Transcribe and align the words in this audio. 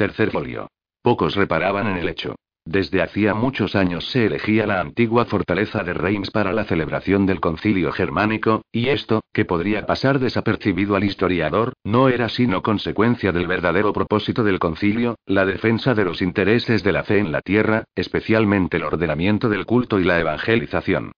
Tercer 0.00 0.30
folio. 0.30 0.66
Pocos 1.02 1.34
reparaban 1.34 1.86
en 1.86 1.98
el 1.98 2.08
hecho. 2.08 2.34
Desde 2.64 3.02
hacía 3.02 3.34
muchos 3.34 3.76
años 3.76 4.06
se 4.06 4.24
elegía 4.24 4.66
la 4.66 4.80
antigua 4.80 5.26
fortaleza 5.26 5.84
de 5.84 5.92
Reims 5.92 6.30
para 6.30 6.54
la 6.54 6.64
celebración 6.64 7.26
del 7.26 7.38
concilio 7.38 7.92
germánico, 7.92 8.62
y 8.72 8.88
esto, 8.88 9.20
que 9.34 9.44
podría 9.44 9.84
pasar 9.84 10.18
desapercibido 10.18 10.96
al 10.96 11.04
historiador, 11.04 11.74
no 11.84 12.08
era 12.08 12.30
sino 12.30 12.62
consecuencia 12.62 13.30
del 13.30 13.46
verdadero 13.46 13.92
propósito 13.92 14.42
del 14.42 14.58
concilio, 14.58 15.16
la 15.26 15.44
defensa 15.44 15.92
de 15.92 16.06
los 16.06 16.22
intereses 16.22 16.82
de 16.82 16.92
la 16.92 17.04
fe 17.04 17.18
en 17.18 17.30
la 17.30 17.42
tierra, 17.42 17.84
especialmente 17.94 18.78
el 18.78 18.84
ordenamiento 18.84 19.50
del 19.50 19.66
culto 19.66 20.00
y 20.00 20.04
la 20.04 20.18
evangelización. 20.18 21.12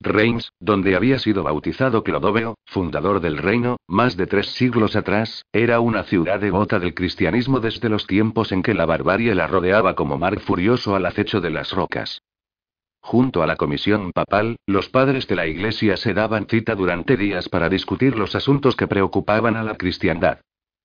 Reims, 0.00 0.52
donde 0.60 0.94
había 0.94 1.18
sido 1.18 1.42
bautizado 1.42 2.04
Clodoveo, 2.04 2.56
fundador 2.66 3.20
del 3.20 3.36
reino, 3.36 3.78
más 3.88 4.16
de 4.16 4.26
tres 4.26 4.46
siglos 4.52 4.94
atrás, 4.94 5.44
era 5.52 5.80
una 5.80 6.04
ciudad 6.04 6.38
devota 6.38 6.78
del 6.78 6.94
cristianismo 6.94 7.58
desde 7.58 7.88
los 7.88 8.06
tiempos 8.06 8.52
en 8.52 8.62
que 8.62 8.74
la 8.74 8.86
barbarie 8.86 9.34
la 9.34 9.48
rodeaba 9.48 9.94
como 9.94 10.16
mar 10.16 10.38
furioso 10.38 10.94
al 10.94 11.06
acecho 11.06 11.40
de 11.40 11.50
las 11.50 11.72
rocas. 11.72 12.22
Junto 13.00 13.42
a 13.42 13.46
la 13.46 13.56
comisión 13.56 14.12
papal, 14.12 14.56
los 14.66 14.88
padres 14.88 15.26
de 15.26 15.36
la 15.36 15.46
Iglesia 15.46 15.96
se 15.96 16.14
daban 16.14 16.46
cita 16.46 16.74
durante 16.74 17.16
días 17.16 17.48
para 17.48 17.68
discutir 17.68 18.16
los 18.16 18.34
asuntos 18.34 18.76
que 18.76 18.86
preocupaban 18.86 19.56
a 19.56 19.62
la 19.62 19.76
cristiandad. 19.76 20.40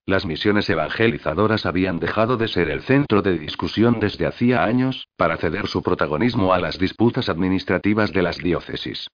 Las 0.05 0.25
misiones 0.25 0.69
evangelizadoras 0.69 1.65
habían 1.65 1.99
dejado 1.99 2.35
de 2.35 2.49
ser 2.49 2.69
el 2.69 2.81
centro 2.81 3.21
de 3.21 3.39
discusión 3.39 4.01
desde 4.01 4.25
hacía 4.25 4.65
años, 4.65 5.07
para 5.15 5.37
ceder 5.37 5.67
su 5.67 5.81
protagonismo 5.81 6.53
a 6.53 6.59
las 6.59 6.77
disputas 6.77 7.29
administrativas 7.29 8.11
de 8.11 8.21
las 8.21 8.37
diócesis. 8.37 9.07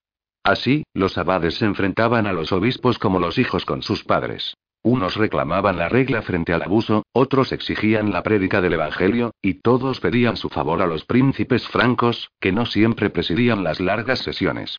Así, 0.43 0.83
los 0.95 1.19
abades 1.19 1.55
se 1.55 1.65
enfrentaban 1.65 2.25
a 2.25 2.33
los 2.33 2.51
obispos 2.51 2.97
como 2.97 3.19
los 3.19 3.37
hijos 3.37 3.65
con 3.65 3.83
sus 3.83 4.03
padres. 4.03 4.55
Unos 4.81 5.15
reclamaban 5.15 5.77
la 5.77 5.89
regla 5.89 6.23
frente 6.23 6.53
al 6.53 6.63
abuso, 6.63 7.03
otros 7.11 7.51
exigían 7.51 8.11
la 8.11 8.23
prédica 8.23 8.59
del 8.59 8.73
Evangelio, 8.73 9.31
y 9.43 9.55
todos 9.55 9.99
pedían 9.99 10.37
su 10.37 10.49
favor 10.49 10.81
a 10.81 10.87
los 10.87 11.05
príncipes 11.05 11.67
francos, 11.67 12.31
que 12.39 12.51
no 12.51 12.65
siempre 12.65 13.11
presidían 13.11 13.63
las 13.63 13.79
largas 13.79 14.19
sesiones. 14.19 14.77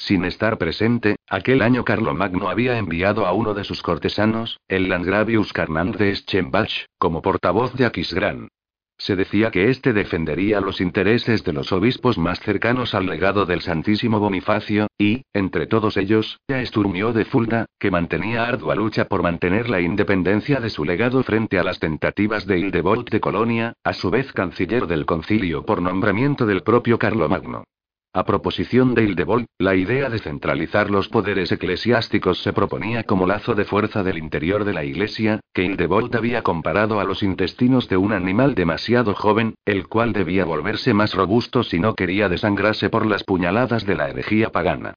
Sin 0.00 0.24
estar 0.24 0.56
presente, 0.56 1.16
aquel 1.28 1.60
año 1.60 1.84
Carlomagno 1.84 2.48
había 2.48 2.78
enviado 2.78 3.26
a 3.26 3.32
uno 3.32 3.52
de 3.52 3.64
sus 3.64 3.82
cortesanos, 3.82 4.58
el 4.66 4.88
Landgravius 4.88 5.52
Carnand 5.52 5.94
de 5.96 6.16
Schembach, 6.16 6.86
como 6.98 7.20
portavoz 7.20 7.74
de 7.74 7.84
Aquisgrán. 7.84 8.48
Se 8.96 9.14
decía 9.14 9.50
que 9.50 9.68
éste 9.68 9.92
defendería 9.92 10.62
los 10.62 10.80
intereses 10.80 11.44
de 11.44 11.52
los 11.52 11.70
obispos 11.70 12.16
más 12.16 12.40
cercanos 12.40 12.94
al 12.94 13.06
legado 13.06 13.44
del 13.44 13.60
Santísimo 13.60 14.20
Bonifacio, 14.20 14.86
y, 14.96 15.22
entre 15.34 15.66
todos 15.66 15.98
ellos, 15.98 16.40
ya 16.48 16.62
Esturmio 16.62 17.12
de 17.12 17.26
Fulda, 17.26 17.66
que 17.78 17.90
mantenía 17.90 18.44
ardua 18.44 18.74
lucha 18.74 19.04
por 19.04 19.22
mantener 19.22 19.68
la 19.68 19.82
independencia 19.82 20.60
de 20.60 20.70
su 20.70 20.86
legado 20.86 21.22
frente 21.24 21.58
a 21.58 21.62
las 21.62 21.78
tentativas 21.78 22.46
de 22.46 22.58
Hildebold 22.58 23.10
de 23.10 23.20
Colonia, 23.20 23.74
a 23.84 23.92
su 23.92 24.10
vez 24.10 24.32
canciller 24.32 24.86
del 24.86 25.04
concilio 25.04 25.66
por 25.66 25.82
nombramiento 25.82 26.46
del 26.46 26.62
propio 26.62 26.98
Carlomagno. 26.98 27.64
A 28.12 28.24
proposición 28.24 28.96
de 28.96 29.04
Hildebold, 29.04 29.46
la 29.56 29.76
idea 29.76 30.10
de 30.10 30.18
centralizar 30.18 30.90
los 30.90 31.08
poderes 31.08 31.52
eclesiásticos 31.52 32.42
se 32.42 32.52
proponía 32.52 33.04
como 33.04 33.24
lazo 33.24 33.54
de 33.54 33.64
fuerza 33.64 34.02
del 34.02 34.18
interior 34.18 34.64
de 34.64 34.72
la 34.72 34.82
Iglesia, 34.82 35.38
que 35.54 35.62
Hildebold 35.62 36.16
había 36.16 36.42
comparado 36.42 36.98
a 36.98 37.04
los 37.04 37.22
intestinos 37.22 37.88
de 37.88 37.96
un 37.96 38.12
animal 38.12 38.56
demasiado 38.56 39.14
joven, 39.14 39.54
el 39.64 39.86
cual 39.86 40.12
debía 40.12 40.44
volverse 40.44 40.92
más 40.92 41.14
robusto 41.14 41.62
si 41.62 41.78
no 41.78 41.94
quería 41.94 42.28
desangrarse 42.28 42.90
por 42.90 43.06
las 43.06 43.22
puñaladas 43.22 43.86
de 43.86 43.94
la 43.94 44.10
herejía 44.10 44.50
pagana. 44.50 44.94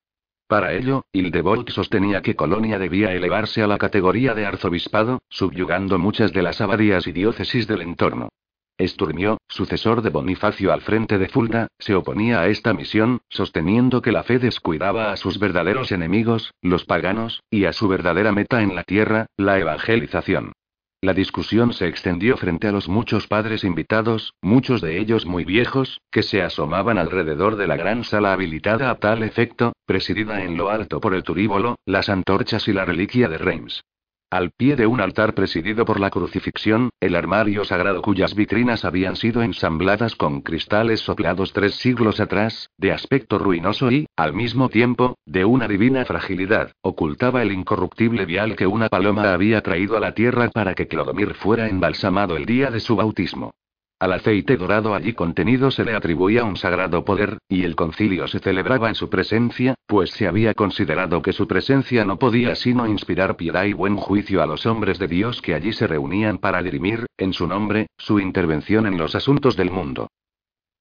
Para 0.48 0.74
ello, 0.74 1.06
Hildebold 1.14 1.70
sostenía 1.70 2.24
que 2.24 2.36
Colonia 2.36 2.80
debía 2.80 3.14
elevarse 3.14 3.62
a 3.62 3.68
la 3.68 3.78
categoría 3.78 4.34
de 4.34 4.48
arzobispado, 4.48 5.22
subyugando 5.30 6.00
muchas 6.00 6.34
de 6.34 6.42
las 6.42 6.62
abadías 6.62 7.06
y 7.06 7.12
diócesis 7.12 7.68
del 7.68 7.84
entorno. 7.84 8.30
Esturmio, 8.78 9.38
sucesor 9.48 10.02
de 10.02 10.10
Bonifacio 10.10 10.74
al 10.74 10.82
frente 10.82 11.18
de 11.18 11.30
Fulda, 11.30 11.68
se 11.78 11.94
oponía 11.94 12.42
a 12.42 12.48
esta 12.48 12.74
misión, 12.74 13.22
sosteniendo 13.30 14.02
que 14.02 14.12
la 14.12 14.24
fe 14.24 14.40
descuidaba 14.40 15.12
a 15.12 15.18
sus 15.18 15.38
verdaderos 15.38 15.92
enemigos, 15.92 16.54
los 16.62 16.86
paganos, 16.86 17.42
y 17.52 17.66
a 17.66 17.74
su 17.74 17.88
verdadera 17.88 18.32
meta 18.32 18.62
en 18.64 18.76
la 18.76 18.84
tierra, 18.84 19.28
la 19.38 19.60
evangelización. 19.60 20.54
La 21.04 21.14
discusión 21.14 21.74
se 21.74 21.88
extendió 21.88 22.38
frente 22.38 22.68
a 22.70 22.72
los 22.72 22.88
muchos 22.88 23.28
padres 23.28 23.66
invitados, 23.66 24.34
muchos 24.42 24.80
de 24.80 25.00
ellos 25.00 25.26
muy 25.26 25.44
viejos, 25.44 26.00
que 26.10 26.24
se 26.24 26.42
asomaban 26.42 26.98
alrededor 26.98 27.58
de 27.58 27.68
la 27.68 27.76
gran 27.76 28.06
sala 28.06 28.32
habilitada 28.32 28.90
a 28.90 28.96
tal 28.96 29.22
efecto, 29.22 29.74
presidida 29.86 30.46
en 30.46 30.56
lo 30.56 30.70
alto 30.70 31.02
por 31.02 31.14
el 31.14 31.24
turíbolo, 31.24 31.76
las 31.86 32.08
antorchas 32.08 32.70
y 32.70 32.74
la 32.74 32.86
reliquia 32.86 33.28
de 33.28 33.38
Reims. 33.38 33.84
Al 34.34 34.50
pie 34.50 34.76
de 34.76 34.88
un 34.88 35.00
altar 35.00 35.36
presidido 35.36 35.86
por 35.86 36.00
la 36.00 36.10
crucifixión, 36.10 36.90
el 37.00 37.16
armario 37.16 37.66
sagrado 37.66 38.02
cuyas 38.02 38.34
vitrinas 38.34 38.84
habían 38.84 39.16
sido 39.16 39.44
ensambladas 39.44 40.16
con 40.16 40.42
cristales 40.42 41.02
soplados 41.02 41.54
tres 41.54 41.76
siglos 41.76 42.20
atrás, 42.20 42.72
de 42.80 42.92
aspecto 42.92 43.38
ruinoso 43.38 43.92
y, 43.92 44.08
al 44.16 44.34
mismo 44.34 44.70
tiempo, 44.70 45.20
de 45.28 45.46
una 45.46 45.68
divina 45.68 46.04
fragilidad, 46.06 46.72
ocultaba 46.82 47.44
el 47.44 47.52
incorruptible 47.52 48.26
vial 48.26 48.56
que 48.56 48.66
una 48.66 48.90
paloma 48.90 49.34
había 49.34 49.62
traído 49.62 49.98
a 49.98 50.00
la 50.00 50.16
tierra 50.16 50.50
para 50.50 50.74
que 50.74 50.88
Clodomir 50.88 51.36
fuera 51.36 51.70
embalsamado 51.70 52.36
el 52.36 52.48
día 52.48 52.72
de 52.72 52.80
su 52.80 52.96
bautismo. 52.96 53.52
Al 54.04 54.12
aceite 54.12 54.58
dorado 54.58 54.96
allí 54.96 55.14
contenido 55.14 55.72
se 55.72 55.86
le 55.86 55.96
atribuía 55.96 56.44
un 56.44 56.58
sagrado 56.58 57.06
poder, 57.06 57.38
y 57.48 57.64
el 57.64 57.78
concilio 57.78 58.28
se 58.28 58.40
celebraba 58.40 58.90
en 58.90 58.96
su 58.96 59.10
presencia, 59.10 59.76
pues 59.88 60.12
se 60.12 60.28
había 60.28 60.54
considerado 60.54 61.22
que 61.22 61.32
su 61.32 61.48
presencia 61.48 62.04
no 62.04 62.20
podía 62.20 62.54
sino 62.56 62.86
inspirar 62.86 63.38
piedad 63.38 63.64
y 63.64 63.72
buen 63.72 63.96
juicio 63.96 64.44
a 64.44 64.46
los 64.46 64.66
hombres 64.66 65.00
de 65.00 65.08
Dios 65.08 65.42
que 65.42 65.54
allí 65.54 65.72
se 65.72 65.88
reunían 65.88 66.38
para 66.38 66.62
dirimir, 66.62 67.06
en 67.18 67.32
su 67.32 67.48
nombre, 67.48 67.88
su 67.98 68.20
intervención 68.20 68.88
en 68.88 68.98
los 68.98 69.16
asuntos 69.16 69.56
del 69.56 69.72
mundo. 69.72 70.10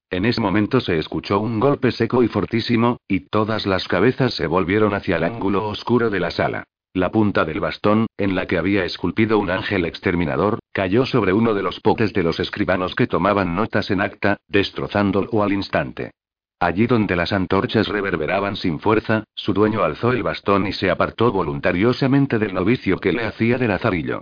En 0.09 0.25
ese 0.25 0.41
momento 0.41 0.81
se 0.81 0.97
escuchó 0.97 1.39
un 1.39 1.61
golpe 1.61 1.93
seco 1.93 2.23
y 2.23 2.27
fortísimo, 2.27 2.97
y 3.07 3.21
todas 3.21 3.65
las 3.65 3.87
cabezas 3.87 4.33
se 4.33 4.47
volvieron 4.47 4.93
hacia 4.93 5.15
el 5.15 5.23
ángulo 5.23 5.69
oscuro 5.69 6.09
de 6.09 6.19
la 6.19 6.29
sala. 6.29 6.65
La 6.93 7.09
punta 7.09 7.45
del 7.45 7.61
bastón, 7.61 8.05
en 8.17 8.35
la 8.35 8.47
que 8.47 8.57
había 8.57 8.83
esculpido 8.83 9.39
un 9.39 9.49
ángel 9.49 9.85
exterminador, 9.85 10.59
cayó 10.73 11.05
sobre 11.05 11.31
uno 11.31 11.53
de 11.53 11.63
los 11.63 11.79
potes 11.79 12.11
de 12.11 12.23
los 12.23 12.39
escribanos 12.39 12.95
que 12.95 13.07
tomaban 13.07 13.55
notas 13.55 13.91
en 13.91 14.01
acta, 14.01 14.37
destrozándolo 14.47 15.43
al 15.43 15.53
instante. 15.53 16.11
Allí 16.59 16.87
donde 16.87 17.15
las 17.15 17.31
antorchas 17.31 17.87
reverberaban 17.87 18.55
sin 18.55 18.79
fuerza, 18.79 19.25
su 19.35 19.53
dueño 19.53 19.83
alzó 19.83 20.11
el 20.11 20.23
bastón 20.23 20.65
y 20.65 20.73
se 20.73 20.89
apartó 20.89 21.31
voluntariosamente 21.31 22.39
del 22.39 22.53
novicio 22.53 22.97
que 22.97 23.13
le 23.13 23.25
hacía 23.25 23.57
de 23.57 23.67
lazarillo. 23.67 24.21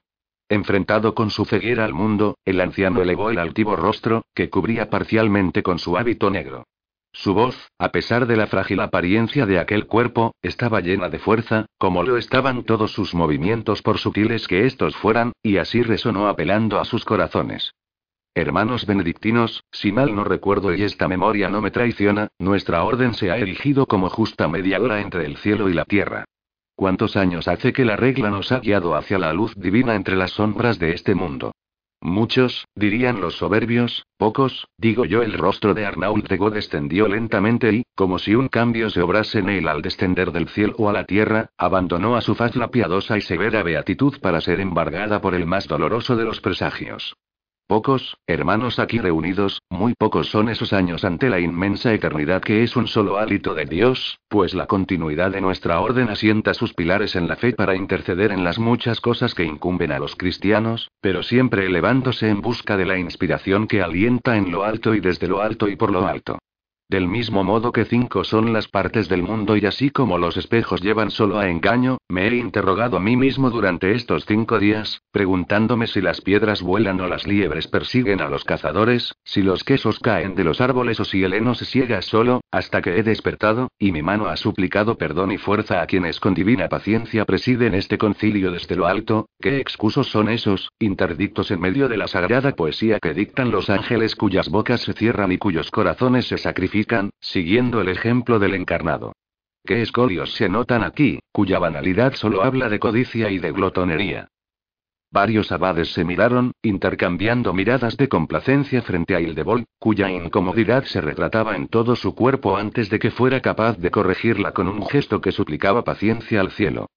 Enfrentado 0.50 1.16
con 1.16 1.30
su 1.30 1.46
ceguera 1.46 1.86
al 1.86 1.94
mundo, 1.94 2.38
el 2.44 2.60
anciano 2.60 3.02
elevó 3.02 3.30
el 3.30 3.40
altivo 3.40 3.78
rostro, 3.78 4.26
que 4.36 4.50
cubría 4.50 4.90
parcialmente 4.90 5.64
con 5.64 5.80
su 5.80 5.98
hábito 5.98 6.30
negro. 6.30 6.66
Su 7.14 7.34
voz, 7.34 7.70
a 7.78 7.90
pesar 7.90 8.26
de 8.26 8.38
la 8.38 8.48
frágil 8.48 8.80
apariencia 8.80 9.46
de 9.46 9.60
aquel 9.60 9.86
cuerpo, 9.86 10.34
estaba 10.42 10.80
llena 10.80 11.10
de 11.10 11.20
fuerza, 11.20 11.66
como 11.78 12.04
lo 12.04 12.18
estaban 12.18 12.64
todos 12.64 12.94
sus 12.94 13.14
movimientos 13.14 13.82
por 13.82 13.98
sutiles 13.98 14.48
que 14.48 14.66
estos 14.66 14.96
fueran, 14.96 15.34
y 15.44 15.58
así 15.58 15.84
resonó 15.84 16.28
apelando 16.28 16.80
a 16.80 16.86
sus 16.86 17.04
corazones. 17.04 17.74
Hermanos 18.34 18.86
benedictinos, 18.86 19.62
si 19.72 19.92
mal 19.92 20.16
no 20.16 20.24
recuerdo 20.24 20.74
y 20.74 20.84
esta 20.84 21.10
memoria 21.10 21.50
no 21.50 21.62
me 21.62 21.70
traiciona, 21.70 22.30
nuestra 22.40 22.84
orden 22.84 23.14
se 23.14 23.30
ha 23.30 23.38
erigido 23.38 23.88
como 23.88 24.10
justa 24.10 24.48
mediadora 24.48 25.02
entre 25.02 25.26
el 25.26 25.36
cielo 25.36 25.68
y 25.68 25.74
la 25.74 25.84
tierra. 25.84 26.24
¿Cuántos 26.76 27.18
años 27.18 27.50
hace 27.50 27.74
que 27.74 27.84
la 27.84 27.98
regla 27.98 28.30
nos 28.30 28.54
ha 28.54 28.60
guiado 28.60 28.96
hacia 28.96 29.20
la 29.20 29.34
luz 29.34 29.54
divina 29.56 29.96
entre 29.96 30.16
las 30.16 30.32
sombras 30.32 30.80
de 30.80 30.94
este 30.94 31.14
mundo? 31.14 31.52
Muchos, 32.04 32.66
dirían 32.74 33.22
los 33.22 33.36
soberbios, 33.36 34.08
pocos, 34.18 34.68
digo 34.78 35.06
yo. 35.06 35.22
El 35.22 35.34
rostro 35.34 35.76
de 35.76 35.86
Arnault 35.86 36.28
de 36.28 36.38
God 36.38 36.54
descendió 36.54 37.08
lentamente 37.08 37.72
y, 37.72 37.84
como 37.96 38.18
si 38.18 38.34
un 38.34 38.48
cambio 38.48 38.90
se 38.90 39.02
obrase 39.02 39.40
en 39.40 39.50
él 39.50 39.68
al 39.68 39.84
descender 39.84 40.32
del 40.32 40.50
cielo 40.50 40.90
a 40.90 40.94
la 40.94 41.06
tierra, 41.06 41.52
abandonó 41.58 42.16
a 42.16 42.22
su 42.22 42.34
faz 42.34 42.56
la 42.56 42.72
piadosa 42.72 43.18
y 43.18 43.22
severa 43.22 43.62
beatitud 43.62 44.20
para 44.20 44.42
ser 44.42 44.60
embargada 44.60 45.22
por 45.22 45.36
el 45.36 45.46
más 45.46 45.68
doloroso 45.68 46.16
de 46.16 46.26
los 46.26 46.42
presagios. 46.42 47.16
Pocos, 47.72 48.18
hermanos 48.28 48.80
aquí 48.80 49.00
reunidos, 49.00 49.62
muy 49.70 49.94
pocos 49.94 50.28
son 50.28 50.50
esos 50.50 50.74
años 50.74 51.06
ante 51.06 51.30
la 51.30 51.40
inmensa 51.40 51.94
eternidad 51.94 52.42
que 52.42 52.64
es 52.64 52.76
un 52.76 52.86
solo 52.86 53.18
hálito 53.18 53.54
de 53.54 53.64
Dios, 53.64 54.20
pues 54.28 54.54
la 54.54 54.68
continuidad 54.68 55.32
de 55.32 55.40
nuestra 55.40 55.80
orden 55.80 56.10
asienta 56.10 56.54
sus 56.54 56.74
pilares 56.74 57.16
en 57.16 57.30
la 57.30 57.38
fe 57.38 57.54
para 57.54 57.74
interceder 57.74 58.34
en 58.34 58.44
las 58.44 58.60
muchas 58.60 59.00
cosas 59.00 59.34
que 59.34 59.46
incumben 59.46 59.94
a 59.94 60.00
los 60.00 60.18
cristianos, 60.18 60.92
pero 61.00 61.24
siempre 61.24 61.66
elevándose 61.66 62.28
en 62.28 62.42
busca 62.42 62.76
de 62.76 62.86
la 62.86 62.98
inspiración 62.98 63.68
que 63.68 63.82
alienta 63.82 64.36
en 64.36 64.52
lo 64.52 64.66
alto 64.66 64.94
y 64.94 65.00
desde 65.00 65.30
lo 65.30 65.42
alto 65.42 65.70
y 65.70 65.78
por 65.78 65.94
lo 65.94 66.06
alto. 66.06 66.40
Del 66.92 67.08
mismo 67.08 67.46
modo 67.46 67.72
que 67.72 67.86
cinco 67.86 68.26
son 68.26 68.52
las 68.52 68.68
partes 68.68 69.08
del 69.08 69.24
mundo 69.24 69.56
y 69.56 69.66
así 69.66 69.92
como 69.92 70.18
los 70.18 70.36
espejos 70.36 70.82
llevan 70.82 71.10
solo 71.10 71.40
a 71.40 71.48
engaño, 71.48 72.00
me 72.10 72.28
he 72.28 72.36
interrogado 72.36 72.98
a 72.98 73.00
mí 73.00 73.16
mismo 73.16 73.50
durante 73.50 73.94
estos 73.94 74.26
cinco 74.26 74.60
días, 74.60 75.02
preguntándome 75.14 75.88
si 75.88 76.02
las 76.02 76.20
piedras 76.20 76.62
vuelan 76.62 77.00
o 77.00 77.08
las 77.08 77.26
liebres 77.26 77.70
persiguen 77.70 78.20
a 78.20 78.28
los 78.28 78.44
cazadores, 78.44 79.16
si 79.24 79.42
los 79.42 79.64
quesos 79.64 80.00
caen 80.00 80.36
de 80.36 80.44
los 80.44 80.60
árboles 80.60 81.00
o 81.00 81.06
si 81.06 81.24
el 81.24 81.32
heno 81.34 81.56
se 81.56 81.64
ciega 81.64 82.02
solo, 82.02 82.41
hasta 82.52 82.82
que 82.82 82.98
he 82.98 83.04
despertado, 83.04 83.70
y 83.80 83.92
mi 83.92 84.02
mano 84.02 84.28
ha 84.28 84.36
suplicado 84.36 84.98
perdón 84.98 85.32
y 85.32 85.38
fuerza 85.38 85.82
a 85.82 85.88
quienes 85.88 86.20
con 86.20 86.34
divina 86.34 86.68
paciencia 86.68 87.26
presiden 87.26 87.74
este 87.74 87.98
concilio 87.98 88.52
desde 88.52 88.76
lo 88.76 88.88
alto, 88.88 89.30
¿qué 89.40 89.60
excusos 89.60 90.08
son 90.08 90.30
esos, 90.30 90.70
interdictos 90.80 91.50
en 91.52 91.62
medio 91.62 91.88
de 91.88 91.98
la 91.98 92.08
sagrada 92.08 92.52
poesía 92.52 93.00
que 93.00 93.14
dictan 93.14 93.52
los 93.52 93.70
ángeles 93.70 94.16
cuyas 94.16 94.50
bocas 94.50 94.82
se 94.82 94.94
cierran 94.94 95.32
y 95.32 95.38
cuyos 95.38 95.72
corazones 95.72 96.28
se 96.28 96.38
sacrifican, 96.38 97.12
siguiendo 97.20 97.82
el 97.82 97.90
ejemplo 97.90 98.40
del 98.40 98.56
encarnado? 98.56 99.14
¿Qué 99.64 99.82
escolios 99.82 100.34
se 100.34 100.50
notan 100.50 100.84
aquí, 100.84 101.20
cuya 101.32 101.60
banalidad 101.60 102.14
solo 102.16 102.44
habla 102.44 102.68
de 102.68 102.80
codicia 102.80 103.30
y 103.30 103.38
de 103.38 103.52
glotonería? 103.52 104.28
Varios 105.14 105.52
abades 105.52 105.92
se 105.92 106.06
miraron, 106.06 106.54
intercambiando 106.62 107.54
miradas 107.54 107.98
de 107.98 108.08
complacencia 108.08 108.82
frente 108.82 109.14
a 109.14 109.20
Hildebold, 109.20 109.66
cuya 109.78 110.10
incomodidad 110.10 110.86
se 110.86 111.02
retrataba 111.02 111.58
en 111.58 111.68
todo 111.68 111.98
su 111.98 112.16
cuerpo 112.16 112.56
antes 112.56 112.90
de 112.90 112.98
que 112.98 113.12
fuera 113.12 113.42
capaz 113.42 113.78
de 113.78 113.92
corregirla 113.92 114.54
con 114.54 114.70
un 114.70 114.88
gesto 114.88 115.20
que 115.20 115.34
suplicaba 115.34 115.84
paciencia 115.84 116.40
al 116.40 116.52
cielo. 116.52 116.88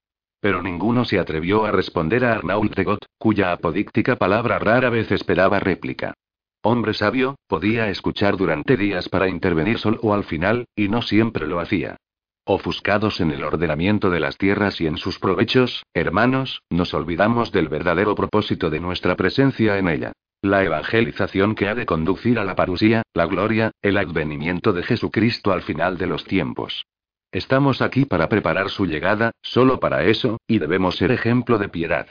Pero 0.41 0.63
ninguno 0.63 1.05
se 1.05 1.19
atrevió 1.19 1.65
a 1.65 1.73
responder 1.73 2.25
a 2.25 2.35
Arnault 2.35 2.77
de 2.77 2.85
Gott, 2.85 3.05
cuya 3.19 3.53
apodíctica 3.53 4.15
palabra 4.15 4.61
rara 4.61 4.91
vez 4.91 5.11
esperaba 5.11 5.59
réplica. 5.59 6.15
Hombre 6.63 6.95
sabio, 6.95 7.35
podía 7.49 7.89
escuchar 7.89 8.37
durante 8.37 8.77
días 8.77 9.09
para 9.09 9.29
intervenir 9.29 9.79
solo 9.79 10.15
al 10.15 10.23
final, 10.23 10.67
y 10.77 10.89
no 10.89 11.03
siempre 11.03 11.49
lo 11.49 11.59
hacía. 11.59 11.97
Ofuscados 12.47 13.23
en 13.23 13.31
el 13.31 13.43
ordenamiento 13.43 14.11
de 14.11 14.21
las 14.21 14.37
tierras 14.37 14.79
y 14.79 14.87
en 14.87 14.99
sus 14.99 15.19
provechos, 15.19 15.87
hermanos, 15.95 16.61
nos 16.69 16.93
olvidamos 16.93 17.53
del 17.53 17.69
verdadero 17.69 18.15
propósito 18.15 18.69
de 18.69 18.81
nuestra 18.81 19.17
presencia 19.17 19.79
en 19.79 19.89
ella. 19.89 20.13
La 20.43 20.63
evangelización 20.63 21.55
que 21.55 21.69
ha 21.69 21.75
de 21.75 21.87
conducir 21.87 22.39
a 22.39 22.45
la 22.45 22.55
parusía, 22.55 23.03
la 23.15 23.25
gloria, 23.25 23.71
el 23.81 23.97
advenimiento 23.97 24.75
de 24.75 24.83
Jesucristo 24.83 25.53
al 25.53 25.63
final 25.63 25.97
de 25.97 26.07
los 26.07 26.25
tiempos. 26.25 26.85
Estamos 27.33 27.81
aquí 27.81 28.05
para 28.05 28.29
preparar 28.29 28.69
su 28.69 28.85
llegada, 28.85 29.31
solo 29.41 29.81
para 29.81 30.05
eso, 30.05 30.37
y 30.47 30.59
debemos 30.59 30.97
ser 30.97 31.13
ejemplo 31.13 31.57
de 31.57 31.71
piedad. 31.71 32.09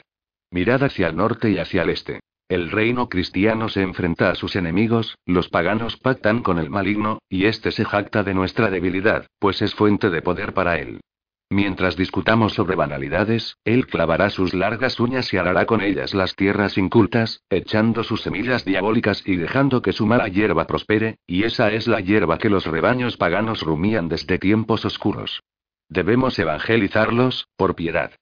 Mirad 0.50 0.82
hacia 0.82 1.06
el 1.06 1.16
norte 1.16 1.48
y 1.50 1.58
hacia 1.58 1.82
el 1.82 1.90
este. 1.90 2.18
El 2.48 2.70
reino 2.70 3.08
cristiano 3.08 3.70
se 3.70 3.80
enfrenta 3.80 4.30
a 4.30 4.34
sus 4.34 4.54
enemigos, 4.54 5.16
los 5.24 5.48
paganos 5.48 5.96
pactan 5.96 6.42
con 6.42 6.58
el 6.58 6.68
maligno, 6.68 7.20
y 7.28 7.46
éste 7.46 7.70
se 7.70 7.86
jacta 7.86 8.22
de 8.22 8.34
nuestra 8.34 8.70
debilidad, 8.70 9.26
pues 9.38 9.62
es 9.62 9.74
fuente 9.74 10.10
de 10.10 10.20
poder 10.20 10.52
para 10.52 10.78
él. 10.78 11.00
Mientras 11.48 11.96
discutamos 11.96 12.52
sobre 12.52 12.76
banalidades, 12.76 13.56
él 13.64 13.86
clavará 13.86 14.28
sus 14.28 14.52
largas 14.52 14.98
uñas 15.00 15.32
y 15.32 15.38
arará 15.38 15.64
con 15.66 15.80
ellas 15.80 16.12
las 16.12 16.34
tierras 16.34 16.76
incultas, 16.76 17.42
echando 17.48 18.04
sus 18.04 18.22
semillas 18.22 18.64
diabólicas 18.64 19.22
y 19.24 19.36
dejando 19.36 19.80
que 19.80 19.92
su 19.92 20.04
mala 20.04 20.28
hierba 20.28 20.66
prospere, 20.66 21.16
y 21.26 21.44
esa 21.44 21.72
es 21.72 21.86
la 21.86 22.00
hierba 22.00 22.38
que 22.38 22.50
los 22.50 22.66
rebaños 22.66 23.16
paganos 23.16 23.62
rumían 23.62 24.08
desde 24.08 24.38
tiempos 24.38 24.84
oscuros. 24.84 25.42
Debemos 25.88 26.38
evangelizarlos, 26.38 27.46
por 27.56 27.74
piedad. 27.74 28.12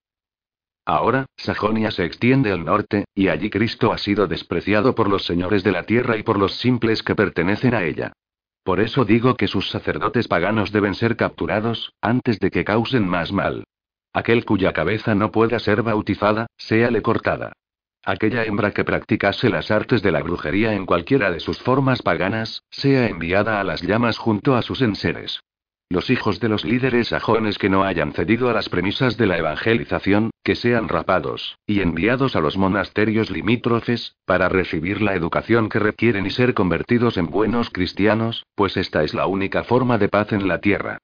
Ahora, 0.84 1.26
Sajonia 1.36 1.90
se 1.90 2.04
extiende 2.04 2.52
al 2.52 2.64
norte, 2.64 3.04
y 3.14 3.28
allí 3.28 3.50
Cristo 3.50 3.92
ha 3.92 3.98
sido 3.98 4.26
despreciado 4.26 4.94
por 4.94 5.08
los 5.08 5.24
señores 5.24 5.62
de 5.62 5.72
la 5.72 5.84
tierra 5.84 6.16
y 6.16 6.22
por 6.22 6.38
los 6.38 6.54
simples 6.54 7.02
que 7.02 7.14
pertenecen 7.14 7.74
a 7.74 7.84
ella. 7.84 8.12
Por 8.64 8.80
eso 8.80 9.04
digo 9.04 9.36
que 9.36 9.48
sus 9.48 9.70
sacerdotes 9.70 10.28
paganos 10.28 10.72
deben 10.72 10.94
ser 10.94 11.16
capturados, 11.16 11.92
antes 12.00 12.38
de 12.38 12.50
que 12.50 12.64
causen 12.64 13.06
más 13.06 13.32
mal. 13.32 13.64
Aquel 14.12 14.44
cuya 14.44 14.72
cabeza 14.72 15.14
no 15.14 15.30
pueda 15.30 15.58
ser 15.58 15.82
bautizada, 15.82 16.46
séale 16.56 17.00
cortada. 17.00 17.52
Aquella 18.04 18.44
hembra 18.44 18.72
que 18.72 18.84
practicase 18.84 19.48
las 19.48 19.70
artes 19.70 20.02
de 20.02 20.10
la 20.10 20.22
brujería 20.22 20.74
en 20.74 20.86
cualquiera 20.86 21.30
de 21.30 21.38
sus 21.38 21.60
formas 21.60 22.02
paganas, 22.02 22.62
sea 22.70 23.06
enviada 23.06 23.60
a 23.60 23.64
las 23.64 23.82
llamas 23.82 24.18
junto 24.18 24.56
a 24.56 24.62
sus 24.62 24.82
enseres. 24.82 25.40
Los 25.92 26.08
hijos 26.08 26.40
de 26.40 26.48
los 26.48 26.64
líderes 26.64 27.08
sajones 27.08 27.58
que 27.58 27.68
no 27.68 27.84
hayan 27.84 28.14
cedido 28.14 28.48
a 28.48 28.54
las 28.54 28.70
premisas 28.70 29.18
de 29.18 29.26
la 29.26 29.36
evangelización, 29.36 30.30
que 30.42 30.54
sean 30.54 30.88
rapados, 30.88 31.58
y 31.66 31.82
enviados 31.82 32.34
a 32.34 32.40
los 32.40 32.56
monasterios 32.56 33.30
limítrofes, 33.30 34.16
para 34.24 34.48
recibir 34.48 35.02
la 35.02 35.14
educación 35.14 35.68
que 35.68 35.80
requieren 35.80 36.24
y 36.24 36.30
ser 36.30 36.54
convertidos 36.54 37.18
en 37.18 37.26
buenos 37.26 37.68
cristianos, 37.68 38.46
pues 38.54 38.78
esta 38.78 39.04
es 39.04 39.12
la 39.12 39.26
única 39.26 39.64
forma 39.64 39.98
de 39.98 40.08
paz 40.08 40.32
en 40.32 40.48
la 40.48 40.62
tierra. 40.62 40.96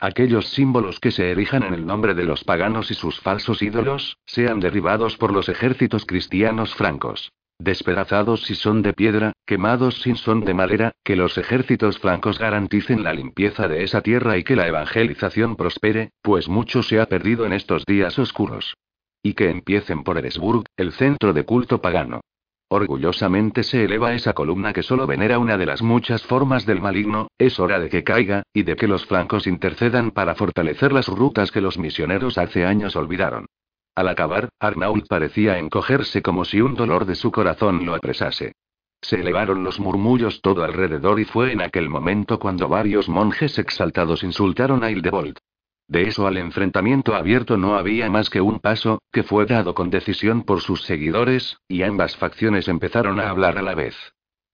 Aquellos 0.00 0.48
símbolos 0.48 0.98
que 0.98 1.12
se 1.12 1.30
erijan 1.30 1.62
en 1.62 1.74
el 1.74 1.86
nombre 1.86 2.14
de 2.14 2.24
los 2.24 2.42
paganos 2.42 2.90
y 2.90 2.94
sus 2.94 3.20
falsos 3.20 3.62
ídolos, 3.62 4.16
sean 4.26 4.58
derribados 4.58 5.16
por 5.18 5.32
los 5.32 5.48
ejércitos 5.48 6.04
cristianos 6.04 6.74
francos 6.74 7.30
despedazados 7.58 8.42
si 8.42 8.54
son 8.54 8.82
de 8.82 8.92
piedra, 8.92 9.32
quemados 9.46 10.02
si 10.02 10.14
son 10.14 10.44
de 10.44 10.54
madera, 10.54 10.92
que 11.04 11.16
los 11.16 11.38
ejércitos 11.38 11.98
francos 11.98 12.38
garanticen 12.38 13.02
la 13.02 13.12
limpieza 13.12 13.68
de 13.68 13.84
esa 13.84 14.00
tierra 14.00 14.36
y 14.36 14.44
que 14.44 14.56
la 14.56 14.66
evangelización 14.66 15.56
prospere, 15.56 16.10
pues 16.22 16.48
mucho 16.48 16.82
se 16.82 17.00
ha 17.00 17.06
perdido 17.06 17.46
en 17.46 17.52
estos 17.52 17.84
días 17.84 18.18
oscuros. 18.18 18.74
Y 19.22 19.34
que 19.34 19.50
empiecen 19.50 20.02
por 20.02 20.18
Eresburg, 20.18 20.64
el 20.76 20.92
centro 20.92 21.32
de 21.32 21.44
culto 21.44 21.80
pagano. 21.80 22.20
Orgullosamente 22.68 23.64
se 23.64 23.84
eleva 23.84 24.14
esa 24.14 24.32
columna 24.32 24.72
que 24.72 24.82
solo 24.82 25.06
venera 25.06 25.38
una 25.38 25.58
de 25.58 25.66
las 25.66 25.82
muchas 25.82 26.22
formas 26.22 26.64
del 26.64 26.80
maligno, 26.80 27.28
es 27.36 27.60
hora 27.60 27.78
de 27.78 27.90
que 27.90 28.02
caiga, 28.02 28.44
y 28.54 28.62
de 28.62 28.76
que 28.76 28.88
los 28.88 29.04
francos 29.04 29.46
intercedan 29.46 30.10
para 30.10 30.34
fortalecer 30.34 30.90
las 30.90 31.06
rutas 31.06 31.52
que 31.52 31.60
los 31.60 31.78
misioneros 31.78 32.38
hace 32.38 32.64
años 32.64 32.96
olvidaron. 32.96 33.44
Al 33.94 34.08
acabar, 34.08 34.48
Arnault 34.58 35.06
parecía 35.06 35.58
encogerse 35.58 36.22
como 36.22 36.44
si 36.44 36.60
un 36.60 36.74
dolor 36.74 37.04
de 37.04 37.14
su 37.14 37.30
corazón 37.30 37.84
lo 37.84 37.94
apresase. 37.94 38.54
Se 39.02 39.20
elevaron 39.20 39.64
los 39.64 39.80
murmullos 39.80 40.40
todo 40.40 40.64
alrededor 40.64 41.20
y 41.20 41.24
fue 41.24 41.52
en 41.52 41.60
aquel 41.60 41.90
momento 41.90 42.38
cuando 42.38 42.68
varios 42.68 43.08
monjes 43.08 43.58
exaltados 43.58 44.22
insultaron 44.22 44.82
a 44.82 44.90
Hildebold. 44.90 45.36
De 45.88 46.02
eso 46.08 46.26
al 46.26 46.38
enfrentamiento 46.38 47.14
abierto 47.14 47.58
no 47.58 47.76
había 47.76 48.08
más 48.08 48.30
que 48.30 48.40
un 48.40 48.60
paso, 48.60 49.02
que 49.12 49.24
fue 49.24 49.44
dado 49.44 49.74
con 49.74 49.90
decisión 49.90 50.44
por 50.44 50.60
sus 50.60 50.84
seguidores, 50.84 51.58
y 51.68 51.82
ambas 51.82 52.16
facciones 52.16 52.68
empezaron 52.68 53.20
a 53.20 53.28
hablar 53.28 53.58
a 53.58 53.62
la 53.62 53.74
vez. 53.74 53.96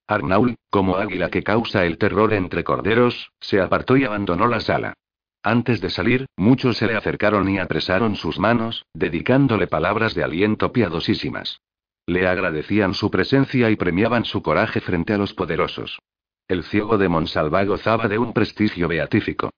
Arnault, 0.08 0.56
como 0.70 0.96
águila 0.96 1.28
que 1.28 1.44
causa 1.44 1.84
el 1.84 1.98
terror 1.98 2.32
entre 2.32 2.64
corderos, 2.64 3.30
se 3.38 3.60
apartó 3.60 3.96
y 3.96 4.04
abandonó 4.04 4.48
la 4.48 4.60
sala. 4.60 4.94
Antes 5.42 5.80
de 5.80 5.90
salir, 5.90 6.26
muchos 6.36 6.76
se 6.76 6.86
le 6.86 6.96
acercaron 6.96 7.48
y 7.48 7.58
apresaron 7.58 8.16
sus 8.16 8.38
manos, 8.38 8.84
dedicándole 8.92 9.66
palabras 9.66 10.14
de 10.14 10.24
aliento 10.24 10.72
piadosísimas. 10.72 11.60
Le 12.06 12.26
agradecían 12.26 12.94
su 12.94 13.10
presencia 13.10 13.70
y 13.70 13.76
premiaban 13.76 14.24
su 14.24 14.42
coraje 14.42 14.80
frente 14.80 15.12
a 15.12 15.18
los 15.18 15.34
poderosos. 15.34 15.98
El 16.48 16.64
ciego 16.64 16.98
de 16.98 17.08
Monsalva 17.08 17.64
gozaba 17.64 18.08
de 18.08 18.18
un 18.18 18.32
prestigio 18.32 18.88
beatífico. 18.88 19.50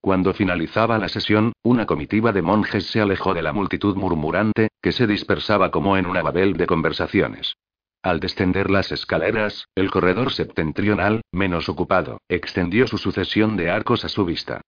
Cuando 0.00 0.34
finalizaba 0.34 0.98
la 0.98 1.08
sesión, 1.08 1.52
una 1.62 1.86
comitiva 1.86 2.30
de 2.32 2.42
monjes 2.42 2.86
se 2.86 3.00
alejó 3.00 3.34
de 3.34 3.42
la 3.42 3.52
multitud 3.52 3.96
murmurante, 3.96 4.68
que 4.80 4.92
se 4.92 5.06
dispersaba 5.06 5.70
como 5.70 5.96
en 5.96 6.06
una 6.06 6.22
babel 6.22 6.54
de 6.54 6.66
conversaciones. 6.66 7.56
Al 8.02 8.20
descender 8.20 8.70
las 8.70 8.92
escaleras, 8.92 9.66
el 9.74 9.90
corredor 9.90 10.30
septentrional, 10.30 11.22
menos 11.32 11.68
ocupado, 11.68 12.20
extendió 12.28 12.86
su 12.86 12.98
sucesión 12.98 13.56
de 13.56 13.70
arcos 13.70 14.04
a 14.04 14.08
su 14.08 14.24
vista. 14.26 14.60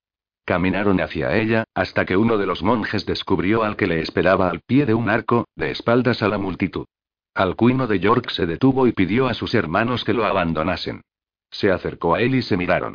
Caminaron 0.46 1.00
hacia 1.00 1.36
ella, 1.36 1.64
hasta 1.74 2.04
que 2.04 2.16
uno 2.16 2.38
de 2.38 2.46
los 2.46 2.62
monjes 2.62 3.04
descubrió 3.04 3.64
al 3.64 3.74
que 3.74 3.88
le 3.88 4.00
esperaba 4.00 4.48
al 4.48 4.60
pie 4.60 4.86
de 4.86 4.94
un 4.94 5.10
arco, 5.10 5.48
de 5.56 5.72
espaldas 5.72 6.22
a 6.22 6.28
la 6.28 6.38
multitud. 6.38 6.86
Alcuino 7.34 7.88
de 7.88 7.98
York 7.98 8.30
se 8.30 8.46
detuvo 8.46 8.86
y 8.86 8.92
pidió 8.92 9.26
a 9.26 9.34
sus 9.34 9.54
hermanos 9.54 10.04
que 10.04 10.12
lo 10.12 10.24
abandonasen. 10.24 11.02
Se 11.50 11.72
acercó 11.72 12.14
a 12.14 12.20
él 12.20 12.36
y 12.36 12.42
se 12.42 12.56
miraron. 12.56 12.94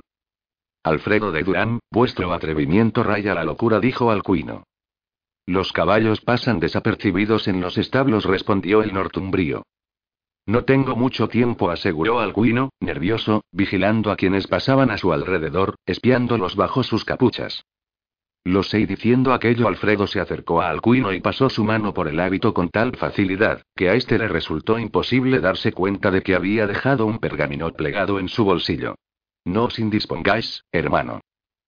Alfredo 0.81 1.33
de 1.33 1.43
Durán, 1.43 1.79
vuestro 1.91 2.31
atrevimiento 2.31 3.03
raya 3.03 3.35
la 3.35 3.43
locura, 3.43 3.81
dijo 3.81 4.11
Alcuino. 4.11 4.63
Los 5.45 5.73
caballos 5.73 6.21
pasan 6.21 6.61
desapercibidos 6.61 7.49
en 7.49 7.59
los 7.59 7.77
establos, 7.77 8.23
respondió 8.23 8.81
el 8.81 8.93
nortumbrío. 8.93 9.63
No 10.51 10.65
tengo 10.65 10.97
mucho 10.97 11.29
tiempo, 11.29 11.69
aseguró 11.69 12.19
Alcuino, 12.19 12.71
nervioso, 12.81 13.45
vigilando 13.53 14.11
a 14.11 14.17
quienes 14.17 14.47
pasaban 14.47 14.91
a 14.91 14.97
su 14.97 15.13
alrededor, 15.13 15.75
espiándolos 15.85 16.57
bajo 16.57 16.83
sus 16.83 17.05
capuchas. 17.05 17.63
Lo 18.43 18.61
sé 18.61 18.81
y 18.81 18.85
diciendo 18.85 19.31
aquello 19.31 19.69
Alfredo 19.69 20.07
se 20.07 20.19
acercó 20.19 20.61
a 20.61 20.69
Alcuino 20.69 21.13
y 21.13 21.21
pasó 21.21 21.49
su 21.49 21.63
mano 21.63 21.93
por 21.93 22.09
el 22.09 22.19
hábito 22.19 22.53
con 22.53 22.67
tal 22.67 22.97
facilidad, 22.97 23.61
que 23.77 23.87
a 23.87 23.93
este 23.93 24.17
le 24.17 24.27
resultó 24.27 24.77
imposible 24.77 25.39
darse 25.39 25.71
cuenta 25.71 26.11
de 26.11 26.21
que 26.21 26.35
había 26.35 26.67
dejado 26.67 27.05
un 27.05 27.19
pergamino 27.19 27.71
plegado 27.71 28.19
en 28.19 28.27
su 28.27 28.43
bolsillo. 28.43 28.95
No 29.45 29.63
os 29.63 29.79
indispongáis, 29.79 30.65
hermano. 30.73 31.21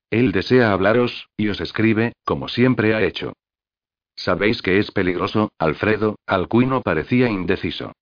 Él 0.10 0.34
desea 0.34 0.74
hablaros, 0.74 1.30
y 1.38 1.48
os 1.48 1.62
escribe, 1.62 2.12
como 2.26 2.50
siempre 2.50 2.94
ha 2.94 3.02
hecho. 3.02 3.32
¿Sabéis 4.18 4.62
que 4.62 4.78
es 4.80 4.92
peligroso, 4.92 5.54
Alfredo? 5.58 6.18
Alcuino 6.28 6.82
parecía 6.82 7.30
indeciso. 7.30 7.94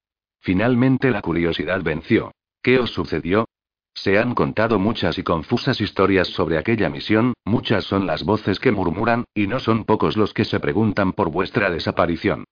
Finalmente 0.42 1.12
la 1.12 1.22
curiosidad 1.22 1.82
venció. 1.84 2.32
¿Qué 2.62 2.80
os 2.80 2.92
sucedió? 2.92 3.48
Se 3.94 4.18
han 4.18 4.34
contado 4.34 4.80
muchas 4.80 5.18
y 5.18 5.24
confusas 5.24 5.82
historias 5.82 6.28
sobre 6.30 6.58
aquella 6.58 6.90
misión, 6.90 7.34
muchas 7.46 7.84
son 7.84 8.08
las 8.08 8.24
voces 8.24 8.60
que 8.60 8.72
murmuran, 8.72 9.26
y 9.34 9.48
no 9.48 9.60
son 9.60 9.86
pocos 9.86 10.18
los 10.18 10.34
que 10.34 10.46
se 10.46 10.60
preguntan 10.60 11.14
por 11.14 11.30
vuestra 11.30 11.70
desaparición. 11.70 12.46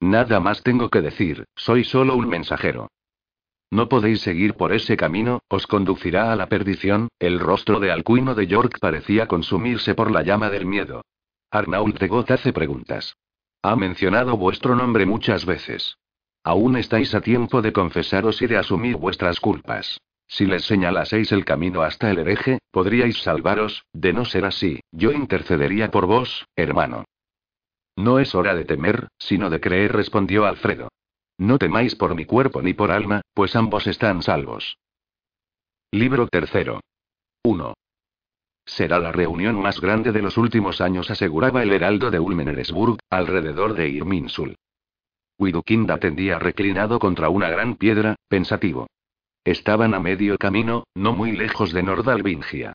Nada 0.00 0.40
más 0.40 0.62
tengo 0.62 0.90
que 0.90 1.02
decir, 1.02 1.44
soy 1.54 1.84
solo 1.84 2.16
un 2.16 2.28
mensajero. 2.28 2.88
No 3.70 3.88
podéis 3.88 4.20
seguir 4.20 4.54
por 4.54 4.72
ese 4.72 4.96
camino, 4.96 5.40
os 5.48 5.66
conducirá 5.66 6.32
a 6.32 6.36
la 6.36 6.48
perdición. 6.48 7.08
El 7.18 7.40
rostro 7.40 7.80
de 7.80 7.90
Alcuino 7.90 8.34
de 8.34 8.46
York 8.46 8.78
parecía 8.80 9.26
consumirse 9.26 9.94
por 9.94 10.10
la 10.10 10.22
llama 10.22 10.50
del 10.50 10.66
miedo. 10.66 11.02
Arnault 11.50 11.98
de 11.98 12.08
Goth 12.08 12.30
hace 12.30 12.52
preguntas. 12.52 13.16
Ha 13.62 13.76
mencionado 13.76 14.36
vuestro 14.36 14.74
nombre 14.76 15.06
muchas 15.06 15.46
veces. 15.46 15.96
Aún 16.44 16.76
estáis 16.76 17.14
a 17.14 17.22
tiempo 17.22 17.62
de 17.62 17.72
confesaros 17.72 18.42
y 18.42 18.46
de 18.46 18.58
asumir 18.58 18.96
vuestras 18.96 19.40
culpas. 19.40 19.98
Si 20.26 20.44
les 20.44 20.64
señalaseis 20.64 21.32
el 21.32 21.44
camino 21.44 21.82
hasta 21.82 22.10
el 22.10 22.18
hereje, 22.18 22.58
podríais 22.70 23.22
salvaros, 23.22 23.84
de 23.94 24.12
no 24.12 24.26
ser 24.26 24.44
así, 24.44 24.80
yo 24.92 25.10
intercedería 25.12 25.90
por 25.90 26.06
vos, 26.06 26.46
hermano. 26.54 27.04
No 27.96 28.18
es 28.18 28.34
hora 28.34 28.54
de 28.54 28.64
temer, 28.66 29.08
sino 29.18 29.48
de 29.48 29.60
creer, 29.60 29.92
respondió 29.92 30.44
Alfredo. 30.44 30.88
No 31.38 31.58
temáis 31.58 31.96
por 31.96 32.14
mi 32.14 32.26
cuerpo 32.26 32.60
ni 32.60 32.74
por 32.74 32.90
alma, 32.90 33.22
pues 33.32 33.56
ambos 33.56 33.86
están 33.86 34.22
salvos. 34.22 34.76
Libro 35.92 36.28
tercero. 36.28 36.80
1. 37.44 37.74
Será 38.66 38.98
la 38.98 39.12
reunión 39.12 39.56
más 39.60 39.80
grande 39.80 40.12
de 40.12 40.22
los 40.22 40.36
últimos 40.36 40.80
años, 40.80 41.10
aseguraba 41.10 41.62
el 41.62 41.72
heraldo 41.72 42.10
de 42.10 42.18
Ulmeneresburg, 42.18 42.98
alrededor 43.10 43.74
de 43.74 43.88
Irminsul. 43.88 44.56
Widukind 45.38 45.90
atendía 45.90 46.38
reclinado 46.38 46.98
contra 46.98 47.28
una 47.28 47.48
gran 47.48 47.76
piedra, 47.76 48.16
pensativo. 48.28 48.86
Estaban 49.44 49.94
a 49.94 50.00
medio 50.00 50.38
camino, 50.38 50.84
no 50.94 51.12
muy 51.12 51.32
lejos 51.32 51.72
de 51.72 51.82
Nordalvingia. 51.82 52.72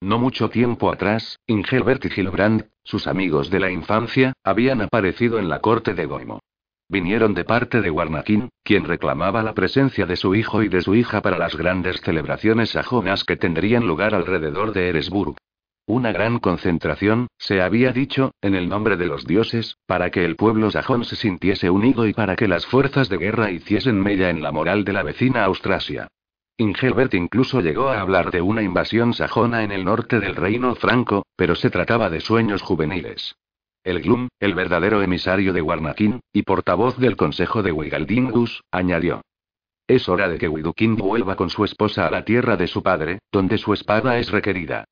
No 0.00 0.18
mucho 0.18 0.50
tiempo 0.50 0.92
atrás, 0.92 1.38
Ingelbert 1.46 2.04
y 2.04 2.10
Gilbrand, 2.10 2.66
sus 2.84 3.06
amigos 3.06 3.50
de 3.50 3.60
la 3.60 3.70
infancia, 3.70 4.32
habían 4.42 4.82
aparecido 4.82 5.38
en 5.38 5.48
la 5.48 5.60
corte 5.60 5.94
de 5.94 6.06
Goimo. 6.06 6.40
Vinieron 6.88 7.34
de 7.34 7.44
parte 7.44 7.80
de 7.80 7.90
Warnakin, 7.90 8.50
quien 8.62 8.84
reclamaba 8.84 9.42
la 9.42 9.54
presencia 9.54 10.04
de 10.04 10.16
su 10.16 10.34
hijo 10.34 10.62
y 10.62 10.68
de 10.68 10.82
su 10.82 10.94
hija 10.94 11.22
para 11.22 11.38
las 11.38 11.56
grandes 11.56 12.00
celebraciones 12.00 12.70
sajonas 12.70 13.24
que 13.24 13.36
tendrían 13.36 13.86
lugar 13.86 14.14
alrededor 14.14 14.72
de 14.72 14.88
Eresburg. 14.88 15.36
Una 15.86 16.12
gran 16.12 16.38
concentración, 16.38 17.26
se 17.38 17.60
había 17.60 17.92
dicho, 17.92 18.32
en 18.40 18.54
el 18.54 18.68
nombre 18.68 18.96
de 18.96 19.06
los 19.06 19.26
dioses, 19.26 19.76
para 19.86 20.10
que 20.10 20.24
el 20.24 20.36
pueblo 20.36 20.70
sajón 20.70 21.04
se 21.04 21.16
sintiese 21.16 21.70
unido 21.70 22.06
y 22.06 22.12
para 22.12 22.36
que 22.36 22.46
las 22.46 22.66
fuerzas 22.66 23.08
de 23.08 23.18
guerra 23.18 23.50
hiciesen 23.50 24.00
mella 24.00 24.30
en 24.30 24.42
la 24.42 24.52
moral 24.52 24.84
de 24.84 24.92
la 24.92 25.02
vecina 25.02 25.44
Austrasia. 25.44 26.06
Ingelbert 26.56 27.14
incluso 27.14 27.60
llegó 27.60 27.88
a 27.88 28.00
hablar 28.00 28.30
de 28.30 28.42
una 28.42 28.62
invasión 28.62 29.12
sajona 29.12 29.64
en 29.64 29.72
el 29.72 29.84
norte 29.84 30.20
del 30.20 30.36
reino 30.36 30.76
franco, 30.76 31.26
pero 31.34 31.56
se 31.56 31.68
trataba 31.68 32.10
de 32.10 32.20
sueños 32.20 32.62
juveniles. 32.62 33.34
El 33.82 34.02
Glum, 34.02 34.28
el 34.38 34.54
verdadero 34.54 35.02
emisario 35.02 35.52
de 35.52 35.62
Warnakin, 35.62 36.20
y 36.32 36.42
portavoz 36.42 36.96
del 36.98 37.16
consejo 37.16 37.64
de 37.64 37.72
Wigaldingus, 37.72 38.62
añadió. 38.70 39.22
Es 39.88 40.08
hora 40.08 40.28
de 40.28 40.38
que 40.38 40.48
Widukind 40.48 41.00
vuelva 41.00 41.34
con 41.34 41.50
su 41.50 41.64
esposa 41.64 42.06
a 42.06 42.10
la 42.12 42.24
tierra 42.24 42.56
de 42.56 42.68
su 42.68 42.84
padre, 42.84 43.18
donde 43.32 43.58
su 43.58 43.72
espada 43.72 44.18
es 44.18 44.30
requerida. 44.30 44.84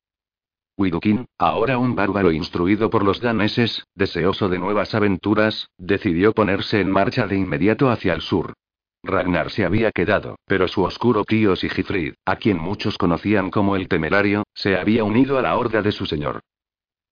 Widukin, 0.81 1.27
ahora 1.37 1.77
un 1.77 1.95
bárbaro 1.95 2.31
instruido 2.31 2.89
por 2.89 3.03
los 3.03 3.21
daneses, 3.21 3.85
deseoso 3.93 4.49
de 4.49 4.57
nuevas 4.57 4.95
aventuras, 4.95 5.69
decidió 5.77 6.33
ponerse 6.33 6.81
en 6.81 6.89
marcha 6.89 7.27
de 7.27 7.37
inmediato 7.37 7.91
hacia 7.91 8.13
el 8.13 8.21
sur. 8.21 8.53
Ragnar 9.03 9.51
se 9.51 9.63
había 9.63 9.91
quedado, 9.91 10.37
pero 10.45 10.67
su 10.67 10.83
oscuro 10.83 11.23
tío 11.23 11.55
Sigifrid, 11.55 12.13
a 12.25 12.35
quien 12.35 12.57
muchos 12.57 12.97
conocían 12.97 13.51
como 13.51 13.75
el 13.75 13.87
temerario, 13.87 14.43
se 14.55 14.75
había 14.75 15.03
unido 15.03 15.37
a 15.37 15.43
la 15.43 15.55
horda 15.55 15.83
de 15.83 15.91
su 15.91 16.07
señor. 16.07 16.41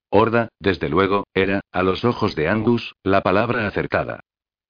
Horda, 0.10 0.50
desde 0.60 0.90
luego, 0.90 1.28
era, 1.36 1.62
a 1.72 1.84
los 1.84 2.04
ojos 2.04 2.36
de 2.36 2.50
Angus, 2.50 2.96
la 3.04 3.22
palabra 3.22 3.68
acertada. 3.68 4.22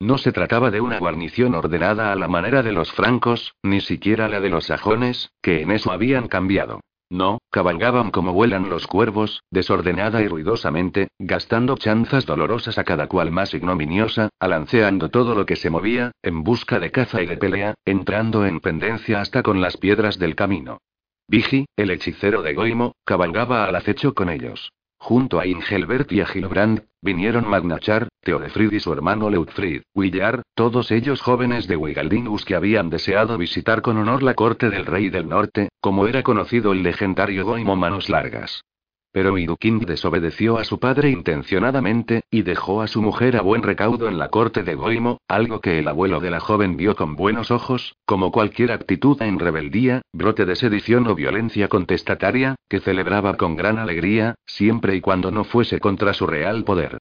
No 0.01 0.17
se 0.17 0.33
trataba 0.33 0.71
de 0.71 0.81
una 0.81 0.99
guarnición 0.99 1.55
ordenada 1.55 2.11
a 2.11 2.15
la 2.15 2.27
manera 2.27 2.63
de 2.63 2.73
los 2.73 2.91
francos, 2.91 3.55
ni 3.63 3.79
siquiera 3.79 4.27
la 4.27 4.41
de 4.41 4.49
los 4.49 4.65
sajones, 4.65 5.31
que 5.41 5.61
en 5.61 5.71
eso 5.71 5.91
habían 5.91 6.27
cambiado. 6.27 6.81
No, 7.09 7.39
cabalgaban 7.49 8.11
como 8.11 8.33
vuelan 8.33 8.69
los 8.69 8.85
cuervos, 8.85 9.41
desordenada 9.49 10.21
y 10.21 10.27
ruidosamente, 10.27 11.07
gastando 11.17 11.75
chanzas 11.75 12.27
dolorosas 12.27 12.77
a 12.77 12.83
cada 12.83 13.07
cual 13.07 13.31
más 13.31 13.53
ignominiosa, 13.55 14.29
alanceando 14.39 15.09
todo 15.09 15.33
lo 15.33 15.47
que 15.47 15.55
se 15.55 15.71
movía, 15.71 16.11
en 16.21 16.43
busca 16.43 16.79
de 16.79 16.91
caza 16.91 17.23
y 17.23 17.25
de 17.25 17.37
pelea, 17.37 17.73
entrando 17.83 18.45
en 18.45 18.59
pendencia 18.59 19.21
hasta 19.21 19.41
con 19.41 19.59
las 19.59 19.77
piedras 19.77 20.19
del 20.19 20.35
camino. 20.35 20.81
Vigi, 21.27 21.65
el 21.75 21.89
hechicero 21.91 22.43
de 22.43 22.53
Goimo, 22.53 22.93
cabalgaba 23.05 23.65
al 23.65 23.75
acecho 23.75 24.13
con 24.13 24.29
ellos. 24.29 24.71
Junto 25.01 25.39
a 25.39 25.47
Ingelbert 25.47 26.11
y 26.11 26.19
a 26.21 26.25
Gilbrand, 26.25 26.83
vinieron 27.01 27.47
Magnachar, 27.47 28.09
Teodefrid 28.21 28.73
y 28.73 28.79
su 28.81 28.91
hermano 28.91 29.29
Leutfrid, 29.29 29.81
Willar, 29.95 30.43
todos 30.53 30.91
ellos 30.91 31.21
jóvenes 31.21 31.67
de 31.67 31.77
Wigaldingus 31.77 32.43
que 32.43 32.55
habían 32.55 32.89
deseado 32.89 33.37
visitar 33.37 33.81
con 33.81 33.97
honor 33.97 34.21
la 34.23 34.33
corte 34.33 34.69
del 34.69 34.85
rey 34.85 35.09
del 35.09 35.29
norte, 35.29 35.69
como 35.79 36.05
era 36.05 36.21
conocido 36.21 36.73
el 36.73 36.83
legendario 36.83 37.45
Goimo 37.45 37.77
Manos 37.77 38.09
Largas. 38.09 38.61
Pero 39.11 39.33
Widukind 39.33 39.85
desobedeció 39.85 40.59
a 40.59 40.63
su 40.63 40.79
padre 40.79 41.09
intencionadamente, 41.09 42.21
y 42.29 42.43
dejó 42.43 42.81
a 42.81 42.87
su 42.87 43.01
mujer 43.01 43.37
a 43.37 43.41
buen 43.41 43.63
recaudo 43.63 44.07
en 44.07 44.19
la 44.19 44.29
corte 44.29 44.61
de 44.61 44.75
Goimo, 44.75 45.19
algo 45.27 45.61
que 45.61 45.79
el 45.79 45.87
abuelo 45.87 46.19
de 46.19 46.29
la 46.29 46.39
joven 46.39 46.77
vio 46.77 46.95
con 46.95 47.15
buenos 47.15 47.49
ojos, 47.49 47.95
como 48.05 48.31
cualquier 48.31 48.71
actitud 48.71 49.19
en 49.21 49.39
rebeldía, 49.39 50.03
brote 50.13 50.45
de 50.45 50.55
sedición 50.55 51.07
o 51.07 51.15
violencia 51.15 51.67
contestataria, 51.67 52.55
que 52.69 52.79
celebraba 52.79 53.35
con 53.35 53.55
gran 53.55 53.79
alegría, 53.79 54.35
siempre 54.45 54.95
y 54.95 55.01
cuando 55.01 55.31
no 55.31 55.43
fuese 55.43 55.79
contra 55.79 56.13
su 56.13 56.27
real 56.27 56.63
poder. 56.63 56.99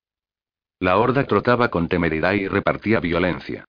La 0.80 0.96
horda 0.96 1.24
trotaba 1.24 1.68
con 1.68 1.88
temeridad 1.88 2.32
y 2.32 2.48
repartía 2.48 3.00
violencia. 3.00 3.64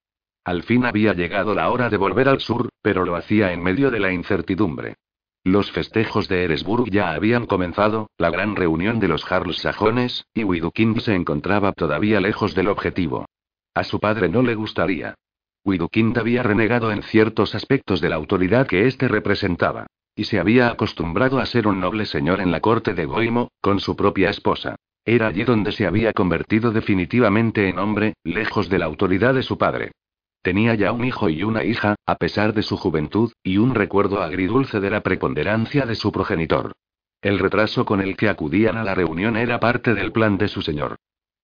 Al 0.45 0.63
fin 0.63 0.85
había 0.85 1.13
llegado 1.13 1.53
la 1.53 1.69
hora 1.69 1.89
de 1.89 1.97
volver 1.97 2.29
al 2.29 2.39
sur, 2.39 2.69
pero 2.81 3.03
lo 3.03 3.15
hacía 3.15 3.51
en 3.51 3.61
medio 3.61 3.91
de 3.91 3.99
la 3.99 4.13
incertidumbre. 4.13 4.95
Los 5.43 5.71
festejos 5.71 6.27
de 6.27 6.43
Eresburg 6.43 6.89
ya 6.91 7.11
habían 7.11 7.45
comenzado, 7.45 8.09
la 8.17 8.29
gran 8.29 8.55
reunión 8.55 8.99
de 8.99 9.07
los 9.07 9.23
Jarls 9.23 9.57
sajones, 9.57 10.25
y 10.33 10.43
Widukind 10.43 10.99
se 10.99 11.15
encontraba 11.15 11.71
todavía 11.71 12.19
lejos 12.19 12.55
del 12.55 12.67
objetivo. 12.67 13.25
A 13.73 13.83
su 13.83 13.99
padre 13.99 14.27
no 14.27 14.41
le 14.41 14.55
gustaría. 14.55 15.15
Widukind 15.63 16.17
había 16.17 16.43
renegado 16.43 16.91
en 16.91 17.03
ciertos 17.03 17.55
aspectos 17.55 18.01
de 18.01 18.09
la 18.09 18.15
autoridad 18.15 18.67
que 18.67 18.87
éste 18.87 19.07
representaba. 19.07 19.87
Y 20.15 20.25
se 20.25 20.39
había 20.39 20.69
acostumbrado 20.69 21.39
a 21.39 21.45
ser 21.45 21.67
un 21.67 21.79
noble 21.79 22.05
señor 22.05 22.41
en 22.41 22.51
la 22.51 22.59
corte 22.59 22.93
de 22.93 23.05
Goimo, 23.05 23.51
con 23.61 23.79
su 23.79 23.95
propia 23.95 24.29
esposa. 24.29 24.75
Era 25.05 25.27
allí 25.27 25.43
donde 25.43 25.71
se 25.71 25.87
había 25.87 26.11
convertido 26.11 26.71
definitivamente 26.71 27.69
en 27.69 27.79
hombre, 27.79 28.13
lejos 28.23 28.69
de 28.69 28.79
la 28.79 28.85
autoridad 28.85 29.33
de 29.33 29.43
su 29.43 29.57
padre. 29.57 29.91
Tenía 30.41 30.73
ya 30.75 30.91
un 30.93 31.03
hijo 31.03 31.29
y 31.29 31.43
una 31.43 31.63
hija, 31.63 31.95
a 32.05 32.15
pesar 32.15 32.53
de 32.53 32.63
su 32.63 32.77
juventud, 32.77 33.31
y 33.43 33.57
un 33.57 33.75
recuerdo 33.75 34.21
agridulce 34.21 34.79
de 34.79 34.89
la 34.89 35.01
preponderancia 35.01 35.85
de 35.85 35.95
su 35.95 36.11
progenitor. 36.11 36.71
El 37.21 37.39
retraso 37.39 37.83
con 37.83 37.99
el 37.99 38.15
que 38.15 38.29
acudían 38.29 38.77
a 38.77 38.83
la 38.83 38.95
reunión 38.95 39.35
era 39.35 39.59
parte 39.59 39.93
del 39.93 40.13
plan 40.13 40.37
de 40.37 40.47
su 40.47 40.61
señor. 40.61 40.95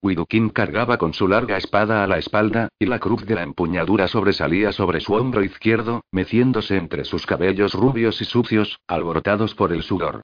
Widukin 0.01 0.49
cargaba 0.49 0.97
con 0.97 1.13
su 1.13 1.27
larga 1.27 1.57
espada 1.57 2.03
a 2.03 2.07
la 2.07 2.17
espalda, 2.17 2.69
y 2.79 2.85
la 2.85 2.99
cruz 2.99 3.25
de 3.25 3.35
la 3.35 3.43
empuñadura 3.43 4.07
sobresalía 4.07 4.71
sobre 4.71 5.01
su 5.01 5.13
hombro 5.13 5.43
izquierdo, 5.43 6.03
meciéndose 6.11 6.77
entre 6.77 7.03
sus 7.03 7.25
cabellos 7.25 7.73
rubios 7.73 8.21
y 8.21 8.25
sucios, 8.25 8.79
alborotados 8.87 9.55
por 9.55 9.73
el 9.73 9.83
sudor. 9.83 10.21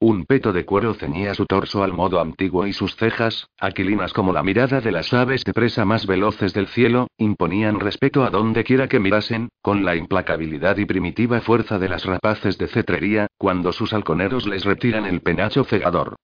Un 0.00 0.26
peto 0.26 0.52
de 0.52 0.66
cuero 0.66 0.92
ceñía 0.94 1.34
su 1.34 1.46
torso 1.46 1.82
al 1.82 1.92
modo 1.92 2.20
antiguo 2.20 2.66
y 2.66 2.72
sus 2.72 2.94
cejas, 2.96 3.48
aquilinas 3.58 4.12
como 4.12 4.32
la 4.32 4.42
mirada 4.42 4.80
de 4.80 4.92
las 4.92 5.14
aves 5.14 5.44
de 5.44 5.54
presa 5.54 5.84
más 5.84 6.06
veloces 6.06 6.52
del 6.52 6.66
cielo, 6.66 7.08
imponían 7.16 7.80
respeto 7.80 8.22
a 8.24 8.30
donde 8.30 8.64
quiera 8.64 8.86
que 8.86 9.00
mirasen, 9.00 9.48
con 9.62 9.84
la 9.84 9.96
implacabilidad 9.96 10.76
y 10.76 10.84
primitiva 10.84 11.40
fuerza 11.40 11.78
de 11.78 11.88
las 11.88 12.04
rapaces 12.04 12.58
de 12.58 12.68
cetrería, 12.68 13.28
cuando 13.38 13.72
sus 13.72 13.94
halconeros 13.94 14.46
les 14.46 14.64
retiran 14.64 15.06
el 15.06 15.22
penacho 15.22 15.64
cegador. 15.64 16.16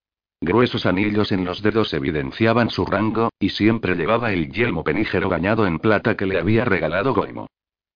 Gruesos 0.43 0.85
anillos 0.85 1.33
en 1.33 1.45
los 1.45 1.63
dedos 1.63 1.95
evidenciaban 1.95 2.71
su 2.71 2.85
rango, 2.85 3.31
y 3.39 3.51
siempre 3.51 3.95
llevaba 3.95 4.33
el 4.33 4.51
yelmo 4.51 4.85
penígero 4.85 5.29
bañado 5.29 5.67
en 5.67 5.79
plata 5.79 6.17
que 6.17 6.27
le 6.27 6.39
había 6.39 6.65
regalado 6.65 7.15
Goimo. 7.15 7.47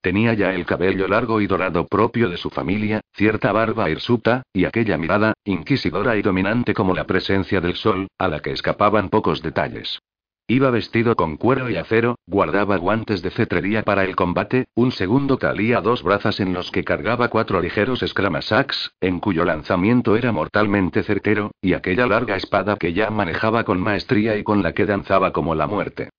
Tenía 0.05 0.35
ya 0.35 0.53
el 0.53 0.67
cabello 0.67 1.09
largo 1.09 1.41
y 1.41 1.47
dorado 1.47 1.87
propio 1.87 2.29
de 2.29 2.37
su 2.37 2.51
familia, 2.51 3.01
cierta 3.15 3.53
barba 3.53 3.89
hirsuta, 3.89 4.43
y 4.53 4.67
aquella 4.67 4.99
mirada, 4.99 5.33
inquisidora 5.47 6.15
y 6.19 6.21
dominante 6.21 6.75
como 6.75 6.93
la 6.93 7.05
presencia 7.05 7.63
del 7.63 7.75
sol, 7.75 8.09
a 8.19 8.29
la 8.29 8.41
que 8.41 8.53
escapaban 8.53 9.09
pocos 9.09 9.41
detalles. 9.41 9.99
Iba 10.47 10.69
vestido 10.69 11.17
con 11.17 11.39
cuero 11.39 11.71
y 11.71 11.77
acero, 11.77 12.17
guardaba 12.27 12.77
guantes 12.77 13.23
de 13.23 13.31
cetrería 13.31 13.83
para 13.83 14.05
el 14.05 14.15
combate, 14.15 14.67
un 14.75 14.93
segundo 14.93 15.39
talía 15.39 15.81
dos 15.81 16.03
brazas 16.03 16.39
en 16.39 16.53
los 16.53 16.71
que 16.71 16.85
cargaba 16.85 17.29
cuatro 17.29 17.63
ligeros 17.63 18.03
escramasacks, 18.03 18.93
en 19.01 19.21
cuyo 19.21 19.47
lanzamiento 19.47 20.17
era 20.17 20.33
mortalmente 20.33 21.03
certero, 21.03 21.53
y 21.63 21.73
aquella 21.73 22.07
larga 22.07 22.37
espada 22.37 22.77
que 22.77 22.93
ya 22.93 23.09
manejaba 23.09 23.65
con 23.65 23.81
maestría 23.81 24.37
y 24.37 24.45
con 24.45 24.63
la 24.63 24.75
que 24.75 24.85
danzaba 24.85 25.33
como 25.33 25.55
la 25.55 25.67
muerte. 25.67 26.11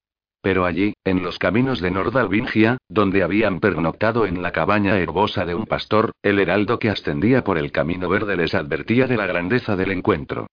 Pero 0.46 0.68
allí, 0.68 0.94
en 1.04 1.24
los 1.24 1.40
caminos 1.40 1.82
de 1.82 1.90
Nordalvingia, 1.90 2.78
donde 2.88 3.24
habían 3.24 3.60
pernoctado 3.60 4.28
en 4.28 4.44
la 4.44 4.52
cabaña 4.52 4.96
herbosa 5.00 5.44
de 5.44 5.56
un 5.56 5.66
pastor, 5.66 6.12
el 6.22 6.38
heraldo 6.38 6.78
que 6.78 6.92
ascendía 6.92 7.44
por 7.44 7.58
el 7.58 7.72
camino 7.72 8.08
verde 8.10 8.38
les 8.38 8.54
advertía 8.54 9.08
de 9.08 9.18
la 9.18 9.26
grandeza 9.26 9.76
del 9.76 9.90
encuentro. 9.90 10.46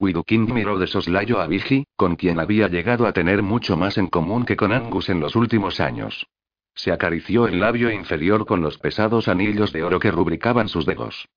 Widukind 0.00 0.50
miró 0.50 0.80
de 0.80 0.88
soslayo 0.88 1.40
a 1.40 1.46
Vigi, 1.46 1.84
con 1.94 2.16
quien 2.16 2.40
había 2.40 2.66
llegado 2.66 3.06
a 3.06 3.12
tener 3.12 3.44
mucho 3.44 3.76
más 3.76 3.98
en 3.98 4.08
común 4.08 4.44
que 4.44 4.56
con 4.56 4.72
Angus 4.72 5.08
en 5.08 5.20
los 5.20 5.36
últimos 5.36 5.78
años. 5.78 6.26
se 6.74 6.90
acarició 6.90 7.46
el 7.46 7.60
labio 7.60 7.92
inferior 7.92 8.46
con 8.46 8.62
los 8.62 8.78
pesados 8.78 9.28
anillos 9.28 9.72
de 9.72 9.84
oro 9.84 10.00
que 10.00 10.10
rubricaban 10.10 10.68
sus 10.68 10.86
dedos. 10.86 11.28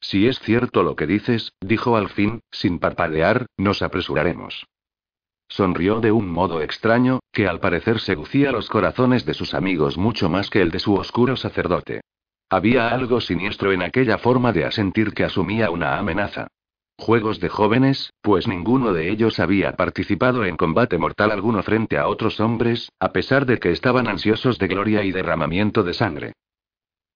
Si 0.00 0.26
es 0.26 0.40
cierto 0.40 0.82
lo 0.82 0.96
que 0.96 1.06
dices, 1.06 1.52
dijo 1.60 1.96
al 1.96 2.08
fin, 2.08 2.40
sin 2.50 2.80
parpadear, 2.80 3.46
nos 3.56 3.80
apresuraremos. 3.82 4.66
Sonrió 5.48 6.00
de 6.00 6.12
un 6.12 6.28
modo 6.28 6.60
extraño, 6.60 7.20
que 7.32 7.46
al 7.46 7.60
parecer 7.60 8.00
seducía 8.00 8.52
los 8.52 8.68
corazones 8.68 9.24
de 9.24 9.34
sus 9.34 9.54
amigos 9.54 9.96
mucho 9.96 10.28
más 10.28 10.50
que 10.50 10.60
el 10.60 10.70
de 10.70 10.78
su 10.78 10.94
oscuro 10.94 11.36
sacerdote. 11.36 12.00
Había 12.50 12.88
algo 12.88 13.20
siniestro 13.20 13.72
en 13.72 13.82
aquella 13.82 14.18
forma 14.18 14.52
de 14.52 14.64
asentir 14.64 15.12
que 15.12 15.24
asumía 15.24 15.70
una 15.70 15.98
amenaza. 15.98 16.48
Juegos 16.98 17.40
de 17.40 17.48
jóvenes, 17.48 18.12
pues 18.22 18.48
ninguno 18.48 18.92
de 18.92 19.10
ellos 19.10 19.38
había 19.38 19.72
participado 19.76 20.44
en 20.44 20.56
combate 20.56 20.96
mortal 20.96 21.30
alguno 21.30 21.62
frente 21.62 21.98
a 21.98 22.08
otros 22.08 22.40
hombres, 22.40 22.90
a 22.98 23.12
pesar 23.12 23.46
de 23.46 23.58
que 23.58 23.70
estaban 23.70 24.08
ansiosos 24.08 24.58
de 24.58 24.68
gloria 24.68 25.04
y 25.04 25.12
derramamiento 25.12 25.82
de 25.82 25.92
sangre. 25.92 26.32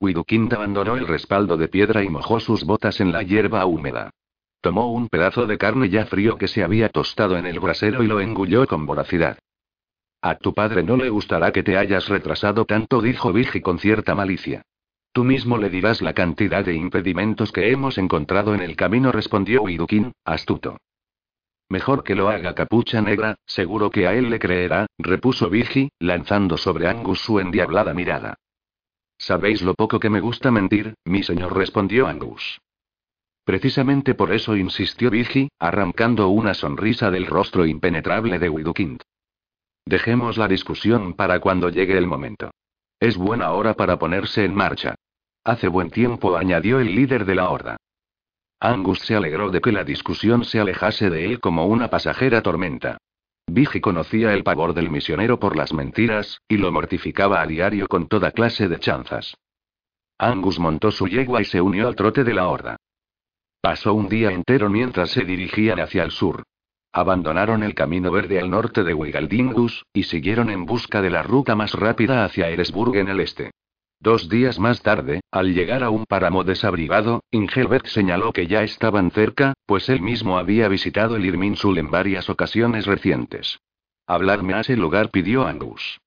Widukind 0.00 0.52
abandonó 0.52 0.96
el 0.96 1.06
respaldo 1.06 1.56
de 1.56 1.68
piedra 1.68 2.02
y 2.02 2.08
mojó 2.08 2.40
sus 2.40 2.64
botas 2.64 3.00
en 3.00 3.12
la 3.12 3.22
hierba 3.22 3.64
húmeda. 3.66 4.10
Tomó 4.60 4.92
un 4.92 5.08
pedazo 5.08 5.46
de 5.46 5.56
carne 5.56 5.88
ya 5.88 6.04
frío 6.06 6.36
que 6.36 6.48
se 6.48 6.62
había 6.62 6.90
tostado 6.90 7.38
en 7.38 7.46
el 7.46 7.60
brasero 7.60 8.02
y 8.02 8.06
lo 8.06 8.20
engulló 8.20 8.66
con 8.66 8.84
voracidad. 8.84 9.38
A 10.22 10.34
tu 10.34 10.52
padre 10.52 10.82
no 10.82 10.96
le 10.96 11.08
gustará 11.08 11.50
que 11.50 11.62
te 11.62 11.78
hayas 11.78 12.08
retrasado 12.08 12.66
tanto, 12.66 13.00
dijo 13.00 13.32
Vigi 13.32 13.62
con 13.62 13.78
cierta 13.78 14.14
malicia. 14.14 14.62
Tú 15.12 15.24
mismo 15.24 15.56
le 15.56 15.70
dirás 15.70 16.02
la 16.02 16.12
cantidad 16.12 16.64
de 16.64 16.74
impedimentos 16.74 17.52
que 17.52 17.70
hemos 17.70 17.96
encontrado 17.96 18.54
en 18.54 18.60
el 18.60 18.76
camino, 18.76 19.12
respondió 19.12 19.62
Widukin, 19.62 20.12
astuto. 20.24 20.76
Mejor 21.70 22.04
que 22.04 22.14
lo 22.14 22.28
haga 22.28 22.54
Capucha 22.54 23.00
Negra, 23.00 23.36
seguro 23.46 23.90
que 23.90 24.06
a 24.06 24.14
él 24.14 24.28
le 24.28 24.38
creerá, 24.38 24.86
repuso 24.98 25.48
Vigi, 25.48 25.90
lanzando 25.98 26.58
sobre 26.58 26.86
Angus 26.86 27.20
su 27.20 27.40
endiablada 27.40 27.94
mirada. 27.94 28.34
Sabéis 29.16 29.62
lo 29.62 29.74
poco 29.74 30.00
que 30.00 30.10
me 30.10 30.20
gusta 30.20 30.50
mentir, 30.50 30.94
mi 31.04 31.22
señor, 31.22 31.56
respondió 31.56 32.06
Angus. 32.06 32.60
Precisamente 33.50 34.14
por 34.14 34.32
eso 34.32 34.54
insistió 34.54 35.10
Vigi, 35.10 35.48
arrancando 35.58 36.28
una 36.28 36.54
sonrisa 36.54 37.10
del 37.10 37.26
rostro 37.26 37.66
impenetrable 37.66 38.38
de 38.38 38.48
Widukind. 38.48 39.02
Dejemos 39.84 40.38
la 40.38 40.46
discusión 40.46 41.14
para 41.14 41.40
cuando 41.40 41.68
llegue 41.68 41.98
el 41.98 42.06
momento. 42.06 42.52
Es 43.00 43.16
buena 43.16 43.50
hora 43.50 43.74
para 43.74 43.98
ponerse 43.98 44.44
en 44.44 44.54
marcha. 44.54 44.94
Hace 45.42 45.66
buen 45.66 45.90
tiempo, 45.90 46.36
añadió 46.36 46.78
el 46.78 46.94
líder 46.94 47.24
de 47.24 47.34
la 47.34 47.50
horda. 47.50 47.76
Angus 48.60 49.00
se 49.00 49.16
alegró 49.16 49.50
de 49.50 49.60
que 49.60 49.72
la 49.72 49.82
discusión 49.82 50.44
se 50.44 50.60
alejase 50.60 51.10
de 51.10 51.24
él 51.24 51.40
como 51.40 51.66
una 51.66 51.90
pasajera 51.90 52.42
tormenta. 52.42 52.98
Vigi 53.48 53.80
conocía 53.80 54.32
el 54.32 54.44
pavor 54.44 54.74
del 54.74 54.90
misionero 54.90 55.40
por 55.40 55.56
las 55.56 55.72
mentiras, 55.72 56.40
y 56.46 56.56
lo 56.56 56.70
mortificaba 56.70 57.42
a 57.42 57.48
diario 57.48 57.88
con 57.88 58.06
toda 58.06 58.30
clase 58.30 58.68
de 58.68 58.78
chanzas. 58.78 59.34
Angus 60.18 60.60
montó 60.60 60.92
su 60.92 61.08
yegua 61.08 61.42
y 61.42 61.46
se 61.46 61.60
unió 61.60 61.88
al 61.88 61.96
trote 61.96 62.22
de 62.22 62.34
la 62.34 62.46
horda. 62.46 62.76
Pasó 63.60 63.92
un 63.92 64.08
día 64.08 64.30
entero 64.30 64.70
mientras 64.70 65.10
se 65.10 65.24
dirigían 65.24 65.80
hacia 65.80 66.02
el 66.02 66.10
sur. 66.10 66.44
Abandonaron 66.92 67.62
el 67.62 67.74
camino 67.74 68.10
verde 68.10 68.40
al 68.40 68.50
norte 68.50 68.82
de 68.82 68.94
Wigaldingus, 68.94 69.84
y 69.92 70.04
siguieron 70.04 70.50
en 70.50 70.64
busca 70.64 71.02
de 71.02 71.10
la 71.10 71.22
ruta 71.22 71.54
más 71.54 71.74
rápida 71.74 72.24
hacia 72.24 72.48
Eresburg 72.48 72.96
en 72.96 73.08
el 73.08 73.20
este. 73.20 73.50
Dos 74.00 74.30
días 74.30 74.58
más 74.58 74.80
tarde, 74.80 75.20
al 75.30 75.52
llegar 75.52 75.82
a 75.84 75.90
un 75.90 76.06
páramo 76.06 76.42
desabrigado, 76.42 77.22
Ingelbert 77.30 77.84
señaló 77.84 78.32
que 78.32 78.46
ya 78.46 78.62
estaban 78.62 79.10
cerca, 79.10 79.52
pues 79.66 79.90
él 79.90 80.00
mismo 80.00 80.38
había 80.38 80.68
visitado 80.68 81.16
el 81.16 81.26
Irminsul 81.26 81.76
en 81.76 81.90
varias 81.90 82.30
ocasiones 82.30 82.86
recientes. 82.86 83.60
Hablarme 84.06 84.54
a 84.54 84.60
ese 84.60 84.74
lugar 84.74 85.10
pidió 85.10 85.46
Angus. 85.46 86.00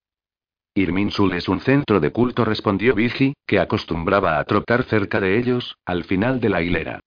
Irminsul 0.74 1.33
es 1.33 1.48
un 1.48 1.60
centro 1.60 2.00
de 2.00 2.12
culto, 2.12 2.45
respondió 2.45 2.95
Vigi, 2.95 3.36
que 3.45 3.60
acostumbraba 3.60 4.39
a 4.39 4.43
trotar 4.43 4.86
cerca 4.86 5.22
de 5.22 5.38
ellos, 5.38 5.77
al 5.86 6.03
final 6.03 6.39
de 6.41 6.50
la 6.50 6.63
hilera. 6.63 7.00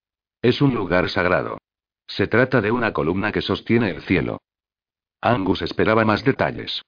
Es 0.43 0.61
un 0.61 0.75
lugar 0.75 1.09
sagrado. 1.09 1.59
Se 2.07 2.27
trata 2.27 2.61
de 2.61 2.71
una 2.71 2.93
columna 2.93 3.33
que 3.33 3.43
sostiene 3.43 3.91
el 3.91 4.03
cielo. 4.03 4.41
Angus 5.21 5.63
esperaba 5.63 6.05
más 6.05 6.25
detalles. 6.25 6.83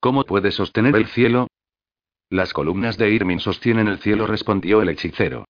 ¿Cómo 0.00 0.24
puede 0.24 0.50
sostener 0.50 0.96
el 0.96 1.06
cielo? 1.06 1.48
Las 2.30 2.52
columnas 2.52 2.96
de 2.96 3.10
Irmin 3.10 3.40
sostienen 3.40 3.88
el 3.88 3.98
cielo, 3.98 4.26
respondió 4.26 4.80
el 4.82 4.88
hechicero. 4.88 5.44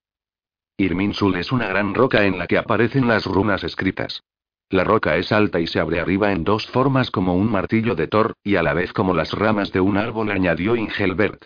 Irminsul 0.76 1.36
es 1.36 1.52
una 1.52 1.68
gran 1.68 1.94
roca 1.94 2.24
en 2.24 2.38
la 2.38 2.46
que 2.46 2.58
aparecen 2.58 3.06
las 3.06 3.26
runas 3.26 3.62
escritas. 3.64 4.22
La 4.70 4.82
roca 4.82 5.16
es 5.16 5.30
alta 5.30 5.60
y 5.60 5.66
se 5.66 5.78
abre 5.78 6.00
arriba 6.00 6.32
en 6.32 6.42
dos 6.42 6.66
formas 6.68 7.10
como 7.10 7.34
un 7.34 7.50
martillo 7.50 7.94
de 7.94 8.06
Thor, 8.06 8.34
y 8.42 8.56
a 8.56 8.62
la 8.62 8.72
vez 8.72 8.92
como 8.92 9.14
las 9.14 9.32
ramas 9.32 9.72
de 9.72 9.80
un 9.80 9.96
árbol, 9.96 10.30
añadió 10.30 10.74
Ingelbert. 10.74 11.44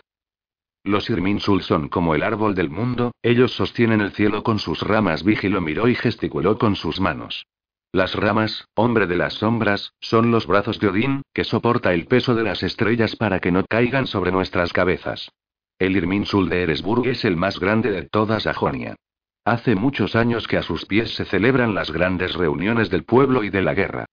Los 0.85 1.09
Irminsul 1.09 1.63
son 1.63 1.89
como 1.89 2.13
el 2.13 2.21
árbol 2.21 2.53
del 2.53 2.69
mundo, 2.69 3.11
ellos 3.23 3.55
sostienen 3.55 4.01
el 4.01 4.11
cielo 4.11 4.43
con 4.43 4.59
sus 4.59 4.81
ramas. 4.81 5.23
Vigilo 5.23 5.59
miró 5.59 5.87
y 5.87 5.95
gesticuló 5.95 6.59
con 6.59 6.75
sus 6.75 6.99
manos. 6.99 7.47
Las 7.91 8.13
ramas, 8.13 8.67
hombre 8.75 9.07
de 9.07 9.15
las 9.15 9.33
sombras, 9.33 9.93
son 9.99 10.29
los 10.29 10.45
brazos 10.45 10.79
de 10.79 10.89
Odín, 10.89 11.23
que 11.33 11.43
soporta 11.43 11.91
el 11.91 12.05
peso 12.05 12.35
de 12.35 12.43
las 12.43 12.61
estrellas 12.61 13.15
para 13.15 13.39
que 13.39 13.51
no 13.51 13.65
caigan 13.67 14.05
sobre 14.05 14.31
nuestras 14.31 14.73
cabezas. 14.73 15.31
El 15.79 15.97
Irminsul 15.97 16.49
de 16.49 16.61
Eresburg 16.61 17.07
es 17.07 17.25
el 17.25 17.35
más 17.35 17.59
grande 17.59 17.89
de 17.89 18.03
toda 18.03 18.39
Sajonia. 18.39 18.95
Hace 19.43 19.73
muchos 19.73 20.15
años 20.15 20.47
que 20.47 20.57
a 20.57 20.61
sus 20.61 20.85
pies 20.85 21.15
se 21.15 21.25
celebran 21.25 21.73
las 21.73 21.89
grandes 21.89 22.35
reuniones 22.35 22.91
del 22.91 23.05
pueblo 23.05 23.43
y 23.43 23.49
de 23.49 23.63
la 23.63 23.73
guerra. 23.73 24.05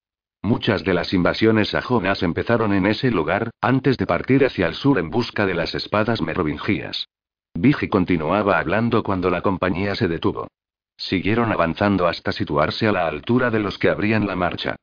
Muchas 0.43 0.83
de 0.83 0.93
las 0.93 1.13
invasiones 1.13 1.69
sajonas 1.69 2.25
empezaron 2.25 2.73
en 2.73 2.87
ese 2.87 3.13
lugar, 3.13 3.51
antes 3.61 3.97
de 3.97 4.07
partir 4.07 4.45
hacia 4.45 4.67
el 4.67 4.75
sur 4.75 4.99
en 4.99 5.09
busca 5.09 5.47
de 5.47 5.55
las 5.55 5.75
espadas 5.77 6.21
merovingías. 6.21 7.09
Vigi 7.55 7.89
continuaba 7.89 8.59
hablando 8.59 9.05
cuando 9.05 9.31
la 9.31 9.41
compañía 9.41 9.95
se 9.95 10.09
detuvo. 10.09 10.49
Siguieron 10.97 11.53
avanzando 11.53 12.09
hasta 12.09 12.33
situarse 12.33 12.89
a 12.89 12.93
la 12.93 13.07
altura 13.07 13.51
de 13.51 13.61
los 13.61 13.79
que 13.79 13.89
abrían 13.89 14.27
la 14.27 14.35
marcha. 14.35 14.77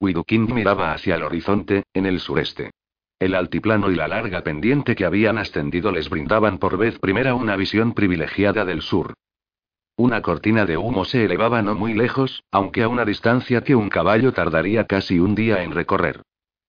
Widukind 0.00 0.52
miraba 0.52 0.92
hacia 0.92 1.14
el 1.14 1.22
horizonte, 1.22 1.84
en 1.94 2.04
el 2.04 2.20
sureste. 2.20 2.72
El 3.18 3.34
altiplano 3.34 3.90
y 3.90 3.94
la 3.94 4.08
larga 4.08 4.42
pendiente 4.42 4.94
que 4.94 5.06
habían 5.06 5.38
ascendido 5.38 5.92
les 5.92 6.10
brindaban 6.10 6.58
por 6.58 6.76
vez 6.76 6.98
primera 6.98 7.34
una 7.34 7.56
visión 7.56 7.94
privilegiada 7.94 8.66
del 8.66 8.82
sur. 8.82 9.14
Una 9.98 10.20
cortina 10.20 10.66
de 10.66 10.76
humo 10.76 11.06
se 11.06 11.24
elevaba 11.24 11.62
no 11.62 11.74
muy 11.74 11.94
lejos, 11.94 12.44
aunque 12.50 12.82
a 12.82 12.88
una 12.88 13.06
distancia 13.06 13.62
que 13.62 13.74
un 13.74 13.88
caballo 13.88 14.34
tardaría 14.34 14.84
casi 14.84 15.18
un 15.18 15.34
día 15.34 15.62
en 15.62 15.72
recorrer. 15.72 16.20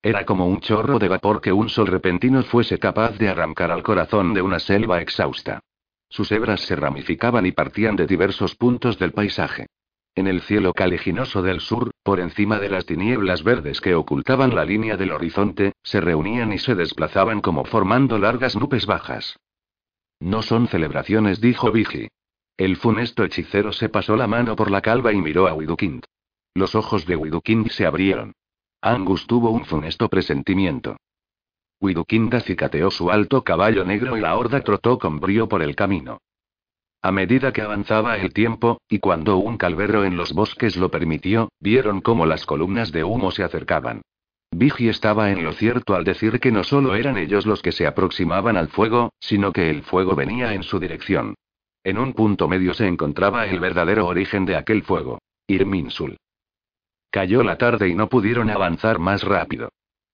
Era 0.01 0.25
como 0.25 0.47
un 0.47 0.61
chorro 0.61 0.97
de 0.97 1.09
vapor 1.09 1.41
que 1.41 1.51
un 1.51 1.67
sol 1.67 1.87
repentino 1.87 2.41
fuese 2.43 2.79
capaz 2.79 3.17
de 3.17 3.27
arrancar 3.27 3.71
al 3.71 3.83
corazón 3.83 4.33
de 4.33 4.41
una 4.41 4.59
selva 4.59 5.01
exhausta. 5.01 5.59
Sus 6.07 6.31
hebras 6.31 6.61
se 6.61 6.77
ramificaban 6.77 7.45
y 7.45 7.51
partían 7.51 7.97
de 7.97 8.07
diversos 8.07 8.55
puntos 8.55 8.97
del 8.97 9.11
paisaje. 9.11 9.65
En 10.15 10.27
el 10.27 10.41
cielo 10.41 10.73
caliginoso 10.73 11.41
del 11.41 11.59
sur, 11.59 11.91
por 12.03 12.21
encima 12.21 12.59
de 12.59 12.69
las 12.69 12.85
tinieblas 12.85 13.43
verdes 13.43 13.81
que 13.81 13.93
ocultaban 13.93 14.55
la 14.55 14.63
línea 14.63 14.95
del 14.95 15.11
horizonte, 15.11 15.73
se 15.83 15.99
reunían 15.99 16.53
y 16.53 16.59
se 16.59 16.75
desplazaban 16.75 17.41
como 17.41 17.65
formando 17.65 18.17
largas 18.17 18.55
nubes 18.55 18.85
bajas. 18.85 19.35
No 20.21 20.41
son 20.41 20.69
celebraciones, 20.69 21.41
dijo 21.41 21.73
Vigi. 21.73 22.07
El 22.57 22.75
funesto 22.75 23.23
hechicero 23.23 23.71
se 23.71 23.87
pasó 23.87 24.15
la 24.15 24.25
mano 24.25 24.55
por 24.55 24.71
la 24.71 24.81
calva 24.81 25.13
y 25.13 25.17
miró 25.17 25.47
a 25.47 25.53
Widukind. 25.53 26.03
Los 26.55 26.73
ojos 26.73 27.05
de 27.05 27.15
Widukind 27.15 27.69
se 27.69 27.85
abrieron. 27.85 28.33
Angus 28.81 29.27
tuvo 29.27 29.51
un 29.51 29.63
funesto 29.63 30.09
presentimiento. 30.09 30.97
Widukind 31.79 32.33
acicateó 32.33 32.89
su 32.89 33.11
alto 33.11 33.43
caballo 33.43 33.85
negro 33.85 34.17
y 34.17 34.21
la 34.21 34.35
horda 34.35 34.61
trotó 34.61 34.97
con 34.97 35.19
brío 35.19 35.47
por 35.47 35.61
el 35.61 35.75
camino. 35.75 36.17
A 37.03 37.11
medida 37.11 37.53
que 37.53 37.61
avanzaba 37.61 38.17
el 38.17 38.33
tiempo, 38.33 38.81
y 38.89 38.97
cuando 38.97 39.37
un 39.37 39.57
calvero 39.57 40.03
en 40.03 40.17
los 40.17 40.33
bosques 40.33 40.77
lo 40.77 40.89
permitió, 40.89 41.49
vieron 41.59 42.01
cómo 42.01 42.25
las 42.25 42.47
columnas 42.47 42.91
de 42.91 43.03
humo 43.03 43.29
se 43.29 43.43
acercaban. 43.43 44.01
Vigi 44.49 44.89
estaba 44.89 45.29
en 45.29 45.43
lo 45.43 45.53
cierto 45.53 45.93
al 45.93 46.03
decir 46.03 46.39
que 46.39 46.51
no 46.51 46.63
solo 46.63 46.95
eran 46.95 47.17
ellos 47.17 47.45
los 47.45 47.61
que 47.61 47.71
se 47.71 47.85
aproximaban 47.85 48.57
al 48.57 48.69
fuego, 48.69 49.11
sino 49.19 49.53
que 49.53 49.69
el 49.69 49.83
fuego 49.83 50.15
venía 50.15 50.55
en 50.55 50.63
su 50.63 50.79
dirección. 50.79 51.35
En 51.87 51.97
un 51.97 52.11
punto 52.11 52.49
medio 52.49 52.73
se 52.73 52.85
encontraba 52.85 53.45
el 53.45 53.61
verdadero 53.61 54.07
origen 54.07 54.45
de 54.45 54.57
aquel 54.57 54.83
fuego. 54.83 55.19
Irminsul. 55.47 56.17
Cayó 57.09 57.43
la 57.43 57.57
tarde 57.57 57.87
y 57.87 57.95
no 57.95 58.09
pudieron 58.09 58.49
avanzar 58.49 58.99
más 58.99 59.23
rápido. 59.23 59.69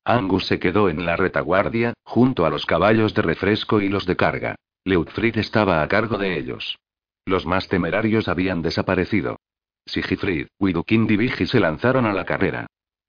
Angus 0.06 0.46
se 0.46 0.60
quedó 0.60 0.88
en 0.88 1.04
la 1.04 1.16
retaguardia, 1.16 1.96
junto 2.04 2.46
a 2.46 2.52
los 2.52 2.68
caballos 2.68 3.16
de 3.16 3.24
refresco 3.24 3.82
y 3.82 3.90
los 3.90 4.06
de 4.06 4.16
carga. 4.16 4.54
Leutfried 4.86 5.36
estaba 5.40 5.82
a 5.82 5.88
cargo 5.88 6.20
de 6.20 6.38
ellos. 6.38 6.78
Los 7.26 7.48
más 7.48 7.68
temerarios 7.70 8.28
habían 8.28 8.62
desaparecido. 8.62 9.38
Sigifrid, 9.88 10.50
Widukind 10.60 11.10
y 11.10 11.18
Vigi 11.18 11.48
se 11.48 11.60
lanzaron 11.60 12.06
a 12.06 12.14
la 12.14 12.26
carrera. 12.26 12.68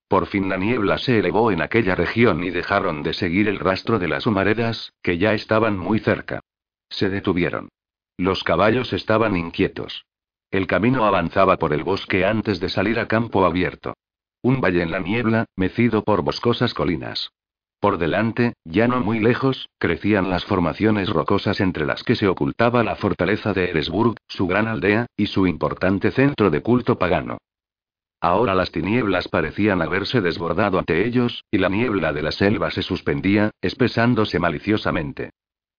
Por 0.08 0.24
fin 0.24 0.48
la 0.48 0.56
niebla 0.56 0.96
se 0.96 1.18
elevó 1.18 1.52
en 1.52 1.60
aquella 1.60 1.96
región 1.96 2.42
y 2.42 2.48
dejaron 2.48 3.02
de 3.02 3.12
seguir 3.12 3.46
el 3.46 3.58
rastro 3.58 3.98
de 3.98 4.08
las 4.08 4.26
humaredas, 4.26 4.94
que 5.02 5.18
ya 5.18 5.34
estaban 5.34 5.76
muy 5.76 5.98
cerca. 5.98 6.40
Se 6.88 7.10
detuvieron. 7.10 7.68
Los 8.16 8.44
caballos 8.44 8.92
estaban 8.92 9.36
inquietos. 9.36 10.04
El 10.50 10.68
camino 10.68 11.04
avanzaba 11.04 11.56
por 11.56 11.72
el 11.72 11.82
bosque 11.82 12.24
antes 12.24 12.60
de 12.60 12.68
salir 12.68 13.00
a 13.00 13.08
campo 13.08 13.44
abierto. 13.44 13.94
Un 14.40 14.60
valle 14.60 14.82
en 14.82 14.92
la 14.92 15.00
niebla, 15.00 15.46
mecido 15.56 16.04
por 16.04 16.22
boscosas 16.22 16.74
colinas. 16.74 17.30
Por 17.80 17.98
delante, 17.98 18.54
ya 18.64 18.86
no 18.86 19.00
muy 19.00 19.18
lejos, 19.18 19.68
crecían 19.78 20.30
las 20.30 20.44
formaciones 20.44 21.10
rocosas 21.10 21.60
entre 21.60 21.86
las 21.86 22.04
que 22.04 22.14
se 22.14 22.28
ocultaba 22.28 22.84
la 22.84 22.96
fortaleza 22.96 23.52
de 23.52 23.70
Eresburg, 23.70 24.14
su 24.28 24.46
gran 24.46 24.68
aldea, 24.68 25.06
y 25.16 25.26
su 25.26 25.46
importante 25.46 26.10
centro 26.12 26.50
de 26.50 26.62
culto 26.62 26.98
pagano. 26.98 27.38
Ahora 28.20 28.54
las 28.54 28.70
tinieblas 28.70 29.28
parecían 29.28 29.82
haberse 29.82 30.20
desbordado 30.20 30.78
ante 30.78 31.04
ellos, 31.04 31.44
y 31.50 31.58
la 31.58 31.68
niebla 31.68 32.12
de 32.12 32.22
la 32.22 32.32
selva 32.32 32.70
se 32.70 32.82
suspendía, 32.82 33.50
espesándose 33.60 34.38
maliciosamente. 34.38 35.30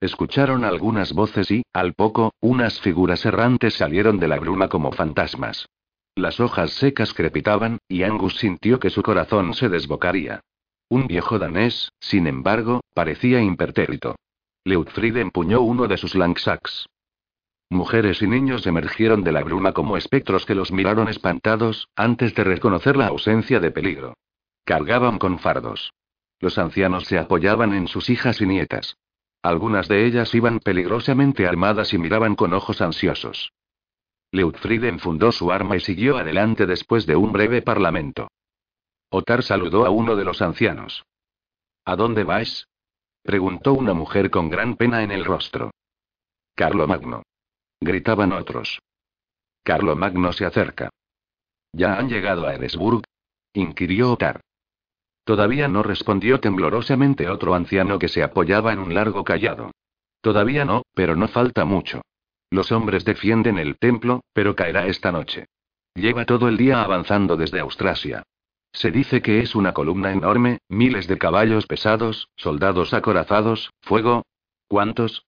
Escucharon 0.06 0.66
algunas 0.66 1.14
voces 1.14 1.50
y, 1.50 1.64
al 1.74 1.96
poco, 1.96 2.32
unas 2.40 2.80
figuras 2.80 3.26
errantes 3.26 3.74
salieron 3.74 4.20
de 4.20 4.28
la 4.28 4.38
bruma 4.38 4.68
como 4.68 4.92
fantasmas. 4.92 5.68
Las 6.14 6.40
hojas 6.40 6.74
secas 6.74 7.12
crepitaban, 7.12 7.80
y 7.88 8.04
Angus 8.04 8.36
sintió 8.38 8.80
que 8.80 8.92
su 8.92 9.02
corazón 9.02 9.56
se 9.56 9.68
desbocaría. 9.68 10.42
Un 10.90 11.08
viejo 11.08 11.40
danés, 11.40 11.90
sin 12.00 12.28
embargo, 12.28 12.82
parecía 12.94 13.42
impertérrito. 13.42 14.16
Leutfried 14.64 15.18
empuñó 15.18 15.62
uno 15.62 15.88
de 15.88 15.98
sus 15.98 16.14
langsacks. 16.14 16.86
Mujeres 17.72 18.22
y 18.22 18.28
niños 18.28 18.68
emergieron 18.68 19.24
de 19.24 19.32
la 19.32 19.44
bruma 19.44 19.72
como 19.72 19.98
espectros 19.98 20.46
que 20.46 20.54
los 20.54 20.72
miraron 20.72 21.08
espantados, 21.08 21.88
antes 21.96 22.36
de 22.36 22.44
reconocer 22.44 22.96
la 22.96 23.08
ausencia 23.08 23.60
de 23.60 23.72
peligro. 23.72 24.14
Cargaban 24.66 25.18
con 25.18 25.40
fardos. 25.40 25.92
Los 26.40 26.60
ancianos 26.60 27.06
se 27.06 27.18
apoyaban 27.18 27.74
en 27.74 27.88
sus 27.88 28.12
hijas 28.12 28.40
y 28.40 28.46
nietas. 28.46 28.96
Algunas 29.46 29.88
de 29.88 30.08
ellas 30.08 30.34
iban 30.34 30.60
peligrosamente 30.60 31.46
armadas 31.46 31.94
y 31.94 32.00
miraban 32.00 32.34
con 32.34 32.52
ojos 32.56 32.82
ansiosos. 32.82 33.54
Leutfried 34.32 34.86
enfundó 34.86 35.32
su 35.32 35.52
arma 35.52 35.76
y 35.76 35.82
siguió 35.82 36.18
adelante 36.18 36.66
después 36.66 37.06
de 37.06 37.16
un 37.16 37.32
breve 37.32 37.62
parlamento. 37.62 38.28
Otar 39.12 39.44
saludó 39.44 39.86
a 39.86 39.92
uno 39.92 40.16
de 40.16 40.26
los 40.26 40.42
ancianos. 40.42 41.06
¿A 41.86 41.96
dónde 41.96 42.24
vais? 42.24 42.68
preguntó 43.22 43.74
una 43.76 43.94
mujer 43.94 44.32
con 44.32 44.50
gran 44.50 44.78
pena 44.78 45.04
en 45.04 45.12
el 45.12 45.24
rostro. 45.24 45.70
Carlo 46.56 46.88
Magno 46.88 47.22
gritaban 47.80 48.32
otros. 48.32 48.80
Carlo 49.64 49.96
Magno 49.96 50.34
se 50.34 50.46
acerca. 50.46 50.90
¿Ya 51.72 52.00
han 52.00 52.10
llegado 52.10 52.48
a 52.48 52.56
Eresburg? 52.56 53.04
inquirió 53.54 54.14
Otar. 54.14 54.42
Todavía 55.26 55.68
no 55.68 55.82
respondió 55.82 56.40
temblorosamente 56.40 57.28
otro 57.30 57.56
anciano 57.56 57.98
que 57.98 58.08
se 58.08 58.22
apoyaba 58.22 58.72
en 58.72 58.80
un 58.80 58.94
largo 58.94 59.24
callado. 59.24 59.72
Todavía 60.22 60.66
no, 60.66 60.84
pero 60.94 61.16
no 61.16 61.28
falta 61.28 61.66
mucho. 61.66 62.02
Los 62.52 62.72
hombres 62.72 63.04
defienden 63.06 63.58
el 63.58 63.78
templo, 63.78 64.22
pero 64.34 64.56
caerá 64.56 64.86
esta 64.86 65.12
noche. 65.12 65.48
Lleva 65.96 66.26
todo 66.26 66.48
el 66.48 66.58
día 66.58 66.84
avanzando 66.84 67.38
desde 67.38 67.60
Austrasia. 67.60 68.24
Se 68.72 68.92
dice 68.92 69.22
que 69.22 69.40
es 69.40 69.56
una 69.56 69.74
columna 69.74 70.12
enorme, 70.12 70.60
miles 70.70 71.08
de 71.08 71.18
caballos 71.18 71.66
pesados, 71.66 72.30
soldados 72.36 72.94
acorazados, 72.94 73.72
fuego. 73.82 74.26
¿Cuántos? 74.68 75.26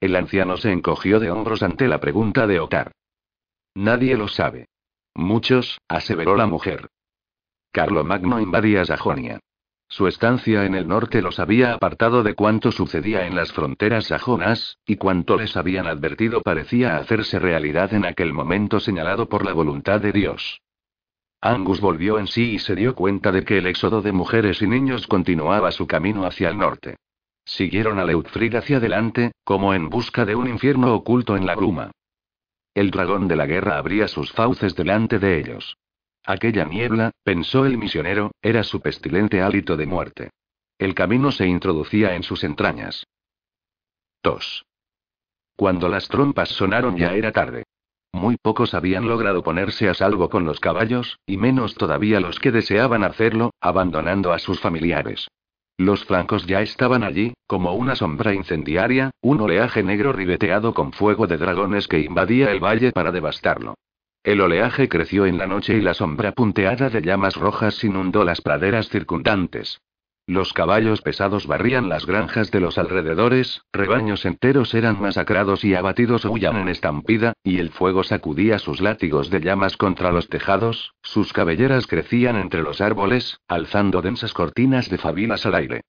El 0.00 0.16
anciano 0.16 0.56
se 0.56 0.72
encogió 0.72 1.20
de 1.20 1.30
hombros 1.30 1.62
ante 1.62 1.86
la 1.86 2.00
pregunta 2.00 2.46
de 2.46 2.60
Otar. 2.60 2.92
Nadie 3.74 4.16
lo 4.16 4.28
sabe. 4.28 4.68
Muchos, 5.14 5.78
aseveró 5.88 6.34
la 6.36 6.46
mujer. 6.46 6.88
Carlo 7.72 8.04
Magno 8.04 8.38
invadía 8.38 8.84
Sajonia. 8.84 9.40
Su 9.88 10.06
estancia 10.06 10.66
en 10.66 10.74
el 10.74 10.86
norte 10.86 11.22
los 11.22 11.40
había 11.40 11.72
apartado 11.72 12.22
de 12.22 12.34
cuanto 12.34 12.70
sucedía 12.70 13.26
en 13.26 13.34
las 13.34 13.50
fronteras 13.50 14.08
sajonas, 14.08 14.78
y 14.84 14.96
cuanto 14.96 15.38
les 15.38 15.56
habían 15.56 15.86
advertido 15.86 16.42
parecía 16.42 16.98
hacerse 16.98 17.38
realidad 17.38 17.94
en 17.94 18.04
aquel 18.04 18.34
momento 18.34 18.78
señalado 18.78 19.30
por 19.30 19.46
la 19.46 19.54
voluntad 19.54 20.02
de 20.02 20.12
Dios. 20.12 20.60
Angus 21.40 21.80
volvió 21.80 22.18
en 22.18 22.26
sí 22.26 22.52
y 22.52 22.58
se 22.58 22.74
dio 22.74 22.94
cuenta 22.94 23.32
de 23.32 23.42
que 23.42 23.56
el 23.56 23.66
éxodo 23.66 24.02
de 24.02 24.12
mujeres 24.12 24.60
y 24.60 24.66
niños 24.66 25.06
continuaba 25.06 25.72
su 25.72 25.86
camino 25.86 26.26
hacia 26.26 26.50
el 26.50 26.58
norte. 26.58 26.96
Siguieron 27.46 27.98
a 27.98 28.04
Leutfried 28.04 28.54
hacia 28.54 28.76
adelante, 28.76 29.32
como 29.44 29.72
en 29.72 29.88
busca 29.88 30.26
de 30.26 30.34
un 30.34 30.46
infierno 30.46 30.94
oculto 30.94 31.38
en 31.38 31.46
la 31.46 31.54
bruma. 31.54 31.90
El 32.74 32.90
dragón 32.90 33.28
de 33.28 33.36
la 33.36 33.46
guerra 33.46 33.78
abría 33.78 34.08
sus 34.08 34.30
fauces 34.30 34.76
delante 34.76 35.18
de 35.18 35.38
ellos. 35.38 35.78
Aquella 36.24 36.64
niebla, 36.64 37.10
pensó 37.24 37.66
el 37.66 37.78
misionero, 37.78 38.30
era 38.40 38.62
su 38.62 38.80
pestilente 38.80 39.42
hálito 39.42 39.76
de 39.76 39.86
muerte. 39.86 40.30
El 40.78 40.94
camino 40.94 41.32
se 41.32 41.46
introducía 41.46 42.14
en 42.14 42.22
sus 42.22 42.44
entrañas. 42.44 43.04
2. 44.22 44.64
Cuando 45.56 45.88
las 45.88 46.08
trompas 46.08 46.48
sonaron 46.50 46.96
ya 46.96 47.14
era 47.14 47.32
tarde. 47.32 47.64
Muy 48.12 48.36
pocos 48.36 48.74
habían 48.74 49.08
logrado 49.08 49.42
ponerse 49.42 49.88
a 49.88 49.94
salvo 49.94 50.28
con 50.28 50.44
los 50.44 50.60
caballos, 50.60 51.18
y 51.26 51.38
menos 51.38 51.74
todavía 51.74 52.20
los 52.20 52.38
que 52.38 52.52
deseaban 52.52 53.04
hacerlo, 53.04 53.52
abandonando 53.60 54.32
a 54.32 54.38
sus 54.38 54.60
familiares. 54.60 55.28
Los 55.78 56.04
flancos 56.04 56.46
ya 56.46 56.60
estaban 56.60 57.02
allí, 57.02 57.34
como 57.46 57.74
una 57.74 57.96
sombra 57.96 58.34
incendiaria, 58.34 59.10
un 59.22 59.40
oleaje 59.40 59.82
negro 59.82 60.12
ribeteado 60.12 60.74
con 60.74 60.92
fuego 60.92 61.26
de 61.26 61.38
dragones 61.38 61.88
que 61.88 62.00
invadía 62.00 62.52
el 62.52 62.60
valle 62.60 62.92
para 62.92 63.10
devastarlo. 63.10 63.74
El 64.24 64.40
oleaje 64.40 64.88
creció 64.88 65.26
en 65.26 65.36
la 65.36 65.48
noche 65.48 65.76
y 65.76 65.80
la 65.80 65.94
sombra 65.94 66.30
punteada 66.30 66.88
de 66.90 67.02
llamas 67.02 67.34
rojas 67.34 67.82
inundó 67.82 68.22
las 68.22 68.40
praderas 68.40 68.88
circundantes. 68.88 69.80
Los 70.28 70.52
caballos 70.52 71.02
pesados 71.02 71.48
barrían 71.48 71.88
las 71.88 72.06
granjas 72.06 72.52
de 72.52 72.60
los 72.60 72.78
alrededores, 72.78 73.62
rebaños 73.72 74.24
enteros 74.24 74.72
eran 74.74 75.00
masacrados 75.00 75.64
y 75.64 75.74
abatidos 75.74 76.24
huían 76.24 76.56
en 76.56 76.68
estampida, 76.68 77.32
y 77.42 77.58
el 77.58 77.70
fuego 77.70 78.04
sacudía 78.04 78.60
sus 78.60 78.80
látigos 78.80 79.30
de 79.30 79.40
llamas 79.40 79.76
contra 79.76 80.12
los 80.12 80.28
tejados, 80.28 80.94
sus 81.02 81.32
cabelleras 81.32 81.88
crecían 81.88 82.36
entre 82.36 82.62
los 82.62 82.80
árboles, 82.80 83.40
alzando 83.48 84.00
densas 84.00 84.32
cortinas 84.32 84.88
de 84.88 84.98
fabilas 84.98 85.44
al 85.46 85.56
aire. 85.56 85.80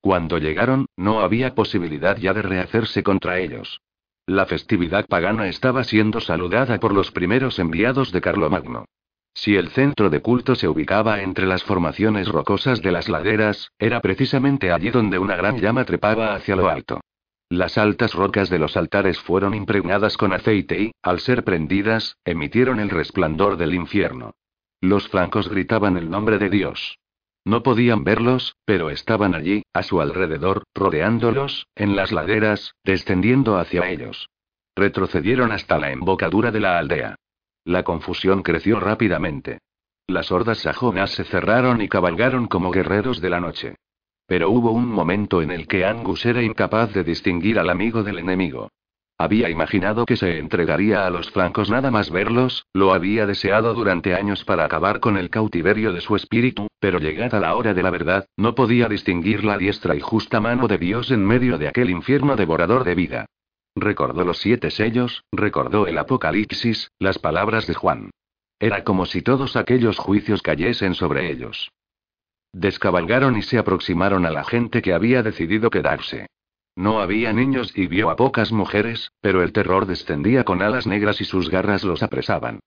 Cuando 0.00 0.38
llegaron, 0.38 0.86
no 0.96 1.20
había 1.20 1.56
posibilidad 1.56 2.16
ya 2.16 2.32
de 2.32 2.42
rehacerse 2.42 3.02
contra 3.02 3.40
ellos. 3.40 3.80
La 4.28 4.44
festividad 4.44 5.06
pagana 5.06 5.48
estaba 5.48 5.84
siendo 5.84 6.20
saludada 6.20 6.78
por 6.78 6.92
los 6.92 7.10
primeros 7.10 7.58
enviados 7.58 8.12
de 8.12 8.20
Carlomagno. 8.20 8.84
Si 9.32 9.56
el 9.56 9.70
centro 9.70 10.10
de 10.10 10.20
culto 10.20 10.54
se 10.54 10.68
ubicaba 10.68 11.22
entre 11.22 11.46
las 11.46 11.64
formaciones 11.64 12.28
rocosas 12.28 12.82
de 12.82 12.92
las 12.92 13.08
laderas, 13.08 13.70
era 13.78 14.02
precisamente 14.02 14.70
allí 14.70 14.90
donde 14.90 15.18
una 15.18 15.34
gran 15.34 15.58
llama 15.58 15.86
trepaba 15.86 16.34
hacia 16.34 16.56
lo 16.56 16.68
alto. 16.68 17.00
Las 17.48 17.78
altas 17.78 18.12
rocas 18.12 18.50
de 18.50 18.58
los 18.58 18.76
altares 18.76 19.18
fueron 19.18 19.54
impregnadas 19.54 20.18
con 20.18 20.34
aceite 20.34 20.78
y, 20.78 20.92
al 21.00 21.20
ser 21.20 21.42
prendidas, 21.42 22.18
emitieron 22.26 22.80
el 22.80 22.90
resplandor 22.90 23.56
del 23.56 23.72
infierno. 23.72 24.32
Los 24.82 25.08
flancos 25.08 25.48
gritaban 25.48 25.96
el 25.96 26.10
nombre 26.10 26.36
de 26.36 26.50
Dios. 26.50 26.98
No 27.48 27.62
podían 27.62 28.04
verlos, 28.04 28.56
pero 28.66 28.90
estaban 28.90 29.34
allí, 29.34 29.62
a 29.72 29.82
su 29.82 30.02
alrededor, 30.02 30.64
rodeándolos, 30.74 31.66
en 31.76 31.96
las 31.96 32.12
laderas, 32.12 32.74
descendiendo 32.84 33.56
hacia 33.56 33.88
ellos. 33.88 34.28
Retrocedieron 34.76 35.50
hasta 35.50 35.78
la 35.78 35.90
embocadura 35.90 36.50
de 36.50 36.60
la 36.60 36.76
aldea. 36.76 37.14
La 37.64 37.84
confusión 37.84 38.42
creció 38.42 38.80
rápidamente. 38.80 39.60
Las 40.06 40.30
hordas 40.30 40.58
sajonas 40.58 41.12
se 41.12 41.24
cerraron 41.24 41.80
y 41.80 41.88
cabalgaron 41.88 42.48
como 42.48 42.70
guerreros 42.70 43.22
de 43.22 43.30
la 43.30 43.40
noche. 43.40 43.76
Pero 44.26 44.50
hubo 44.50 44.70
un 44.70 44.86
momento 44.86 45.40
en 45.40 45.50
el 45.50 45.66
que 45.66 45.86
Angus 45.86 46.26
era 46.26 46.42
incapaz 46.42 46.92
de 46.92 47.02
distinguir 47.02 47.58
al 47.58 47.70
amigo 47.70 48.02
del 48.02 48.18
enemigo. 48.18 48.68
Había 49.20 49.50
imaginado 49.50 50.06
que 50.06 50.16
se 50.16 50.38
entregaría 50.38 51.04
a 51.04 51.10
los 51.10 51.32
flancos 51.32 51.70
nada 51.70 51.90
más 51.90 52.08
verlos, 52.08 52.66
lo 52.72 52.92
había 52.92 53.26
deseado 53.26 53.74
durante 53.74 54.14
años 54.14 54.44
para 54.44 54.64
acabar 54.64 55.00
con 55.00 55.16
el 55.16 55.28
cautiverio 55.28 55.92
de 55.92 56.00
su 56.00 56.14
espíritu, 56.14 56.68
pero 56.78 57.00
llegada 57.00 57.40
la 57.40 57.56
hora 57.56 57.74
de 57.74 57.82
la 57.82 57.90
verdad, 57.90 58.26
no 58.36 58.54
podía 58.54 58.88
distinguir 58.88 59.44
la 59.44 59.58
diestra 59.58 59.96
y 59.96 60.00
justa 60.00 60.40
mano 60.40 60.68
de 60.68 60.78
Dios 60.78 61.10
en 61.10 61.26
medio 61.26 61.58
de 61.58 61.66
aquel 61.66 61.90
infierno 61.90 62.36
devorador 62.36 62.84
de 62.84 62.94
vida. 62.94 63.26
Recordó 63.74 64.24
los 64.24 64.38
siete 64.38 64.70
sellos, 64.70 65.24
recordó 65.32 65.88
el 65.88 65.98
Apocalipsis, 65.98 66.92
las 67.00 67.18
palabras 67.18 67.66
de 67.66 67.74
Juan. 67.74 68.10
Era 68.60 68.84
como 68.84 69.04
si 69.04 69.22
todos 69.22 69.56
aquellos 69.56 69.98
juicios 69.98 70.42
cayesen 70.42 70.94
sobre 70.94 71.30
ellos. 71.30 71.72
Descabalgaron 72.52 73.36
y 73.36 73.42
se 73.42 73.58
aproximaron 73.58 74.26
a 74.26 74.30
la 74.30 74.44
gente 74.44 74.80
que 74.80 74.94
había 74.94 75.24
decidido 75.24 75.70
quedarse. 75.70 76.28
No 76.78 77.00
había 77.00 77.32
niños 77.32 77.72
y 77.74 77.88
vio 77.88 78.08
a 78.08 78.14
pocas 78.14 78.52
mujeres, 78.52 79.10
pero 79.20 79.42
el 79.42 79.52
terror 79.52 79.84
descendía 79.84 80.44
con 80.44 80.62
alas 80.62 80.86
negras 80.86 81.20
y 81.20 81.24
sus 81.24 81.50
garras 81.50 81.82
los 81.82 82.04
apresaban. 82.04 82.60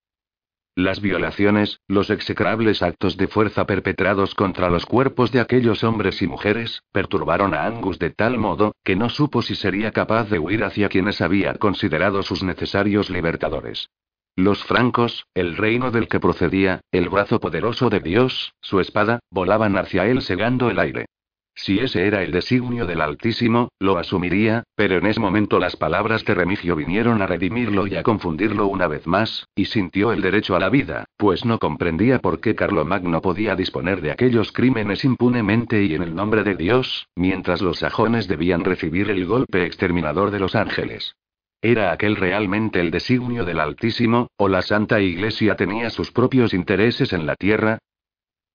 Las 0.76 1.00
violaciones, 1.00 1.80
los 1.88 2.10
execrables 2.10 2.84
actos 2.84 3.16
de 3.16 3.30
fuerza 3.30 3.66
perpetrados 3.66 4.36
contra 4.36 4.70
los 4.70 4.86
cuerpos 4.86 5.32
de 5.32 5.40
aquellos 5.40 5.86
hombres 5.86 6.22
y 6.22 6.28
mujeres, 6.28 6.84
perturbaron 6.92 7.54
a 7.54 7.66
Angus 7.66 8.00
de 8.00 8.10
tal 8.10 8.38
modo, 8.38 8.76
que 8.84 8.98
no 8.98 9.08
supo 9.08 9.42
si 9.42 9.56
sería 9.56 9.94
capaz 9.94 10.30
de 10.30 10.40
huir 10.40 10.66
hacia 10.66 10.90
quienes 10.90 11.22
había 11.22 11.54
considerado 11.54 12.22
sus 12.22 12.44
necesarios 12.44 13.10
libertadores. 13.10 13.92
Los 14.36 14.62
francos, 14.66 15.26
el 15.34 15.56
reino 15.56 15.90
del 15.90 16.10
que 16.10 16.20
procedía, 16.20 16.82
el 16.92 17.08
brazo 17.08 17.40
poderoso 17.40 17.90
de 17.90 18.02
Dios, 18.02 18.56
su 18.60 18.82
espada, 18.82 19.22
volaban 19.30 19.78
hacia 19.78 20.06
él 20.06 20.22
segando 20.22 20.70
el 20.70 20.80
aire. 20.80 21.06
Si 21.54 21.80
ese 21.80 22.08
era 22.08 22.24
el 22.24 22.32
designio 22.32 22.86
del 22.86 23.02
Altísimo, 23.02 23.70
lo 23.80 23.98
asumiría, 23.98 24.64
pero 24.76 24.98
en 24.98 25.06
ese 25.06 25.20
momento 25.20 25.60
las 25.60 25.76
palabras 25.76 26.24
de 26.26 26.34
Remigio 26.34 26.76
vinieron 26.76 27.22
a 27.22 27.28
redimirlo 27.28 27.88
y 27.88 27.96
a 27.96 28.04
confundirlo 28.04 28.68
una 28.68 28.88
vez 28.88 29.06
más, 29.06 29.48
y 29.54 29.66
sintió 29.66 30.12
el 30.12 30.22
derecho 30.22 30.56
a 30.56 30.60
la 30.60 30.70
vida, 30.70 31.06
pues 31.18 31.46
no 31.46 31.60
comprendía 31.60 32.20
por 32.20 32.40
qué 32.40 32.56
Carlomagno 32.56 33.22
podía 33.22 33.56
disponer 33.56 34.02
de 34.02 34.12
aquellos 34.12 34.52
crímenes 34.52 35.04
impunemente 35.04 35.84
y 35.84 35.94
en 35.94 36.04
el 36.04 36.16
nombre 36.16 36.44
de 36.44 36.56
Dios, 36.56 37.08
mientras 37.16 37.62
los 37.62 37.80
sajones 37.80 38.28
debían 38.28 38.64
recibir 38.64 39.10
el 39.10 39.26
golpe 39.26 39.66
exterminador 39.66 40.32
de 40.32 40.40
los 40.40 40.56
ángeles. 40.56 41.16
¿Era 41.62 41.92
aquel 41.92 42.16
realmente 42.16 42.80
el 42.80 42.90
designio 42.90 43.46
del 43.46 43.60
Altísimo, 43.60 44.30
o 44.38 44.48
la 44.48 44.64
Santa 44.64 45.00
Iglesia 45.00 45.56
tenía 45.56 45.92
sus 45.92 46.12
propios 46.12 46.56
intereses 46.56 47.14
en 47.14 47.28
la 47.28 47.36
tierra? 47.36 47.78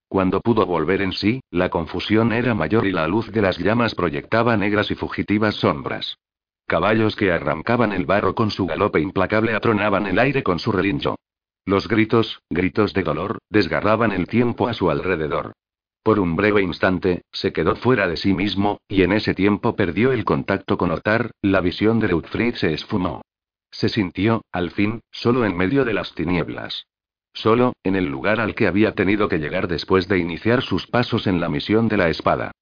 Cuando 0.09 0.41
pudo 0.41 0.67
volver 0.67 1.03
en 1.03 1.13
sí, 1.13 1.41
la 1.51 1.69
confusión 1.69 2.33
era 2.33 2.55
mayor 2.55 2.87
y 2.87 2.93
la 2.93 3.09
luz 3.09 3.31
de 3.33 3.43
las 3.43 3.59
llamas 3.59 3.95
proyectaba 3.95 4.57
negras 4.57 4.91
y 4.91 4.95
fugitivas 4.95 5.57
sombras. 5.57 6.17
Caballos 6.67 7.17
que 7.17 7.33
arrancaban 7.33 7.93
el 7.93 8.07
barro 8.07 8.35
con 8.35 8.51
su 8.51 8.67
galope 8.67 9.01
implacable 9.01 9.55
atronaban 9.55 10.07
el 10.07 10.19
aire 10.19 10.43
con 10.43 10.59
su 10.59 10.73
relincho. 10.73 11.17
Los 11.65 11.89
gritos, 11.89 12.43
gritos 12.51 12.93
de 12.95 13.03
dolor, 13.03 13.39
desgarraban 13.51 14.13
el 14.13 14.27
tiempo 14.27 14.69
a 14.69 14.75
su 14.75 14.91
alrededor. 14.91 15.53
Por 16.05 16.21
un 16.21 16.37
breve 16.37 16.63
instante, 16.63 17.23
se 17.33 17.53
quedó 17.53 17.75
fuera 17.75 18.07
de 18.07 18.17
sí 18.17 18.33
mismo, 18.33 18.79
y 18.87 19.03
en 19.03 19.13
ese 19.13 19.35
tiempo 19.35 19.75
perdió 19.75 20.13
el 20.13 20.25
contacto 20.25 20.79
con 20.79 20.93
Otar, 20.93 21.33
la 21.43 21.61
visión 21.61 21.99
de 21.99 22.07
Leutfried 22.07 22.55
se 22.55 22.73
esfumó. 22.73 23.23
Se 23.73 23.89
sintió, 23.89 24.45
al 24.53 24.71
fin, 24.71 25.01
solo 25.11 25.45
en 25.45 25.57
medio 25.57 25.85
de 25.85 25.95
las 25.95 26.15
tinieblas. 26.15 26.87
Solo, 27.37 27.75
en 27.85 27.97
el 27.97 28.07
lugar 28.07 28.41
al 28.41 28.55
que 28.55 28.67
había 28.67 28.93
tenido 28.93 29.29
que 29.29 29.37
llegar 29.37 29.69
después 29.69 30.09
de 30.09 30.17
iniciar 30.19 30.63
sus 30.63 30.87
pasos 30.87 31.27
en 31.27 31.39
la 31.39 31.51
misión 31.51 31.87
de 31.87 31.99
la 31.99 32.09
espada. 32.09 32.53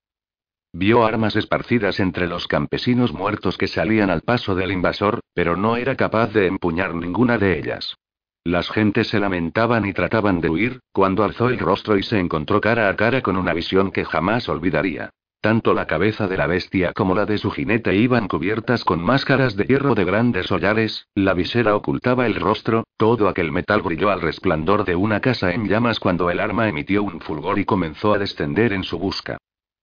Vio 0.72 1.06
armas 1.06 1.36
esparcidas 1.36 2.00
entre 2.00 2.26
los 2.26 2.48
campesinos 2.48 3.12
muertos 3.12 3.56
que 3.56 3.68
salían 3.68 4.10
al 4.10 4.22
paso 4.22 4.56
del 4.56 4.72
invasor, 4.72 5.20
pero 5.32 5.56
no 5.56 5.76
era 5.76 5.94
capaz 5.94 6.32
de 6.32 6.48
empuñar 6.48 6.92
ninguna 6.92 7.38
de 7.38 7.56
ellas. 7.56 7.94
Las 8.42 8.68
gentes 8.68 9.06
se 9.06 9.20
lamentaban 9.20 9.86
y 9.86 9.92
trataban 9.92 10.40
de 10.40 10.50
huir, 10.50 10.80
cuando 10.92 11.22
alzó 11.22 11.48
el 11.50 11.60
rostro 11.60 11.96
y 11.96 12.02
se 12.02 12.18
encontró 12.18 12.60
cara 12.60 12.88
a 12.88 12.96
cara 12.96 13.22
con 13.22 13.36
una 13.36 13.54
visión 13.54 13.92
que 13.92 14.04
jamás 14.04 14.48
olvidaría. 14.48 15.10
Tanto 15.44 15.74
la 15.74 15.86
cabeza 15.86 16.26
de 16.26 16.38
la 16.38 16.46
bestia 16.46 16.94
como 16.94 17.14
la 17.14 17.26
de 17.26 17.36
su 17.36 17.50
jinete 17.50 17.94
iban 17.94 18.28
cubiertas 18.28 18.82
con 18.82 19.02
máscaras 19.02 19.56
de 19.56 19.64
hierro 19.64 19.94
de 19.94 20.06
grandes 20.06 20.50
hollares, 20.50 21.06
la 21.14 21.34
visera 21.34 21.76
ocultaba 21.76 22.24
el 22.24 22.36
rostro, 22.36 22.84
todo 22.96 23.28
aquel 23.28 23.52
metal 23.52 23.82
brilló 23.82 24.08
al 24.08 24.22
resplandor 24.22 24.86
de 24.86 24.96
una 24.96 25.20
casa 25.20 25.52
en 25.52 25.68
llamas 25.68 26.00
cuando 26.00 26.30
el 26.30 26.40
arma 26.40 26.66
emitió 26.66 27.02
un 27.02 27.20
fulgor 27.20 27.58
y 27.58 27.66
comenzó 27.66 28.14
a 28.14 28.18
descender 28.18 28.72
en 28.72 28.84
su 28.84 28.98
busca. 28.98 29.36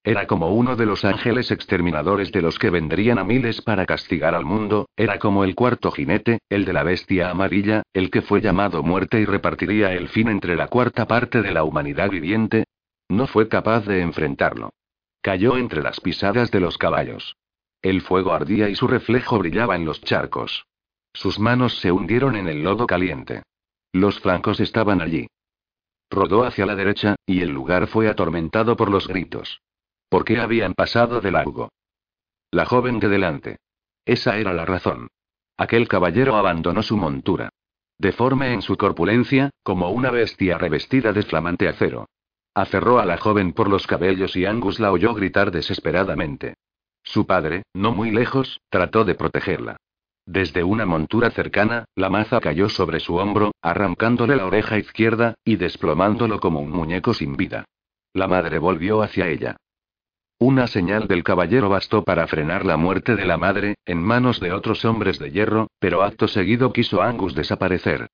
Era 0.04 0.26
como 0.26 0.50
uno 0.50 0.76
de 0.76 0.88
los 0.88 1.06
ángeles 1.06 1.52
exterminadores 1.52 2.32
de 2.32 2.41
los 2.41 2.58
que 2.58 2.71
vendrían 2.71 3.19
a 3.19 3.24
miles 3.24 3.62
para 3.62 3.86
castigar 3.86 4.34
al 4.34 4.45
mundo, 4.45 4.89
era 4.97 5.19
como 5.19 5.43
el 5.43 5.54
cuarto 5.54 5.91
jinete, 5.91 6.39
el 6.50 6.65
de 6.65 6.74
la 6.74 6.82
bestia 6.82 7.30
amarilla, 7.30 7.84
el 7.93 8.10
que 8.10 8.24
fue 8.24 8.41
llamado 8.41 8.82
muerte 8.82 9.21
y 9.21 9.26
repartiría 9.26 9.93
el 9.93 10.10
fin 10.10 10.28
entre 10.28 10.56
la 10.56 10.69
cuarta 10.69 11.06
parte 11.06 11.43
de 11.43 11.52
la 11.52 11.63
humanidad 11.63 12.10
viviente. 12.10 12.63
No 13.10 13.28
fue 13.28 13.47
capaz 13.47 13.86
de 13.86 14.02
enfrentarlo. 14.02 14.71
Cayó 15.21 15.57
entre 15.57 15.84
las 15.84 15.99
pisadas 15.99 16.49
de 16.51 16.60
los 16.60 16.77
caballos. 16.77 17.38
El 17.81 18.01
fuego 18.01 18.34
ardía 18.34 18.69
y 18.69 18.75
su 18.75 18.88
reflejo 18.88 19.38
brillaba 19.39 19.75
en 19.75 19.86
los 19.86 20.01
charcos. 20.01 20.65
Sus 21.13 21.39
manos 21.39 21.79
se 21.79 21.91
hundieron 21.91 22.36
en 22.36 22.47
el 22.47 22.63
lodo 22.63 22.88
caliente. 22.88 23.43
Los 23.93 24.19
flancos 24.19 24.60
estaban 24.60 25.01
allí. 25.01 25.27
Rodó 26.10 26.43
hacia 26.43 26.65
la 26.65 26.75
derecha, 26.75 27.15
y 27.25 27.41
el 27.41 27.49
lugar 27.49 27.88
fue 27.88 28.10
atormentado 28.10 28.75
por 28.75 28.89
los 28.89 29.07
gritos. 29.07 29.62
¿Por 30.10 30.25
qué 30.25 30.39
habían 30.39 30.73
pasado 30.73 31.21
de 31.21 31.31
largo? 31.31 31.69
La 32.51 32.65
joven 32.65 32.99
de 32.99 33.07
delante. 33.07 33.57
Esa 34.05 34.38
era 34.38 34.53
la 34.53 34.65
razón. 34.65 35.07
Aquel 35.57 35.88
caballero 35.88 36.36
abandonó 36.36 36.84
su 36.84 36.97
montura. 36.97 37.49
Deforme 37.97 38.53
en 38.53 38.62
su 38.62 38.77
corpulencia, 38.77 39.51
como 39.63 39.91
una 39.91 40.10
bestia 40.10 40.57
revestida 40.57 41.13
de 41.13 41.23
flamante 41.23 41.67
acero. 41.67 42.07
Aferró 42.53 42.99
a 42.99 43.05
la 43.05 43.17
joven 43.17 43.53
por 43.53 43.69
los 43.69 43.87
cabellos 43.87 44.35
y 44.35 44.45
Angus 44.45 44.79
la 44.79 44.91
oyó 44.91 45.13
gritar 45.13 45.51
desesperadamente. 45.51 46.55
Su 47.03 47.25
padre, 47.25 47.63
no 47.73 47.93
muy 47.93 48.11
lejos, 48.11 48.59
trató 48.69 49.05
de 49.05 49.15
protegerla. 49.15 49.77
Desde 50.25 50.63
una 50.63 50.85
montura 50.85 51.31
cercana, 51.31 51.85
la 51.95 52.09
maza 52.09 52.39
cayó 52.39 52.69
sobre 52.69 52.99
su 52.99 53.15
hombro, 53.15 53.51
arrancándole 53.61 54.35
la 54.35 54.45
oreja 54.45 54.77
izquierda, 54.77 55.35
y 55.43 55.55
desplomándolo 55.55 56.39
como 56.39 56.59
un 56.59 56.71
muñeco 56.71 57.13
sin 57.13 57.35
vida. 57.37 57.65
La 58.13 58.27
madre 58.27 58.59
volvió 58.59 59.01
hacia 59.01 59.27
ella. 59.27 59.57
Una 60.37 60.67
señal 60.67 61.07
del 61.07 61.23
caballero 61.23 61.69
bastó 61.69 62.03
para 62.03 62.27
frenar 62.27 62.65
la 62.65 62.75
muerte 62.75 63.15
de 63.15 63.25
la 63.25 63.37
madre, 63.37 63.75
en 63.85 64.01
manos 64.01 64.39
de 64.39 64.51
otros 64.51 64.83
hombres 64.85 65.19
de 65.19 65.31
hierro, 65.31 65.67
pero 65.79 66.03
acto 66.03 66.27
seguido 66.27 66.73
quiso 66.73 67.01
Angus 67.01 67.35
desaparecer. 67.35 68.07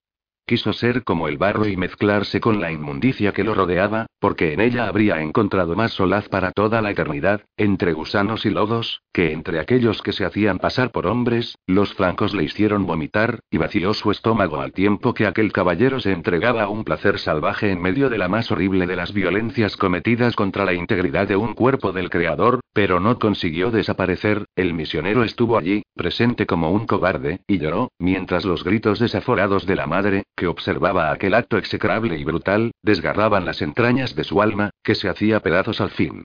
Quiso 0.48 0.72
ser 0.72 1.04
como 1.04 1.28
el 1.28 1.36
barro 1.36 1.68
y 1.68 1.76
mezclarse 1.76 2.40
con 2.40 2.58
la 2.58 2.72
inmundicia 2.72 3.32
que 3.32 3.44
lo 3.44 3.52
rodeaba, 3.52 4.06
porque 4.18 4.54
en 4.54 4.62
ella 4.62 4.88
habría 4.88 5.20
encontrado 5.20 5.76
más 5.76 5.92
solaz 5.92 6.26
para 6.30 6.52
toda 6.52 6.80
la 6.80 6.90
eternidad, 6.90 7.42
entre 7.58 7.92
gusanos 7.92 8.46
y 8.46 8.50
lodos, 8.50 9.02
que 9.12 9.32
entre 9.32 9.60
aquellos 9.60 10.00
que 10.00 10.14
se 10.14 10.24
hacían 10.24 10.58
pasar 10.58 10.90
por 10.90 11.06
hombres, 11.06 11.58
los 11.66 11.92
flancos 11.92 12.32
le 12.34 12.44
hicieron 12.44 12.86
vomitar, 12.86 13.40
y 13.50 13.58
vació 13.58 13.92
su 13.92 14.10
estómago 14.10 14.62
al 14.62 14.72
tiempo 14.72 15.12
que 15.12 15.26
aquel 15.26 15.52
caballero 15.52 16.00
se 16.00 16.12
entregaba 16.12 16.62
a 16.62 16.68
un 16.70 16.82
placer 16.82 17.18
salvaje 17.18 17.70
en 17.70 17.82
medio 17.82 18.08
de 18.08 18.16
la 18.16 18.28
más 18.28 18.50
horrible 18.50 18.86
de 18.86 18.96
las 18.96 19.12
violencias 19.12 19.76
cometidas 19.76 20.34
contra 20.34 20.64
la 20.64 20.72
integridad 20.72 21.28
de 21.28 21.36
un 21.36 21.52
cuerpo 21.52 21.92
del 21.92 22.08
Creador, 22.08 22.60
pero 22.72 23.00
no 23.00 23.18
consiguió 23.18 23.70
desaparecer, 23.70 24.46
el 24.56 24.72
misionero 24.72 25.24
estuvo 25.24 25.58
allí, 25.58 25.82
presente 25.98 26.46
como 26.46 26.70
un 26.70 26.86
cobarde, 26.86 27.40
y 27.46 27.58
lloró, 27.58 27.92
mientras 27.98 28.46
los 28.46 28.64
gritos 28.64 28.98
desaforados 28.98 29.66
de 29.66 29.76
la 29.76 29.86
madre, 29.86 30.24
que 30.34 30.46
observaba 30.46 31.12
aquel 31.12 31.34
acto 31.34 31.58
execrable 31.58 32.16
y 32.16 32.24
brutal, 32.24 32.70
desgarraban 32.82 33.44
las 33.44 33.60
entrañas 33.60 34.14
de 34.14 34.24
su 34.24 34.40
alma, 34.40 34.70
que 34.82 34.94
se 34.94 35.10
hacía 35.10 35.40
pedazos 35.40 35.82
al 35.82 35.90
fin. 35.90 36.24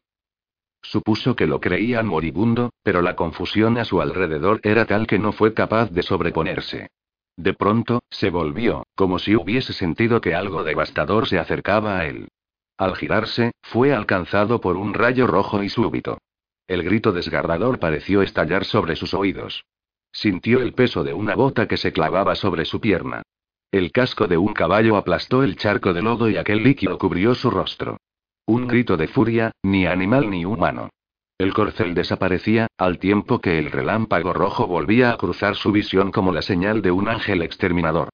Supuso 0.82 1.36
que 1.36 1.48
lo 1.48 1.60
creían 1.60 2.08
moribundo, 2.08 2.72
pero 2.84 3.02
la 3.02 3.18
confusión 3.18 3.78
a 3.78 3.84
su 3.84 4.00
alrededor 4.00 4.62
era 4.64 4.86
tal 4.86 5.08
que 5.08 5.20
no 5.20 5.34
fue 5.34 5.54
capaz 5.54 5.92
de 5.92 6.04
sobreponerse. 6.04 6.88
De 7.36 7.54
pronto, 7.54 8.02
se 8.10 8.30
volvió, 8.30 8.86
como 8.96 9.20
si 9.20 9.36
hubiese 9.36 9.74
sentido 9.74 10.22
que 10.22 10.36
algo 10.36 10.64
devastador 10.64 11.28
se 11.28 11.40
acercaba 11.40 12.00
a 12.00 12.06
él. 12.06 12.30
Al 12.78 12.96
girarse, 12.96 13.52
fue 13.62 13.94
alcanzado 13.94 14.62
por 14.62 14.78
un 14.78 14.94
rayo 14.94 15.28
rojo 15.28 15.64
y 15.64 15.70
súbito. 15.70 16.20
El 16.68 16.84
grito 16.84 17.12
desgarrador 17.12 17.80
pareció 17.80 18.22
estallar 18.22 18.66
sobre 18.66 18.96
sus 18.96 19.14
oídos. 19.14 19.66
Sintió 20.12 20.62
el 20.62 20.74
peso 20.74 21.04
de 21.04 21.14
una 21.14 21.36
bota 21.36 21.68
que 21.68 21.78
se 21.78 21.92
clavaba 21.92 22.36
sobre 22.36 22.66
su 22.66 22.80
pierna. 22.80 23.24
El 23.72 23.92
casco 23.92 24.28
de 24.28 24.38
un 24.38 24.54
caballo 24.54 24.96
aplastó 24.98 25.44
el 25.44 25.56
charco 25.56 25.94
de 25.94 26.02
lodo 26.02 26.30
y 26.30 26.38
aquel 26.38 26.64
líquido 26.64 26.98
cubrió 26.98 27.34
su 27.34 27.50
rostro. 27.50 27.98
Un 28.46 28.68
grito 28.68 28.98
de 28.98 29.08
furia, 29.08 29.52
ni 29.64 29.86
animal 29.88 30.30
ni 30.30 30.46
humano. 30.46 30.90
El 31.38 31.54
corcel 31.54 31.96
desaparecía, 31.96 32.68
al 32.78 33.00
tiempo 33.00 33.40
que 33.40 33.58
el 33.58 33.72
relámpago 33.72 34.34
rojo 34.34 34.68
volvía 34.68 35.12
a 35.12 35.18
cruzar 35.18 35.56
su 35.56 35.72
visión 35.72 36.12
como 36.12 36.32
la 36.32 36.42
señal 36.42 36.82
de 36.82 36.92
un 36.92 37.10
ángel 37.10 37.42
exterminador. 37.42 38.10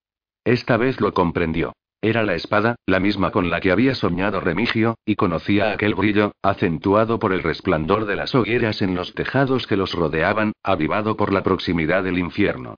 Esta 0.45 0.77
vez 0.77 1.01
lo 1.01 1.13
comprendió. 1.13 1.73
Era 2.01 2.23
la 2.23 2.33
espada, 2.33 2.75
la 2.85 3.01
misma 3.01 3.31
con 3.31 3.49
la 3.49 3.59
que 3.59 3.71
había 3.71 3.93
soñado 3.93 4.39
Remigio, 4.39 4.95
y 5.05 5.15
conocía 5.15 5.71
aquel 5.71 5.95
brillo, 5.95 6.31
acentuado 6.41 7.19
por 7.19 7.33
el 7.33 7.43
resplandor 7.43 8.05
de 8.05 8.15
las 8.15 8.33
hogueras 8.33 8.81
en 8.81 8.95
los 8.95 9.13
tejados 9.13 9.67
que 9.67 9.75
los 9.75 9.93
rodeaban, 9.93 10.53
avivado 10.63 11.17
por 11.17 11.33
la 11.33 11.43
proximidad 11.43 12.03
del 12.03 12.17
infierno. 12.17 12.75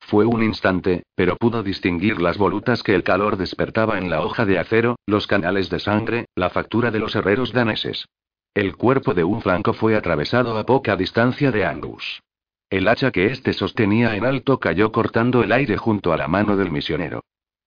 Fue 0.00 0.26
un 0.26 0.42
instante, 0.42 1.04
pero 1.14 1.36
pudo 1.36 1.62
distinguir 1.62 2.20
las 2.20 2.36
volutas 2.36 2.82
que 2.82 2.96
el 2.96 3.04
calor 3.04 3.36
despertaba 3.36 3.96
en 3.96 4.10
la 4.10 4.22
hoja 4.22 4.44
de 4.44 4.58
acero, 4.58 4.96
los 5.06 5.28
canales 5.28 5.70
de 5.70 5.78
sangre, 5.78 6.26
la 6.34 6.50
factura 6.50 6.90
de 6.90 6.98
los 6.98 7.14
herreros 7.14 7.52
daneses. 7.52 8.06
El 8.54 8.76
cuerpo 8.76 9.14
de 9.14 9.22
un 9.22 9.40
flanco 9.40 9.72
fue 9.72 9.94
atravesado 9.96 10.58
a 10.58 10.66
poca 10.66 10.96
distancia 10.96 11.52
de 11.52 11.64
Angus. 11.64 12.22
El 12.70 12.88
hacha 12.88 13.12
que 13.12 13.26
éste 13.26 13.52
sostenía 13.52 14.16
en 14.16 14.24
alto 14.24 14.58
cayó 14.58 14.90
cortando 14.90 15.44
el 15.44 15.52
aire 15.52 15.76
junto 15.76 16.12
a 16.12 16.16
la 16.16 16.26
mano 16.26 16.56
del 16.56 16.72
misionero. 16.72 17.22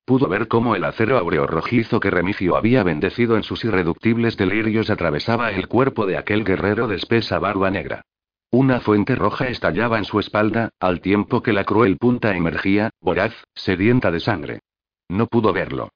Pudo 0.07 0.29
ver 0.29 0.47
cómo 0.47 0.73
el 0.73 0.85
acero 0.85 1.17
áureo 1.17 1.47
rojizo 1.47 1.99
que 1.99 2.09
Remigio 2.09 2.55
había 2.55 2.81
bendecido 2.81 3.35
en 3.35 3.43
sus 3.43 3.65
irreductibles 3.65 4.37
delirios 4.37 4.89
atravesaba 4.89 5.51
el 5.51 5.67
cuerpo 5.67 6.05
de 6.05 6.17
aquel 6.17 6.45
guerrero 6.45 6.87
de 6.87 6.95
espesa 6.95 7.39
barba 7.39 7.69
negra. 7.71 8.03
Una 8.49 8.79
fuente 8.79 9.15
roja 9.15 9.49
estallaba 9.49 9.97
en 9.97 10.05
su 10.05 10.21
espalda, 10.21 10.69
al 10.79 11.01
tiempo 11.01 11.43
que 11.43 11.51
la 11.51 11.65
cruel 11.65 11.97
punta 11.97 12.33
emergía, 12.37 12.89
voraz, 13.01 13.33
sedienta 13.53 14.09
de 14.09 14.21
sangre. 14.21 14.59
No 15.09 15.27
pudo 15.27 15.51
verlo. 15.51 15.89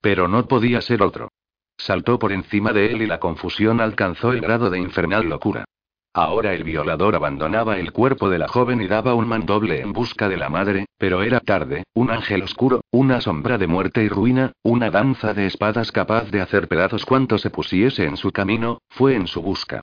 Pero 0.00 0.28
no 0.28 0.48
podía 0.48 0.80
ser 0.80 1.02
otro. 1.02 1.28
Saltó 1.76 2.18
por 2.18 2.32
encima 2.32 2.72
de 2.72 2.90
él 2.92 3.02
y 3.02 3.06
la 3.06 3.20
confusión 3.20 3.82
alcanzó 3.82 4.32
el 4.32 4.40
grado 4.40 4.70
de 4.70 4.78
infernal 4.78 5.28
locura. 5.28 5.66
Ahora 6.14 6.54
el 6.54 6.64
violador 6.64 7.14
abandonaba 7.14 7.78
el 7.78 7.92
cuerpo 7.92 8.30
de 8.30 8.38
la 8.38 8.48
joven 8.48 8.80
y 8.80 8.88
daba 8.88 9.14
un 9.14 9.28
mandoble 9.28 9.80
en 9.80 9.92
busca 9.92 10.28
de 10.28 10.36
la 10.36 10.48
madre, 10.48 10.86
pero 10.98 11.22
era 11.22 11.40
tarde, 11.40 11.84
un 11.94 12.10
ángel 12.10 12.42
oscuro, 12.42 12.80
una 12.90 13.20
sombra 13.20 13.58
de 13.58 13.66
muerte 13.66 14.02
y 14.02 14.08
ruina, 14.08 14.52
una 14.62 14.90
danza 14.90 15.34
de 15.34 15.46
espadas 15.46 15.92
capaz 15.92 16.30
de 16.30 16.40
hacer 16.40 16.66
pedazos 16.66 17.04
cuanto 17.04 17.38
se 17.38 17.50
pusiese 17.50 18.04
en 18.04 18.16
su 18.16 18.32
camino, 18.32 18.78
fue 18.88 19.14
en 19.14 19.26
su 19.26 19.42
busca. 19.42 19.82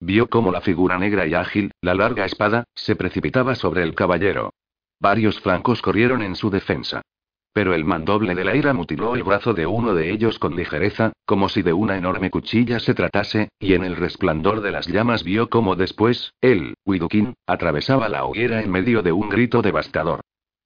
Vio 0.00 0.28
cómo 0.28 0.50
la 0.50 0.60
figura 0.60 0.98
negra 0.98 1.26
y 1.26 1.34
ágil, 1.34 1.70
la 1.80 1.94
larga 1.94 2.24
espada, 2.24 2.64
se 2.74 2.96
precipitaba 2.96 3.54
sobre 3.54 3.82
el 3.82 3.94
caballero. 3.94 4.52
Varios 5.00 5.40
francos 5.40 5.82
corrieron 5.82 6.22
en 6.22 6.36
su 6.36 6.50
defensa. 6.50 7.02
Pero 7.54 7.72
el 7.72 7.84
mandoble 7.84 8.34
de 8.34 8.44
la 8.44 8.56
ira 8.56 8.74
mutiló 8.74 9.14
el 9.14 9.22
brazo 9.22 9.54
de 9.54 9.64
uno 9.64 9.94
de 9.94 10.10
ellos 10.10 10.40
con 10.40 10.56
ligereza, 10.56 11.12
como 11.24 11.48
si 11.48 11.62
de 11.62 11.72
una 11.72 11.96
enorme 11.96 12.28
cuchilla 12.28 12.80
se 12.80 12.94
tratase, 12.94 13.48
y 13.60 13.74
en 13.74 13.84
el 13.84 13.94
resplandor 13.94 14.60
de 14.60 14.72
las 14.72 14.88
llamas 14.88 15.22
vio 15.22 15.48
cómo 15.48 15.76
después, 15.76 16.34
él, 16.40 16.74
Widukin, 16.84 17.34
atravesaba 17.46 18.08
la 18.08 18.24
hoguera 18.24 18.60
en 18.60 18.72
medio 18.72 19.02
de 19.02 19.12
un 19.12 19.28
grito 19.28 19.62
devastador. 19.62 20.20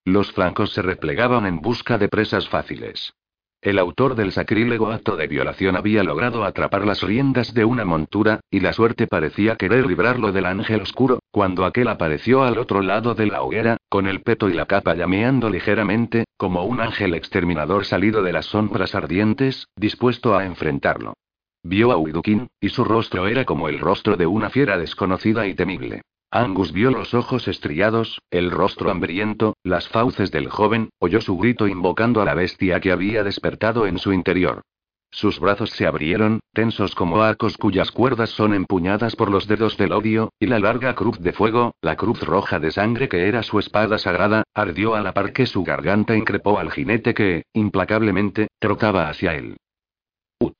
Los 0.06 0.32
francos 0.32 0.72
se 0.72 0.80
replegaban 0.80 1.44
en 1.44 1.60
busca 1.60 1.98
de 1.98 2.08
presas 2.08 2.48
fáciles. 2.48 3.12
El 3.60 3.80
autor 3.80 4.14
del 4.14 4.30
sacrílego 4.30 4.92
acto 4.92 5.16
de 5.16 5.26
violación 5.26 5.74
había 5.74 6.04
logrado 6.04 6.44
atrapar 6.44 6.86
las 6.86 7.02
riendas 7.02 7.54
de 7.54 7.64
una 7.64 7.84
montura, 7.84 8.38
y 8.52 8.60
la 8.60 8.72
suerte 8.72 9.08
parecía 9.08 9.56
querer 9.56 9.84
librarlo 9.84 10.30
del 10.30 10.46
ángel 10.46 10.80
oscuro, 10.80 11.18
cuando 11.32 11.64
aquel 11.64 11.88
apareció 11.88 12.44
al 12.44 12.58
otro 12.58 12.82
lado 12.82 13.16
de 13.16 13.26
la 13.26 13.42
hoguera, 13.42 13.76
con 13.88 14.06
el 14.06 14.22
peto 14.22 14.48
y 14.48 14.52
la 14.52 14.66
capa 14.66 14.94
llameando 14.94 15.50
ligeramente, 15.50 16.24
como 16.36 16.64
un 16.64 16.80
ángel 16.80 17.14
exterminador 17.14 17.84
salido 17.84 18.22
de 18.22 18.32
las 18.32 18.46
sombras 18.46 18.94
ardientes, 18.94 19.66
dispuesto 19.74 20.36
a 20.36 20.44
enfrentarlo. 20.44 21.14
Vio 21.64 21.90
a 21.90 21.96
Uidukin, 21.96 22.46
y 22.60 22.68
su 22.68 22.84
rostro 22.84 23.26
era 23.26 23.44
como 23.44 23.68
el 23.68 23.80
rostro 23.80 24.16
de 24.16 24.26
una 24.26 24.50
fiera 24.50 24.78
desconocida 24.78 25.48
y 25.48 25.54
temible. 25.54 26.02
Angus 26.30 26.72
vio 26.72 26.90
los 26.90 27.14
ojos 27.14 27.48
estriados, 27.48 28.20
el 28.30 28.50
rostro 28.50 28.90
hambriento, 28.90 29.56
las 29.62 29.88
fauces 29.88 30.30
del 30.30 30.50
joven, 30.50 30.90
oyó 30.98 31.22
su 31.22 31.38
grito 31.38 31.66
invocando 31.66 32.20
a 32.20 32.26
la 32.26 32.34
bestia 32.34 32.80
que 32.80 32.92
había 32.92 33.24
despertado 33.24 33.86
en 33.86 33.98
su 33.98 34.12
interior. 34.12 34.60
Sus 35.10 35.40
brazos 35.40 35.70
se 35.70 35.86
abrieron, 35.86 36.40
tensos 36.52 36.94
como 36.94 37.22
arcos 37.22 37.56
cuyas 37.56 37.90
cuerdas 37.90 38.28
son 38.28 38.52
empuñadas 38.52 39.16
por 39.16 39.30
los 39.30 39.48
dedos 39.48 39.78
del 39.78 39.92
odio, 39.92 40.30
y 40.38 40.48
la 40.48 40.58
larga 40.58 40.94
cruz 40.94 41.18
de 41.18 41.32
fuego, 41.32 41.74
la 41.80 41.96
cruz 41.96 42.20
roja 42.20 42.60
de 42.60 42.72
sangre 42.72 43.08
que 43.08 43.26
era 43.26 43.42
su 43.42 43.58
espada 43.58 43.96
sagrada, 43.96 44.42
ardió 44.52 44.94
a 44.94 45.00
la 45.00 45.14
par 45.14 45.32
que 45.32 45.46
su 45.46 45.64
garganta 45.64 46.14
increpó 46.14 46.58
al 46.58 46.70
jinete 46.70 47.14
que, 47.14 47.44
implacablemente, 47.54 48.48
trotaba 48.58 49.08
hacia 49.08 49.34
él. 49.34 49.56
Ut. 50.40 50.56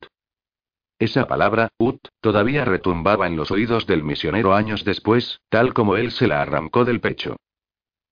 Esa 0.98 1.28
palabra, 1.28 1.68
Ut, 1.78 2.00
todavía 2.20 2.64
retumbaba 2.64 3.28
en 3.28 3.37
los 3.37 3.52
oídos 3.52 3.87
del 3.87 4.02
misionero 4.02 4.54
años 4.54 4.84
después, 4.84 5.40
tal 5.48 5.72
como 5.72 5.96
él 5.96 6.11
se 6.11 6.26
la 6.26 6.42
arrancó 6.42 6.84
del 6.84 7.00
pecho. 7.00 7.37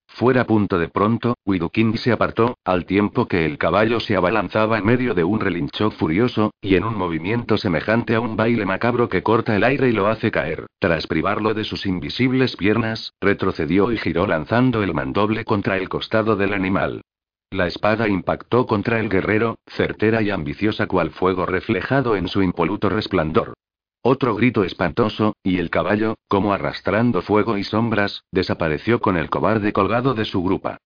Fuera 0.07 0.47
punto 0.47 0.79
de 0.79 0.89
pronto, 0.89 1.35
Widukind 1.45 1.97
se 1.97 2.13
apartó, 2.13 2.57
al 2.65 2.87
tiempo 2.87 3.27
que 3.27 3.45
el 3.45 3.59
caballo 3.59 3.99
se 3.99 4.17
abalanzaba 4.17 4.79
en 4.79 4.87
medio 4.87 5.15
de 5.15 5.25
un 5.25 5.41
relincho 5.41 5.91
furioso, 5.91 6.53
y 6.63 6.77
en 6.77 6.85
un 6.85 6.97
movimiento 6.97 7.59
semejante 7.59 8.15
a 8.15 8.21
un 8.21 8.37
baile 8.37 8.65
macabro 8.65 9.09
que 9.09 9.23
corta 9.23 9.57
el 9.57 9.65
aire 9.65 9.89
y 9.89 9.93
lo 9.93 10.07
hace 10.07 10.31
caer, 10.31 10.67
tras 10.79 11.09
privarlo 11.09 11.55
de 11.55 11.65
sus 11.65 11.87
invisibles 11.87 12.57
piernas, 12.57 13.13
retrocedió 13.21 13.91
y 13.91 13.99
giró 13.99 14.29
lanzando 14.29 14.83
el 14.85 14.95
mandoble 14.95 15.45
contra 15.45 15.77
el 15.77 15.89
costado 15.89 16.37
del 16.37 16.55
animal. 16.55 17.03
La 17.51 17.69
espada 17.69 18.09
impactó 18.09 18.67
contra 18.67 18.99
el 18.99 19.09
guerrero, 19.09 19.59
certera 19.69 20.21
y 20.21 20.31
ambiciosa 20.31 20.89
cual 20.89 21.11
fuego 21.11 21.47
reflejado 21.47 22.17
en 22.17 22.27
su 22.27 22.43
impoluto 22.43 22.89
resplandor. 22.89 23.55
Otro 24.03 24.35
grito 24.35 24.65
espantoso, 24.65 25.37
y 25.45 25.59
el 25.59 25.71
caballo, 25.71 26.17
como 26.27 26.53
arrastrando 26.53 27.23
fuego 27.23 27.57
y 27.57 27.63
sombras, 27.63 28.25
desapareció 28.33 29.01
con 29.01 29.17
el 29.17 29.31
cobarde 29.31 29.73
colgado 29.73 30.15
de 30.15 30.25
su 30.25 30.43
grupa. 30.43 30.79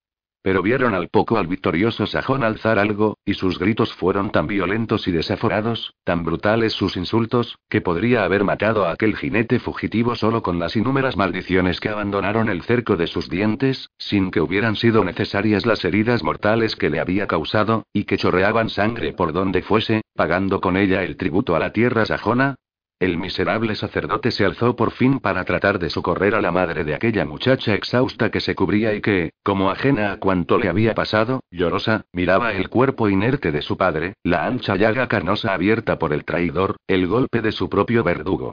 Pero 0.42 0.62
vieron 0.62 0.94
al 0.94 1.08
poco 1.08 1.36
al 1.36 1.46
victorioso 1.46 2.06
sajón 2.06 2.44
alzar 2.44 2.78
algo, 2.78 3.18
y 3.26 3.34
sus 3.34 3.58
gritos 3.58 3.92
fueron 3.92 4.32
tan 4.32 4.46
violentos 4.46 5.06
y 5.06 5.12
desaforados, 5.12 5.94
tan 6.04 6.24
brutales 6.24 6.72
sus 6.72 6.96
insultos, 6.96 7.58
que 7.68 7.82
podría 7.82 8.24
haber 8.24 8.44
matado 8.44 8.86
a 8.86 8.92
aquel 8.92 9.16
jinete 9.16 9.58
fugitivo 9.58 10.14
solo 10.14 10.42
con 10.42 10.58
las 10.58 10.76
inúmeras 10.76 11.16
maldiciones 11.16 11.78
que 11.78 11.90
abandonaron 11.90 12.48
el 12.48 12.62
cerco 12.62 12.96
de 12.96 13.06
sus 13.06 13.28
dientes, 13.28 13.90
sin 13.98 14.30
que 14.30 14.40
hubieran 14.40 14.76
sido 14.76 15.04
necesarias 15.04 15.66
las 15.66 15.84
heridas 15.84 16.22
mortales 16.22 16.74
que 16.74 16.88
le 16.88 17.00
había 17.00 17.26
causado, 17.26 17.84
y 17.92 18.04
que 18.04 18.16
chorreaban 18.16 18.70
sangre 18.70 19.12
por 19.12 19.34
donde 19.34 19.60
fuese, 19.60 20.02
pagando 20.14 20.60
con 20.62 20.78
ella 20.78 21.04
el 21.04 21.18
tributo 21.18 21.54
a 21.54 21.58
la 21.58 21.72
tierra 21.72 22.06
sajona, 22.06 22.56
el 23.00 23.16
miserable 23.16 23.74
sacerdote 23.74 24.30
se 24.30 24.44
alzó 24.44 24.76
por 24.76 24.90
fin 24.90 25.20
para 25.20 25.44
tratar 25.44 25.78
de 25.78 25.88
socorrer 25.88 26.34
a 26.34 26.42
la 26.42 26.52
madre 26.52 26.84
de 26.84 26.94
aquella 26.94 27.24
muchacha 27.24 27.74
exhausta 27.74 28.30
que 28.30 28.40
se 28.40 28.54
cubría 28.54 28.94
y 28.94 29.00
que, 29.00 29.32
como 29.42 29.70
ajena 29.70 30.12
a 30.12 30.18
cuanto 30.18 30.58
le 30.58 30.68
había 30.68 30.94
pasado, 30.94 31.40
llorosa, 31.50 32.04
miraba 32.12 32.52
el 32.52 32.68
cuerpo 32.68 33.08
inerte 33.08 33.52
de 33.52 33.62
su 33.62 33.78
padre, 33.78 34.14
la 34.22 34.44
ancha 34.44 34.76
llaga 34.76 35.08
carnosa 35.08 35.54
abierta 35.54 35.98
por 35.98 36.12
el 36.12 36.24
traidor, 36.26 36.76
el 36.86 37.06
golpe 37.06 37.40
de 37.40 37.52
su 37.52 37.70
propio 37.70 38.04
verdugo. 38.04 38.52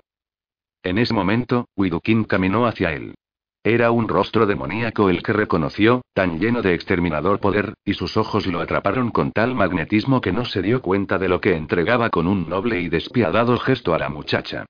En 0.82 0.98
ese 0.98 1.14
momento, 1.14 1.68
Widukin 1.76 2.24
caminó 2.24 2.66
hacia 2.66 2.94
él. 2.94 3.16
Era 3.70 3.92
un 3.92 4.08
rostro 4.08 4.46
demoníaco 4.46 5.10
el 5.10 5.22
que 5.22 5.34
reconoció, 5.34 6.00
tan 6.14 6.40
lleno 6.40 6.62
de 6.62 6.74
exterminador 6.74 7.42
poder, 7.42 7.74
y 7.84 7.96
sus 7.96 8.16
ojos 8.16 8.48
lo 8.48 8.62
atraparon 8.62 9.12
con 9.12 9.34
tal 9.34 9.56
magnetismo 9.56 10.22
que 10.22 10.32
no 10.32 10.46
se 10.46 10.62
dio 10.62 10.82
cuenta 10.82 11.18
de 11.18 11.28
lo 11.28 11.42
que 11.42 11.54
entregaba 11.54 12.10
con 12.10 12.28
un 12.28 12.48
noble 12.48 12.80
y 12.80 12.88
despiadado 12.88 13.58
gesto 13.60 13.94
a 13.94 14.00
la 14.00 14.08
muchacha. 14.08 14.66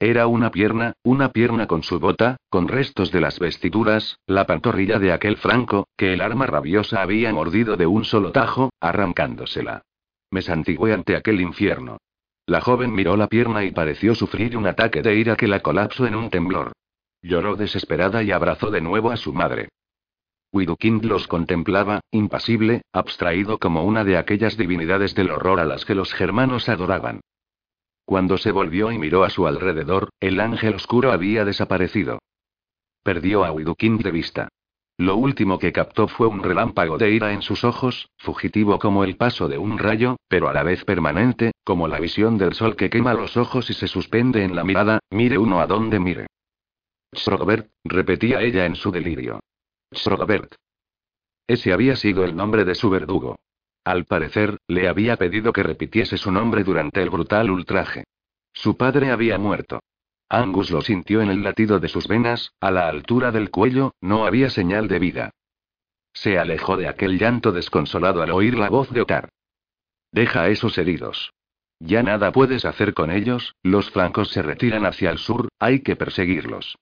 Era 0.00 0.26
una 0.26 0.50
pierna, 0.50 0.94
una 1.04 1.30
pierna 1.30 1.68
con 1.68 1.84
su 1.84 2.00
bota, 2.00 2.38
con 2.50 2.66
restos 2.66 3.12
de 3.12 3.20
las 3.20 3.38
vestiduras, 3.38 4.18
la 4.26 4.46
pantorrilla 4.46 4.98
de 4.98 5.12
aquel 5.12 5.36
franco, 5.36 5.86
que 5.96 6.12
el 6.12 6.20
arma 6.20 6.46
rabiosa 6.46 7.02
había 7.02 7.32
mordido 7.32 7.76
de 7.76 7.86
un 7.86 8.04
solo 8.04 8.32
tajo, 8.32 8.70
arrancándosela. 8.80 9.82
Me 10.32 10.42
santigué 10.42 10.92
ante 10.92 11.14
aquel 11.14 11.40
infierno. 11.40 11.98
La 12.46 12.62
joven 12.62 12.92
miró 12.92 13.16
la 13.16 13.28
pierna 13.28 13.62
y 13.62 13.70
pareció 13.70 14.16
sufrir 14.16 14.56
un 14.56 14.66
ataque 14.66 15.02
de 15.02 15.14
ira 15.14 15.36
que 15.36 15.46
la 15.46 15.60
colapsó 15.60 16.04
en 16.04 16.16
un 16.16 16.30
temblor. 16.30 16.72
Lloró 17.22 17.56
desesperada 17.56 18.22
y 18.22 18.30
abrazó 18.30 18.70
de 18.70 18.80
nuevo 18.80 19.10
a 19.10 19.16
su 19.16 19.32
madre. 19.32 19.68
Widukind 20.52 21.04
los 21.04 21.26
contemplaba, 21.26 22.00
impasible, 22.10 22.82
abstraído 22.92 23.58
como 23.58 23.84
una 23.84 24.04
de 24.04 24.16
aquellas 24.16 24.56
divinidades 24.56 25.14
del 25.14 25.30
horror 25.30 25.60
a 25.60 25.66
las 25.66 25.84
que 25.84 25.94
los 25.94 26.14
germanos 26.14 26.68
adoraban. 26.68 27.20
Cuando 28.04 28.38
se 28.38 28.52
volvió 28.52 28.90
y 28.90 28.98
miró 28.98 29.24
a 29.24 29.30
su 29.30 29.46
alrededor, 29.46 30.08
el 30.20 30.40
ángel 30.40 30.74
oscuro 30.74 31.12
había 31.12 31.44
desaparecido. 31.44 32.20
Perdió 33.02 33.44
a 33.44 33.52
Widukind 33.52 34.02
de 34.02 34.10
vista. 34.10 34.48
Lo 34.96 35.16
último 35.16 35.58
que 35.58 35.72
captó 35.72 36.08
fue 36.08 36.26
un 36.26 36.42
relámpago 36.42 36.98
de 36.98 37.10
ira 37.10 37.32
en 37.32 37.42
sus 37.42 37.64
ojos, 37.64 38.08
fugitivo 38.16 38.78
como 38.78 39.04
el 39.04 39.16
paso 39.16 39.48
de 39.48 39.58
un 39.58 39.78
rayo, 39.78 40.16
pero 40.28 40.48
a 40.48 40.54
la 40.54 40.62
vez 40.62 40.84
permanente, 40.84 41.52
como 41.62 41.86
la 41.86 42.00
visión 42.00 42.38
del 42.38 42.54
sol 42.54 42.74
que 42.74 42.90
quema 42.90 43.12
los 43.12 43.36
ojos 43.36 43.68
y 43.70 43.74
se 43.74 43.86
suspende 43.86 44.42
en 44.42 44.56
la 44.56 44.64
mirada, 44.64 45.00
mire 45.10 45.36
uno 45.36 45.60
a 45.60 45.66
donde 45.66 46.00
mire. 46.00 46.26
Robert, 47.26 47.70
repetía 47.84 48.40
ella 48.40 48.66
en 48.66 48.76
su 48.76 48.90
delirio. 48.90 49.40
Robert. 50.04 50.54
Ese 51.46 51.72
había 51.72 51.96
sido 51.96 52.24
el 52.24 52.36
nombre 52.36 52.64
de 52.64 52.74
su 52.74 52.90
verdugo. 52.90 53.38
Al 53.84 54.04
parecer, 54.04 54.58
le 54.68 54.88
había 54.88 55.16
pedido 55.16 55.52
que 55.52 55.62
repitiese 55.62 56.18
su 56.18 56.30
nombre 56.30 56.62
durante 56.64 57.02
el 57.02 57.08
brutal 57.08 57.50
ultraje. 57.50 58.04
Su 58.52 58.76
padre 58.76 59.10
había 59.10 59.38
muerto. 59.38 59.80
Angus 60.28 60.70
lo 60.70 60.82
sintió 60.82 61.22
en 61.22 61.30
el 61.30 61.42
latido 61.42 61.80
de 61.80 61.88
sus 61.88 62.06
venas, 62.06 62.52
a 62.60 62.70
la 62.70 62.88
altura 62.88 63.32
del 63.32 63.50
cuello, 63.50 63.94
no 64.02 64.26
había 64.26 64.50
señal 64.50 64.88
de 64.88 64.98
vida. 64.98 65.30
Se 66.12 66.38
alejó 66.38 66.76
de 66.76 66.88
aquel 66.88 67.18
llanto 67.18 67.52
desconsolado 67.52 68.20
al 68.20 68.30
oír 68.32 68.58
la 68.58 68.68
voz 68.68 68.90
de 68.90 69.00
Otar. 69.00 69.30
Deja 70.12 70.48
esos 70.48 70.76
heridos. 70.76 71.32
Ya 71.80 72.02
nada 72.02 72.32
puedes 72.32 72.64
hacer 72.64 72.92
con 72.92 73.10
ellos, 73.10 73.54
los 73.62 73.90
flancos 73.90 74.28
se 74.30 74.42
retiran 74.42 74.84
hacia 74.84 75.10
el 75.10 75.18
sur, 75.18 75.48
hay 75.58 75.80
que 75.80 75.96
perseguirlos. 75.96 76.76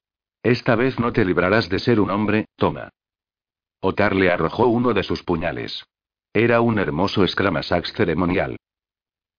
Esta 0.46 0.76
vez 0.76 1.00
no 1.00 1.12
te 1.12 1.24
librarás 1.24 1.68
de 1.68 1.80
ser 1.80 1.98
un 1.98 2.09
hombre, 2.09 2.46
toma. 2.54 2.90
Otar 3.80 4.14
le 4.14 4.30
arrojó 4.30 4.68
uno 4.68 4.94
de 4.94 5.02
sus 5.02 5.24
puñales. 5.24 5.85
Era 6.32 6.61
un 6.61 6.78
hermoso 6.78 7.24
escramasax 7.24 7.92
ceremonial. 7.92 8.56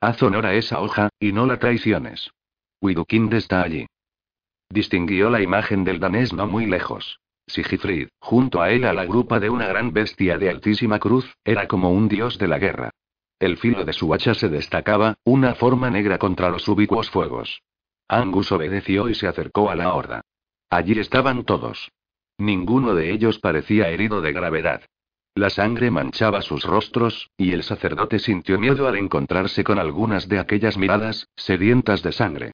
Haz 0.01 0.21
honor 0.21 0.45
a 0.45 0.55
esa 0.55 0.81
hoja, 0.81 1.07
y 1.17 1.31
no 1.31 1.45
la 1.45 1.59
traiciones. 1.59 2.31
Widukind 2.81 3.33
está 3.35 3.61
allí. 3.61 3.85
Distinguió 4.67 5.29
la 5.29 5.41
imagen 5.41 5.85
del 5.85 6.01
danés 6.01 6.33
no 6.33 6.45
muy 6.45 6.65
lejos. 6.65 7.21
Sigifrid, 7.47 8.09
junto 8.19 8.61
a 8.61 8.71
él 8.71 8.83
a 8.83 8.91
la 8.91 9.05
grupa 9.05 9.39
de 9.39 9.49
una 9.49 9.65
gran 9.65 9.93
bestia 9.93 10.37
de 10.37 10.49
altísima 10.49 10.99
cruz, 10.99 11.37
era 11.45 11.69
como 11.69 11.89
un 11.89 12.09
dios 12.09 12.37
de 12.37 12.49
la 12.49 12.59
guerra. 12.59 12.89
El 13.39 13.55
filo 13.55 13.85
de 13.85 13.93
su 13.93 14.13
hacha 14.13 14.33
se 14.33 14.49
destacaba, 14.49 15.15
una 15.23 15.55
forma 15.55 15.89
negra 15.89 16.17
contra 16.17 16.49
los 16.49 16.67
ubicuos 16.67 17.09
fuegos. 17.09 17.61
Angus 18.09 18.51
obedeció 18.51 19.07
y 19.07 19.15
se 19.15 19.29
acercó 19.29 19.69
a 19.69 19.75
la 19.75 19.93
horda. 19.93 20.23
Allí 20.69 20.99
estaban 20.99 21.45
todos. 21.45 21.91
Ninguno 22.37 22.93
de 22.93 23.11
ellos 23.11 23.39
parecía 23.39 23.89
herido 23.89 24.21
de 24.21 24.33
gravedad. 24.33 24.81
La 25.33 25.49
sangre 25.49 25.91
manchaba 25.91 26.41
sus 26.41 26.63
rostros, 26.63 27.29
y 27.37 27.51
el 27.51 27.63
sacerdote 27.63 28.19
sintió 28.19 28.59
miedo 28.59 28.87
al 28.87 28.97
encontrarse 28.97 29.63
con 29.63 29.79
algunas 29.79 30.27
de 30.27 30.39
aquellas 30.39 30.77
miradas, 30.77 31.27
sedientas 31.35 32.01
de 32.03 32.11
sangre. 32.11 32.51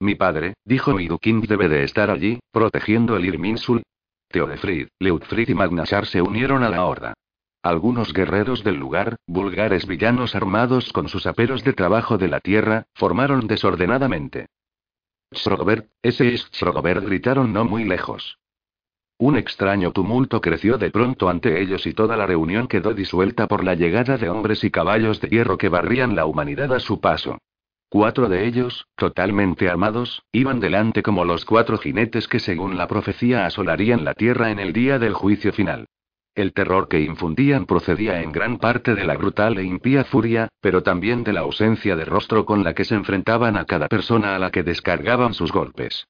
Mi 0.00 0.16
padre, 0.16 0.54
dijo 0.64 0.94
Midukind, 0.94 1.46
debe 1.46 1.68
de 1.68 1.84
estar 1.84 2.10
allí, 2.10 2.40
protegiendo 2.50 3.16
el 3.16 3.24
Irminsul. 3.24 3.82
Teodefrid, 4.28 4.88
Leutfrid 4.98 5.48
y 5.48 5.54
Magnashar 5.54 6.06
se 6.06 6.20
unieron 6.20 6.64
a 6.64 6.70
la 6.70 6.84
horda. 6.84 7.14
Algunos 7.62 8.12
guerreros 8.12 8.64
del 8.64 8.76
lugar, 8.76 9.14
vulgares 9.28 9.86
villanos 9.86 10.34
armados 10.34 10.92
con 10.92 11.08
sus 11.08 11.26
aperos 11.26 11.62
de 11.62 11.72
trabajo 11.72 12.18
de 12.18 12.26
la 12.26 12.40
tierra, 12.40 12.86
formaron 12.94 13.46
desordenadamente. 13.46 14.46
Srogobert, 15.34 15.88
ese 16.02 16.34
es 16.34 16.50
gritaron 17.04 17.52
no 17.52 17.64
muy 17.64 17.84
lejos. 17.84 18.38
Un 19.18 19.36
extraño 19.36 19.92
tumulto 19.92 20.40
creció 20.40 20.78
de 20.78 20.90
pronto 20.90 21.28
ante 21.28 21.60
ellos 21.60 21.86
y 21.86 21.94
toda 21.94 22.16
la 22.16 22.26
reunión 22.26 22.66
quedó 22.66 22.92
disuelta 22.92 23.46
por 23.46 23.62
la 23.62 23.74
llegada 23.74 24.18
de 24.18 24.28
hombres 24.28 24.64
y 24.64 24.70
caballos 24.70 25.20
de 25.20 25.28
hierro 25.28 25.58
que 25.58 25.68
barrían 25.68 26.16
la 26.16 26.26
humanidad 26.26 26.72
a 26.72 26.80
su 26.80 27.00
paso. 27.00 27.38
Cuatro 27.88 28.28
de 28.28 28.46
ellos, 28.46 28.86
totalmente 28.96 29.68
armados, 29.68 30.24
iban 30.32 30.60
delante 30.60 31.02
como 31.02 31.24
los 31.24 31.44
cuatro 31.44 31.78
jinetes 31.78 32.26
que 32.26 32.40
según 32.40 32.76
la 32.76 32.88
profecía 32.88 33.46
asolarían 33.46 34.04
la 34.04 34.14
tierra 34.14 34.50
en 34.50 34.58
el 34.58 34.72
día 34.72 34.98
del 34.98 35.12
juicio 35.12 35.52
final. 35.52 35.86
El 36.34 36.54
terror 36.54 36.88
que 36.88 37.00
infundían 37.00 37.66
procedía 37.66 38.22
en 38.22 38.32
gran 38.32 38.56
parte 38.56 38.94
de 38.94 39.04
la 39.04 39.16
brutal 39.16 39.58
e 39.58 39.64
impía 39.64 40.04
furia, 40.04 40.48
pero 40.62 40.82
también 40.82 41.24
de 41.24 41.34
la 41.34 41.40
ausencia 41.40 41.94
de 41.94 42.06
rostro 42.06 42.46
con 42.46 42.64
la 42.64 42.72
que 42.72 42.84
se 42.84 42.94
enfrentaban 42.94 43.58
a 43.58 43.66
cada 43.66 43.88
persona 43.88 44.34
a 44.34 44.38
la 44.38 44.50
que 44.50 44.62
descargaban 44.62 45.34
sus 45.34 45.52
golpes. 45.52 46.06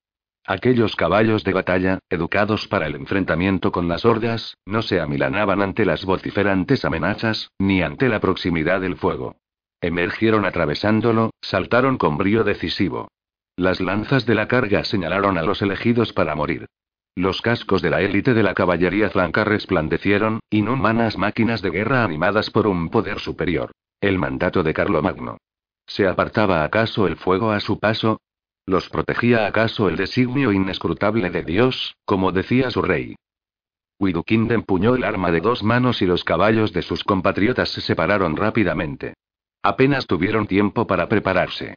Aquellos 0.47 0.95
caballos 0.95 1.43
de 1.43 1.53
batalla, 1.53 1.99
educados 2.09 2.69
para 2.69 2.87
el 2.87 2.95
enfrentamiento 2.95 3.73
con 3.73 3.89
las 3.89 4.05
hordas, 4.05 4.57
no 4.65 4.83
se 4.83 5.01
amilanaban 5.01 5.61
ante 5.61 5.85
las 5.85 6.05
vociferantes 6.05 6.85
amenazas, 6.85 7.51
ni 7.59 7.83
ante 7.83 8.09
la 8.09 8.21
proximidad 8.21 8.81
del 8.81 8.97
fuego. 8.97 9.37
Emergieron 9.81 10.45
atravesándolo, 10.45 11.31
saltaron 11.41 11.99
con 11.99 12.17
brío 12.17 12.45
decisivo. 12.45 13.09
Las 13.57 13.81
lanzas 13.81 14.25
de 14.25 14.37
la 14.37 14.47
carga 14.47 14.85
señalaron 14.85 15.37
a 15.37 15.43
los 15.43 15.63
elegidos 15.63 16.13
para 16.13 16.37
morir. 16.37 16.67
Los 17.15 17.43
cascos 17.43 17.83
de 17.83 17.91
la 17.91 18.01
élite 18.01 18.33
de 18.33 18.43
la 18.43 18.55
caballería 18.55 19.11
flanca 19.11 19.45
resplandecieron, 19.45 20.41
inhumanas 20.49 21.19
máquinas 21.19 21.61
de 21.61 21.71
guerra 21.71 22.05
animadas 22.05 22.49
por 22.49 22.67
un 22.67 22.89
poder 22.89 23.19
superior. 23.19 23.71
El 24.01 24.19
mandato 24.19 24.63
de 24.63 24.73
Carlomagno. 24.73 25.37
¿Se 25.87 26.09
apartaba 26.09 26.65
acaso 26.65 27.07
el 27.07 27.17
fuego 27.17 27.51
a 27.51 27.61
su 27.61 27.79
paso? 27.79 28.21
¿Los 28.65 28.89
protegía 28.89 29.47
acaso 29.47 29.91
el 29.91 29.97
designio 29.97 30.53
inescrutable 30.53 31.29
de 31.29 31.43
Dios, 31.43 31.97
como 32.07 32.33
decía 32.33 32.71
su 32.71 32.81
rey? 32.81 33.17
Widukind 33.99 34.51
empuñó 34.51 34.95
el 34.95 35.05
arma 35.05 35.31
de 35.31 35.41
dos 35.41 35.63
manos 35.63 36.01
y 36.01 36.07
los 36.07 36.25
caballos 36.25 36.73
de 36.73 36.81
sus 36.81 37.05
compatriotas 37.05 37.69
se 37.69 37.83
separaron 37.83 38.37
rápidamente. 38.37 39.15
Apenas 39.63 40.07
tuvieron 40.07 40.47
tiempo 40.47 40.87
para 40.87 41.09
prepararse. 41.09 41.75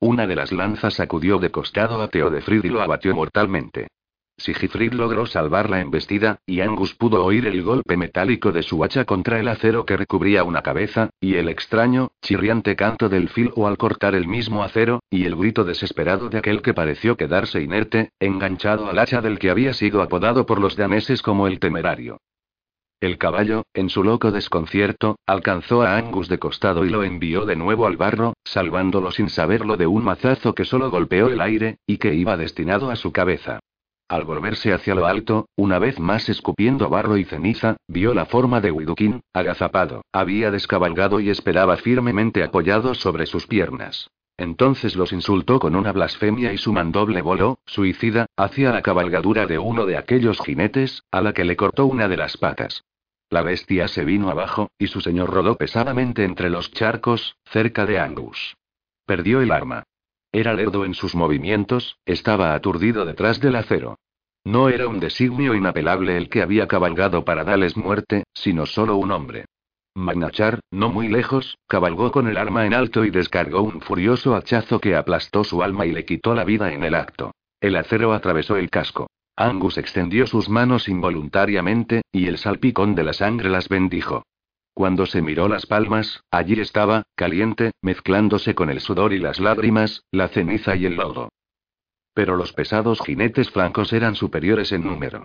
Una 0.00 0.26
de 0.26 0.34
las 0.34 0.50
lanzas 0.50 0.94
sacudió 0.94 1.38
de 1.38 1.50
costado 1.50 2.00
a 2.00 2.08
Teodefrid 2.08 2.64
y 2.64 2.68
lo 2.68 2.80
abatió 2.80 3.14
mortalmente. 3.14 3.88
Sigifrid 4.38 4.92
logró 4.92 5.26
salvar 5.26 5.68
la 5.68 5.80
embestida, 5.80 6.38
y 6.46 6.60
Angus 6.60 6.94
pudo 6.94 7.24
oír 7.24 7.46
el 7.46 7.62
golpe 7.62 7.96
metálico 7.96 8.52
de 8.52 8.62
su 8.62 8.82
hacha 8.84 9.04
contra 9.04 9.40
el 9.40 9.48
acero 9.48 9.84
que 9.84 9.96
recubría 9.96 10.44
una 10.44 10.62
cabeza, 10.62 11.10
y 11.20 11.34
el 11.34 11.48
extraño, 11.48 12.12
chirriante 12.22 12.76
canto 12.76 13.08
del 13.08 13.28
filo 13.28 13.66
al 13.66 13.76
cortar 13.76 14.14
el 14.14 14.28
mismo 14.28 14.62
acero, 14.62 15.00
y 15.10 15.24
el 15.24 15.34
grito 15.34 15.64
desesperado 15.64 16.28
de 16.28 16.38
aquel 16.38 16.62
que 16.62 16.72
pareció 16.72 17.16
quedarse 17.16 17.60
inerte, 17.60 18.12
enganchado 18.20 18.88
al 18.88 18.98
hacha 19.00 19.20
del 19.20 19.40
que 19.40 19.50
había 19.50 19.74
sido 19.74 20.02
apodado 20.02 20.46
por 20.46 20.60
los 20.60 20.76
daneses 20.76 21.20
como 21.20 21.48
el 21.48 21.58
temerario. 21.58 22.18
El 23.00 23.16
caballo, 23.16 23.64
en 23.74 23.90
su 23.90 24.02
loco 24.02 24.32
desconcierto, 24.32 25.20
alcanzó 25.24 25.82
a 25.82 25.96
Angus 25.96 26.28
de 26.28 26.38
costado 26.38 26.84
y 26.84 26.90
lo 26.90 27.04
envió 27.04 27.44
de 27.44 27.54
nuevo 27.54 27.86
al 27.86 27.96
barro, 27.96 28.34
salvándolo 28.44 29.12
sin 29.12 29.30
saberlo 29.30 29.76
de 29.76 29.86
un 29.86 30.04
mazazo 30.04 30.54
que 30.54 30.64
solo 30.64 30.90
golpeó 30.90 31.28
el 31.28 31.40
aire, 31.40 31.78
y 31.86 31.98
que 31.98 32.14
iba 32.14 32.36
destinado 32.36 32.90
a 32.90 32.96
su 32.96 33.12
cabeza. 33.12 33.60
Al 34.08 34.24
volverse 34.24 34.72
hacia 34.72 34.94
lo 34.94 35.06
alto, 35.06 35.50
una 35.54 35.78
vez 35.78 36.00
más 36.00 36.30
escupiendo 36.30 36.88
barro 36.88 37.18
y 37.18 37.24
ceniza, 37.24 37.76
vio 37.86 38.14
la 38.14 38.24
forma 38.24 38.62
de 38.62 38.70
Widukin, 38.70 39.20
agazapado, 39.34 40.02
había 40.12 40.50
descabalgado 40.50 41.20
y 41.20 41.28
esperaba 41.28 41.76
firmemente 41.76 42.42
apoyado 42.42 42.94
sobre 42.94 43.26
sus 43.26 43.46
piernas. 43.46 44.08
Entonces 44.38 44.96
los 44.96 45.12
insultó 45.12 45.58
con 45.58 45.74
una 45.74 45.92
blasfemia 45.92 46.54
y 46.54 46.58
su 46.58 46.72
mandoble 46.72 47.20
voló, 47.20 47.58
suicida, 47.66 48.26
hacia 48.34 48.72
la 48.72 48.80
cabalgadura 48.80 49.46
de 49.46 49.58
uno 49.58 49.84
de 49.84 49.98
aquellos 49.98 50.40
jinetes, 50.40 51.02
a 51.10 51.20
la 51.20 51.34
que 51.34 51.44
le 51.44 51.56
cortó 51.56 51.84
una 51.84 52.08
de 52.08 52.16
las 52.16 52.38
patas. 52.38 52.84
La 53.28 53.42
bestia 53.42 53.88
se 53.88 54.06
vino 54.06 54.30
abajo, 54.30 54.70
y 54.78 54.86
su 54.86 55.02
señor 55.02 55.28
rodó 55.28 55.56
pesadamente 55.56 56.24
entre 56.24 56.48
los 56.48 56.70
charcos, 56.70 57.36
cerca 57.44 57.84
de 57.84 57.98
Angus. 57.98 58.56
Perdió 59.04 59.42
el 59.42 59.52
arma. 59.52 59.84
Era 60.32 60.52
lerdo 60.52 60.84
en 60.84 60.94
sus 60.94 61.14
movimientos, 61.14 61.98
estaba 62.04 62.54
aturdido 62.54 63.04
detrás 63.06 63.40
del 63.40 63.56
acero. 63.56 63.98
No 64.44 64.68
era 64.68 64.86
un 64.88 65.00
designio 65.00 65.54
inapelable 65.54 66.16
el 66.16 66.28
que 66.28 66.42
había 66.42 66.68
cabalgado 66.68 67.24
para 67.24 67.44
darles 67.44 67.76
muerte, 67.76 68.24
sino 68.34 68.66
solo 68.66 68.96
un 68.96 69.10
hombre. 69.10 69.46
Magnachar, 69.94 70.60
no 70.70 70.90
muy 70.90 71.08
lejos, 71.08 71.56
cabalgó 71.66 72.12
con 72.12 72.28
el 72.28 72.36
arma 72.36 72.66
en 72.66 72.74
alto 72.74 73.04
y 73.04 73.10
descargó 73.10 73.62
un 73.62 73.80
furioso 73.80 74.36
hachazo 74.36 74.80
que 74.80 74.94
aplastó 74.94 75.44
su 75.44 75.62
alma 75.62 75.86
y 75.86 75.92
le 75.92 76.04
quitó 76.04 76.34
la 76.34 76.44
vida 76.44 76.72
en 76.72 76.84
el 76.84 76.94
acto. 76.94 77.32
El 77.60 77.76
acero 77.76 78.12
atravesó 78.12 78.56
el 78.56 78.70
casco. 78.70 79.08
Angus 79.34 79.78
extendió 79.78 80.26
sus 80.26 80.48
manos 80.48 80.88
involuntariamente, 80.88 82.02
y 82.12 82.26
el 82.26 82.38
salpicón 82.38 82.94
de 82.94 83.04
la 83.04 83.12
sangre 83.12 83.50
las 83.50 83.68
bendijo. 83.68 84.24
Cuando 84.78 85.06
se 85.06 85.22
miró 85.22 85.48
las 85.48 85.66
palmas, 85.66 86.22
allí 86.30 86.60
estaba, 86.60 87.02
caliente, 87.16 87.72
mezclándose 87.82 88.54
con 88.54 88.70
el 88.70 88.78
sudor 88.78 89.12
y 89.12 89.18
las 89.18 89.40
lágrimas, 89.40 90.04
la 90.12 90.28
ceniza 90.28 90.76
y 90.76 90.86
el 90.86 90.94
lodo. 90.94 91.30
Pero 92.14 92.36
los 92.36 92.52
pesados 92.52 93.00
jinetes 93.04 93.50
flancos 93.50 93.92
eran 93.92 94.14
superiores 94.14 94.70
en 94.70 94.84
número. 94.84 95.24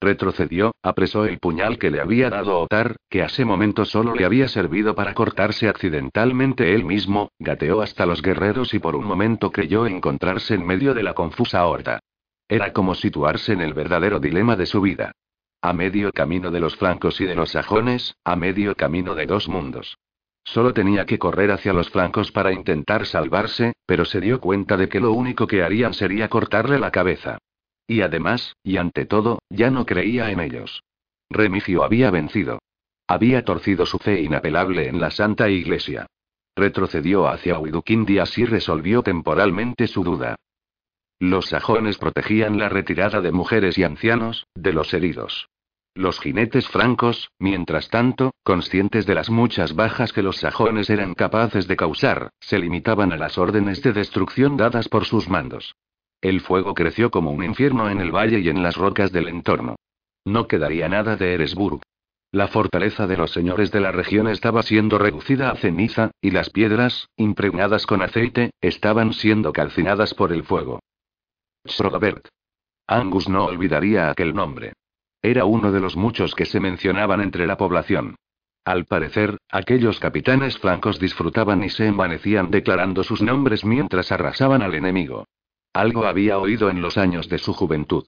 Retrocedió, 0.00 0.72
apresó 0.82 1.26
el 1.26 1.38
puñal 1.38 1.78
que 1.78 1.90
le 1.90 2.00
había 2.00 2.30
dado 2.30 2.58
Otar, 2.58 2.96
que 3.10 3.20
a 3.20 3.26
ese 3.26 3.44
momento 3.44 3.84
solo 3.84 4.14
le 4.14 4.24
había 4.24 4.48
servido 4.48 4.94
para 4.94 5.12
cortarse 5.12 5.68
accidentalmente 5.68 6.74
él 6.74 6.86
mismo, 6.86 7.30
gateó 7.38 7.82
hasta 7.82 8.06
los 8.06 8.22
guerreros 8.22 8.72
y 8.72 8.78
por 8.78 8.96
un 8.96 9.04
momento 9.04 9.52
creyó 9.52 9.86
encontrarse 9.86 10.54
en 10.54 10.64
medio 10.64 10.94
de 10.94 11.02
la 11.02 11.12
confusa 11.12 11.66
horda. 11.66 12.00
Era 12.48 12.72
como 12.72 12.94
situarse 12.94 13.52
en 13.52 13.60
el 13.60 13.74
verdadero 13.74 14.18
dilema 14.18 14.56
de 14.56 14.64
su 14.64 14.80
vida. 14.80 15.12
A 15.64 15.72
medio 15.72 16.12
camino 16.12 16.50
de 16.50 16.60
los 16.60 16.76
flancos 16.76 17.22
y 17.22 17.24
de 17.24 17.34
los 17.34 17.52
sajones, 17.52 18.16
a 18.22 18.36
medio 18.36 18.74
camino 18.74 19.14
de 19.14 19.24
dos 19.24 19.48
mundos. 19.48 19.96
Solo 20.44 20.74
tenía 20.74 21.06
que 21.06 21.18
correr 21.18 21.50
hacia 21.50 21.72
los 21.72 21.88
flancos 21.88 22.32
para 22.32 22.52
intentar 22.52 23.06
salvarse, 23.06 23.72
pero 23.86 24.04
se 24.04 24.20
dio 24.20 24.42
cuenta 24.42 24.76
de 24.76 24.90
que 24.90 25.00
lo 25.00 25.12
único 25.12 25.46
que 25.46 25.62
harían 25.62 25.94
sería 25.94 26.28
cortarle 26.28 26.78
la 26.78 26.90
cabeza. 26.90 27.38
Y 27.86 28.02
además, 28.02 28.54
y 28.62 28.76
ante 28.76 29.06
todo, 29.06 29.38
ya 29.48 29.70
no 29.70 29.86
creía 29.86 30.30
en 30.30 30.40
ellos. 30.40 30.82
Remigio 31.30 31.82
había 31.82 32.10
vencido. 32.10 32.58
Había 33.06 33.42
torcido 33.42 33.86
su 33.86 33.98
fe 33.98 34.20
inapelable 34.20 34.88
en 34.88 35.00
la 35.00 35.10
Santa 35.10 35.48
Iglesia. 35.48 36.04
Retrocedió 36.54 37.26
hacia 37.26 37.58
Widukind 37.58 38.10
y 38.10 38.18
así 38.18 38.44
resolvió 38.44 39.02
temporalmente 39.02 39.86
su 39.86 40.04
duda. 40.04 40.36
Los 41.20 41.46
sajones 41.46 41.96
protegían 41.96 42.58
la 42.58 42.68
retirada 42.68 43.22
de 43.22 43.32
mujeres 43.32 43.78
y 43.78 43.84
ancianos, 43.84 44.46
de 44.54 44.74
los 44.74 44.92
heridos. 44.92 45.48
Los 45.96 46.18
jinetes 46.18 46.66
francos, 46.66 47.30
mientras 47.38 47.88
tanto, 47.88 48.32
conscientes 48.42 49.06
de 49.06 49.14
las 49.14 49.30
muchas 49.30 49.76
bajas 49.76 50.12
que 50.12 50.22
los 50.22 50.38
sajones 50.38 50.90
eran 50.90 51.14
capaces 51.14 51.68
de 51.68 51.76
causar, 51.76 52.30
se 52.40 52.58
limitaban 52.58 53.12
a 53.12 53.16
las 53.16 53.38
órdenes 53.38 53.80
de 53.80 53.92
destrucción 53.92 54.56
dadas 54.56 54.88
por 54.88 55.04
sus 55.04 55.28
mandos. 55.28 55.76
El 56.20 56.40
fuego 56.40 56.74
creció 56.74 57.12
como 57.12 57.30
un 57.30 57.44
infierno 57.44 57.88
en 57.90 58.00
el 58.00 58.10
valle 58.10 58.40
y 58.40 58.48
en 58.48 58.64
las 58.64 58.76
rocas 58.76 59.12
del 59.12 59.28
entorno. 59.28 59.76
No 60.24 60.48
quedaría 60.48 60.88
nada 60.88 61.14
de 61.14 61.34
Eresburg. 61.34 61.80
La 62.32 62.48
fortaleza 62.48 63.06
de 63.06 63.16
los 63.16 63.30
señores 63.30 63.70
de 63.70 63.80
la 63.80 63.92
región 63.92 64.26
estaba 64.26 64.64
siendo 64.64 64.98
reducida 64.98 65.50
a 65.50 65.56
ceniza, 65.56 66.10
y 66.20 66.32
las 66.32 66.50
piedras, 66.50 67.06
impregnadas 67.16 67.86
con 67.86 68.02
aceite, 68.02 68.50
estaban 68.60 69.12
siendo 69.12 69.52
calcinadas 69.52 70.12
por 70.14 70.32
el 70.32 70.42
fuego. 70.42 70.80
Srogobert. 71.64 72.26
Angus 72.88 73.28
no 73.28 73.44
olvidaría 73.44 74.10
aquel 74.10 74.34
nombre. 74.34 74.72
Era 75.24 75.46
uno 75.46 75.72
de 75.72 75.80
los 75.80 75.96
muchos 75.96 76.34
que 76.34 76.44
se 76.44 76.60
mencionaban 76.60 77.22
entre 77.22 77.46
la 77.46 77.56
población. 77.56 78.16
Al 78.62 78.84
parecer, 78.84 79.38
aquellos 79.50 79.98
capitanes 79.98 80.58
flancos 80.58 81.00
disfrutaban 81.00 81.64
y 81.64 81.70
se 81.70 81.86
envanecían 81.86 82.50
declarando 82.50 83.02
sus 83.04 83.22
nombres 83.22 83.64
mientras 83.64 84.12
arrasaban 84.12 84.60
al 84.60 84.74
enemigo. 84.74 85.24
Algo 85.72 86.04
había 86.04 86.38
oído 86.38 86.68
en 86.68 86.82
los 86.82 86.98
años 86.98 87.30
de 87.30 87.38
su 87.38 87.54
juventud. 87.54 88.04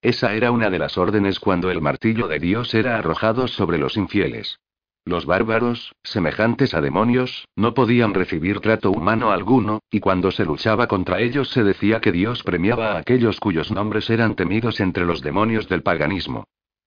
Esa 0.00 0.32
era 0.34 0.52
una 0.52 0.70
de 0.70 0.78
las 0.78 0.96
órdenes 0.96 1.40
cuando 1.40 1.72
el 1.72 1.80
martillo 1.80 2.28
de 2.28 2.38
Dios 2.38 2.72
era 2.72 2.98
arrojado 2.98 3.48
sobre 3.48 3.76
los 3.76 3.96
infieles. 3.96 4.60
Los 5.04 5.26
bárbaros, 5.26 5.96
semejantes 6.04 6.72
a 6.74 6.80
demonios, 6.80 7.48
no 7.56 7.74
podían 7.74 8.14
recibir 8.14 8.60
trato 8.60 8.92
humano 8.92 9.32
alguno, 9.32 9.80
y 9.90 9.98
cuando 9.98 10.30
se 10.30 10.44
luchaba 10.44 10.86
contra 10.86 11.18
ellos 11.20 11.50
se 11.50 11.64
decía 11.64 12.00
que 12.00 12.12
Dios 12.12 12.44
premiaba 12.44 12.92
a 12.92 12.98
aquellos 12.98 13.40
cuyos 13.40 13.72
nombres 13.72 14.08
eran 14.08 14.36
temidos 14.36 14.78
entre 14.78 15.04
los 15.04 15.20
demonios 15.20 15.68
del 15.68 15.82
paganismo. 15.82 16.44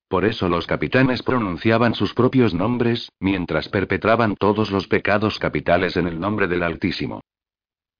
Por 0.08 0.26
eso 0.26 0.50
los 0.50 0.68
capitanes 0.68 1.24
pronunciaban 1.24 1.96
sus 1.96 2.14
propios 2.14 2.54
nombres, 2.54 3.12
mientras 3.20 3.70
perpetraban 3.70 4.36
todos 4.36 4.72
los 4.72 4.88
pecados 4.88 5.40
capitales 5.40 5.98
en 5.98 6.08
el 6.08 6.20
nombre 6.20 6.48
del 6.48 6.64
Altísimo. 6.64 7.22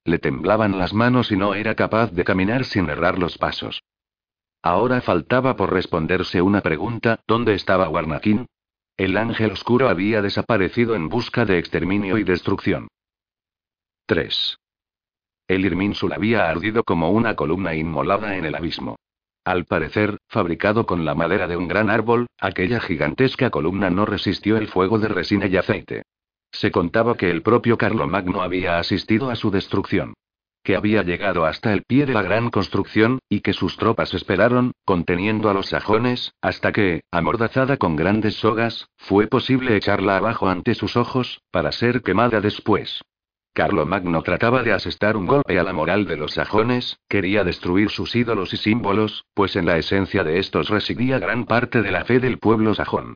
Le 0.04 0.18
temblaban 0.18 0.78
las 0.78 0.92
manos 0.92 1.32
y 1.32 1.36
no 1.36 1.54
era 1.54 1.74
capaz 1.74 2.12
de 2.12 2.24
caminar 2.24 2.64
sin 2.64 2.88
errar 2.90 3.18
los 3.18 3.38
pasos. 3.38 3.82
Ahora 4.62 5.00
faltaba 5.00 5.56
por 5.56 5.72
responderse 5.72 6.40
una 6.40 6.60
pregunta, 6.60 7.20
¿dónde 7.26 7.54
estaba 7.54 7.88
Warnakin? 7.88 8.46
El 8.96 9.16
ángel 9.16 9.50
oscuro 9.50 9.88
había 9.88 10.22
desaparecido 10.22 10.94
en 10.94 11.08
busca 11.08 11.44
de 11.44 11.58
exterminio 11.58 12.16
y 12.16 12.24
destrucción. 12.24 12.88
3. 14.06 14.56
El 15.48 15.64
Irminsul 15.66 16.12
había 16.12 16.48
ardido 16.48 16.84
como 16.84 17.10
una 17.10 17.34
columna 17.34 17.74
inmolada 17.74 18.36
en 18.36 18.44
el 18.44 18.54
abismo. 18.54 18.96
Al 19.44 19.66
parecer, 19.66 20.16
fabricado 20.26 20.86
con 20.86 21.04
la 21.04 21.14
madera 21.14 21.46
de 21.46 21.58
un 21.58 21.68
gran 21.68 21.90
árbol, 21.90 22.26
aquella 22.40 22.80
gigantesca 22.80 23.50
columna 23.50 23.90
no 23.90 24.06
resistió 24.06 24.56
el 24.56 24.68
fuego 24.68 24.98
de 24.98 25.08
resina 25.08 25.46
y 25.46 25.56
aceite. 25.58 26.02
Se 26.50 26.70
contaba 26.70 27.16
que 27.16 27.30
el 27.30 27.42
propio 27.42 27.76
Carlomagno 27.76 28.40
había 28.40 28.78
asistido 28.78 29.28
a 29.30 29.36
su 29.36 29.50
destrucción. 29.50 30.14
Que 30.62 30.76
había 30.76 31.02
llegado 31.02 31.44
hasta 31.44 31.74
el 31.74 31.82
pie 31.82 32.06
de 32.06 32.14
la 32.14 32.22
gran 32.22 32.48
construcción, 32.48 33.18
y 33.28 33.40
que 33.40 33.52
sus 33.52 33.76
tropas 33.76 34.14
esperaron, 34.14 34.72
conteniendo 34.86 35.50
a 35.50 35.54
los 35.54 35.66
sajones, 35.66 36.32
hasta 36.40 36.72
que, 36.72 37.02
amordazada 37.10 37.76
con 37.76 37.96
grandes 37.96 38.36
sogas, 38.36 38.88
fue 38.96 39.26
posible 39.26 39.76
echarla 39.76 40.16
abajo 40.16 40.48
ante 40.48 40.74
sus 40.74 40.96
ojos, 40.96 41.42
para 41.50 41.70
ser 41.70 42.02
quemada 42.02 42.40
después. 42.40 43.02
Carlomagno 43.54 44.20
trataba 44.22 44.64
de 44.64 44.72
asestar 44.72 45.16
un 45.16 45.26
golpe 45.26 45.60
a 45.60 45.62
la 45.62 45.72
moral 45.72 46.06
de 46.06 46.16
los 46.16 46.32
sajones, 46.32 46.98
quería 47.08 47.44
destruir 47.44 47.88
sus 47.88 48.16
ídolos 48.16 48.52
y 48.52 48.56
símbolos, 48.56 49.26
pues 49.32 49.54
en 49.54 49.64
la 49.64 49.78
esencia 49.78 50.24
de 50.24 50.40
estos 50.40 50.70
residía 50.70 51.20
gran 51.20 51.44
parte 51.44 51.80
de 51.80 51.92
la 51.92 52.04
fe 52.04 52.18
del 52.18 52.38
pueblo 52.38 52.74
sajón. 52.74 53.14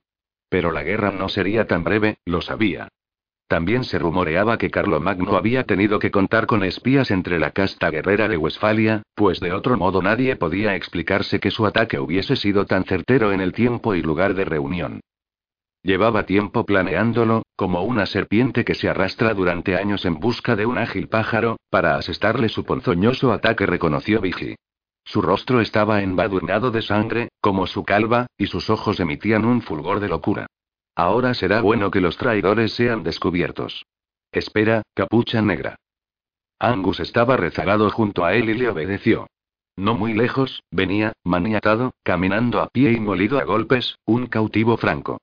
Pero 0.48 0.70
la 0.70 0.84
guerra 0.84 1.10
no 1.10 1.28
sería 1.28 1.66
tan 1.66 1.82
breve, 1.82 2.18
lo 2.24 2.40
sabía. 2.40 2.86
También 3.48 3.82
se 3.82 3.98
rumoreaba 3.98 4.58
que 4.58 4.70
Carlomagno 4.70 5.36
había 5.36 5.64
tenido 5.64 5.98
que 5.98 6.12
contar 6.12 6.46
con 6.46 6.62
espías 6.62 7.10
entre 7.10 7.40
la 7.40 7.50
casta 7.50 7.90
guerrera 7.90 8.28
de 8.28 8.36
Westfalia, 8.36 9.02
pues 9.16 9.40
de 9.40 9.52
otro 9.52 9.76
modo 9.76 10.02
nadie 10.02 10.36
podía 10.36 10.76
explicarse 10.76 11.40
que 11.40 11.50
su 11.50 11.66
ataque 11.66 11.98
hubiese 11.98 12.36
sido 12.36 12.64
tan 12.64 12.84
certero 12.84 13.32
en 13.32 13.40
el 13.40 13.52
tiempo 13.52 13.96
y 13.96 14.02
lugar 14.02 14.34
de 14.34 14.44
reunión. 14.44 15.00
Llevaba 15.82 16.26
tiempo 16.26 16.66
planeándolo, 16.66 17.42
como 17.56 17.82
una 17.82 18.06
serpiente 18.06 18.64
que 18.64 18.74
se 18.74 18.88
arrastra 18.88 19.34
durante 19.34 19.76
años 19.76 20.04
en 20.04 20.18
busca 20.18 20.56
de 20.56 20.66
un 20.66 20.78
ágil 20.78 21.08
pájaro, 21.08 21.56
para 21.70 21.96
asestarle 21.96 22.48
su 22.48 22.64
ponzoñoso 22.64 23.32
ataque, 23.32 23.64
reconoció 23.66 24.20
Vigi. 24.20 24.56
Su 25.04 25.22
rostro 25.22 25.60
estaba 25.60 26.02
embadurnado 26.02 26.70
de 26.70 26.82
sangre, 26.82 27.28
como 27.40 27.66
su 27.66 27.84
calva, 27.84 28.26
y 28.36 28.46
sus 28.46 28.68
ojos 28.68 29.00
emitían 29.00 29.44
un 29.44 29.62
fulgor 29.62 30.00
de 30.00 30.08
locura. 30.08 30.46
Ahora 30.94 31.32
será 31.32 31.60
bueno 31.60 31.90
que 31.90 32.00
los 32.00 32.16
traidores 32.16 32.72
sean 32.72 33.04
descubiertos. 33.04 33.86
Espera, 34.32 34.82
capucha 34.94 35.40
negra. 35.40 35.76
Angus 36.58 37.00
estaba 37.00 37.36
rezagado 37.36 37.88
junto 37.90 38.24
a 38.24 38.34
él 38.34 38.50
y 38.50 38.54
le 38.54 38.68
obedeció. 38.68 39.28
No 39.76 39.94
muy 39.94 40.12
lejos, 40.12 40.64
venía, 40.72 41.12
maniatado, 41.24 41.92
caminando 42.02 42.60
a 42.60 42.68
pie 42.68 42.90
y 42.92 43.00
molido 43.00 43.38
a 43.38 43.44
golpes, 43.44 43.96
un 44.04 44.26
cautivo 44.26 44.76
franco. 44.76 45.18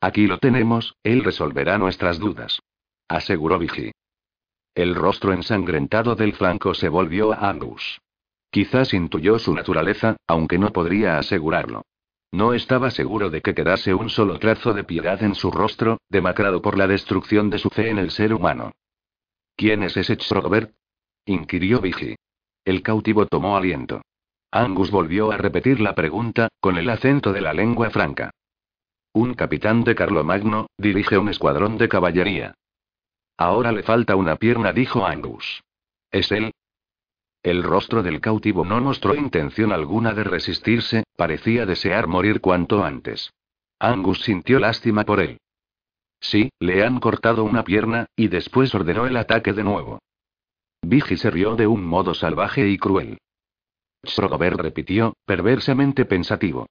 Aquí 0.00 0.26
lo 0.26 0.38
tenemos, 0.38 0.94
él 1.02 1.24
resolverá 1.24 1.78
nuestras 1.78 2.18
dudas. 2.18 2.60
Aseguró 3.08 3.58
Vigi. 3.58 3.90
El 4.74 4.94
rostro 4.94 5.32
ensangrentado 5.32 6.14
del 6.14 6.34
flanco 6.34 6.74
se 6.74 6.88
volvió 6.88 7.32
a 7.32 7.50
Angus. 7.50 8.00
Quizás 8.50 8.94
intuyó 8.94 9.38
su 9.38 9.52
naturaleza, 9.54 10.16
aunque 10.26 10.58
no 10.58 10.72
podría 10.72 11.18
asegurarlo. 11.18 11.82
No 12.30 12.52
estaba 12.52 12.90
seguro 12.90 13.30
de 13.30 13.40
que 13.40 13.54
quedase 13.54 13.94
un 13.94 14.10
solo 14.10 14.38
trazo 14.38 14.74
de 14.74 14.84
piedad 14.84 15.22
en 15.22 15.34
su 15.34 15.50
rostro, 15.50 15.98
demacrado 16.08 16.62
por 16.62 16.78
la 16.78 16.86
destrucción 16.86 17.50
de 17.50 17.58
su 17.58 17.70
fe 17.70 17.88
en 17.88 17.98
el 17.98 18.10
ser 18.10 18.34
humano. 18.34 18.72
¿Quién 19.56 19.82
es 19.82 19.96
ese 19.96 20.16
Chrobert? 20.16 20.72
inquirió 21.24 21.80
Vigi. 21.80 22.16
El 22.64 22.82
cautivo 22.82 23.26
tomó 23.26 23.56
aliento. 23.56 24.02
Angus 24.50 24.90
volvió 24.90 25.32
a 25.32 25.36
repetir 25.36 25.80
la 25.80 25.94
pregunta, 25.94 26.48
con 26.60 26.78
el 26.78 26.88
acento 26.88 27.32
de 27.32 27.40
la 27.40 27.52
lengua 27.52 27.90
franca. 27.90 28.30
Un 29.12 29.34
capitán 29.34 29.84
de 29.84 29.94
Carlomagno, 29.94 30.68
dirige 30.76 31.18
un 31.18 31.28
escuadrón 31.28 31.78
de 31.78 31.88
caballería. 31.88 32.54
Ahora 33.36 33.72
le 33.72 33.82
falta 33.82 34.16
una 34.16 34.36
pierna, 34.36 34.72
dijo 34.72 35.06
Angus. 35.06 35.62
¿Es 36.10 36.32
él? 36.32 36.52
El 37.42 37.62
rostro 37.62 38.02
del 38.02 38.20
cautivo 38.20 38.64
no 38.64 38.80
mostró 38.80 39.14
intención 39.14 39.72
alguna 39.72 40.12
de 40.12 40.24
resistirse, 40.24 41.04
parecía 41.16 41.66
desear 41.66 42.08
morir 42.08 42.40
cuanto 42.40 42.84
antes. 42.84 43.32
Angus 43.78 44.22
sintió 44.22 44.58
lástima 44.58 45.04
por 45.04 45.20
él. 45.20 45.38
Sí, 46.20 46.50
le 46.58 46.84
han 46.84 46.98
cortado 46.98 47.44
una 47.44 47.62
pierna, 47.62 48.06
y 48.16 48.28
después 48.28 48.74
ordenó 48.74 49.06
el 49.06 49.16
ataque 49.16 49.52
de 49.52 49.62
nuevo. 49.62 50.00
Vigi 50.82 51.16
se 51.16 51.30
rió 51.30 51.54
de 51.54 51.66
un 51.66 51.84
modo 51.84 52.14
salvaje 52.14 52.68
y 52.68 52.76
cruel. 52.76 53.18
Strogover 54.04 54.56
repitió, 54.56 55.14
perversamente 55.24 56.04
pensativo. 56.04 56.66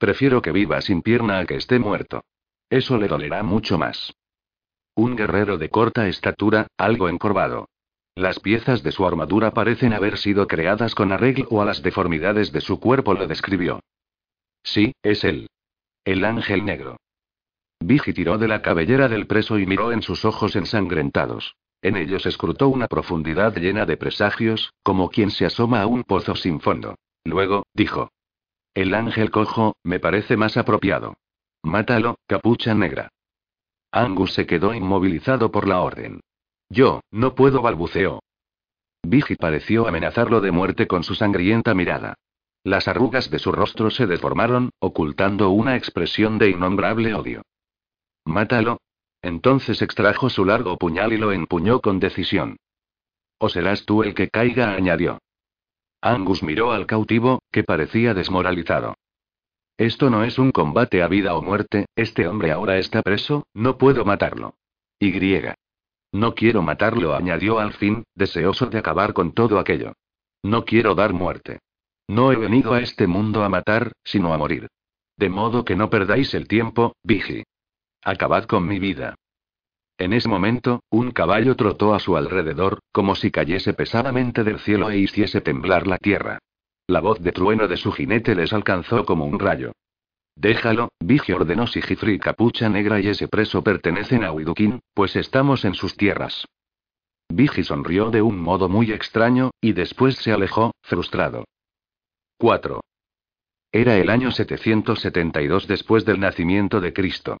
Prefiero 0.00 0.40
que 0.40 0.50
viva 0.50 0.80
sin 0.80 1.02
pierna 1.02 1.40
a 1.40 1.44
que 1.44 1.56
esté 1.56 1.78
muerto. 1.78 2.24
Eso 2.70 2.96
le 2.96 3.06
dolerá 3.06 3.42
mucho 3.42 3.76
más. 3.76 4.14
Un 4.94 5.14
guerrero 5.14 5.58
de 5.58 5.68
corta 5.68 6.08
estatura, 6.08 6.68
algo 6.78 7.10
encorvado. 7.10 7.68
Las 8.14 8.40
piezas 8.40 8.82
de 8.82 8.92
su 8.92 9.06
armadura 9.06 9.50
parecen 9.50 9.92
haber 9.92 10.16
sido 10.16 10.46
creadas 10.46 10.94
con 10.94 11.12
arreglo 11.12 11.60
a 11.60 11.66
las 11.66 11.82
deformidades 11.82 12.50
de 12.50 12.62
su 12.62 12.80
cuerpo, 12.80 13.12
lo 13.12 13.26
describió. 13.26 13.80
Sí, 14.62 14.94
es 15.02 15.22
él. 15.22 15.50
El 16.06 16.24
ángel 16.24 16.64
negro. 16.64 16.96
Vigi 17.78 18.14
tiró 18.14 18.38
de 18.38 18.48
la 18.48 18.62
cabellera 18.62 19.06
del 19.06 19.26
preso 19.26 19.58
y 19.58 19.66
miró 19.66 19.92
en 19.92 20.00
sus 20.00 20.24
ojos 20.24 20.56
ensangrentados. 20.56 21.56
En 21.82 21.98
ellos 21.98 22.24
escrutó 22.24 22.70
una 22.70 22.88
profundidad 22.88 23.54
llena 23.54 23.84
de 23.84 23.98
presagios, 23.98 24.72
como 24.82 25.10
quien 25.10 25.30
se 25.30 25.44
asoma 25.44 25.82
a 25.82 25.86
un 25.86 26.04
pozo 26.04 26.36
sin 26.36 26.58
fondo. 26.58 26.94
Luego, 27.22 27.66
dijo. 27.74 28.10
El 28.74 28.94
ángel 28.94 29.30
cojo, 29.30 29.76
me 29.82 29.98
parece 29.98 30.36
más 30.36 30.56
apropiado. 30.56 31.16
Mátalo, 31.62 32.16
capucha 32.26 32.74
negra. 32.74 33.10
Angus 33.92 34.32
se 34.34 34.46
quedó 34.46 34.72
inmovilizado 34.72 35.50
por 35.50 35.66
la 35.66 35.80
orden. 35.80 36.20
Yo, 36.68 37.00
no 37.10 37.34
puedo, 37.34 37.62
balbuceó. 37.62 38.20
Vigi 39.02 39.34
pareció 39.34 39.88
amenazarlo 39.88 40.40
de 40.40 40.52
muerte 40.52 40.86
con 40.86 41.02
su 41.02 41.14
sangrienta 41.14 41.74
mirada. 41.74 42.14
Las 42.62 42.88
arrugas 42.88 43.30
de 43.30 43.38
su 43.38 43.52
rostro 43.52 43.90
se 43.90 44.06
deformaron, 44.06 44.70
ocultando 44.78 45.50
una 45.50 45.76
expresión 45.76 46.38
de 46.38 46.50
innombrable 46.50 47.14
odio. 47.14 47.42
Mátalo. 48.24 48.78
Entonces 49.22 49.82
extrajo 49.82 50.30
su 50.30 50.44
largo 50.44 50.78
puñal 50.78 51.12
y 51.12 51.18
lo 51.18 51.32
empuñó 51.32 51.80
con 51.80 52.00
decisión. 52.00 52.56
O 53.38 53.48
serás 53.48 53.84
tú 53.84 54.02
el 54.02 54.14
que 54.14 54.28
caiga, 54.28 54.74
añadió. 54.74 55.18
Angus 56.02 56.42
miró 56.42 56.72
al 56.72 56.86
cautivo, 56.86 57.40
que 57.52 57.64
parecía 57.64 58.14
desmoralizado. 58.14 58.96
Esto 59.76 60.10
no 60.10 60.24
es 60.24 60.38
un 60.38 60.52
combate 60.52 61.02
a 61.02 61.08
vida 61.08 61.34
o 61.34 61.42
muerte, 61.42 61.86
este 61.96 62.28
hombre 62.28 62.52
ahora 62.52 62.78
está 62.78 63.02
preso, 63.02 63.46
no 63.54 63.78
puedo 63.78 64.04
matarlo. 64.04 64.54
Y. 64.98 65.12
No 66.12 66.34
quiero 66.34 66.62
matarlo, 66.62 67.14
añadió 67.14 67.58
al 67.58 67.72
fin, 67.72 68.04
deseoso 68.14 68.66
de 68.66 68.78
acabar 68.78 69.12
con 69.12 69.32
todo 69.32 69.58
aquello. 69.58 69.94
No 70.42 70.64
quiero 70.64 70.94
dar 70.94 71.12
muerte. 71.12 71.60
No 72.08 72.32
he 72.32 72.36
venido 72.36 72.74
a 72.74 72.80
este 72.80 73.06
mundo 73.06 73.44
a 73.44 73.48
matar, 73.48 73.92
sino 74.02 74.34
a 74.34 74.38
morir. 74.38 74.68
De 75.16 75.28
modo 75.28 75.64
que 75.64 75.76
no 75.76 75.90
perdáis 75.90 76.34
el 76.34 76.48
tiempo, 76.48 76.94
Vigi. 77.02 77.44
Acabad 78.02 78.44
con 78.44 78.66
mi 78.66 78.78
vida. 78.78 79.14
En 80.00 80.14
ese 80.14 80.30
momento, 80.30 80.82
un 80.88 81.10
caballo 81.10 81.56
trotó 81.56 81.92
a 81.92 82.00
su 82.00 82.16
alrededor, 82.16 82.78
como 82.90 83.14
si 83.14 83.30
cayese 83.30 83.74
pesadamente 83.74 84.44
del 84.44 84.58
cielo 84.58 84.88
e 84.88 84.96
hiciese 84.96 85.42
temblar 85.42 85.86
la 85.86 85.98
tierra. 85.98 86.38
La 86.86 87.00
voz 87.00 87.20
de 87.20 87.32
trueno 87.32 87.68
de 87.68 87.76
su 87.76 87.92
jinete 87.92 88.34
les 88.34 88.54
alcanzó 88.54 89.04
como 89.04 89.26
un 89.26 89.38
rayo. 89.38 89.72
Déjalo, 90.34 90.88
Vigi 91.00 91.32
ordenó 91.32 91.66
Sigifri 91.66 92.18
Capucha 92.18 92.70
Negra 92.70 92.98
y 92.98 93.08
ese 93.08 93.28
preso 93.28 93.62
pertenecen 93.62 94.24
a 94.24 94.32
Widukin, 94.32 94.80
pues 94.94 95.16
estamos 95.16 95.66
en 95.66 95.74
sus 95.74 95.94
tierras. 95.98 96.46
Vigi 97.28 97.62
sonrió 97.62 98.10
de 98.10 98.22
un 98.22 98.40
modo 98.40 98.70
muy 98.70 98.92
extraño, 98.92 99.50
y 99.60 99.74
después 99.74 100.16
se 100.16 100.32
alejó, 100.32 100.72
frustrado. 100.80 101.44
4. 102.38 102.80
Era 103.70 103.98
el 103.98 104.08
año 104.08 104.30
772 104.30 105.66
después 105.66 106.06
del 106.06 106.20
nacimiento 106.20 106.80
de 106.80 106.94
Cristo. 106.94 107.36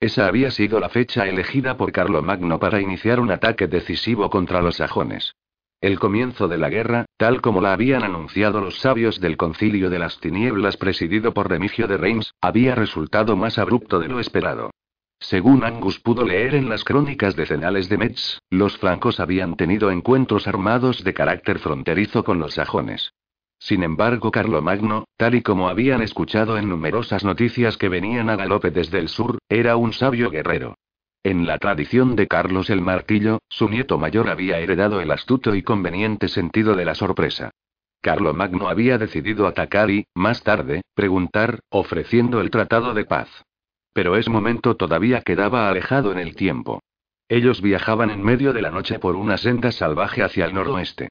Esa 0.00 0.26
había 0.26 0.50
sido 0.50 0.80
la 0.80 0.88
fecha 0.88 1.26
elegida 1.26 1.76
por 1.76 1.92
Carlomagno 1.92 2.58
para 2.58 2.80
iniciar 2.80 3.20
un 3.20 3.30
ataque 3.30 3.66
decisivo 3.66 4.28
contra 4.30 4.60
los 4.60 4.76
sajones. 4.76 5.34
El 5.80 5.98
comienzo 5.98 6.48
de 6.48 6.56
la 6.56 6.70
guerra, 6.70 7.04
tal 7.18 7.40
como 7.40 7.60
la 7.60 7.72
habían 7.72 8.04
anunciado 8.04 8.60
los 8.60 8.78
sabios 8.78 9.20
del 9.20 9.36
Concilio 9.36 9.90
de 9.90 9.98
las 9.98 10.18
Tinieblas 10.18 10.76
presidido 10.76 11.34
por 11.34 11.50
Remigio 11.50 11.86
de 11.86 11.98
Reims, 11.98 12.32
había 12.40 12.74
resultado 12.74 13.36
más 13.36 13.58
abrupto 13.58 13.98
de 14.00 14.08
lo 14.08 14.18
esperado. 14.18 14.70
Según 15.20 15.64
Angus 15.64 16.00
pudo 16.00 16.24
leer 16.24 16.54
en 16.54 16.68
las 16.68 16.84
crónicas 16.84 17.36
decenales 17.36 17.88
de 17.88 17.98
Metz, 17.98 18.38
los 18.50 18.76
francos 18.78 19.20
habían 19.20 19.56
tenido 19.56 19.90
encuentros 19.90 20.46
armados 20.46 21.04
de 21.04 21.14
carácter 21.14 21.58
fronterizo 21.58 22.24
con 22.24 22.38
los 22.38 22.54
sajones. 22.54 23.12
Sin 23.64 23.82
embargo, 23.82 24.30
Carlomagno, 24.30 25.06
tal 25.16 25.36
y 25.36 25.40
como 25.40 25.70
habían 25.70 26.02
escuchado 26.02 26.58
en 26.58 26.68
numerosas 26.68 27.24
noticias 27.24 27.78
que 27.78 27.88
venían 27.88 28.28
a 28.28 28.36
galope 28.36 28.70
desde 28.70 28.98
el 28.98 29.08
sur, 29.08 29.38
era 29.48 29.76
un 29.76 29.94
sabio 29.94 30.28
guerrero. 30.28 30.76
En 31.22 31.46
la 31.46 31.56
tradición 31.56 32.14
de 32.14 32.28
Carlos 32.28 32.68
el 32.68 32.82
Martillo, 32.82 33.38
su 33.48 33.70
nieto 33.70 33.96
mayor 33.96 34.28
había 34.28 34.58
heredado 34.58 35.00
el 35.00 35.10
astuto 35.10 35.54
y 35.54 35.62
conveniente 35.62 36.28
sentido 36.28 36.76
de 36.76 36.84
la 36.84 36.94
sorpresa. 36.94 37.52
Carlomagno 38.02 38.68
había 38.68 38.98
decidido 38.98 39.46
atacar 39.46 39.90
y, 39.90 40.04
más 40.14 40.42
tarde, 40.42 40.82
preguntar, 40.94 41.60
ofreciendo 41.70 42.42
el 42.42 42.50
tratado 42.50 42.92
de 42.92 43.06
paz. 43.06 43.30
Pero 43.94 44.16
ese 44.16 44.28
momento 44.28 44.76
todavía 44.76 45.22
quedaba 45.22 45.70
alejado 45.70 46.12
en 46.12 46.18
el 46.18 46.36
tiempo. 46.36 46.82
Ellos 47.30 47.62
viajaban 47.62 48.10
en 48.10 48.22
medio 48.22 48.52
de 48.52 48.60
la 48.60 48.70
noche 48.70 48.98
por 48.98 49.16
una 49.16 49.38
senda 49.38 49.72
salvaje 49.72 50.22
hacia 50.22 50.44
el 50.44 50.52
noroeste. 50.52 51.08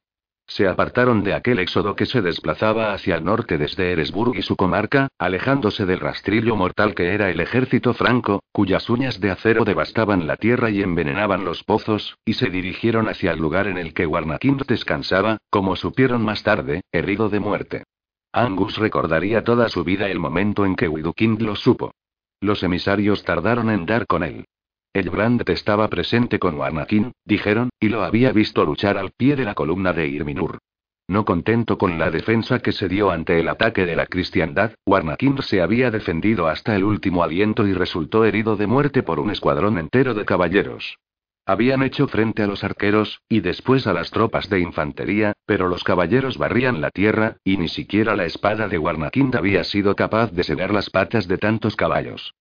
Se 0.54 0.68
apartaron 0.68 1.24
de 1.24 1.34
aquel 1.34 1.58
éxodo 1.58 1.96
que 1.96 2.06
se 2.06 2.22
desplazaba 2.22 2.94
hacia 2.94 3.16
el 3.16 3.26
norte 3.26 3.58
desde 3.58 3.92
Eresburg 3.92 4.38
y 4.38 4.44
su 4.44 4.56
comarca, 4.56 5.08
alejándose 5.18 5.88
del 5.88 6.00
rastrillo 6.00 6.56
mortal 6.56 6.94
que 6.94 7.16
era 7.16 7.32
el 7.32 7.40
ejército 7.40 7.96
franco, 7.96 8.44
cuyas 8.52 8.88
uñas 8.88 9.20
de 9.20 9.32
acero 9.32 9.66
devastaban 9.66 10.28
la 10.28 10.38
tierra 10.38 10.70
y 10.70 10.84
envenenaban 10.84 11.44
los 11.44 11.64
pozos, 11.64 12.20
y 12.24 12.34
se 12.34 12.52
dirigieron 12.52 13.10
hacia 13.10 13.32
el 13.32 13.40
lugar 13.40 13.66
en 13.66 13.80
el 13.80 13.96
que 13.96 14.06
Warnakind 14.06 14.68
descansaba, 14.68 15.40
como 15.50 15.76
supieron 15.76 16.24
más 16.24 16.44
tarde, 16.44 16.82
herido 16.92 17.30
de 17.30 17.40
muerte. 17.40 17.84
Angus 18.32 18.78
recordaría 18.78 19.44
toda 19.44 19.70
su 19.70 19.84
vida 19.84 20.08
el 20.12 20.20
momento 20.20 20.68
en 20.68 20.76
que 20.76 20.88
Widukind 20.88 21.42
lo 21.42 21.56
supo. 21.56 21.96
Los 22.42 22.62
emisarios 22.62 23.24
tardaron 23.24 23.72
en 23.72 23.88
dar 23.88 24.06
con 24.06 24.22
él. 24.22 24.46
El 24.94 25.10
Brand 25.10 25.42
estaba 25.50 25.88
presente 25.88 26.38
con 26.38 26.54
Warnakin, 26.54 27.14
dijeron, 27.26 27.72
y 27.80 27.90
lo 27.90 28.04
había 28.04 28.32
visto 28.32 28.64
luchar 28.64 29.00
al 29.00 29.10
pie 29.10 29.36
de 29.36 29.44
la 29.44 29.56
columna 29.56 29.92
de 29.92 30.08
Irminur. 30.08 30.60
No 31.08 31.26
contento 31.26 31.80
con 31.80 31.98
la 31.98 32.12
defensa 32.12 32.60
que 32.60 32.72
se 32.72 32.88
dio 32.88 33.10
ante 33.10 33.40
el 33.40 33.50
ataque 33.50 33.88
de 33.88 33.96
la 33.96 34.06
cristiandad, 34.06 34.76
Warnakin 34.86 35.42
se 35.42 35.64
había 35.64 35.90
defendido 35.90 36.48
hasta 36.48 36.76
el 36.76 36.84
último 36.84 37.24
aliento 37.24 37.66
y 37.66 37.74
resultó 37.74 38.24
herido 38.24 38.56
de 38.56 38.68
muerte 38.68 39.02
por 39.02 39.20
un 39.20 39.32
escuadrón 39.32 39.80
entero 39.80 40.14
de 40.14 40.26
caballeros. 40.26 41.00
Habían 41.48 41.82
hecho 41.82 42.08
frente 42.08 42.44
a 42.44 42.48
los 42.48 42.64
arqueros, 42.64 43.20
y 43.28 43.40
después 43.40 43.88
a 43.88 43.94
las 43.94 44.12
tropas 44.12 44.48
de 44.48 44.60
infantería, 44.60 45.34
pero 45.48 45.70
los 45.70 45.84
caballeros 45.84 46.38
barrían 46.38 46.82
la 46.82 46.92
tierra, 46.92 47.38
y 47.44 47.58
ni 47.58 47.68
siquiera 47.68 48.16
la 48.16 48.26
espada 48.26 48.68
de 48.68 48.78
Warnakin 48.78 49.36
había 49.36 49.64
sido 49.64 49.96
capaz 49.96 50.32
de 50.32 50.44
sedar 50.44 50.72
las 50.72 50.92
patas 50.92 51.28
de 51.28 51.40
tantos 51.40 51.76
caballos. 51.76 52.36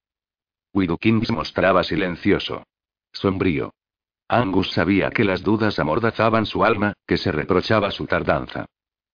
Widukind 0.74 1.30
mostraba 1.30 1.84
silencioso. 1.84 2.64
Sombrío. 3.12 3.74
Angus 4.28 4.70
sabía 4.72 5.10
que 5.10 5.24
las 5.24 5.42
dudas 5.42 5.78
amordazaban 5.78 6.46
su 6.46 6.64
alma, 6.64 6.94
que 7.06 7.18
se 7.18 7.30
reprochaba 7.30 7.90
su 7.90 8.06
tardanza. 8.06 8.64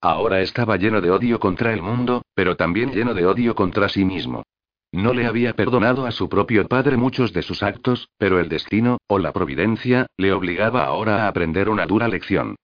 Ahora 0.00 0.40
estaba 0.40 0.76
lleno 0.76 1.00
de 1.00 1.10
odio 1.10 1.40
contra 1.40 1.72
el 1.72 1.82
mundo, 1.82 2.22
pero 2.34 2.56
también 2.56 2.92
lleno 2.92 3.14
de 3.14 3.26
odio 3.26 3.56
contra 3.56 3.88
sí 3.88 4.04
mismo. 4.04 4.44
No 4.92 5.12
le 5.12 5.26
había 5.26 5.54
perdonado 5.54 6.06
a 6.06 6.12
su 6.12 6.28
propio 6.28 6.68
padre 6.68 6.96
muchos 6.96 7.32
de 7.32 7.42
sus 7.42 7.64
actos, 7.64 8.08
pero 8.16 8.38
el 8.38 8.48
destino, 8.48 8.98
o 9.08 9.18
la 9.18 9.32
providencia, 9.32 10.06
le 10.16 10.32
obligaba 10.32 10.84
ahora 10.84 11.24
a 11.24 11.28
aprender 11.28 11.68
una 11.68 11.86
dura 11.86 12.06
lección. 12.06 12.54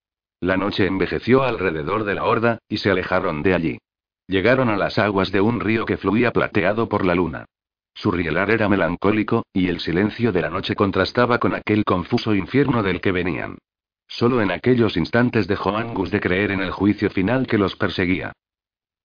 La 0.40 0.56
noche 0.56 0.86
envejeció 0.86 1.42
alrededor 1.42 2.04
de 2.04 2.14
la 2.14 2.24
horda, 2.24 2.58
y 2.68 2.78
se 2.78 2.90
alejaron 2.90 3.42
de 3.42 3.54
allí. 3.54 3.78
Llegaron 4.28 4.68
a 4.68 4.76
las 4.76 4.98
aguas 4.98 5.32
de 5.32 5.40
un 5.40 5.60
río 5.60 5.84
que 5.84 5.96
fluía 5.96 6.32
plateado 6.32 6.88
por 6.88 7.04
la 7.04 7.14
luna. 7.14 7.46
Su 7.94 8.10
rielar 8.10 8.50
era 8.50 8.68
melancólico, 8.68 9.44
y 9.52 9.68
el 9.68 9.80
silencio 9.80 10.32
de 10.32 10.42
la 10.42 10.50
noche 10.50 10.74
contrastaba 10.74 11.38
con 11.38 11.54
aquel 11.54 11.84
confuso 11.84 12.34
infierno 12.34 12.82
del 12.82 13.00
que 13.00 13.12
venían. 13.12 13.58
Solo 14.06 14.42
en 14.42 14.50
aquellos 14.50 14.96
instantes 14.96 15.46
dejó 15.46 15.76
Angus 15.76 16.10
de 16.10 16.20
creer 16.20 16.50
en 16.50 16.60
el 16.60 16.72
juicio 16.72 17.08
final 17.10 17.46
que 17.46 17.58
los 17.58 17.76
perseguía. 17.76 18.32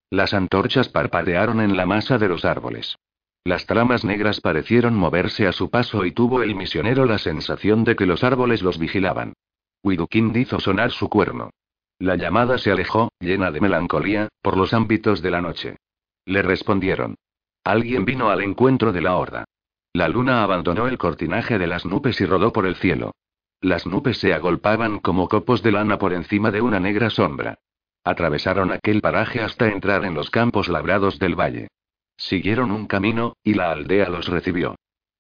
Las 0.10 0.34
antorchas 0.34 0.90
parpadearon 0.90 1.62
en 1.62 1.78
la 1.78 1.86
masa 1.86 2.18
de 2.18 2.28
los 2.28 2.46
árboles. 2.46 2.98
Las 3.44 3.66
tramas 3.66 4.04
negras 4.04 4.42
parecieron 4.42 4.96
moverse 4.96 5.48
a 5.48 5.52
su 5.52 5.70
paso 5.70 6.06
y 6.06 6.12
tuvo 6.12 6.44
el 6.44 6.56
misionero 6.56 7.06
la 7.06 7.20
sensación 7.20 7.84
de 7.84 7.96
que 7.96 8.06
los 8.06 8.24
árboles 8.24 8.62
los 8.62 8.80
vigilaban. 8.80 9.34
Widukind 9.84 10.36
hizo 10.36 10.60
sonar 10.60 10.92
su 10.92 11.10
cuerno. 11.10 11.52
La 12.00 12.16
llamada 12.16 12.58
se 12.58 12.72
alejó, 12.72 13.10
llena 13.20 13.52
de 13.52 13.62
melancolía, 13.62 14.30
por 14.42 14.58
los 14.58 14.74
ámbitos 14.74 15.22
de 15.22 15.32
la 15.32 15.42
noche. 15.42 15.78
Le 16.26 16.42
respondieron. 16.42 17.16
Alguien 17.70 18.04
vino 18.04 18.32
al 18.32 18.42
encuentro 18.42 18.92
de 18.92 19.00
la 19.00 19.16
horda. 19.16 19.46
La 19.94 20.08
luna 20.08 20.42
abandonó 20.42 20.88
el 20.88 20.98
cortinaje 20.98 21.60
de 21.60 21.68
las 21.68 21.86
nubes 21.86 22.20
y 22.20 22.26
rodó 22.26 22.52
por 22.52 22.66
el 22.66 22.76
cielo. 22.76 23.12
Las 23.62 23.86
nubes 23.86 24.18
se 24.18 24.34
agolpaban 24.34 24.98
como 24.98 25.28
copos 25.28 25.62
de 25.62 25.72
lana 25.72 26.00
por 26.00 26.14
encima 26.14 26.50
de 26.50 26.62
una 26.62 26.80
negra 26.80 27.12
sombra. 27.12 27.60
Atravesaron 28.04 28.72
aquel 28.72 29.02
paraje 29.02 29.42
hasta 29.42 29.68
entrar 29.68 30.04
en 30.04 30.16
los 30.16 30.32
campos 30.32 30.68
labrados 30.68 31.20
del 31.20 31.40
valle. 31.40 31.68
Siguieron 32.18 32.72
un 32.72 32.88
camino, 32.88 33.36
y 33.44 33.54
la 33.54 33.70
aldea 33.70 34.10
los 34.10 34.30
recibió. 34.30 34.74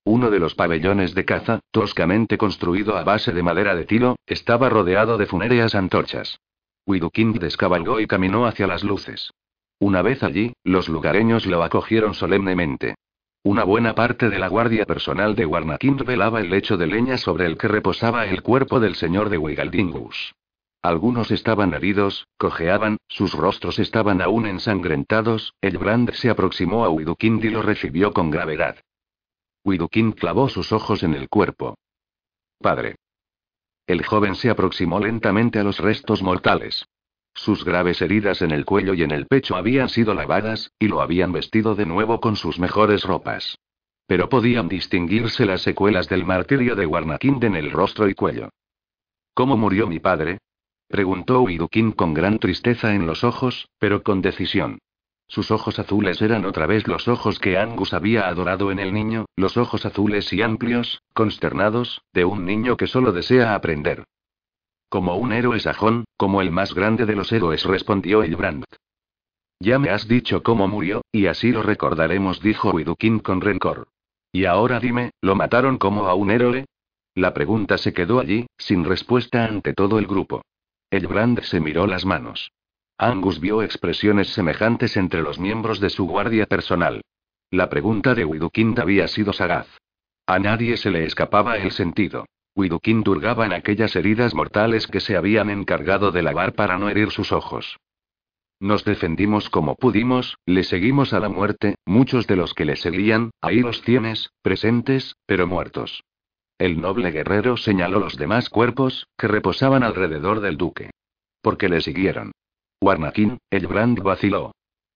Uno 0.03 0.31
de 0.31 0.39
los 0.39 0.55
pabellones 0.55 1.13
de 1.13 1.25
caza, 1.25 1.59
toscamente 1.69 2.39
construido 2.39 2.97
a 2.97 3.03
base 3.03 3.31
de 3.31 3.43
madera 3.43 3.75
de 3.75 3.85
tilo, 3.85 4.15
estaba 4.25 4.69
rodeado 4.69 5.19
de 5.19 5.27
funéreas 5.27 5.75
antorchas. 5.75 6.39
Widukind 6.87 7.37
descabalgó 7.37 7.99
y 7.99 8.07
caminó 8.07 8.47
hacia 8.47 8.65
las 8.65 8.83
luces. 8.83 9.33
Una 9.79 10.01
vez 10.01 10.23
allí, 10.23 10.53
los 10.63 10.89
lugareños 10.89 11.45
lo 11.45 11.63
acogieron 11.63 12.13
solemnemente. 12.13 12.95
Una 13.43 13.63
buena 13.63 13.95
parte 13.95 14.29
de 14.29 14.37
la 14.37 14.49
guardia 14.49 14.85
personal 14.85 15.35
de 15.35 15.45
Warnakind 15.45 16.03
velaba 16.03 16.41
el 16.41 16.49
lecho 16.49 16.75
de 16.75 16.87
leña 16.87 17.17
sobre 17.17 17.45
el 17.45 17.57
que 17.57 17.69
reposaba 17.69 18.25
el 18.25 18.43
cuerpo 18.43 18.81
del 18.81 18.95
señor 18.95 19.29
de 19.29 19.37
Wigaldingus. 19.37 20.33
Algunos 20.81 21.31
estaban 21.31 21.73
heridos, 21.73 22.27
cojeaban, 22.37 22.97
sus 23.07 23.33
rostros 23.33 23.79
estaban 23.79 24.21
aún 24.21 24.45
ensangrentados, 24.45 25.53
el 25.61 25.77
Brand 25.77 26.11
se 26.11 26.29
aproximó 26.29 26.83
a 26.83 26.89
Widukind 26.89 27.43
y 27.45 27.49
lo 27.49 27.61
recibió 27.61 28.11
con 28.11 28.29
gravedad. 28.29 28.77
Widukind 29.63 30.15
clavó 30.15 30.49
sus 30.49 30.71
ojos 30.73 31.03
en 31.03 31.13
el 31.13 31.29
cuerpo. 31.29 31.77
Padre. 32.59 32.95
El 33.87 34.05
joven 34.05 34.35
se 34.35 34.49
aproximó 34.49 34.99
lentamente 34.99 35.59
a 35.59 35.63
los 35.63 35.79
restos 35.79 36.21
mortales. 36.21 36.85
Sus 37.33 37.63
graves 37.63 38.01
heridas 38.01 38.41
en 38.41 38.51
el 38.51 38.65
cuello 38.65 38.93
y 38.93 39.03
en 39.03 39.11
el 39.11 39.25
pecho 39.27 39.55
habían 39.55 39.89
sido 39.89 40.13
lavadas, 40.13 40.71
y 40.79 40.87
lo 40.87 41.01
habían 41.01 41.31
vestido 41.31 41.75
de 41.75 41.85
nuevo 41.85 42.19
con 42.19 42.35
sus 42.35 42.59
mejores 42.59 43.03
ropas. 43.03 43.57
Pero 44.07 44.29
podían 44.29 44.67
distinguirse 44.67 45.45
las 45.45 45.61
secuelas 45.61 46.09
del 46.09 46.25
martirio 46.25 46.75
de 46.75 46.85
Warnakind 46.85 47.43
en 47.43 47.55
el 47.55 47.71
rostro 47.71 48.09
y 48.09 48.15
cuello. 48.15 48.49
¿Cómo 49.33 49.55
murió 49.55 49.87
mi 49.87 49.99
padre? 49.99 50.39
preguntó 50.87 51.41
Widukin 51.41 51.91
con 51.91 52.13
gran 52.13 52.39
tristeza 52.39 52.95
en 52.95 53.05
los 53.05 53.23
ojos, 53.23 53.69
pero 53.77 54.03
con 54.03 54.21
decisión. 54.21 54.79
Sus 55.27 55.51
ojos 55.51 55.77
azules 55.77 56.21
eran 56.23 56.43
otra 56.43 56.65
vez 56.65 56.87
los 56.87 57.07
ojos 57.07 57.37
que 57.37 57.59
Angus 57.59 57.93
había 57.93 58.27
adorado 58.27 58.71
en 58.71 58.79
el 58.79 58.91
niño, 58.91 59.25
los 59.35 59.57
ojos 59.57 59.85
azules 59.85 60.33
y 60.33 60.41
amplios, 60.41 61.03
consternados, 61.13 62.01
de 62.13 62.25
un 62.25 62.45
niño 62.45 62.75
que 62.77 62.87
solo 62.87 63.11
desea 63.11 63.53
aprender. 63.53 64.05
Como 64.89 65.15
un 65.17 65.31
héroe 65.31 65.59
sajón, 65.59 66.05
como 66.17 66.41
el 66.41 66.51
más 66.51 66.73
grande 66.73 67.05
de 67.05 67.15
los 67.15 67.31
héroes, 67.31 67.63
respondió 67.63 68.23
Elbrand. 68.23 68.65
Ya 69.59 69.77
me 69.77 69.89
has 69.89 70.07
dicho 70.07 70.41
cómo 70.41 70.67
murió, 70.67 71.01
y 71.11 71.27
así 71.27 71.51
lo 71.51 71.61
recordaremos, 71.63 72.41
dijo 72.41 72.71
Widukin 72.71 73.19
con 73.19 73.41
rencor. 73.41 73.87
Y 74.31 74.45
ahora 74.45 74.79
dime, 74.79 75.11
¿lo 75.21 75.35
mataron 75.35 75.77
como 75.77 76.07
a 76.07 76.15
un 76.15 76.31
héroe? 76.31 76.65
La 77.13 77.33
pregunta 77.33 77.77
se 77.77 77.93
quedó 77.93 78.19
allí, 78.19 78.47
sin 78.57 78.85
respuesta 78.85 79.45
ante 79.45 79.73
todo 79.73 79.99
el 79.99 80.07
grupo. 80.07 80.43
Elbrand 80.89 81.41
se 81.41 81.59
miró 81.59 81.85
las 81.85 82.05
manos. 82.05 82.51
Angus 82.97 83.39
vio 83.39 83.61
expresiones 83.61 84.29
semejantes 84.29 84.97
entre 84.97 85.21
los 85.21 85.39
miembros 85.39 85.79
de 85.79 85.89
su 85.89 86.07
guardia 86.07 86.45
personal. 86.45 87.01
La 87.51 87.69
pregunta 87.69 88.15
de 88.15 88.25
Widukind 88.25 88.79
había 88.79 89.07
sido 89.07 89.33
sagaz. 89.33 89.67
A 90.25 90.39
nadie 90.39 90.77
se 90.77 90.91
le 90.91 91.05
escapaba 91.05 91.57
el 91.57 91.71
sentido. 91.71 92.25
Widukin 92.59 93.03
durgaba 93.03 93.45
en 93.45 93.53
aquellas 93.53 93.95
heridas 93.95 94.35
mortales 94.35 94.85
que 94.85 94.99
se 94.99 95.15
habían 95.15 95.49
encargado 95.49 96.11
de 96.11 96.21
lavar 96.21 96.55
para 96.55 96.77
no 96.77 96.89
herir 96.89 97.09
sus 97.09 97.31
ojos. 97.31 97.79
Nos 98.59 98.83
defendimos 98.83 99.49
como 99.49 99.75
pudimos, 99.75 100.35
le 100.45 100.65
seguimos 100.65 101.13
a 101.13 101.21
la 101.21 101.29
muerte, 101.29 101.75
muchos 101.85 102.27
de 102.27 102.35
los 102.35 102.53
que 102.53 102.65
le 102.65 102.75
seguían, 102.75 103.31
ahí 103.39 103.61
los 103.61 103.81
tienes, 103.83 104.31
presentes, 104.41 105.15
pero 105.25 105.47
muertos. 105.47 106.03
El 106.57 106.81
noble 106.81 107.11
guerrero 107.11 107.55
señaló 107.55 108.01
los 108.01 108.17
demás 108.17 108.49
cuerpos, 108.49 109.07
que 109.17 109.29
reposaban 109.29 109.81
alrededor 109.81 110.41
del 110.41 110.57
duque. 110.57 110.89
Porque 111.41 111.69
le 111.69 111.79
siguieron. 111.79 112.33
Warnakin, 112.81 113.37
el 113.49 113.67
brand 113.67 114.01
vaciló. 114.01 114.51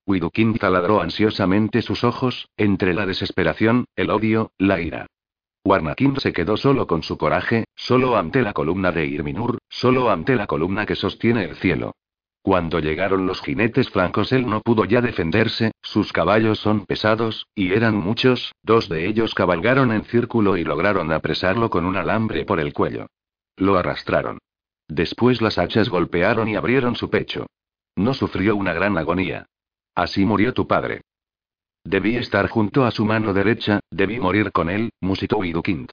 Widukin 0.06 0.58
taladró 0.58 1.00
ansiosamente 1.00 1.80
sus 1.80 2.04
ojos, 2.04 2.50
entre 2.58 2.92
la 2.92 3.06
desesperación, 3.06 3.86
el 3.96 4.10
odio, 4.10 4.50
la 4.58 4.82
ira. 4.82 5.06
Warnakin 5.64 6.20
se 6.20 6.32
quedó 6.32 6.58
solo 6.58 6.86
con 6.86 7.02
su 7.02 7.16
coraje, 7.16 7.64
solo 7.74 8.16
ante 8.16 8.42
la 8.42 8.52
columna 8.52 8.92
de 8.92 9.06
Irminur, 9.06 9.58
solo 9.68 10.10
ante 10.10 10.36
la 10.36 10.46
columna 10.46 10.84
que 10.84 10.94
sostiene 10.94 11.44
el 11.44 11.56
cielo. 11.56 11.94
Cuando 12.42 12.78
llegaron 12.78 13.26
los 13.26 13.40
jinetes 13.40 13.88
francos 13.88 14.30
él 14.32 14.46
no 14.46 14.60
pudo 14.60 14.84
ya 14.84 15.00
defenderse, 15.00 15.72
sus 15.80 16.12
caballos 16.12 16.58
son 16.58 16.84
pesados, 16.84 17.46
y 17.54 17.72
eran 17.72 17.96
muchos, 17.96 18.52
dos 18.62 18.90
de 18.90 19.06
ellos 19.06 19.34
cabalgaron 19.34 19.90
en 19.92 20.04
círculo 20.04 20.58
y 20.58 20.64
lograron 20.64 21.10
apresarlo 21.10 21.70
con 21.70 21.86
un 21.86 21.96
alambre 21.96 22.44
por 22.44 22.60
el 22.60 22.74
cuello. 22.74 23.06
Lo 23.56 23.78
arrastraron. 23.78 24.38
Después 24.88 25.40
las 25.40 25.56
hachas 25.56 25.88
golpearon 25.88 26.48
y 26.48 26.56
abrieron 26.56 26.96
su 26.96 27.08
pecho. 27.08 27.46
No 27.96 28.12
sufrió 28.12 28.54
una 28.56 28.74
gran 28.74 28.98
agonía. 28.98 29.46
Así 29.94 30.26
murió 30.26 30.52
tu 30.52 30.66
padre. 30.66 31.00
Debí 31.84 32.16
estar 32.16 32.48
junto 32.48 32.84
a 32.86 32.90
su 32.90 33.04
mano 33.04 33.34
derecha, 33.34 33.80
debí 33.90 34.18
morir 34.18 34.52
con 34.52 34.70
él, 34.70 34.90
musitó 35.00 35.36
Widukind. 35.38 35.90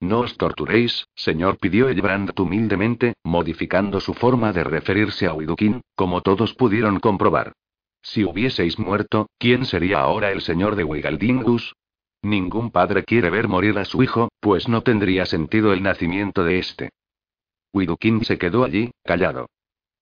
No 0.00 0.20
os 0.20 0.36
torturéis, 0.36 1.06
señor, 1.14 1.58
pidió 1.58 1.88
Elbrand 1.88 2.38
humildemente, 2.38 3.14
modificando 3.24 4.00
su 4.00 4.14
forma 4.14 4.52
de 4.52 4.64
referirse 4.64 5.26
a 5.26 5.34
Widukind, 5.34 5.82
como 5.94 6.22
todos 6.22 6.54
pudieron 6.54 7.00
comprobar. 7.00 7.52
Si 8.00 8.24
hubieseis 8.24 8.78
muerto, 8.78 9.28
¿quién 9.38 9.66
sería 9.66 9.98
ahora 10.00 10.30
el 10.30 10.40
señor 10.40 10.76
de 10.76 10.84
Wigaldingus? 10.84 11.74
Ningún 12.22 12.70
padre 12.70 13.04
quiere 13.04 13.30
ver 13.30 13.48
morir 13.48 13.78
a 13.78 13.84
su 13.84 14.02
hijo, 14.02 14.30
pues 14.40 14.68
no 14.68 14.82
tendría 14.82 15.26
sentido 15.26 15.72
el 15.72 15.82
nacimiento 15.82 16.44
de 16.44 16.58
este. 16.60 16.90
Widukind 17.74 18.22
se 18.24 18.38
quedó 18.38 18.64
allí, 18.64 18.92
callado. 19.04 19.48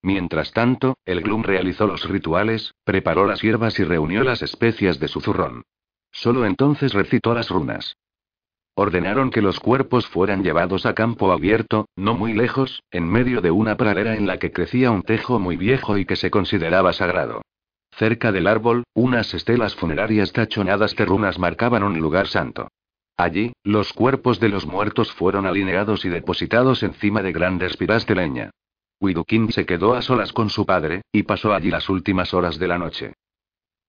Mientras 0.03 0.53
tanto, 0.53 0.96
el 1.05 1.22
Gloom 1.22 1.42
realizó 1.42 1.86
los 1.86 2.09
rituales, 2.09 2.74
preparó 2.84 3.26
las 3.26 3.42
hierbas 3.42 3.78
y 3.78 3.84
reunió 3.84 4.22
las 4.22 4.42
especias 4.42 5.01
de 5.01 5.09
su 5.09 5.20
zurrón. 5.20 5.62
Solo 6.12 6.46
entonces 6.46 6.94
recitó 6.94 7.34
las 7.34 7.51
runas. 7.51 7.96
Ordenaron 8.74 9.30
que 9.30 9.42
los 9.42 9.59
cuerpos 9.59 10.07
fueran 10.07 10.44
llevados 10.44 10.86
a 10.86 10.94
campo 10.94 11.32
abierto, 11.32 11.88
no 11.96 12.14
muy 12.14 12.32
lejos, 12.32 12.84
en 12.92 13.09
medio 13.09 13.40
de 13.40 13.51
una 13.51 13.76
pradera 13.76 14.14
en 14.14 14.28
la 14.28 14.38
que 14.38 14.53
crecía 14.53 14.92
un 14.92 15.03
tejo 15.03 15.40
muy 15.40 15.57
viejo 15.57 15.99
y 15.99 16.05
que 16.05 16.14
se 16.14 16.30
consideraba 16.30 16.92
sagrado. 16.92 17.42
Cerca 17.90 18.30
del 18.30 18.46
árbol, 18.46 18.84
unas 18.94 19.34
estelas 19.34 19.74
funerarias 19.74 20.32
tachonadas 20.32 20.94
de 20.94 21.05
runas 21.05 21.40
marcaban 21.40 21.82
un 21.82 21.99
lugar 21.99 22.28
santo. 22.28 22.68
Allí, 23.16 23.53
los 23.64 23.92
cuerpos 23.92 24.38
de 24.38 24.49
los 24.49 24.64
muertos 24.64 25.11
fueron 25.12 25.44
alineados 25.46 26.05
y 26.05 26.09
depositados 26.09 26.84
encima 26.84 27.20
de 27.20 27.32
grandes 27.32 27.76
piras 27.76 28.07
de 28.07 28.14
leña. 28.14 28.51
Widukin 29.01 29.53
se 29.53 29.66
quedó 29.66 29.94
a 29.94 30.03
solas 30.03 30.32
con 30.32 30.51
su 30.51 30.66
padre, 30.66 31.03
y 31.12 31.22
pasó 31.22 31.55
allí 31.55 31.70
las 31.70 31.88
últimas 31.88 32.34
horas 32.34 32.59
de 32.59 32.68
la 32.68 32.78
noche. 32.78 33.14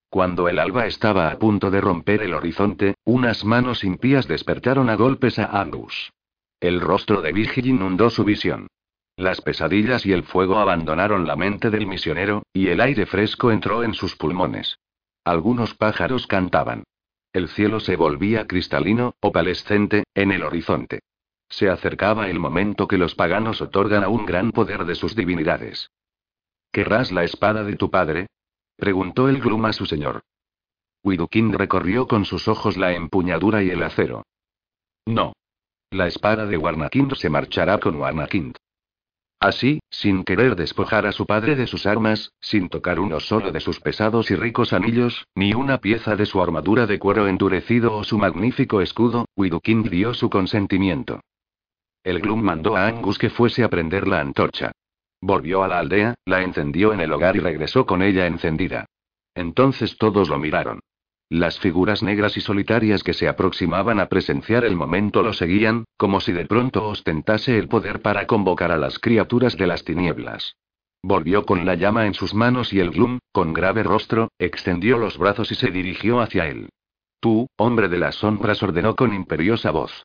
Cuando 0.08 0.48
el 0.48 0.58
alba 0.58 0.86
estaba 0.86 1.30
a 1.30 1.38
punto 1.38 1.70
de 1.70 1.80
romper 1.80 2.22
el 2.22 2.34
horizonte, 2.34 2.94
unas 3.04 3.44
manos 3.44 3.84
impías 3.84 4.26
despertaron 4.26 4.90
a 4.90 4.96
golpes 4.96 5.38
a 5.38 5.60
Angus. 5.60 6.12
El 6.58 6.80
rostro 6.80 7.22
de 7.22 7.32
Vigil 7.32 7.68
inundó 7.68 8.10
su 8.10 8.24
visión. 8.24 8.66
Las 9.16 9.40
pesadillas 9.40 10.06
y 10.06 10.12
el 10.12 10.24
fuego 10.24 10.58
abandonaron 10.58 11.26
la 11.26 11.36
mente 11.36 11.70
del 11.70 11.86
misionero, 11.86 12.42
y 12.52 12.68
el 12.68 12.80
aire 12.80 13.06
fresco 13.06 13.50
entró 13.52 13.84
en 13.84 13.94
sus 13.94 14.16
pulmones. 14.16 14.78
Algunos 15.24 15.74
pájaros 15.74 16.26
cantaban. 16.26 16.84
El 17.32 17.48
cielo 17.48 17.78
se 17.78 17.96
volvía 17.96 18.46
cristalino, 18.46 19.14
opalescente, 19.20 20.04
en 20.14 20.32
el 20.32 20.42
horizonte. 20.42 21.00
Se 21.50 21.68
acercaba 21.68 22.30
el 22.30 22.38
momento 22.38 22.88
que 22.88 22.96
los 22.96 23.14
paganos 23.14 23.60
otorgan 23.60 24.04
a 24.04 24.08
un 24.08 24.24
gran 24.24 24.52
poder 24.52 24.84
de 24.86 24.94
sus 24.94 25.14
divinidades. 25.14 25.90
¿Querrás 26.72 27.10
la 27.10 27.24
espada 27.24 27.64
de 27.64 27.76
tu 27.76 27.90
padre? 27.90 28.28
Preguntó 28.76 29.28
el 29.28 29.40
Glum 29.40 29.66
a 29.66 29.72
su 29.72 29.84
señor. 29.84 30.22
Widukind 31.02 31.54
recorrió 31.54 32.06
con 32.06 32.24
sus 32.24 32.46
ojos 32.46 32.76
la 32.76 32.92
empuñadura 32.92 33.62
y 33.62 33.70
el 33.70 33.82
acero. 33.82 34.24
No. 35.06 35.32
La 35.90 36.06
espada 36.06 36.46
de 36.46 36.56
Warnakind 36.56 37.14
se 37.16 37.28
marchará 37.28 37.78
con 37.78 37.96
Warnakind. 37.96 38.56
Así, 39.40 39.80
sin 39.90 40.22
querer 40.22 40.54
despojar 40.54 41.06
a 41.06 41.12
su 41.12 41.26
padre 41.26 41.56
de 41.56 41.66
sus 41.66 41.86
armas, 41.86 42.32
sin 42.40 42.68
tocar 42.68 43.00
uno 43.00 43.18
solo 43.18 43.50
de 43.50 43.60
sus 43.60 43.80
pesados 43.80 44.30
y 44.30 44.36
ricos 44.36 44.72
anillos, 44.72 45.26
ni 45.34 45.54
una 45.54 45.78
pieza 45.78 46.14
de 46.14 46.26
su 46.26 46.40
armadura 46.42 46.86
de 46.86 46.98
cuero 46.98 47.26
endurecido 47.26 47.96
o 47.96 48.04
su 48.04 48.18
magnífico 48.18 48.82
escudo, 48.82 49.24
Widukind 49.36 49.88
dio 49.88 50.14
su 50.14 50.28
consentimiento. 50.30 51.20
El 52.02 52.20
Glum 52.20 52.40
mandó 52.40 52.76
a 52.76 52.86
Angus 52.86 53.18
que 53.18 53.30
fuese 53.30 53.62
a 53.62 53.68
prender 53.68 54.08
la 54.08 54.20
antorcha. 54.20 54.72
Volvió 55.20 55.62
a 55.62 55.68
la 55.68 55.78
aldea, 55.78 56.14
la 56.24 56.42
encendió 56.42 56.94
en 56.94 57.00
el 57.00 57.12
hogar 57.12 57.36
y 57.36 57.40
regresó 57.40 57.84
con 57.84 58.02
ella 58.02 58.26
encendida. 58.26 58.86
Entonces 59.34 59.98
todos 59.98 60.28
lo 60.28 60.38
miraron. 60.38 60.80
Las 61.28 61.60
figuras 61.60 62.02
negras 62.02 62.36
y 62.36 62.40
solitarias 62.40 63.04
que 63.04 63.12
se 63.12 63.28
aproximaban 63.28 64.00
a 64.00 64.08
presenciar 64.08 64.64
el 64.64 64.74
momento 64.74 65.22
lo 65.22 65.32
seguían, 65.32 65.84
como 65.96 66.20
si 66.20 66.32
de 66.32 66.46
pronto 66.46 66.88
ostentase 66.88 67.56
el 67.56 67.68
poder 67.68 68.02
para 68.02 68.26
convocar 68.26 68.72
a 68.72 68.78
las 68.78 68.98
criaturas 68.98 69.56
de 69.56 69.66
las 69.66 69.84
tinieblas. 69.84 70.56
Volvió 71.02 71.46
con 71.46 71.64
la 71.64 71.76
llama 71.76 72.06
en 72.06 72.14
sus 72.14 72.34
manos 72.34 72.72
y 72.72 72.80
el 72.80 72.90
Gloom, 72.90 73.20
con 73.30 73.52
grave 73.52 73.82
rostro, 73.82 74.28
extendió 74.38 74.98
los 74.98 75.18
brazos 75.18 75.52
y 75.52 75.54
se 75.54 75.70
dirigió 75.70 76.20
hacia 76.20 76.48
él. 76.48 76.68
Tú, 77.20 77.46
hombre 77.56 77.88
de 77.88 77.98
las 77.98 78.16
sombras, 78.16 78.62
ordenó 78.62 78.96
con 78.96 79.14
imperiosa 79.14 79.70
voz. 79.70 80.04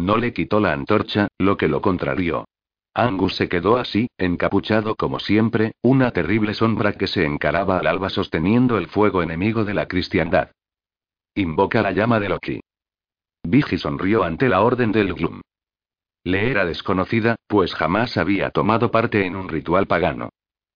No 0.00 0.16
le 0.16 0.32
quitó 0.32 0.60
la 0.60 0.72
antorcha, 0.72 1.28
lo 1.38 1.58
que 1.58 1.68
lo 1.68 1.82
contrarió. 1.82 2.46
Angus 2.94 3.36
se 3.36 3.50
quedó 3.50 3.76
así, 3.76 4.08
encapuchado 4.16 4.96
como 4.96 5.20
siempre, 5.20 5.72
una 5.82 6.10
terrible 6.10 6.54
sombra 6.54 6.94
que 6.94 7.06
se 7.06 7.26
encaraba 7.26 7.78
al 7.78 7.86
alba 7.86 8.08
sosteniendo 8.08 8.78
el 8.78 8.88
fuego 8.88 9.22
enemigo 9.22 9.66
de 9.66 9.74
la 9.74 9.86
cristiandad. 9.86 10.52
Invoca 11.34 11.82
la 11.82 11.92
llama 11.92 12.18
de 12.18 12.30
Loki. 12.30 12.60
Vigi 13.42 13.76
sonrió 13.76 14.24
ante 14.24 14.48
la 14.48 14.62
orden 14.62 14.90
del 14.90 15.12
Gloom. 15.12 15.42
Le 16.24 16.50
era 16.50 16.64
desconocida, 16.64 17.36
pues 17.46 17.74
jamás 17.74 18.16
había 18.16 18.50
tomado 18.50 18.90
parte 18.90 19.26
en 19.26 19.36
un 19.36 19.50
ritual 19.50 19.86
pagano. 19.86 20.30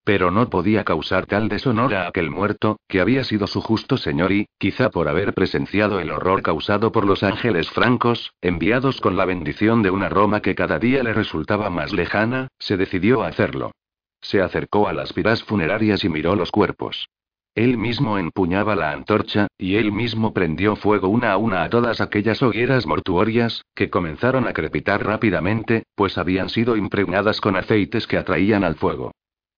Pero 0.04 0.30
no 0.30 0.50
podía 0.50 0.84
causar 0.84 1.24
tal 1.24 1.48
deshonor 1.48 1.94
a 1.94 2.06
aquel 2.06 2.30
muerto, 2.30 2.78
que 2.88 3.00
había 3.00 3.24
sido 3.24 3.46
su 3.46 3.62
justo 3.62 3.96
señor 3.96 4.32
y, 4.32 4.46
quizá 4.58 4.90
por 4.90 5.08
haber 5.08 5.32
presenciado 5.32 5.98
el 5.98 6.10
horror 6.10 6.42
causado 6.42 6.92
por 6.92 7.06
los 7.06 7.22
ángeles 7.22 7.70
francos, 7.70 8.34
enviados 8.42 9.00
con 9.00 9.16
la 9.16 9.24
bendición 9.24 9.82
de 9.82 9.90
una 9.90 10.10
Roma 10.10 10.42
que 10.42 10.54
cada 10.54 10.78
día 10.78 11.02
le 11.02 11.14
resultaba 11.14 11.70
más 11.70 11.94
lejana, 11.94 12.48
se 12.58 12.76
decidió 12.76 13.22
a 13.22 13.28
hacerlo. 13.28 13.72
Se 14.20 14.42
acercó 14.42 14.88
a 14.88 14.92
las 14.92 15.14
piras 15.14 15.42
funerarias 15.42 16.04
y 16.04 16.10
miró 16.10 16.36
los 16.36 16.50
cuerpos. 16.50 17.08
Él 17.54 17.78
mismo 17.78 18.18
empuñaba 18.18 18.74
la 18.74 18.90
antorcha, 18.90 19.46
y 19.56 19.76
él 19.76 19.92
mismo 19.92 20.34
prendió 20.34 20.76
fuego 20.76 21.08
una 21.08 21.32
a 21.32 21.36
una 21.38 21.62
a 21.62 21.70
todas 21.70 22.00
aquellas 22.00 22.42
hogueras 22.42 22.84
mortuorias, 22.84 23.64
que 23.74 23.90
comenzaron 23.90 24.48
a 24.48 24.52
crepitar 24.52 25.06
rápidamente, 25.06 25.84
pues 25.94 26.18
habían 26.18 26.48
sido 26.50 26.76
impregnadas 26.76 27.40
con 27.40 27.56
aceites 27.56 28.06
que 28.06 28.18
atraían 28.18 28.64
al 28.64 28.74
fuego. 28.74 29.12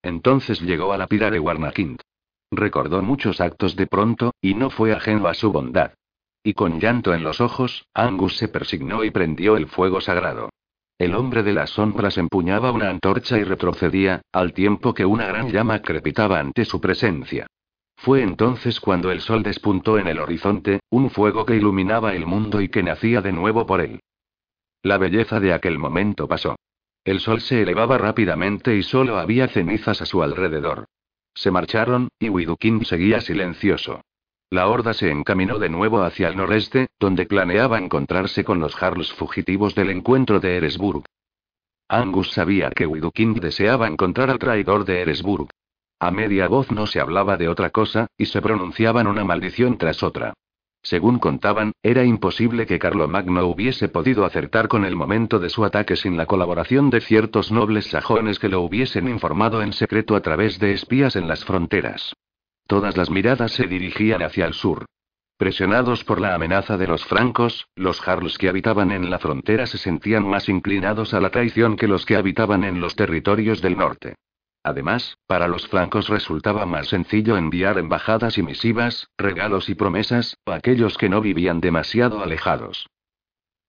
Entonces 0.06 0.60
llegó 0.60 0.92
a 0.92 0.98
la 0.98 1.08
pira 1.08 1.32
de 1.32 1.40
Warnakind. 1.40 2.00
Recordó 2.52 3.02
muchos 3.02 3.40
actos 3.40 3.74
de 3.74 3.88
pronto, 3.88 4.34
y 4.40 4.54
no 4.54 4.70
fue 4.70 4.92
ajeno 4.92 5.26
a 5.26 5.34
su 5.34 5.50
bondad. 5.50 5.94
Y 6.44 6.54
con 6.54 6.78
llanto 6.78 7.12
en 7.12 7.24
los 7.24 7.40
ojos, 7.40 7.88
Angus 7.92 8.36
se 8.36 8.46
persignó 8.46 9.02
y 9.02 9.10
prendió 9.10 9.56
el 9.56 9.66
fuego 9.66 10.00
sagrado. 10.00 10.50
El 10.96 11.16
hombre 11.16 11.42
de 11.42 11.54
las 11.54 11.70
sombras 11.70 12.18
empuñaba 12.18 12.70
una 12.70 12.88
antorcha 12.88 13.36
y 13.36 13.42
retrocedía, 13.42 14.22
al 14.30 14.52
tiempo 14.52 14.94
que 14.94 15.04
una 15.04 15.26
gran 15.26 15.50
llama 15.50 15.82
crepitaba 15.82 16.38
ante 16.38 16.64
su 16.64 16.80
presencia. 16.80 17.48
Fue 17.96 18.22
entonces 18.22 18.78
cuando 18.78 19.10
el 19.10 19.20
sol 19.20 19.42
despuntó 19.42 19.98
en 19.98 20.06
el 20.06 20.20
horizonte, 20.20 20.82
un 20.88 21.10
fuego 21.10 21.44
que 21.44 21.56
iluminaba 21.56 22.14
el 22.14 22.26
mundo 22.26 22.60
y 22.60 22.68
que 22.68 22.84
nacía 22.84 23.22
de 23.22 23.32
nuevo 23.32 23.66
por 23.66 23.80
él. 23.80 23.98
La 24.84 24.98
belleza 24.98 25.40
de 25.40 25.52
aquel 25.52 25.80
momento 25.80 26.28
pasó. 26.28 26.54
El 27.06 27.20
sol 27.20 27.40
se 27.40 27.62
elevaba 27.62 27.98
rápidamente 27.98 28.76
y 28.76 28.82
solo 28.82 29.18
había 29.18 29.46
cenizas 29.46 30.02
a 30.02 30.06
su 30.06 30.24
alrededor. 30.24 30.86
Se 31.36 31.52
marcharon, 31.52 32.08
y 32.18 32.28
Widukin 32.28 32.84
seguía 32.84 33.20
silencioso. 33.20 34.00
La 34.50 34.66
horda 34.66 34.92
se 34.92 35.12
encaminó 35.12 35.60
de 35.60 35.68
nuevo 35.68 36.02
hacia 36.02 36.26
el 36.26 36.36
noreste, 36.36 36.88
donde 36.98 37.26
planeaba 37.26 37.78
encontrarse 37.78 38.42
con 38.42 38.58
los 38.58 38.82
Harls 38.82 39.12
fugitivos 39.12 39.76
del 39.76 39.90
encuentro 39.90 40.40
de 40.40 40.56
Eresburg. 40.56 41.04
Angus 41.88 42.32
sabía 42.32 42.70
que 42.70 42.86
Widukin 42.86 43.34
deseaba 43.34 43.86
encontrar 43.86 44.28
al 44.28 44.40
traidor 44.40 44.84
de 44.84 45.02
Eresburg. 45.02 45.48
A 46.00 46.10
media 46.10 46.48
voz 46.48 46.72
no 46.72 46.88
se 46.88 46.98
hablaba 46.98 47.36
de 47.36 47.48
otra 47.48 47.70
cosa, 47.70 48.08
y 48.18 48.26
se 48.26 48.42
pronunciaban 48.42 49.06
una 49.06 49.24
maldición 49.24 49.78
tras 49.78 50.02
otra. 50.02 50.34
Según 50.86 51.18
contaban, 51.18 51.72
era 51.82 52.04
imposible 52.04 52.64
que 52.64 52.78
Carlomagno 52.78 53.44
hubiese 53.46 53.88
podido 53.88 54.24
acertar 54.24 54.68
con 54.68 54.84
el 54.84 54.94
momento 54.94 55.40
de 55.40 55.50
su 55.50 55.64
ataque 55.64 55.96
sin 55.96 56.16
la 56.16 56.26
colaboración 56.26 56.90
de 56.90 57.00
ciertos 57.00 57.50
nobles 57.50 57.86
sajones 57.86 58.38
que 58.38 58.48
lo 58.48 58.60
hubiesen 58.60 59.08
informado 59.08 59.62
en 59.62 59.72
secreto 59.72 60.14
a 60.14 60.20
través 60.20 60.60
de 60.60 60.70
espías 60.74 61.16
en 61.16 61.26
las 61.26 61.44
fronteras. 61.44 62.14
Todas 62.68 62.96
las 62.96 63.10
miradas 63.10 63.50
se 63.50 63.66
dirigían 63.66 64.22
hacia 64.22 64.46
el 64.46 64.54
sur. 64.54 64.86
Presionados 65.36 66.04
por 66.04 66.20
la 66.20 66.36
amenaza 66.36 66.76
de 66.76 66.86
los 66.86 67.04
francos, 67.04 67.66
los 67.74 68.00
jarls 68.00 68.38
que 68.38 68.48
habitaban 68.48 68.92
en 68.92 69.10
la 69.10 69.18
frontera 69.18 69.66
se 69.66 69.78
sentían 69.78 70.24
más 70.24 70.48
inclinados 70.48 71.14
a 71.14 71.20
la 71.20 71.30
traición 71.30 71.74
que 71.74 71.88
los 71.88 72.06
que 72.06 72.14
habitaban 72.14 72.62
en 72.62 72.80
los 72.80 72.94
territorios 72.94 73.60
del 73.60 73.76
norte. 73.76 74.14
Además, 74.66 75.16
para 75.28 75.46
los 75.46 75.68
francos 75.68 76.08
resultaba 76.08 76.66
más 76.66 76.88
sencillo 76.88 77.36
enviar 77.36 77.78
embajadas 77.78 78.36
y 78.36 78.42
misivas, 78.42 79.08
regalos 79.16 79.68
y 79.68 79.76
promesas, 79.76 80.38
a 80.44 80.54
aquellos 80.54 80.98
que 80.98 81.08
no 81.08 81.20
vivían 81.20 81.60
demasiado 81.60 82.20
alejados. 82.20 82.88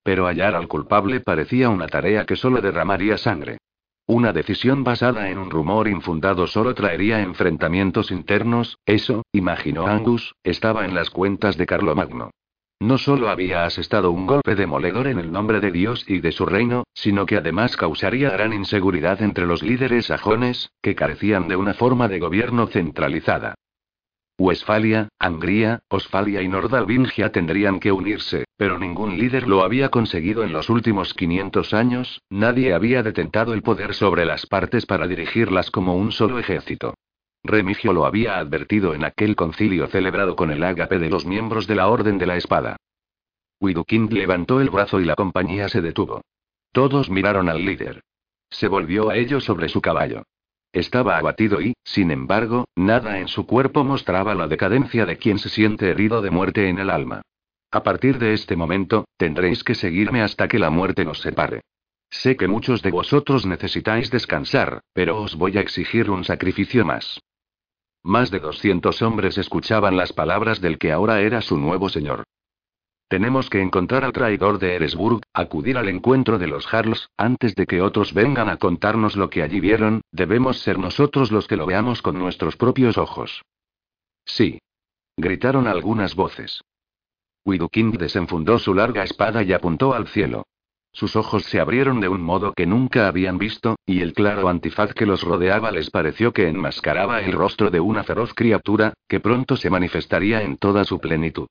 Pero 0.01 0.25
hallar 0.25 0.55
al 0.55 0.67
culpable 0.67 1.19
parecía 1.19 1.69
una 1.69 1.85
tarea 1.85 2.25
que 2.25 2.35
solo 2.35 2.61
derramaría 2.61 3.19
sangre. 3.19 3.59
Una 4.07 4.33
decisión 4.33 4.83
basada 4.83 5.29
en 5.29 5.37
un 5.37 5.51
rumor 5.51 5.87
infundado 5.87 6.47
solo 6.47 6.73
traería 6.73 7.21
enfrentamientos 7.21 8.09
internos, 8.09 8.79
eso, 8.87 9.21
imaginó 9.31 9.85
Angus, 9.85 10.33
estaba 10.41 10.83
en 10.83 10.95
las 10.95 11.11
cuentas 11.11 11.57
de 11.57 11.67
Carlomagno. 11.67 12.31
No 12.79 12.99
solo 12.99 13.29
había 13.29 13.65
asestado 13.65 14.11
un 14.11 14.27
golpe 14.27 14.53
demoledor 14.53 15.07
en 15.07 15.17
el 15.17 15.31
nombre 15.31 15.59
de 15.59 15.71
Dios 15.71 16.05
y 16.07 16.19
de 16.19 16.31
su 16.31 16.45
reino, 16.45 16.83
sino 16.93 17.25
que 17.25 17.37
además 17.37 17.75
causaría 17.75 18.29
gran 18.29 18.53
inseguridad 18.53 19.21
entre 19.23 19.47
los 19.47 19.63
líderes 19.63 20.05
sajones, 20.05 20.69
que 20.81 20.93
carecían 20.93 21.47
de 21.47 21.55
una 21.55 21.73
forma 21.73 22.07
de 22.07 22.19
gobierno 22.19 22.67
centralizada. 22.67 23.55
Westfalia, 24.39 25.09
Angría, 25.17 25.79
Osfalia 25.89 26.43
y 26.43 26.47
Nordalvingia 26.47 27.31
tendrían 27.31 27.79
que 27.79 27.91
unirse, 27.91 28.45
pero 28.55 28.77
ningún 28.77 29.17
líder 29.17 29.47
lo 29.47 29.63
había 29.63 29.89
conseguido 29.89 30.43
en 30.43 30.53
los 30.53 30.69
últimos 30.69 31.15
500 31.15 31.73
años, 31.73 32.21
nadie 32.29 32.75
había 32.75 33.01
detentado 33.01 33.53
el 33.53 33.63
poder 33.63 33.95
sobre 33.95 34.25
las 34.25 34.45
partes 34.45 34.85
para 34.85 35.07
dirigirlas 35.07 35.71
como 35.71 35.95
un 35.95 36.11
solo 36.11 36.37
ejército. 36.37 36.93
Remigio 37.43 37.93
lo 37.93 38.05
había 38.05 38.37
advertido 38.39 38.93
en 38.93 39.05
aquel 39.05 39.35
concilio 39.35 39.87
celebrado 39.87 40.35
con 40.35 40.51
el 40.51 40.63
ágape 40.63 40.99
de 40.99 41.09
los 41.09 41.25
miembros 41.25 41.67
de 41.67 41.75
la 41.75 41.87
Orden 41.87 42.17
de 42.17 42.25
la 42.25 42.35
Espada. 42.35 42.77
Widukind 43.59 44.11
levantó 44.11 44.61
el 44.61 44.69
brazo 44.69 44.99
y 44.99 45.05
la 45.05 45.15
compañía 45.15 45.69
se 45.69 45.81
detuvo. 45.81 46.21
Todos 46.71 47.09
miraron 47.09 47.49
al 47.49 47.65
líder. 47.65 48.01
Se 48.49 48.67
volvió 48.67 49.09
a 49.09 49.17
ellos 49.17 49.43
sobre 49.43 49.69
su 49.69 49.81
caballo. 49.81 50.23
Estaba 50.73 51.17
abatido 51.17 51.61
y, 51.61 51.73
sin 51.83 52.11
embargo, 52.11 52.65
nada 52.75 53.19
en 53.19 53.27
su 53.27 53.47
cuerpo 53.47 53.83
mostraba 53.83 54.35
la 54.35 54.47
decadencia 54.47 55.05
de 55.05 55.17
quien 55.17 55.39
se 55.39 55.49
siente 55.49 55.89
herido 55.89 56.21
de 56.21 56.29
muerte 56.29 56.69
en 56.69 56.77
el 56.77 56.89
alma. 56.89 57.21
A 57.71 57.83
partir 57.83 58.19
de 58.19 58.33
este 58.33 58.55
momento, 58.55 59.05
tendréis 59.17 59.63
que 59.63 59.75
seguirme 59.75 60.21
hasta 60.21 60.47
que 60.47 60.59
la 60.59 60.69
muerte 60.69 61.03
nos 61.03 61.19
separe. 61.19 61.61
Sé 62.09 62.37
que 62.37 62.47
muchos 62.47 62.81
de 62.81 62.91
vosotros 62.91 63.45
necesitáis 63.45 64.09
descansar, 64.11 64.81
pero 64.93 65.21
os 65.21 65.35
voy 65.35 65.57
a 65.57 65.61
exigir 65.61 66.09
un 66.09 66.23
sacrificio 66.23 66.85
más. 66.85 67.19
Más 68.07 68.31
de 68.31 68.39
200 68.39 69.01
hombres 69.01 69.37
escuchaban 69.37 69.97
las 69.97 70.13
palabras 70.13 70.61
del 70.61 70.77
que 70.77 70.93
ahora 70.93 71.19
era 71.19 71.41
su 71.41 71.57
nuevo 71.57 71.89
señor. 71.89 72.23
Tenemos 73.09 73.49
que 73.49 73.61
encontrar 73.61 74.05
al 74.05 74.13
traidor 74.13 74.59
de 74.59 74.75
Eresburg, 74.75 75.23
acudir 75.33 75.77
al 75.77 75.89
encuentro 75.89 76.39
de 76.39 76.47
los 76.47 76.73
Harlos, 76.73 77.09
antes 77.17 77.53
de 77.55 77.65
que 77.65 77.81
otros 77.81 78.13
vengan 78.13 78.47
a 78.47 78.55
contarnos 78.55 79.17
lo 79.17 79.29
que 79.29 79.43
allí 79.43 79.59
vieron, 79.59 79.99
debemos 80.13 80.59
ser 80.59 80.79
nosotros 80.79 81.33
los 81.33 81.49
que 81.49 81.57
lo 81.57 81.65
veamos 81.65 82.01
con 82.01 82.17
nuestros 82.17 82.55
propios 82.55 82.97
ojos. 82.97 83.41
Sí. 84.23 84.59
Gritaron 85.17 85.67
algunas 85.67 86.15
voces. 86.15 86.61
Widukind 87.43 87.97
desenfundó 87.97 88.57
su 88.57 88.73
larga 88.73 89.03
espada 89.03 89.43
y 89.43 89.51
apuntó 89.51 89.93
al 89.93 90.07
cielo. 90.07 90.45
Sus 90.91 91.15
ojos 91.15 91.43
se 91.43 91.59
abrieron 91.59 91.99
de 91.99 92.07
un 92.07 92.21
modo 92.21 92.53
que 92.53 92.65
nunca 92.65 93.07
habían 93.07 93.37
visto, 93.37 93.75
y 93.85 94.01
el 94.01 94.13
claro 94.13 94.49
antifaz 94.49 94.93
que 94.93 95.05
los 95.05 95.21
rodeaba 95.21 95.71
les 95.71 95.91
pareció 95.91 96.33
que 96.33 96.47
enmascaraba 96.47 97.21
el 97.21 97.33
rostro 97.33 97.69
de 97.69 97.79
una 97.79 98.03
feroz 98.03 98.33
criatura, 98.33 98.93
que 99.07 99.19
pronto 99.19 99.55
se 99.57 99.69
manifestaría 99.69 100.41
en 100.41 100.57
toda 100.57 100.85
su 100.85 100.99
plenitud. 100.99 101.47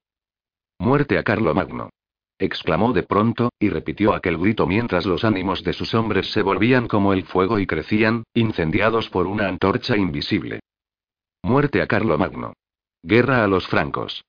Muerte 0.79 1.19
a 1.19 1.23
Carlomagno. 1.23 1.91
exclamó 2.39 2.93
de 2.93 3.03
pronto, 3.03 3.51
y 3.59 3.71
repitió 3.71 4.15
aquel 4.15 4.37
grito 4.37 4.67
mientras 4.67 5.07
los 5.07 5.25
ánimos 5.25 5.65
de 5.65 5.73
sus 5.73 5.95
hombres 5.95 6.33
se 6.33 6.43
volvían 6.43 6.87
como 6.87 7.13
el 7.13 7.25
fuego 7.25 7.59
y 7.59 7.67
crecían, 7.67 8.25
incendiados 8.35 9.09
por 9.09 9.27
una 9.27 9.49
antorcha 9.49 9.97
invisible. 9.97 10.61
Muerte 11.43 11.81
a 11.81 11.87
Carlomagno. 11.87 12.53
Guerra 13.03 13.45
a 13.45 13.47
los 13.47 13.69
francos. 13.69 14.25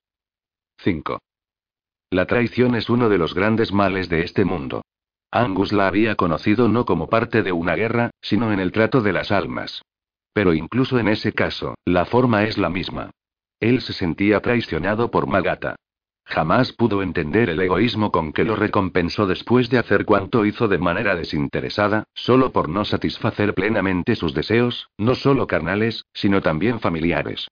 5. 0.78 1.18
La 2.10 2.26
traición 2.26 2.76
es 2.76 2.88
uno 2.88 3.08
de 3.08 3.18
los 3.18 3.34
grandes 3.34 3.72
males 3.72 4.08
de 4.08 4.22
este 4.22 4.44
mundo. 4.44 4.82
Angus 5.30 5.72
la 5.72 5.86
había 5.86 6.14
conocido 6.14 6.68
no 6.68 6.84
como 6.84 7.08
parte 7.08 7.42
de 7.42 7.52
una 7.52 7.74
guerra, 7.74 8.10
sino 8.20 8.52
en 8.52 8.60
el 8.60 8.72
trato 8.72 9.02
de 9.02 9.12
las 9.12 9.30
almas. 9.30 9.82
Pero 10.32 10.54
incluso 10.54 10.98
en 10.98 11.08
ese 11.08 11.32
caso, 11.32 11.74
la 11.84 12.06
forma 12.06 12.44
es 12.44 12.56
la 12.56 12.70
misma. 12.70 13.10
Él 13.60 13.80
se 13.80 13.92
sentía 13.92 14.40
traicionado 14.40 15.10
por 15.10 15.26
Magata. 15.26 15.76
Jamás 16.24 16.72
pudo 16.72 17.02
entender 17.02 17.48
el 17.48 17.60
egoísmo 17.60 18.12
con 18.12 18.32
que 18.32 18.44
lo 18.44 18.54
recompensó 18.54 19.26
después 19.26 19.70
de 19.70 19.78
hacer 19.78 20.04
cuanto 20.04 20.44
hizo 20.44 20.68
de 20.68 20.78
manera 20.78 21.16
desinteresada, 21.16 22.04
solo 22.14 22.52
por 22.52 22.68
no 22.68 22.84
satisfacer 22.84 23.54
plenamente 23.54 24.14
sus 24.14 24.34
deseos, 24.34 24.88
no 24.98 25.14
solo 25.14 25.46
carnales, 25.46 26.04
sino 26.12 26.42
también 26.42 26.80
familiares. 26.80 27.48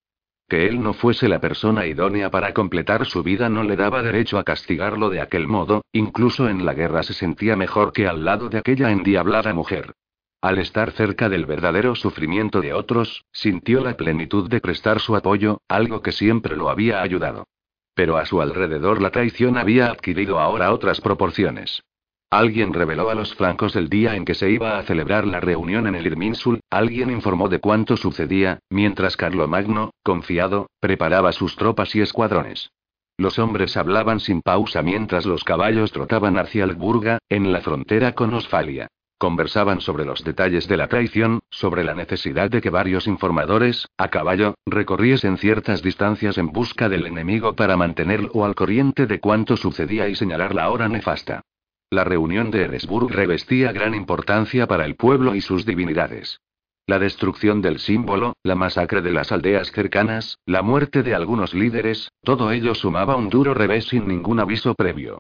Que 0.48 0.66
él 0.66 0.80
no 0.80 0.92
fuese 0.92 1.28
la 1.28 1.40
persona 1.40 1.86
idónea 1.86 2.30
para 2.30 2.54
completar 2.54 3.04
su 3.06 3.24
vida 3.24 3.48
no 3.48 3.64
le 3.64 3.74
daba 3.74 4.02
derecho 4.02 4.38
a 4.38 4.44
castigarlo 4.44 5.10
de 5.10 5.20
aquel 5.20 5.48
modo, 5.48 5.84
incluso 5.92 6.48
en 6.48 6.64
la 6.64 6.72
guerra 6.72 7.02
se 7.02 7.14
sentía 7.14 7.56
mejor 7.56 7.92
que 7.92 8.06
al 8.06 8.24
lado 8.24 8.48
de 8.48 8.58
aquella 8.58 8.92
endiablada 8.92 9.52
mujer. 9.52 9.94
Al 10.40 10.58
estar 10.58 10.92
cerca 10.92 11.28
del 11.28 11.46
verdadero 11.46 11.96
sufrimiento 11.96 12.60
de 12.60 12.72
otros, 12.72 13.24
sintió 13.32 13.82
la 13.82 13.96
plenitud 13.96 14.48
de 14.48 14.60
prestar 14.60 15.00
su 15.00 15.16
apoyo, 15.16 15.60
algo 15.66 16.02
que 16.02 16.12
siempre 16.12 16.56
lo 16.56 16.70
había 16.70 17.02
ayudado. 17.02 17.48
Pero 17.94 18.16
a 18.16 18.26
su 18.26 18.40
alrededor 18.40 19.02
la 19.02 19.10
traición 19.10 19.56
había 19.56 19.90
adquirido 19.90 20.38
ahora 20.38 20.72
otras 20.72 21.00
proporciones. 21.00 21.82
Alguien 22.30 22.72
reveló 22.72 23.08
a 23.08 23.14
los 23.14 23.34
flancos 23.36 23.76
el 23.76 23.88
día 23.88 24.16
en 24.16 24.24
que 24.24 24.34
se 24.34 24.50
iba 24.50 24.78
a 24.78 24.82
celebrar 24.82 25.26
la 25.28 25.38
reunión 25.38 25.86
en 25.86 25.94
el 25.94 26.06
Irminsul, 26.06 26.60
alguien 26.70 27.10
informó 27.10 27.48
de 27.48 27.60
cuánto 27.60 27.96
sucedía, 27.96 28.58
mientras 28.68 29.16
Carlomagno, 29.16 29.90
confiado, 30.02 30.66
preparaba 30.80 31.30
sus 31.30 31.54
tropas 31.54 31.94
y 31.94 32.00
escuadrones. 32.00 32.70
Los 33.16 33.38
hombres 33.38 33.76
hablaban 33.76 34.18
sin 34.18 34.42
pausa 34.42 34.82
mientras 34.82 35.24
los 35.24 35.44
caballos 35.44 35.92
trotaban 35.92 36.36
hacia 36.36 36.64
el 36.64 36.74
Burga, 36.74 37.18
en 37.28 37.52
la 37.52 37.60
frontera 37.60 38.12
con 38.12 38.34
Osfalia. 38.34 38.88
Conversaban 39.18 39.80
sobre 39.80 40.04
los 40.04 40.24
detalles 40.24 40.66
de 40.68 40.76
la 40.76 40.88
traición, 40.88 41.40
sobre 41.48 41.84
la 41.84 41.94
necesidad 41.94 42.50
de 42.50 42.60
que 42.60 42.70
varios 42.70 43.06
informadores, 43.06 43.86
a 43.96 44.08
caballo, 44.08 44.56
recorriesen 44.66 45.38
ciertas 45.38 45.80
distancias 45.80 46.36
en 46.38 46.48
busca 46.48 46.88
del 46.88 47.06
enemigo 47.06 47.54
para 47.54 47.76
mantenerlo 47.76 48.44
al 48.44 48.56
corriente 48.56 49.06
de 49.06 49.20
cuánto 49.20 49.56
sucedía 49.56 50.08
y 50.08 50.16
señalar 50.16 50.54
la 50.54 50.68
hora 50.70 50.88
nefasta. 50.88 51.42
La 51.90 52.02
reunión 52.02 52.50
de 52.50 52.62
Eresburg 52.62 53.12
revestía 53.12 53.70
gran 53.70 53.94
importancia 53.94 54.66
para 54.66 54.84
el 54.84 54.96
pueblo 54.96 55.36
y 55.36 55.40
sus 55.40 55.64
divinidades. 55.64 56.40
La 56.88 56.98
destrucción 56.98 57.62
del 57.62 57.78
símbolo, 57.78 58.34
la 58.42 58.56
masacre 58.56 59.02
de 59.02 59.12
las 59.12 59.30
aldeas 59.30 59.70
cercanas, 59.70 60.38
la 60.46 60.62
muerte 60.62 61.04
de 61.04 61.14
algunos 61.14 61.54
líderes, 61.54 62.10
todo 62.22 62.50
ello 62.50 62.74
sumaba 62.74 63.14
un 63.14 63.28
duro 63.28 63.54
revés 63.54 63.86
sin 63.86 64.08
ningún 64.08 64.40
aviso 64.40 64.74
previo. 64.74 65.18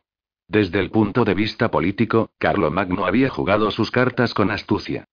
Desde 0.48 0.80
el 0.80 0.90
punto 0.90 1.24
de 1.24 1.34
vista 1.34 1.70
político, 1.70 2.30
Carlomagno 2.38 3.06
había 3.06 3.28
jugado 3.28 3.70
sus 3.70 3.92
cartas 3.92 4.34
con 4.34 4.50
astucia. 4.50 5.06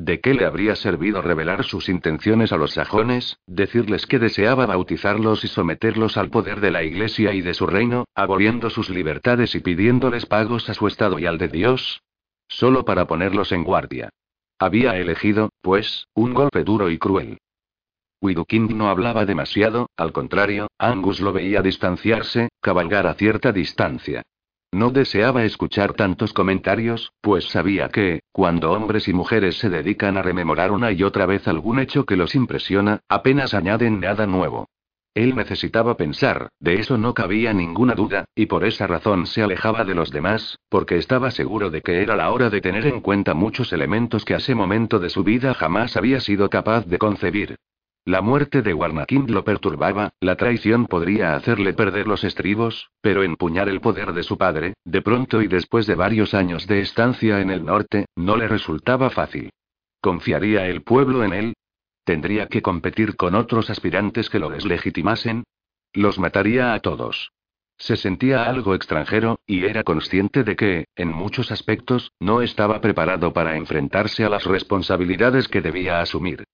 ¿De 0.00 0.20
qué 0.20 0.32
le 0.32 0.44
habría 0.44 0.76
servido 0.76 1.22
revelar 1.22 1.64
sus 1.64 1.88
intenciones 1.88 2.52
a 2.52 2.56
los 2.56 2.74
sajones, 2.74 3.40
decirles 3.48 4.06
que 4.06 4.20
deseaba 4.20 4.64
bautizarlos 4.64 5.42
y 5.42 5.48
someterlos 5.48 6.16
al 6.16 6.30
poder 6.30 6.60
de 6.60 6.70
la 6.70 6.84
Iglesia 6.84 7.34
y 7.34 7.40
de 7.40 7.52
su 7.52 7.66
reino, 7.66 8.04
aboliendo 8.14 8.70
sus 8.70 8.90
libertades 8.90 9.56
y 9.56 9.58
pidiéndoles 9.58 10.24
pagos 10.24 10.70
a 10.70 10.74
su 10.74 10.86
Estado 10.86 11.18
y 11.18 11.26
al 11.26 11.36
de 11.36 11.48
Dios? 11.48 12.00
Solo 12.46 12.84
para 12.84 13.08
ponerlos 13.08 13.50
en 13.50 13.64
guardia. 13.64 14.10
Había 14.60 14.96
elegido, 14.96 15.50
pues, 15.62 16.06
un 16.14 16.32
golpe 16.32 16.62
duro 16.62 16.90
y 16.90 16.98
cruel. 16.98 17.38
Widukind 18.22 18.70
no 18.70 18.90
hablaba 18.90 19.26
demasiado, 19.26 19.90
al 19.96 20.12
contrario, 20.12 20.68
Angus 20.78 21.18
lo 21.18 21.32
veía 21.32 21.60
distanciarse, 21.60 22.50
cabalgar 22.60 23.08
a 23.08 23.14
cierta 23.14 23.50
distancia. 23.50 24.22
No 24.72 24.90
deseaba 24.90 25.44
escuchar 25.44 25.94
tantos 25.94 26.34
comentarios, 26.34 27.12
pues 27.22 27.46
sabía 27.46 27.88
que, 27.88 28.20
cuando 28.32 28.70
hombres 28.72 29.08
y 29.08 29.14
mujeres 29.14 29.56
se 29.56 29.70
dedican 29.70 30.18
a 30.18 30.22
rememorar 30.22 30.72
una 30.72 30.92
y 30.92 31.02
otra 31.02 31.24
vez 31.24 31.48
algún 31.48 31.78
hecho 31.78 32.04
que 32.04 32.16
los 32.16 32.34
impresiona, 32.34 33.00
apenas 33.08 33.54
añaden 33.54 34.00
nada 34.00 34.26
nuevo. 34.26 34.68
Él 35.14 35.34
necesitaba 35.34 35.96
pensar, 35.96 36.50
de 36.60 36.74
eso 36.74 36.98
no 36.98 37.14
cabía 37.14 37.54
ninguna 37.54 37.94
duda, 37.94 38.26
y 38.34 38.44
por 38.44 38.64
esa 38.64 38.86
razón 38.86 39.26
se 39.26 39.42
alejaba 39.42 39.84
de 39.84 39.94
los 39.94 40.10
demás, 40.10 40.58
porque 40.68 40.98
estaba 40.98 41.30
seguro 41.30 41.70
de 41.70 41.80
que 41.80 42.02
era 42.02 42.14
la 42.14 42.30
hora 42.30 42.50
de 42.50 42.60
tener 42.60 42.86
en 42.86 43.00
cuenta 43.00 43.32
muchos 43.32 43.72
elementos 43.72 44.26
que 44.26 44.34
a 44.34 44.36
ese 44.36 44.54
momento 44.54 44.98
de 44.98 45.08
su 45.08 45.24
vida 45.24 45.54
jamás 45.54 45.96
había 45.96 46.20
sido 46.20 46.50
capaz 46.50 46.84
de 46.84 46.98
concebir. 46.98 47.56
La 48.04 48.22
muerte 48.22 48.62
de 48.62 48.72
Warnakind 48.72 49.28
lo 49.30 49.44
perturbaba, 49.44 50.10
la 50.20 50.36
traición 50.36 50.86
podría 50.86 51.34
hacerle 51.34 51.74
perder 51.74 52.06
los 52.06 52.24
estribos, 52.24 52.90
pero 53.02 53.22
empuñar 53.22 53.68
el 53.68 53.80
poder 53.80 54.12
de 54.14 54.22
su 54.22 54.38
padre, 54.38 54.74
de 54.84 55.02
pronto 55.02 55.42
y 55.42 55.46
después 55.46 55.86
de 55.86 55.94
varios 55.94 56.32
años 56.32 56.66
de 56.66 56.80
estancia 56.80 57.40
en 57.40 57.50
el 57.50 57.64
norte, 57.64 58.06
no 58.16 58.36
le 58.36 58.48
resultaba 58.48 59.10
fácil. 59.10 59.50
¿Confiaría 60.00 60.66
el 60.66 60.82
pueblo 60.82 61.22
en 61.24 61.32
él? 61.32 61.54
¿Tendría 62.04 62.46
que 62.46 62.62
competir 62.62 63.16
con 63.16 63.34
otros 63.34 63.68
aspirantes 63.68 64.30
que 64.30 64.38
lo 64.38 64.48
deslegitimasen? 64.48 65.44
Los 65.92 66.18
mataría 66.18 66.72
a 66.72 66.80
todos. 66.80 67.32
Se 67.76 67.96
sentía 67.96 68.44
algo 68.44 68.74
extranjero, 68.74 69.38
y 69.46 69.64
era 69.64 69.84
consciente 69.84 70.42
de 70.42 70.56
que, 70.56 70.86
en 70.96 71.08
muchos 71.08 71.52
aspectos, 71.52 72.12
no 72.18 72.42
estaba 72.42 72.80
preparado 72.80 73.32
para 73.32 73.56
enfrentarse 73.56 74.24
a 74.24 74.28
las 74.28 74.44
responsabilidades 74.44 75.46
que 75.48 75.60
debía 75.60 76.00
asumir. 76.00 76.44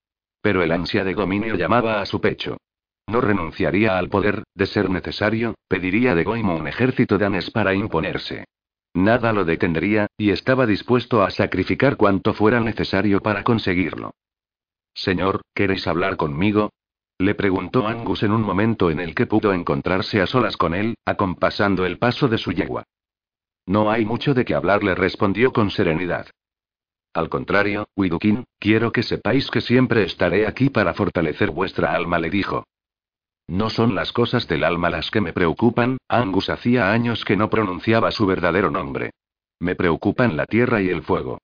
Pero 0.44 0.62
el 0.62 0.72
ansia 0.72 1.04
de 1.04 1.14
dominio 1.14 1.54
llamaba 1.54 2.02
a 2.02 2.04
su 2.04 2.20
pecho. 2.20 2.58
No 3.06 3.22
renunciaría 3.22 3.96
al 3.96 4.10
poder, 4.10 4.42
de 4.54 4.66
ser 4.66 4.90
necesario, 4.90 5.54
pediría 5.68 6.14
de 6.14 6.22
Goimo 6.22 6.54
un 6.54 6.68
ejército 6.68 7.16
de 7.16 7.24
Anes 7.24 7.50
para 7.50 7.72
imponerse. 7.72 8.44
Nada 8.92 9.32
lo 9.32 9.46
detendría, 9.46 10.06
y 10.18 10.32
estaba 10.32 10.66
dispuesto 10.66 11.22
a 11.22 11.30
sacrificar 11.30 11.96
cuanto 11.96 12.34
fuera 12.34 12.60
necesario 12.60 13.20
para 13.20 13.42
conseguirlo. 13.42 14.10
Señor, 14.92 15.40
¿queréis 15.54 15.86
hablar 15.86 16.18
conmigo? 16.18 16.74
Le 17.16 17.34
preguntó 17.34 17.88
Angus 17.88 18.22
en 18.22 18.32
un 18.32 18.42
momento 18.42 18.90
en 18.90 19.00
el 19.00 19.14
que 19.14 19.24
pudo 19.24 19.54
encontrarse 19.54 20.20
a 20.20 20.26
solas 20.26 20.58
con 20.58 20.74
él, 20.74 20.94
acompasando 21.06 21.86
el 21.86 21.96
paso 21.96 22.28
de 22.28 22.36
su 22.36 22.52
yegua. 22.52 22.84
No 23.64 23.90
hay 23.90 24.04
mucho 24.04 24.34
de 24.34 24.44
qué 24.44 24.54
hablar, 24.54 24.84
le 24.84 24.94
respondió 24.94 25.54
con 25.54 25.70
serenidad. 25.70 26.26
Al 27.14 27.28
contrario, 27.28 27.88
Widukin, 27.96 28.44
quiero 28.58 28.90
que 28.90 29.04
sepáis 29.04 29.48
que 29.48 29.60
siempre 29.60 30.02
estaré 30.02 30.48
aquí 30.48 30.68
para 30.68 30.94
fortalecer 30.94 31.52
vuestra 31.52 31.94
alma, 31.94 32.18
le 32.18 32.28
dijo. 32.28 32.64
No 33.46 33.70
son 33.70 33.94
las 33.94 34.12
cosas 34.12 34.48
del 34.48 34.64
alma 34.64 34.90
las 34.90 35.12
que 35.12 35.20
me 35.20 35.32
preocupan, 35.32 35.98
Angus 36.08 36.50
hacía 36.50 36.90
años 36.90 37.24
que 37.24 37.36
no 37.36 37.50
pronunciaba 37.50 38.10
su 38.10 38.26
verdadero 38.26 38.70
nombre. 38.70 39.10
Me 39.60 39.76
preocupan 39.76 40.36
la 40.36 40.46
tierra 40.46 40.82
y 40.82 40.88
el 40.88 41.02
fuego. 41.02 41.38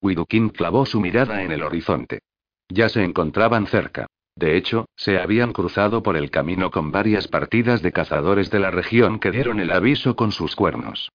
Widukin 0.00 0.50
clavó 0.50 0.86
su 0.86 1.00
mirada 1.00 1.42
en 1.42 1.50
el 1.50 1.64
horizonte. 1.64 2.20
Ya 2.68 2.88
se 2.88 3.02
encontraban 3.02 3.66
cerca. 3.66 4.06
De 4.36 4.56
hecho, 4.56 4.86
se 4.96 5.18
habían 5.18 5.52
cruzado 5.52 6.02
por 6.02 6.16
el 6.16 6.30
camino 6.30 6.70
con 6.70 6.92
varias 6.92 7.26
partidas 7.26 7.82
de 7.82 7.92
cazadores 7.92 8.50
de 8.50 8.60
la 8.60 8.70
región 8.70 9.18
que 9.18 9.32
dieron 9.32 9.58
el 9.58 9.72
aviso 9.72 10.14
con 10.14 10.30
sus 10.30 10.54
cuernos. 10.54 11.10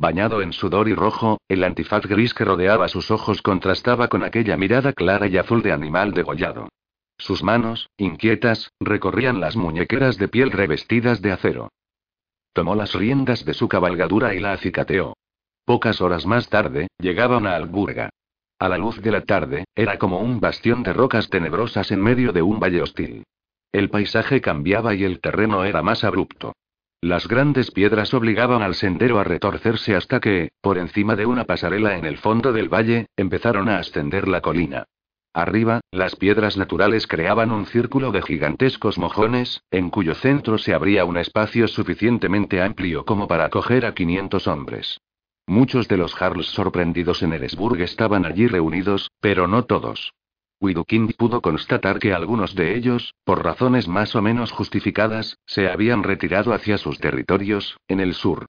Bañado 0.00 0.40
en 0.40 0.54
sudor 0.54 0.88
y 0.88 0.94
rojo, 0.94 1.42
el 1.46 1.62
antifaz 1.62 2.06
gris 2.06 2.32
que 2.32 2.46
rodeaba 2.46 2.88
sus 2.88 3.10
ojos 3.10 3.42
contrastaba 3.42 4.08
con 4.08 4.24
aquella 4.24 4.56
mirada 4.56 4.94
clara 4.94 5.26
y 5.26 5.36
azul 5.36 5.60
de 5.60 5.72
animal 5.72 6.12
degollado. 6.12 6.70
Sus 7.18 7.42
manos, 7.42 7.90
inquietas, 7.98 8.72
recorrían 8.80 9.40
las 9.40 9.56
muñequeras 9.56 10.16
de 10.16 10.28
piel 10.28 10.52
revestidas 10.52 11.20
de 11.20 11.32
acero. 11.32 11.68
Tomó 12.54 12.74
las 12.76 12.94
riendas 12.94 13.44
de 13.44 13.52
su 13.52 13.68
cabalgadura 13.68 14.34
y 14.34 14.40
la 14.40 14.52
acicateó. 14.52 15.18
Pocas 15.66 16.00
horas 16.00 16.24
más 16.24 16.48
tarde, 16.48 16.88
llegaban 16.98 17.46
a 17.46 17.54
Alburga. 17.54 18.08
A 18.58 18.70
la 18.70 18.78
luz 18.78 19.02
de 19.02 19.10
la 19.10 19.20
tarde, 19.20 19.66
era 19.74 19.98
como 19.98 20.20
un 20.20 20.40
bastión 20.40 20.82
de 20.82 20.94
rocas 20.94 21.28
tenebrosas 21.28 21.90
en 21.90 22.00
medio 22.00 22.32
de 22.32 22.40
un 22.40 22.58
valle 22.58 22.80
hostil. 22.80 23.24
El 23.70 23.90
paisaje 23.90 24.40
cambiaba 24.40 24.94
y 24.94 25.04
el 25.04 25.20
terreno 25.20 25.62
era 25.62 25.82
más 25.82 26.04
abrupto. 26.04 26.54
Las 27.02 27.28
grandes 27.28 27.70
piedras 27.70 28.12
obligaban 28.12 28.60
al 28.60 28.74
sendero 28.74 29.18
a 29.18 29.24
retorcerse 29.24 29.96
hasta 29.96 30.20
que, 30.20 30.50
por 30.60 30.76
encima 30.76 31.16
de 31.16 31.24
una 31.24 31.44
pasarela 31.44 31.96
en 31.96 32.04
el 32.04 32.18
fondo 32.18 32.52
del 32.52 32.68
valle, 32.68 33.06
empezaron 33.16 33.70
a 33.70 33.78
ascender 33.78 34.28
la 34.28 34.42
colina. 34.42 34.84
Arriba, 35.32 35.80
las 35.92 36.14
piedras 36.16 36.58
naturales 36.58 37.06
creaban 37.06 37.52
un 37.52 37.64
círculo 37.64 38.12
de 38.12 38.20
gigantescos 38.20 38.98
mojones, 38.98 39.62
en 39.70 39.88
cuyo 39.88 40.14
centro 40.14 40.58
se 40.58 40.74
abría 40.74 41.06
un 41.06 41.16
espacio 41.16 41.68
suficientemente 41.68 42.60
amplio 42.60 43.06
como 43.06 43.28
para 43.28 43.46
acoger 43.46 43.86
a 43.86 43.94
500 43.94 44.46
hombres. 44.46 45.00
Muchos 45.46 45.88
de 45.88 45.96
los 45.96 46.14
Jarls 46.14 46.48
sorprendidos 46.48 47.22
en 47.22 47.32
Eresburg 47.32 47.80
estaban 47.80 48.26
allí 48.26 48.46
reunidos, 48.46 49.10
pero 49.20 49.46
no 49.46 49.64
todos. 49.64 50.12
Widukind 50.60 51.14
pudo 51.16 51.40
constatar 51.40 51.98
que 51.98 52.12
algunos 52.12 52.54
de 52.54 52.76
ellos, 52.76 53.14
por 53.24 53.42
razones 53.42 53.88
más 53.88 54.14
o 54.14 54.20
menos 54.20 54.52
justificadas, 54.52 55.38
se 55.46 55.70
habían 55.70 56.02
retirado 56.02 56.52
hacia 56.52 56.76
sus 56.76 56.98
territorios, 56.98 57.78
en 57.88 58.00
el 58.00 58.12
sur. 58.12 58.46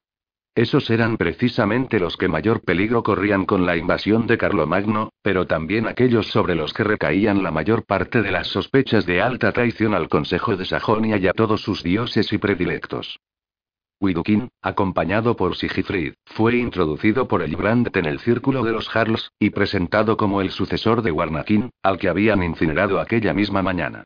Esos 0.54 0.90
eran 0.90 1.16
precisamente 1.16 1.98
los 1.98 2.18
que 2.18 2.28
mayor 2.28 2.62
peligro 2.62 3.04
corrían 3.04 3.46
con 3.46 3.66
la 3.66 3.78
invasión 3.78 4.28
de 4.28 4.38
Carlomagno, 4.38 5.12
pero 5.22 5.48
también 5.48 5.88
aquellos 5.88 6.28
sobre 6.28 6.56
los 6.56 6.74
que 6.74 6.84
recaían 6.84 7.42
la 7.42 7.52
mayor 7.52 7.86
parte 7.86 8.22
de 8.22 8.32
las 8.32 8.48
sospechas 8.48 9.06
de 9.06 9.22
alta 9.22 9.54
traición 9.54 9.94
al 9.94 10.10
Consejo 10.10 10.58
de 10.58 10.66
Sajonia 10.66 11.16
y 11.16 11.28
a 11.28 11.32
todos 11.32 11.62
sus 11.62 11.82
dioses 11.82 12.34
y 12.34 12.38
predilectos. 12.38 13.18
Widukin, 14.02 14.50
acompañado 14.64 15.36
por 15.36 15.56
Sigifrid, 15.56 16.14
fue 16.26 16.58
introducido 16.58 17.28
por 17.28 17.44
el 17.44 17.56
Brandt 17.56 17.96
en 17.96 18.08
el 18.08 18.20
círculo 18.20 18.64
de 18.64 18.72
los 18.72 18.90
Jarls, 18.90 19.32
y 19.38 19.52
presentado 19.52 20.18
como 20.18 20.42
el 20.42 20.50
sucesor 20.50 21.04
de 21.04 21.12
Warnakin, 21.12 21.70
al 21.84 22.00
que 22.00 22.10
habían 22.10 22.42
incinerado 22.42 23.00
aquella 23.00 23.32
misma 23.36 23.62
mañana. 23.62 24.04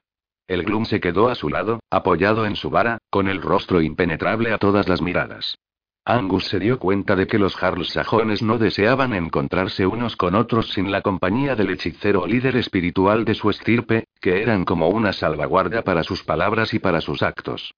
El 0.48 0.64
Gloom 0.64 0.84
se 0.84 1.00
quedó 1.00 1.30
a 1.30 1.36
su 1.36 1.48
lado, 1.48 1.80
apoyado 1.90 2.46
en 2.46 2.58
su 2.58 2.70
vara, 2.70 2.98
con 3.10 3.30
el 3.30 3.42
rostro 3.42 3.82
impenetrable 3.82 4.52
a 4.52 4.58
todas 4.58 4.90
las 4.90 5.02
miradas. 5.02 5.58
Angus 6.04 6.46
se 6.50 6.60
dio 6.60 6.78
cuenta 6.78 7.16
de 7.16 7.26
que 7.26 7.40
los 7.40 7.56
Jarls 7.56 7.88
sajones 7.88 8.44
no 8.44 8.58
deseaban 8.58 9.14
encontrarse 9.14 9.88
unos 9.88 10.18
con 10.18 10.36
otros 10.36 10.72
sin 10.74 10.92
la 10.92 11.02
compañía 11.02 11.56
del 11.56 11.72
hechicero 11.72 12.28
líder 12.28 12.58
espiritual 12.58 13.24
de 13.24 13.34
su 13.34 13.50
estirpe, 13.50 14.04
que 14.20 14.42
eran 14.42 14.66
como 14.66 14.90
una 14.90 15.14
salvaguardia 15.14 15.84
para 15.84 16.04
sus 16.04 16.22
palabras 16.22 16.74
y 16.74 16.80
para 16.80 17.00
sus 17.00 17.24
actos. 17.24 17.74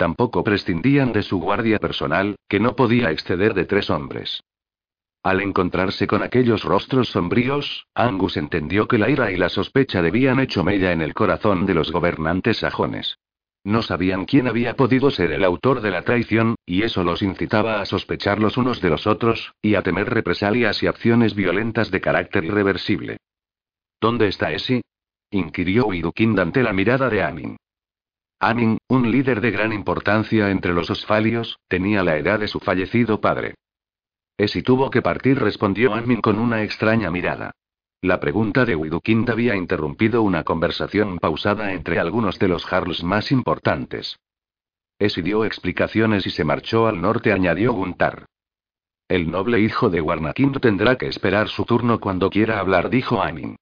Tampoco 0.00 0.42
prescindían 0.42 1.12
de 1.12 1.22
su 1.22 1.38
guardia 1.38 1.78
personal, 1.78 2.36
que 2.48 2.58
no 2.58 2.74
podía 2.74 3.10
exceder 3.10 3.52
de 3.52 3.66
tres 3.66 3.90
hombres. 3.90 4.42
Al 5.22 5.42
encontrarse 5.42 6.06
con 6.06 6.22
aquellos 6.22 6.64
rostros 6.64 7.10
sombríos, 7.10 7.86
Angus 7.94 8.38
entendió 8.38 8.88
que 8.88 8.96
la 8.96 9.10
ira 9.10 9.30
y 9.30 9.36
la 9.36 9.50
sospecha 9.50 10.00
debían 10.00 10.40
hecho 10.40 10.64
mella 10.64 10.92
en 10.92 11.02
el 11.02 11.12
corazón 11.12 11.66
de 11.66 11.74
los 11.74 11.92
gobernantes 11.92 12.60
sajones. 12.60 13.18
No 13.62 13.82
sabían 13.82 14.24
quién 14.24 14.48
había 14.48 14.74
podido 14.74 15.10
ser 15.10 15.32
el 15.32 15.44
autor 15.44 15.82
de 15.82 15.90
la 15.90 16.00
traición, 16.00 16.54
y 16.64 16.82
eso 16.82 17.04
los 17.04 17.20
incitaba 17.20 17.82
a 17.82 17.84
sospechar 17.84 18.38
los 18.38 18.56
unos 18.56 18.80
de 18.80 18.88
los 18.88 19.06
otros, 19.06 19.52
y 19.60 19.74
a 19.74 19.82
temer 19.82 20.08
represalias 20.08 20.82
y 20.82 20.86
acciones 20.86 21.34
violentas 21.34 21.90
de 21.90 22.00
carácter 22.00 22.46
irreversible. 22.46 23.18
¿Dónde 24.00 24.28
está 24.28 24.50
Esi? 24.50 24.80
inquirió 25.30 25.88
Widukind 25.88 26.40
ante 26.40 26.62
la 26.62 26.72
mirada 26.72 27.10
de 27.10 27.22
Amin. 27.22 27.58
Amin, 28.42 28.78
un 28.88 29.10
líder 29.10 29.42
de 29.42 29.50
gran 29.50 29.70
importancia 29.70 30.50
entre 30.50 30.72
los 30.72 30.88
osfalios, 30.88 31.58
tenía 31.68 32.02
la 32.02 32.16
edad 32.16 32.40
de 32.40 32.48
su 32.48 32.58
fallecido 32.58 33.20
padre. 33.20 33.54
Esi 34.38 34.62
tuvo 34.62 34.90
que 34.90 35.02
partir, 35.02 35.38
respondió 35.38 35.92
Amin 35.92 36.22
con 36.22 36.38
una 36.38 36.62
extraña 36.62 37.10
mirada. 37.10 37.52
La 38.00 38.18
pregunta 38.18 38.64
de 38.64 38.74
Widukind 38.74 39.28
había 39.28 39.54
interrumpido 39.56 40.22
una 40.22 40.42
conversación 40.42 41.18
pausada 41.18 41.74
entre 41.74 41.98
algunos 41.98 42.38
de 42.38 42.48
los 42.48 42.64
Jarls 42.64 43.04
más 43.04 43.30
importantes. 43.30 44.18
Esi 44.98 45.20
dio 45.20 45.44
explicaciones 45.44 46.26
y 46.26 46.30
se 46.30 46.44
marchó 46.44 46.86
al 46.86 47.02
norte, 47.02 47.34
añadió 47.34 47.74
Guntar. 47.74 48.24
El 49.06 49.30
noble 49.30 49.60
hijo 49.60 49.90
de 49.90 50.00
Warnakind 50.00 50.60
tendrá 50.60 50.96
que 50.96 51.08
esperar 51.08 51.48
su 51.48 51.66
turno 51.66 52.00
cuando 52.00 52.30
quiera 52.30 52.58
hablar, 52.58 52.88
dijo 52.88 53.22
Amin. 53.22 53.56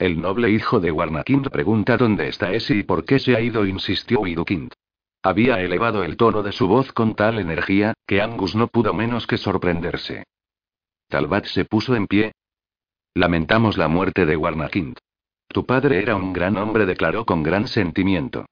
El 0.00 0.18
noble 0.18 0.48
hijo 0.48 0.80
de 0.80 0.90
Warnakind 0.90 1.50
pregunta 1.50 1.98
dónde 1.98 2.26
está 2.26 2.54
ese 2.54 2.74
y 2.74 2.84
por 2.84 3.04
qué 3.04 3.18
se 3.18 3.36
ha 3.36 3.40
ido, 3.42 3.66
insistió 3.66 4.20
Widukind. 4.20 4.72
Había 5.22 5.60
elevado 5.60 6.04
el 6.04 6.16
tono 6.16 6.42
de 6.42 6.52
su 6.52 6.66
voz 6.66 6.90
con 6.94 7.14
tal 7.14 7.38
energía, 7.38 7.92
que 8.06 8.22
Angus 8.22 8.54
no 8.54 8.68
pudo 8.68 8.94
menos 8.94 9.26
que 9.26 9.36
sorprenderse. 9.36 10.24
Talbat 11.08 11.44
se 11.44 11.66
puso 11.66 11.94
en 11.96 12.06
pie. 12.06 12.32
Lamentamos 13.12 13.76
la 13.76 13.88
muerte 13.88 14.24
de 14.24 14.38
Warnakind. 14.38 14.96
Tu 15.48 15.66
padre 15.66 15.98
era 16.00 16.16
un 16.16 16.32
gran 16.32 16.56
hombre, 16.56 16.86
declaró 16.86 17.26
con 17.26 17.42
gran 17.42 17.68
sentimiento. 17.68 18.46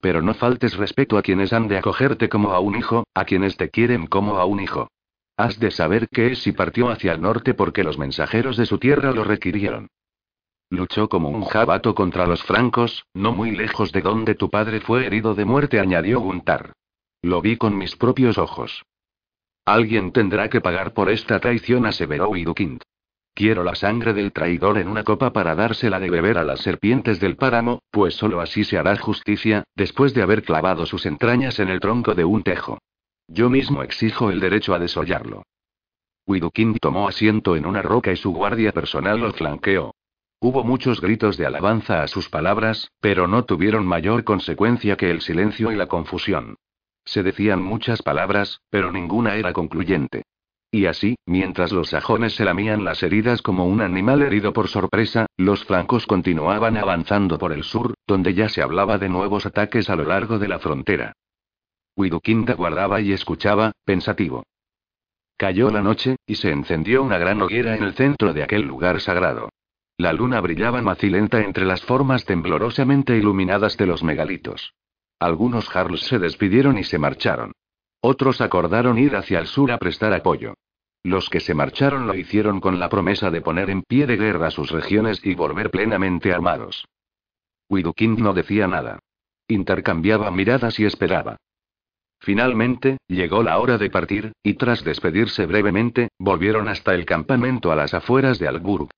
Pero 0.00 0.22
no 0.22 0.32
faltes 0.32 0.74
respeto 0.74 1.18
a 1.18 1.22
quienes 1.22 1.52
han 1.52 1.68
de 1.68 1.76
acogerte 1.76 2.30
como 2.30 2.52
a 2.52 2.60
un 2.60 2.76
hijo, 2.76 3.04
a 3.12 3.26
quienes 3.26 3.58
te 3.58 3.68
quieren 3.68 4.06
como 4.06 4.38
a 4.38 4.46
un 4.46 4.58
hijo. 4.58 4.88
Has 5.36 5.60
de 5.60 5.70
saber 5.70 6.08
que 6.08 6.28
es 6.32 6.46
y 6.46 6.52
partió 6.52 6.88
hacia 6.88 7.12
el 7.12 7.20
norte 7.20 7.52
porque 7.52 7.84
los 7.84 7.98
mensajeros 7.98 8.56
de 8.56 8.64
su 8.64 8.78
tierra 8.78 9.12
lo 9.12 9.24
requirieron. 9.24 9.88
Luchó 10.74 11.08
como 11.08 11.28
un 11.28 11.44
jabato 11.44 11.94
contra 11.94 12.26
los 12.26 12.42
francos, 12.42 13.06
no 13.14 13.32
muy 13.32 13.52
lejos 13.52 13.92
de 13.92 14.02
donde 14.02 14.34
tu 14.34 14.50
padre 14.50 14.80
fue 14.80 15.06
herido 15.06 15.36
de 15.36 15.44
muerte, 15.44 15.78
añadió 15.78 16.18
Guntar. 16.18 16.72
Lo 17.22 17.40
vi 17.40 17.56
con 17.56 17.78
mis 17.78 17.94
propios 17.94 18.38
ojos. 18.38 18.82
Alguien 19.64 20.10
tendrá 20.10 20.48
que 20.50 20.60
pagar 20.60 20.92
por 20.92 21.10
esta 21.10 21.38
traición, 21.38 21.86
aseveró 21.86 22.28
Widukind. 22.28 22.82
Quiero 23.34 23.62
la 23.62 23.76
sangre 23.76 24.14
del 24.14 24.32
traidor 24.32 24.78
en 24.78 24.88
una 24.88 25.04
copa 25.04 25.32
para 25.32 25.54
dársela 25.54 26.00
de 26.00 26.10
beber 26.10 26.38
a 26.38 26.44
las 26.44 26.60
serpientes 26.60 27.20
del 27.20 27.36
páramo, 27.36 27.80
pues 27.92 28.14
solo 28.14 28.40
así 28.40 28.64
se 28.64 28.76
hará 28.76 28.96
justicia, 28.96 29.62
después 29.76 30.12
de 30.12 30.22
haber 30.22 30.42
clavado 30.42 30.86
sus 30.86 31.06
entrañas 31.06 31.60
en 31.60 31.68
el 31.68 31.78
tronco 31.78 32.16
de 32.16 32.24
un 32.24 32.42
tejo. 32.42 32.78
Yo 33.28 33.48
mismo 33.48 33.84
exijo 33.84 34.30
el 34.32 34.40
derecho 34.40 34.74
a 34.74 34.80
desollarlo. 34.80 35.44
Widukind 36.26 36.78
tomó 36.80 37.06
asiento 37.06 37.54
en 37.54 37.64
una 37.64 37.80
roca 37.80 38.10
y 38.10 38.16
su 38.16 38.32
guardia 38.32 38.72
personal 38.72 39.20
lo 39.20 39.32
flanqueó. 39.32 39.94
Hubo 40.46 40.62
muchos 40.62 41.00
gritos 41.00 41.38
de 41.38 41.46
alabanza 41.46 42.02
a 42.02 42.06
sus 42.06 42.28
palabras, 42.28 42.92
pero 43.00 43.26
no 43.26 43.46
tuvieron 43.46 43.86
mayor 43.86 44.24
consecuencia 44.24 44.94
que 44.94 45.10
el 45.10 45.22
silencio 45.22 45.72
y 45.72 45.74
la 45.74 45.86
confusión. 45.86 46.56
Se 47.06 47.22
decían 47.22 47.62
muchas 47.62 48.02
palabras, 48.02 48.60
pero 48.68 48.92
ninguna 48.92 49.36
era 49.36 49.54
concluyente. 49.54 50.24
Y 50.70 50.84
así, 50.84 51.16
mientras 51.24 51.72
los 51.72 51.88
sajones 51.88 52.34
se 52.34 52.44
lamían 52.44 52.84
las 52.84 53.02
heridas 53.02 53.40
como 53.40 53.64
un 53.64 53.80
animal 53.80 54.20
herido 54.20 54.52
por 54.52 54.68
sorpresa, 54.68 55.24
los 55.38 55.64
flancos 55.64 56.06
continuaban 56.06 56.76
avanzando 56.76 57.38
por 57.38 57.50
el 57.50 57.64
sur, 57.64 57.94
donde 58.06 58.34
ya 58.34 58.50
se 58.50 58.60
hablaba 58.60 58.98
de 58.98 59.08
nuevos 59.08 59.46
ataques 59.46 59.88
a 59.88 59.96
lo 59.96 60.04
largo 60.04 60.38
de 60.38 60.48
la 60.48 60.58
frontera. 60.58 61.14
Widukind 61.96 62.54
guardaba 62.54 63.00
y 63.00 63.14
escuchaba, 63.14 63.72
pensativo. 63.86 64.42
Cayó 65.38 65.70
la 65.70 65.80
noche, 65.80 66.16
y 66.26 66.34
se 66.34 66.50
encendió 66.50 67.02
una 67.02 67.16
gran 67.16 67.40
hoguera 67.40 67.74
en 67.74 67.82
el 67.82 67.94
centro 67.94 68.34
de 68.34 68.42
aquel 68.42 68.60
lugar 68.60 69.00
sagrado. 69.00 69.48
La 69.96 70.12
luna 70.12 70.40
brillaba 70.40 70.82
macilenta 70.82 71.40
entre 71.42 71.64
las 71.64 71.82
formas 71.82 72.24
temblorosamente 72.24 73.16
iluminadas 73.16 73.76
de 73.76 73.86
los 73.86 74.02
megalitos. 74.02 74.74
Algunos 75.20 75.68
jarls 75.68 76.00
se 76.00 76.18
despidieron 76.18 76.78
y 76.78 76.84
se 76.84 76.98
marcharon. 76.98 77.52
Otros 78.00 78.40
acordaron 78.40 78.98
ir 78.98 79.14
hacia 79.14 79.38
el 79.38 79.46
sur 79.46 79.70
a 79.70 79.78
prestar 79.78 80.12
apoyo. 80.12 80.54
Los 81.04 81.30
que 81.30 81.38
se 81.38 81.54
marcharon 81.54 82.06
lo 82.06 82.14
hicieron 82.14 82.60
con 82.60 82.80
la 82.80 82.88
promesa 82.88 83.30
de 83.30 83.40
poner 83.40 83.70
en 83.70 83.82
pie 83.82 84.06
de 84.06 84.16
guerra 84.16 84.50
sus 84.50 84.70
regiones 84.70 85.24
y 85.24 85.34
volver 85.34 85.70
plenamente 85.70 86.32
armados. 86.32 86.86
Widukind 87.68 88.18
no 88.18 88.34
decía 88.34 88.66
nada. 88.66 88.98
Intercambiaba 89.46 90.30
miradas 90.30 90.80
y 90.80 90.86
esperaba. 90.86 91.36
Finalmente, 92.20 92.98
llegó 93.06 93.42
la 93.42 93.58
hora 93.58 93.78
de 93.78 93.90
partir, 93.90 94.32
y 94.42 94.54
tras 94.54 94.82
despedirse 94.82 95.46
brevemente, 95.46 96.08
volvieron 96.18 96.68
hasta 96.68 96.94
el 96.94 97.04
campamento 97.04 97.70
a 97.70 97.76
las 97.76 97.94
afueras 97.94 98.38
de 98.38 98.48
Alburg. 98.48 98.88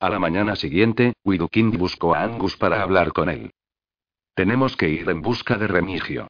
A 0.00 0.08
la 0.08 0.18
mañana 0.18 0.56
siguiente, 0.56 1.12
Widukind 1.24 1.76
buscó 1.76 2.14
a 2.14 2.22
Angus 2.22 2.56
para 2.56 2.82
hablar 2.82 3.12
con 3.12 3.28
él. 3.28 3.52
Tenemos 4.34 4.74
que 4.74 4.88
ir 4.88 5.06
en 5.10 5.20
busca 5.20 5.58
de 5.58 5.66
Remigio. 5.66 6.28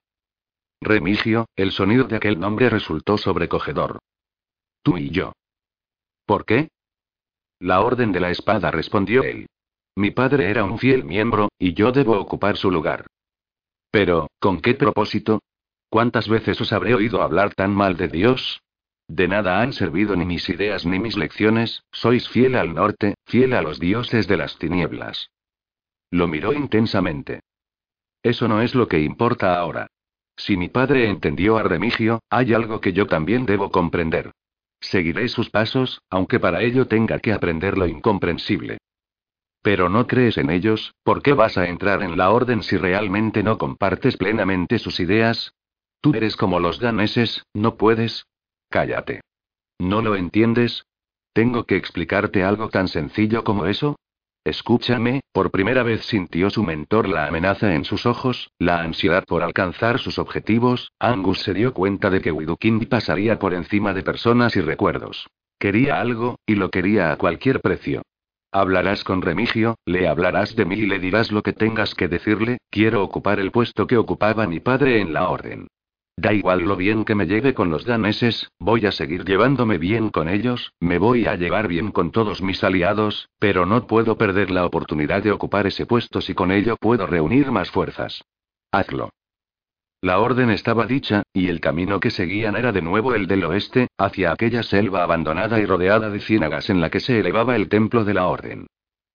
Remigio, 0.81 1.47
el 1.55 1.71
sonido 1.71 2.05
de 2.05 2.17
aquel 2.17 2.41
nombre 2.41 2.69
resultó 2.69 3.17
sobrecogedor. 3.17 4.01
Tú 4.83 4.99
y 4.99 5.11
yo. 5.11 5.35
¿Por 6.27 6.45
qué? 6.45 6.71
La 7.61 7.83
orden 7.83 8.11
de 8.11 8.19
la 8.19 8.31
espada, 8.31 8.73
respondió 8.73 9.23
él. 9.23 9.47
Mi 9.95 10.11
padre 10.11 10.51
era 10.51 10.65
un 10.65 10.79
fiel 10.79 11.05
miembro, 11.05 11.51
y 11.57 11.75
yo 11.75 11.93
debo 11.93 12.19
ocupar 12.19 12.57
su 12.57 12.73
lugar. 12.73 13.07
Pero, 13.93 14.31
¿con 14.41 14.61
qué 14.61 14.75
propósito? 14.75 15.41
¿Cuántas 15.89 16.29
veces 16.29 16.61
os 16.61 16.73
habré 16.73 16.95
oído 16.95 17.23
hablar 17.23 17.55
tan 17.55 17.73
mal 17.73 17.97
de 17.97 18.09
Dios? 18.09 18.63
De 19.11 19.27
nada 19.27 19.61
han 19.61 19.73
servido 19.73 20.15
ni 20.15 20.25
mis 20.25 20.49
ideas 20.49 20.87
ni 20.87 21.01
mis 21.01 21.17
lecciones, 21.17 21.83
sois 21.91 22.29
fiel 22.29 22.55
al 22.55 22.73
norte, 22.75 23.17
fiel 23.27 23.55
a 23.55 23.61
los 23.61 23.81
dioses 23.81 24.29
de 24.29 24.37
las 24.37 24.57
tinieblas. 24.57 25.33
Lo 26.13 26.29
miró 26.29 26.53
intensamente. 26.53 27.41
Eso 28.23 28.47
no 28.47 28.63
es 28.63 28.77
lo 28.77 28.87
que 28.87 29.01
importa 29.01 29.59
ahora. 29.59 29.89
Si 30.37 30.57
mi 30.57 30.69
padre 30.69 31.09
entendió 31.09 31.59
a 31.59 31.65
Remigio, 31.65 32.21
hay 32.31 32.55
algo 32.55 32.81
que 32.81 32.93
yo 32.93 33.09
también 33.09 33.47
debo 33.47 33.73
comprender. 33.73 34.31
Seguiré 34.81 35.27
sus 35.27 35.51
pasos, 35.51 36.01
aunque 36.09 36.39
para 36.39 36.63
ello 36.63 36.87
tenga 36.87 37.19
que 37.19 37.33
aprender 37.33 37.79
lo 37.79 37.89
incomprensible. 37.89 38.79
Pero 39.61 39.89
no 39.89 40.07
crees 40.07 40.39
en 40.39 40.51
ellos, 40.51 40.95
¿por 41.03 41.21
qué 41.21 41.33
vas 41.33 41.59
a 41.59 41.67
entrar 41.67 42.05
en 42.05 42.17
la 42.17 42.31
orden 42.31 42.63
si 42.63 42.77
realmente 42.77 43.43
no 43.43 43.59
compartes 43.59 44.17
plenamente 44.17 44.79
sus 44.79 45.01
ideas? 45.01 45.53
Tú 46.01 46.15
eres 46.15 46.37
como 46.37 46.61
los 46.61 46.79
daneses, 46.79 47.45
no 47.53 47.77
puedes, 47.77 48.27
Cállate. 48.71 49.21
¿No 49.81 50.01
lo 50.01 50.15
entiendes? 50.15 50.85
¿Tengo 51.33 51.65
que 51.65 51.77
explicarte 51.77 52.45
algo 52.45 52.69
tan 52.69 52.87
sencillo 52.87 53.43
como 53.43 53.67
eso? 53.67 53.97
Escúchame, 54.45 55.21
por 55.33 55.51
primera 55.51 55.83
vez 55.83 56.05
sintió 56.07 56.49
su 56.51 56.63
mentor 56.63 57.09
la 57.09 57.27
amenaza 57.27 57.75
en 57.75 57.85
sus 57.85 58.07
ojos, 58.07 58.51
la 58.59 58.81
ansiedad 58.81 59.25
por 59.27 59.43
alcanzar 59.43 59.99
sus 59.99 60.19
objetivos, 60.19 60.93
Angus 60.99 61.41
se 61.41 61.53
dio 61.53 61.75
cuenta 61.75 62.11
de 62.11 62.23
que 62.23 62.33
Widukind 62.33 62.89
pasaría 62.89 63.39
por 63.39 63.55
encima 63.55 63.93
de 63.93 64.03
personas 64.03 64.57
y 64.57 64.61
recuerdos. 64.61 65.29
Quería 65.59 66.01
algo, 66.01 66.39
y 66.47 66.55
lo 66.55 66.71
quería 66.71 67.13
a 67.13 67.17
cualquier 67.17 67.61
precio. 67.61 68.03
Hablarás 68.53 69.05
con 69.05 69.21
Remigio, 69.21 69.77
le 69.85 70.09
hablarás 70.09 70.57
de 70.57 70.65
mí 70.65 70.77
y 70.77 70.87
le 70.87 70.99
dirás 70.99 71.33
lo 71.33 71.43
que 71.43 71.53
tengas 71.53 71.95
que 71.95 72.09
decirle, 72.09 72.59
quiero 72.71 73.03
ocupar 73.03 73.41
el 73.41 73.51
puesto 73.51 73.87
que 73.87 73.99
ocupaba 73.99 74.47
mi 74.47 74.61
padre 74.61 75.01
en 75.01 75.13
la 75.13 75.29
orden. 75.29 75.69
Da 76.21 76.35
igual 76.35 76.61
lo 76.61 76.77
bien 76.77 77.07
que 77.07 77.15
me 77.15 77.25
lleve 77.25 77.55
con 77.55 77.71
los 77.71 77.87
daneses, 77.87 78.53
voy 78.59 78.85
a 78.85 78.93
seguir 78.93 79.25
llevándome 79.25 79.79
bien 79.79 80.11
con 80.11 80.29
ellos, 80.29 80.75
me 80.79 80.99
voy 80.99 81.25
a 81.25 81.35
llevar 81.35 81.67
bien 81.67 81.93
con 81.93 82.11
todos 82.11 82.43
mis 82.43 82.63
aliados, 82.63 83.31
pero 83.39 83.65
no 83.65 83.87
puedo 83.87 84.19
perder 84.19 84.51
la 84.51 84.67
oportunidad 84.67 85.23
de 85.23 85.33
ocupar 85.33 85.67
ese 85.67 85.87
puesto 85.87 86.21
si 86.21 86.35
con 86.35 86.53
ello 86.53 86.77
puedo 86.79 87.07
reunir 87.07 87.51
más 87.51 87.71
fuerzas. 87.71 88.23
Hazlo. 88.71 89.09
La 90.03 90.19
orden 90.19 90.51
estaba 90.51 90.85
dicha, 90.85 91.23
y 91.33 91.49
el 91.49 91.59
camino 91.59 92.01
que 92.01 92.11
seguían 92.11 92.55
era 92.55 92.71
de 92.71 92.83
nuevo 92.83 93.15
el 93.15 93.27
del 93.27 93.45
oeste, 93.45 93.89
hacia 93.97 94.33
aquella 94.33 94.63
selva 94.63 95.03
abandonada 95.03 95.59
y 95.59 95.65
rodeada 95.65 96.11
de 96.11 96.21
ciénagas 96.21 96.69
en 96.69 96.83
la 96.83 96.91
que 96.91 97.01
se 97.01 97.19
elevaba 97.19 97.57
el 97.57 97.71
templo 97.71 98.05
de 98.05 98.13
la 98.13 98.27
orden. 98.27 98.67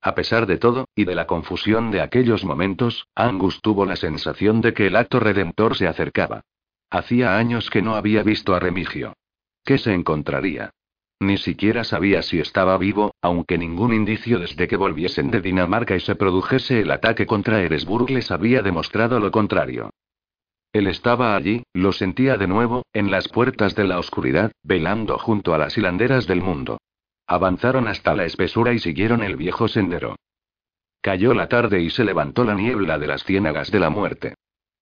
A 0.01 0.15
pesar 0.15 0.47
de 0.47 0.57
todo, 0.57 0.87
y 0.95 1.05
de 1.05 1.13
la 1.13 1.27
confusión 1.27 1.91
de 1.91 2.01
aquellos 2.01 2.43
momentos, 2.43 3.05
Angus 3.13 3.61
tuvo 3.61 3.85
la 3.85 3.95
sensación 3.95 4.59
de 4.61 4.73
que 4.73 4.87
el 4.87 4.95
acto 4.95 5.19
redentor 5.19 5.77
se 5.77 5.87
acercaba. 5.87 6.41
Hacía 6.89 7.37
años 7.37 7.69
que 7.69 7.81
no 7.81 7.95
había 7.95 8.23
visto 8.23 8.55
a 8.55 8.59
Remigio. 8.59 9.13
¿Qué 9.63 9.77
se 9.77 9.93
encontraría? 9.93 10.71
Ni 11.19 11.37
siquiera 11.37 11.83
sabía 11.83 12.21
si 12.21 12.39
estaba 12.39 12.77
vivo, 12.77 13.15
aunque 13.21 13.57
ningún 13.57 13.93
indicio 13.93 14.39
desde 14.39 14.67
que 14.67 14.75
volviesen 14.75 15.31
de 15.31 15.41
Dinamarca 15.41 15.95
y 15.95 15.99
se 15.99 16.15
produjese 16.15 16.81
el 16.81 16.91
ataque 16.91 17.25
contra 17.25 17.61
Eresburg 17.61 18.09
les 18.09 18.31
había 18.31 18.61
demostrado 18.61 19.19
lo 19.19 19.31
contrario. 19.31 19.89
Él 20.73 20.87
estaba 20.87 21.35
allí, 21.37 21.63
lo 21.73 21.93
sentía 21.93 22.35
de 22.35 22.47
nuevo, 22.47 22.83
en 22.91 23.09
las 23.09 23.29
puertas 23.29 23.75
de 23.75 23.85
la 23.85 23.97
oscuridad, 23.97 24.51
velando 24.61 25.17
junto 25.17 25.53
a 25.53 25.57
las 25.57 25.77
hilanderas 25.77 26.27
del 26.27 26.41
mundo. 26.41 26.79
Avanzaron 27.27 27.87
hasta 27.87 28.13
la 28.13 28.25
espesura 28.25 28.73
y 28.73 28.79
siguieron 28.79 29.23
el 29.23 29.37
viejo 29.37 29.69
sendero. 29.69 30.17
Cayó 31.01 31.33
la 31.33 31.47
tarde 31.47 31.81
y 31.81 31.89
se 31.91 32.03
levantó 32.03 32.43
la 32.43 32.55
niebla 32.55 32.99
de 32.99 33.07
las 33.07 33.23
ciénagas 33.23 33.71
de 33.71 33.79
la 33.79 33.89
muerte. 33.89 34.33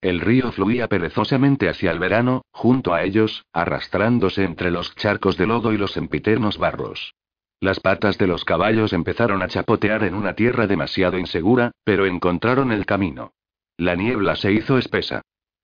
El 0.03 0.19
río 0.19 0.51
fluía 0.51 0.89
perezosamente 0.89 1.69
hacia 1.69 1.89
el 1.89 1.97
verano, 1.97 2.41
junto 2.51 2.93
a 2.93 3.03
ellos, 3.03 3.45
arrastrándose 3.53 4.43
entre 4.43 4.69
los 4.69 4.93
charcos 4.95 5.37
de 5.37 5.47
lodo 5.47 5.71
y 5.71 5.77
los 5.77 5.95
empiternos 5.95 6.57
barros. 6.57 7.15
Las 7.61 7.79
patas 7.79 8.17
de 8.17 8.27
los 8.27 8.43
caballos 8.43 8.91
empezaron 8.91 9.41
a 9.41 9.47
chapotear 9.47 10.03
en 10.03 10.13
una 10.13 10.33
tierra 10.33 10.67
demasiado 10.67 11.17
insegura, 11.17 11.71
pero 11.85 12.05
encontraron 12.05 12.73
el 12.73 12.85
camino. 12.85 13.31
La 13.77 13.95
niebla 13.95 14.35
se 14.35 14.51
hizo 14.51 14.77
espesa. 14.77 15.21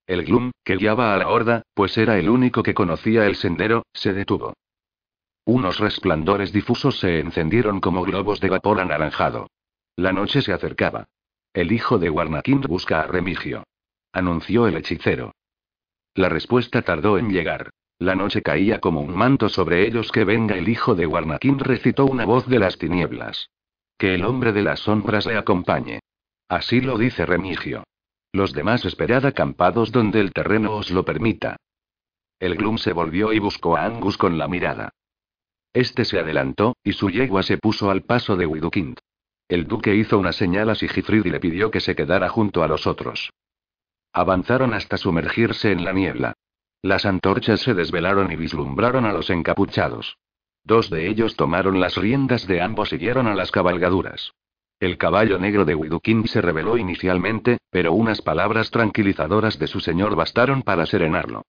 El 0.08 0.24
Gloom, 0.24 0.52
que 0.64 0.78
guiaba 0.78 1.14
a 1.14 1.18
la 1.18 1.28
horda, 1.28 1.64
pues 1.74 1.98
era 1.98 2.18
el 2.18 2.30
único 2.30 2.64
que 2.64 2.74
conocía 2.74 3.26
el 3.26 3.36
sendero, 3.36 3.88
se 3.92 4.14
detuvo. 4.14 4.54
Unos 5.44 5.80
resplandores 5.80 6.54
difusos 6.54 6.98
se 6.98 7.20
encendieron 7.20 7.82
como 7.82 8.04
globos 8.04 8.40
de 8.40 8.52
vapor 8.52 8.80
anaranjado. 8.80 9.50
La 9.98 10.14
noche 10.14 10.42
se 10.42 10.54
acercaba. 10.54 11.10
El 11.54 11.74
hijo 11.74 12.00
de 12.00 12.10
Warnakin 12.10 12.62
busca 12.62 13.02
a 13.02 13.08
Remigio 13.08 13.66
anunció 14.12 14.68
el 14.68 14.78
hechicero. 14.78 15.34
La 16.16 16.30
respuesta 16.30 16.82
tardó 16.82 17.18
en 17.18 17.30
llegar. 17.30 17.70
La 17.98 18.16
noche 18.16 18.42
caía 18.42 18.80
como 18.80 19.02
un 19.02 19.16
manto 19.16 19.50
sobre 19.50 19.86
ellos 19.86 20.12
que 20.12 20.24
venga 20.24 20.56
el 20.56 20.70
hijo 20.70 20.96
de 20.96 21.06
Warnakin 21.06 21.60
recitó 21.60 22.06
una 22.06 22.26
voz 22.26 22.48
de 22.48 22.60
las 22.60 22.78
tinieblas. 22.78 23.50
Que 23.98 24.16
el 24.16 24.24
hombre 24.24 24.54
de 24.54 24.64
las 24.64 24.80
sombras 24.80 25.26
le 25.26 25.38
acompañe. 25.38 26.00
Así 26.48 26.82
lo 26.82 26.98
dice 26.98 27.26
Remigio. 27.26 27.84
Los 28.32 28.54
demás 28.54 28.86
esperad 28.86 29.26
acampados 29.26 29.92
donde 29.92 30.22
el 30.22 30.32
terreno 30.32 30.76
os 30.76 30.92
lo 30.92 31.04
permita. 31.04 31.58
El 32.40 32.56
Gloom 32.56 32.78
se 32.78 32.94
volvió 32.94 33.34
y 33.34 33.40
buscó 33.40 33.76
a 33.76 33.86
Angus 33.86 34.18
con 34.18 34.38
la 34.38 34.48
mirada. 34.48 34.92
Este 35.74 36.06
se 36.06 36.20
adelantó, 36.20 36.76
y 36.84 36.94
su 36.94 37.10
yegua 37.10 37.44
se 37.44 37.58
puso 37.58 37.92
al 37.92 38.04
paso 38.04 38.36
de 38.36 38.46
Widukind. 38.46 38.98
El 39.48 39.68
duque 39.68 39.96
hizo 39.96 40.18
una 40.18 40.32
señal 40.32 40.70
a 40.70 40.76
Sigifrid 40.76 41.26
y 41.26 41.30
le 41.32 41.40
pidió 41.40 41.70
que 41.70 41.82
se 41.82 41.96
quedara 41.96 42.30
junto 42.30 42.64
a 42.64 42.68
los 42.68 42.88
otros. 42.88 43.32
Avanzaron 44.14 44.74
hasta 44.74 44.98
sumergirse 44.98 45.72
en 45.72 45.86
la 45.86 45.94
niebla. 45.94 46.34
Las 46.82 47.06
antorchas 47.06 47.60
se 47.60 47.74
desvelaron 47.74 48.32
y 48.32 48.36
vislumbraron 48.36 49.06
a 49.06 49.14
los 49.14 49.30
encapuchados. 49.30 50.18
Dos 50.64 50.90
de 50.90 51.08
ellos 51.08 51.36
tomaron 51.36 51.80
las 51.80 51.96
riendas 51.96 52.48
de 52.48 52.62
ambos 52.62 52.90
y 52.90 52.92
siguieron 52.92 53.28
a 53.28 53.36
las 53.36 53.52
cabalgaduras. 53.52 54.34
El 54.80 54.98
caballo 54.98 55.40
negro 55.40 55.66
de 55.66 55.76
Widukind 55.76 56.28
se 56.28 56.42
rebeló 56.42 56.78
inicialmente, 56.78 57.58
pero 57.70 57.92
unas 57.92 58.22
palabras 58.22 58.72
tranquilizadoras 58.72 59.60
de 59.60 59.68
su 59.68 59.82
señor 59.82 60.16
bastaron 60.16 60.62
para 60.62 60.86
serenarlo. 60.86 61.44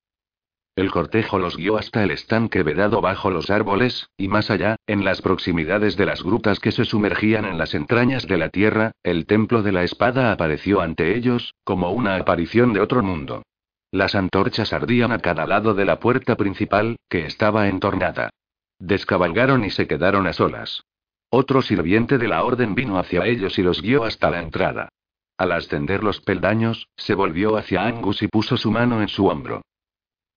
El 0.80 0.90
cortejo 0.90 1.38
los 1.38 1.58
guió 1.58 1.76
hasta 1.76 2.02
el 2.02 2.10
estanque 2.10 2.62
vedado 2.62 3.02
bajo 3.02 3.30
los 3.30 3.50
árboles, 3.50 4.08
y 4.16 4.28
más 4.28 4.50
allá, 4.50 4.76
en 4.86 5.04
las 5.04 5.20
proximidades 5.20 5.94
de 5.98 6.06
las 6.06 6.22
grutas 6.22 6.58
que 6.58 6.72
se 6.72 6.86
sumergían 6.86 7.44
en 7.44 7.58
las 7.58 7.74
entrañas 7.74 8.26
de 8.26 8.38
la 8.38 8.48
tierra, 8.48 8.92
el 9.02 9.26
templo 9.26 9.62
de 9.62 9.72
la 9.72 9.84
espada 9.84 10.32
apareció 10.32 10.80
ante 10.80 11.14
ellos, 11.14 11.52
como 11.64 11.90
una 11.90 12.16
aparición 12.16 12.72
de 12.72 12.80
otro 12.80 13.02
mundo. 13.02 13.42
Las 13.90 14.14
antorchas 14.14 14.72
ardían 14.72 15.12
a 15.12 15.18
cada 15.18 15.46
lado 15.46 15.74
de 15.74 15.84
la 15.84 16.00
puerta 16.00 16.34
principal, 16.36 16.96
que 17.10 17.26
estaba 17.26 17.68
entornada. 17.68 18.30
Descabalgaron 18.78 19.66
y 19.66 19.70
se 19.70 19.86
quedaron 19.86 20.26
a 20.26 20.32
solas. 20.32 20.84
Otro 21.28 21.60
sirviente 21.60 22.16
de 22.16 22.28
la 22.28 22.42
orden 22.42 22.74
vino 22.74 22.98
hacia 22.98 23.26
ellos 23.26 23.58
y 23.58 23.62
los 23.62 23.82
guió 23.82 24.04
hasta 24.04 24.30
la 24.30 24.40
entrada. 24.40 24.88
Al 25.36 25.52
ascender 25.52 26.02
los 26.02 26.22
peldaños, 26.22 26.88
se 26.96 27.14
volvió 27.14 27.58
hacia 27.58 27.84
Angus 27.84 28.22
y 28.22 28.28
puso 28.28 28.56
su 28.56 28.70
mano 28.70 29.02
en 29.02 29.08
su 29.08 29.26
hombro. 29.26 29.60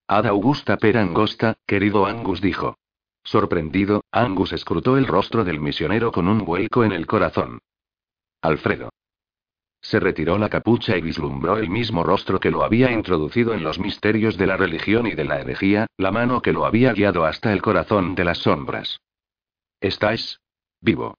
Ada 0.08 0.30
Augusta 0.30 0.76
Perangosta, 0.78 1.56
querido 1.66 2.06
Angus 2.06 2.42
dijo. 2.42 2.78
Sorprendido, 3.24 4.04
Angus 4.12 4.52
escrutó 4.52 4.98
el 4.98 5.08
rostro 5.08 5.46
del 5.46 5.62
misionero 5.62 6.12
con 6.12 6.28
un 6.28 6.40
vuelco 6.40 6.84
en 6.84 6.92
el 6.92 7.08
corazón. 7.08 7.60
Alfredo. 8.42 8.90
Se 9.82 10.00
retiró 10.00 10.38
la 10.38 10.50
capucha 10.50 10.98
y 10.98 11.02
vislumbró 11.02 11.58
el 11.58 11.70
mismo 11.70 12.04
rostro 12.04 12.40
que 12.40 12.52
lo 12.52 12.64
había 12.64 12.92
introducido 12.92 13.54
en 13.54 13.64
los 13.64 13.80
misterios 13.80 14.38
de 14.38 14.48
la 14.48 14.58
religión 14.58 15.08
y 15.08 15.12
de 15.12 15.24
la 15.24 15.40
herejía, 15.40 15.88
la 15.98 16.12
mano 16.12 16.42
que 16.42 16.54
lo 16.54 16.66
había 16.66 16.92
guiado 16.94 17.26
hasta 17.26 17.54
el 17.54 17.62
corazón 17.62 18.16
de 18.16 18.26
las 18.26 18.40
sombras. 18.40 19.00
¿Estás? 19.80 20.42
Vivo. 20.82 21.18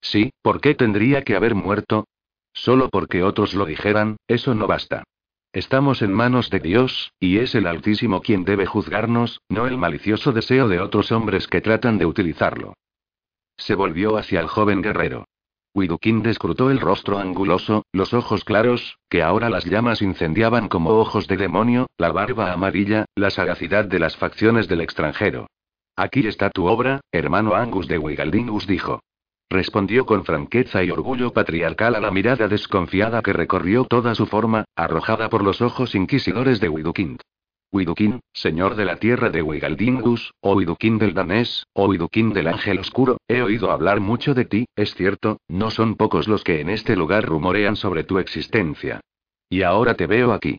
Sí, 0.00 0.32
¿por 0.42 0.60
qué 0.60 0.74
tendría 0.74 1.22
que 1.22 1.36
haber 1.36 1.54
muerto? 1.54 2.06
Solo 2.54 2.88
porque 2.88 3.22
otros 3.22 3.54
lo 3.54 3.66
dijeran, 3.66 4.16
eso 4.26 4.54
no 4.54 4.66
basta. 4.66 5.04
Estamos 5.52 6.00
en 6.00 6.14
manos 6.14 6.48
de 6.48 6.60
Dios, 6.60 7.12
y 7.20 7.36
es 7.36 7.54
el 7.54 7.66
Altísimo 7.66 8.22
quien 8.22 8.44
debe 8.44 8.64
juzgarnos, 8.64 9.42
no 9.50 9.66
el 9.66 9.76
malicioso 9.76 10.32
deseo 10.32 10.66
de 10.66 10.80
otros 10.80 11.12
hombres 11.12 11.46
que 11.46 11.60
tratan 11.60 11.98
de 11.98 12.06
utilizarlo. 12.06 12.72
Se 13.58 13.74
volvió 13.74 14.16
hacia 14.16 14.40
el 14.40 14.46
joven 14.46 14.80
guerrero. 14.80 15.26
Widukind 15.74 16.26
escrutó 16.26 16.70
el 16.70 16.80
rostro 16.80 17.18
anguloso, 17.18 17.84
los 17.92 18.14
ojos 18.14 18.44
claros, 18.44 18.98
que 19.10 19.22
ahora 19.22 19.50
las 19.50 19.66
llamas 19.66 20.00
incendiaban 20.00 20.68
como 20.68 20.90
ojos 20.90 21.28
de 21.28 21.36
demonio, 21.36 21.86
la 21.98 22.12
barba 22.12 22.52
amarilla, 22.52 23.04
la 23.14 23.28
sagacidad 23.28 23.84
de 23.84 23.98
las 23.98 24.16
facciones 24.16 24.68
del 24.68 24.80
extranjero. 24.80 25.48
Aquí 25.96 26.26
está 26.26 26.48
tu 26.48 26.66
obra, 26.66 27.00
hermano 27.12 27.54
Angus 27.54 27.88
de 27.88 27.98
Wigaldingus 27.98 28.66
dijo. 28.66 29.00
Respondió 29.52 30.06
con 30.06 30.24
franqueza 30.24 30.82
y 30.82 30.90
orgullo 30.90 31.34
patriarcal 31.34 31.94
a 31.94 32.00
la 32.00 32.10
mirada 32.10 32.48
desconfiada 32.48 33.20
que 33.20 33.34
recorrió 33.34 33.84
toda 33.84 34.14
su 34.14 34.24
forma, 34.24 34.64
arrojada 34.74 35.28
por 35.28 35.44
los 35.44 35.60
ojos 35.60 35.94
inquisidores 35.94 36.58
de 36.58 36.70
Widukind. 36.70 37.20
Widukin, 37.70 38.20
señor 38.32 38.76
de 38.76 38.86
la 38.86 38.96
tierra 38.96 39.28
de 39.28 39.42
Wigaldingus, 39.42 40.32
o 40.40 40.54
Widukin 40.54 40.96
del 40.96 41.12
danés, 41.12 41.66
o 41.74 41.84
Widukin 41.84 42.32
del 42.32 42.46
ángel 42.46 42.78
oscuro, 42.78 43.18
he 43.28 43.42
oído 43.42 43.70
hablar 43.70 44.00
mucho 44.00 44.32
de 44.32 44.46
ti, 44.46 44.64
es 44.74 44.94
cierto, 44.94 45.36
no 45.48 45.70
son 45.70 45.96
pocos 45.96 46.28
los 46.28 46.42
que 46.44 46.62
en 46.62 46.70
este 46.70 46.96
lugar 46.96 47.26
rumorean 47.26 47.76
sobre 47.76 48.04
tu 48.04 48.18
existencia. 48.18 49.02
Y 49.50 49.64
ahora 49.64 49.92
te 49.96 50.06
veo 50.06 50.32
aquí. 50.32 50.56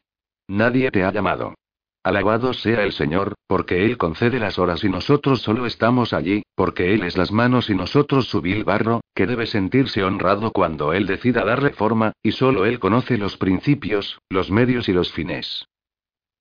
Nadie 0.47 0.91
te 0.91 1.03
ha 1.03 1.11
llamado. 1.11 1.55
Alabado 2.03 2.53
sea 2.53 2.83
el 2.83 2.91
Señor, 2.91 3.35
porque 3.47 3.85
Él 3.85 3.97
concede 3.97 4.37
las 4.37 4.59
horas 4.59 4.83
y 4.83 4.89
nosotros 4.89 5.41
solo 5.41 5.65
estamos 5.65 6.11
allí, 6.11 6.43
porque 6.53 6.93
Él 6.93 7.03
es 7.03 7.17
las 7.17 7.31
manos 7.31 7.69
y 7.69 7.75
nosotros 7.75 8.27
su 8.27 8.41
vil 8.41 8.65
barro, 8.65 8.99
que 9.15 9.25
debe 9.25 9.45
sentirse 9.47 10.03
honrado 10.03 10.51
cuando 10.51 10.91
Él 10.91 11.05
decida 11.05 11.45
darle 11.45 11.69
forma, 11.69 12.11
y 12.21 12.33
solo 12.33 12.65
Él 12.65 12.79
conoce 12.79 13.17
los 13.17 13.37
principios, 13.37 14.19
los 14.29 14.51
medios 14.51 14.89
y 14.89 14.93
los 14.93 15.13
fines. 15.13 15.65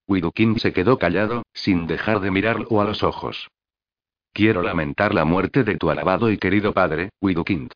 Widukin 0.09 0.59
se 0.59 0.73
quedó 0.73 0.99
callado, 0.99 1.45
sin 1.55 1.87
dejar 1.87 2.19
de 2.21 2.33
mirarlo 2.33 2.81
a 2.81 2.85
los 2.85 3.05
ojos. 3.05 3.49
Quiero 4.33 4.63
lamentar 4.63 5.15
la 5.15 5.25
muerte 5.25 5.63
de 5.63 5.77
tu 5.77 5.91
alabado 5.91 6.29
y 6.33 6.39
querido 6.39 6.73
padre, 6.73 7.11
Widukind. 7.21 7.71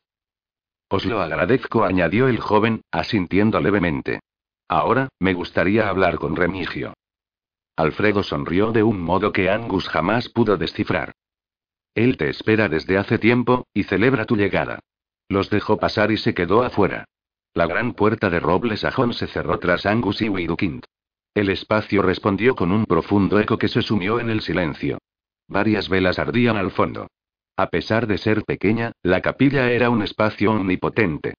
Os 0.89 1.05
lo 1.05 1.21
agradezco, 1.21 1.85
añadió 1.85 2.27
el 2.27 2.39
joven, 2.39 2.81
asintiendo 2.91 3.61
levemente. 3.61 4.19
Ahora, 4.67 5.07
me 5.19 5.33
gustaría 5.33 5.87
hablar 5.87 6.17
con 6.17 6.35
Remigio. 6.35 6.93
Alfredo 7.77 8.23
sonrió 8.23 8.71
de 8.71 8.81
un 8.81 8.99
modo 8.99 9.31
que 9.31 9.51
Angus 9.51 9.87
jamás 9.87 10.29
pudo 10.29 10.57
descifrar. 10.57 11.13
Él 11.93 12.17
te 12.17 12.29
espera 12.29 12.69
desde 12.69 12.97
hace 12.97 13.19
tiempo, 13.19 13.67
y 13.71 13.83
celebra 13.83 14.25
tu 14.25 14.35
llegada. 14.35 14.79
Los 15.29 15.51
dejó 15.51 15.77
pasar 15.77 16.11
y 16.11 16.17
se 16.17 16.33
quedó 16.33 16.63
afuera. 16.63 17.05
La 17.53 17.67
gran 17.67 17.93
puerta 17.93 18.31
de 18.31 18.39
roble 18.39 18.77
sajón 18.77 19.13
se 19.13 19.27
cerró 19.27 19.59
tras 19.59 19.85
Angus 19.85 20.21
y 20.23 20.29
Widukind. 20.29 20.85
El 21.35 21.49
espacio 21.49 22.01
respondió 22.01 22.55
con 22.55 22.71
un 22.71 22.85
profundo 22.85 23.39
eco 23.39 23.59
que 23.59 23.67
se 23.67 23.83
sumió 23.83 24.19
en 24.19 24.31
el 24.31 24.41
silencio. 24.41 24.97
Varias 25.47 25.87
velas 25.87 26.17
ardían 26.17 26.57
al 26.57 26.71
fondo. 26.71 27.07
A 27.55 27.67
pesar 27.67 28.07
de 28.07 28.17
ser 28.17 28.43
pequeña, 28.43 28.91
la 29.03 29.21
capilla 29.21 29.71
era 29.71 29.91
un 29.91 30.01
espacio 30.01 30.51
omnipotente. 30.51 31.35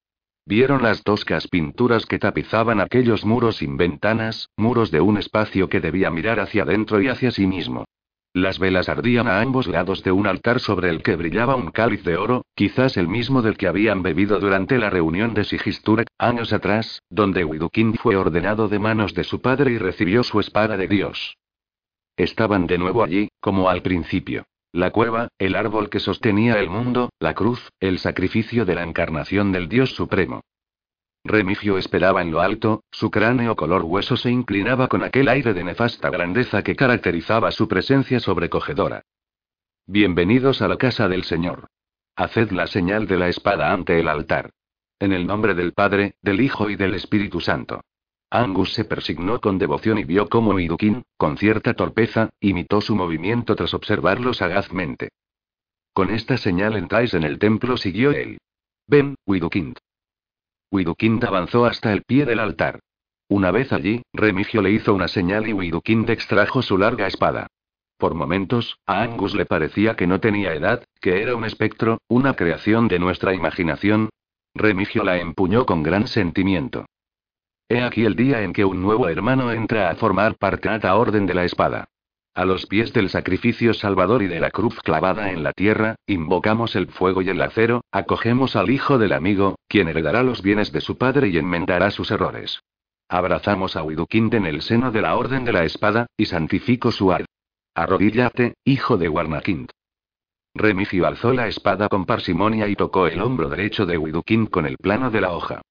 Vieron 0.49 0.81
las 0.81 1.03
toscas 1.03 1.47
pinturas 1.47 2.07
que 2.07 2.17
tapizaban 2.17 2.81
aquellos 2.81 3.23
muros 3.23 3.57
sin 3.57 3.77
ventanas, 3.77 4.49
muros 4.57 4.89
de 4.89 4.99
un 4.99 5.19
espacio 5.19 5.69
que 5.69 5.79
debía 5.79 6.09
mirar 6.09 6.39
hacia 6.39 6.63
adentro 6.63 6.99
y 7.03 7.07
hacia 7.07 7.29
sí 7.29 7.45
mismo. 7.45 7.85
Las 8.33 8.57
velas 8.57 8.89
ardían 8.89 9.27
a 9.27 9.41
ambos 9.41 9.67
lados 9.67 10.01
de 10.03 10.11
un 10.11 10.25
altar 10.25 10.59
sobre 10.59 10.89
el 10.89 11.03
que 11.03 11.15
brillaba 11.15 11.55
un 11.55 11.69
cáliz 11.69 12.03
de 12.03 12.17
oro, 12.17 12.45
quizás 12.55 12.97
el 12.97 13.07
mismo 13.07 13.43
del 13.43 13.57
que 13.57 13.67
habían 13.67 14.01
bebido 14.01 14.39
durante 14.39 14.79
la 14.79 14.89
reunión 14.89 15.35
de 15.35 15.43
Sigisturek, 15.43 16.07
años 16.17 16.51
atrás, 16.51 17.03
donde 17.11 17.45
Widukin 17.45 17.93
fue 17.93 18.15
ordenado 18.15 18.67
de 18.69 18.79
manos 18.79 19.13
de 19.13 19.25
su 19.25 19.41
padre 19.41 19.73
y 19.73 19.77
recibió 19.77 20.23
su 20.23 20.39
espada 20.39 20.77
de 20.77 20.87
Dios. 20.87 21.37
Estaban 22.17 22.65
de 22.65 22.79
nuevo 22.79 23.03
allí, 23.03 23.29
como 23.39 23.69
al 23.69 23.83
principio. 23.83 24.45
La 24.71 24.91
cueva, 24.91 25.29
el 25.39 25.55
árbol 25.55 25.89
que 25.89 25.99
sostenía 25.99 26.59
el 26.59 26.69
mundo, 26.69 27.09
la 27.19 27.33
cruz, 27.33 27.71
el 27.79 27.97
sacrificio 27.97 28.65
de 28.65 28.75
la 28.75 28.83
encarnación 28.83 29.51
del 29.51 29.67
Dios 29.67 29.95
Supremo. 29.95 30.41
Remigio 31.23 31.79
esperaba 31.79 32.21
en 32.21 32.29
lo 32.29 32.39
alto, 32.39 32.83
su 32.91 33.09
cráneo 33.09 33.55
color 33.55 33.81
hueso 33.81 34.15
se 34.15 34.29
inclinaba 34.29 34.87
con 34.87 35.03
aquel 35.03 35.27
aire 35.27 35.55
de 35.55 35.63
nefasta 35.63 36.11
grandeza 36.11 36.61
que 36.61 36.75
caracterizaba 36.75 37.51
su 37.51 37.67
presencia 37.67 38.19
sobrecogedora. 38.19 39.01
Bienvenidos 39.87 40.61
a 40.61 40.67
la 40.67 40.77
casa 40.77 41.07
del 41.07 41.23
Señor. 41.23 41.67
Haced 42.15 42.51
la 42.51 42.67
señal 42.67 43.07
de 43.07 43.17
la 43.17 43.27
espada 43.27 43.73
ante 43.73 43.99
el 43.99 44.07
altar. 44.07 44.51
En 44.99 45.13
el 45.13 45.25
nombre 45.25 45.55
del 45.55 45.73
Padre, 45.73 46.13
del 46.21 46.41
Hijo 46.41 46.69
y 46.69 46.75
del 46.75 46.93
Espíritu 46.93 47.41
Santo. 47.41 47.81
Angus 48.31 48.73
se 48.73 48.85
persignó 48.85 49.41
con 49.41 49.57
devoción 49.57 49.97
y 49.97 50.03
vio 50.03 50.29
cómo 50.29 50.59
Idukin, 50.59 51.03
con 51.17 51.37
cierta 51.37 51.73
torpeza, 51.73 52.29
imitó 52.39 52.79
su 52.81 52.95
movimiento 52.95 53.55
tras 53.55 53.73
observarlo 53.73 54.33
sagazmente. 54.33 55.09
Con 55.93 56.11
esta 56.11 56.37
señal 56.37 56.75
entráis 56.75 57.13
en 57.13 57.23
el 57.23 57.39
templo, 57.39 57.75
siguió 57.75 58.11
él. 58.11 58.37
Ven, 58.87 59.15
Widukind. 59.25 59.77
Widukind 60.71 61.23
avanzó 61.25 61.65
hasta 61.65 61.91
el 61.91 62.03
pie 62.03 62.25
del 62.25 62.39
altar. 62.39 62.79
Una 63.27 63.51
vez 63.51 63.73
allí, 63.73 64.03
Remigio 64.13 64.61
le 64.61 64.71
hizo 64.71 64.93
una 64.93 65.07
señal 65.07 65.47
y 65.47 65.53
Widukind 65.53 66.09
extrajo 66.09 66.61
su 66.61 66.77
larga 66.77 67.07
espada. 67.07 67.47
Por 67.97 68.13
momentos, 68.13 68.77
a 68.85 69.01
Angus 69.01 69.35
le 69.35 69.45
parecía 69.45 69.95
que 69.95 70.07
no 70.07 70.19
tenía 70.19 70.53
edad, 70.53 70.85
que 71.01 71.21
era 71.21 71.35
un 71.35 71.45
espectro, 71.45 71.97
una 72.07 72.35
creación 72.35 72.87
de 72.87 72.99
nuestra 72.99 73.33
imaginación. 73.33 74.09
Remigio 74.53 75.03
la 75.03 75.19
empuñó 75.19 75.65
con 75.65 75.83
gran 75.83 76.07
sentimiento. 76.07 76.85
He 77.71 77.83
aquí 77.83 78.03
el 78.03 78.15
día 78.15 78.41
en 78.41 78.51
que 78.51 78.65
un 78.65 78.81
nuevo 78.81 79.07
hermano 79.09 79.51
entra 79.51 79.91
a 79.91 79.95
formar 79.95 80.35
parte 80.37 80.67
de 80.69 80.79
la 80.79 80.95
orden 80.95 81.27
de 81.27 81.35
la 81.35 81.45
espada. 81.45 81.87
A 82.33 82.43
los 82.43 82.65
pies 82.65 82.93
del 82.93 83.09
sacrificio 83.09 83.75
salvador 83.75 84.23
y 84.23 84.27
de 84.27 84.39
la 84.39 84.49
cruz 84.49 84.79
clavada 84.81 85.31
en 85.31 85.43
la 85.43 85.53
tierra, 85.53 85.95
invocamos 86.07 86.75
el 86.75 86.87
fuego 86.87 87.21
y 87.21 87.29
el 87.29 87.39
acero, 87.39 87.81
acogemos 87.91 88.55
al 88.55 88.71
hijo 88.71 88.97
del 88.97 89.13
amigo, 89.13 89.59
quien 89.67 89.87
heredará 89.87 90.23
los 90.23 90.41
bienes 90.41 90.71
de 90.71 90.81
su 90.81 90.97
padre 90.97 91.27
y 91.27 91.37
enmendará 91.37 91.91
sus 91.91 92.09
errores. 92.09 92.59
Abrazamos 93.07 93.75
a 93.75 93.83
Widukind 93.83 94.33
en 94.33 94.47
el 94.47 94.63
seno 94.63 94.91
de 94.91 95.03
la 95.03 95.15
orden 95.15 95.45
de 95.45 95.53
la 95.53 95.63
espada, 95.63 96.07
y 96.17 96.25
santifico 96.25 96.91
su 96.91 97.11
ad. 97.11 97.25
Arrodíllate, 97.75 98.55
hijo 98.63 98.97
de 98.97 99.09
Warnakind. 99.09 99.69
Remigio 100.55 101.05
alzó 101.05 101.33
la 101.33 101.47
espada 101.47 101.87
con 101.87 102.05
parsimonia 102.05 102.67
y 102.67 102.75
tocó 102.75 103.05
el 103.05 103.21
hombro 103.21 103.47
derecho 103.47 103.85
de 103.85 103.99
Widukind 103.99 104.49
con 104.49 104.65
el 104.65 104.77
plano 104.77 105.11
de 105.11 105.21
la 105.21 105.33
hoja. 105.33 105.61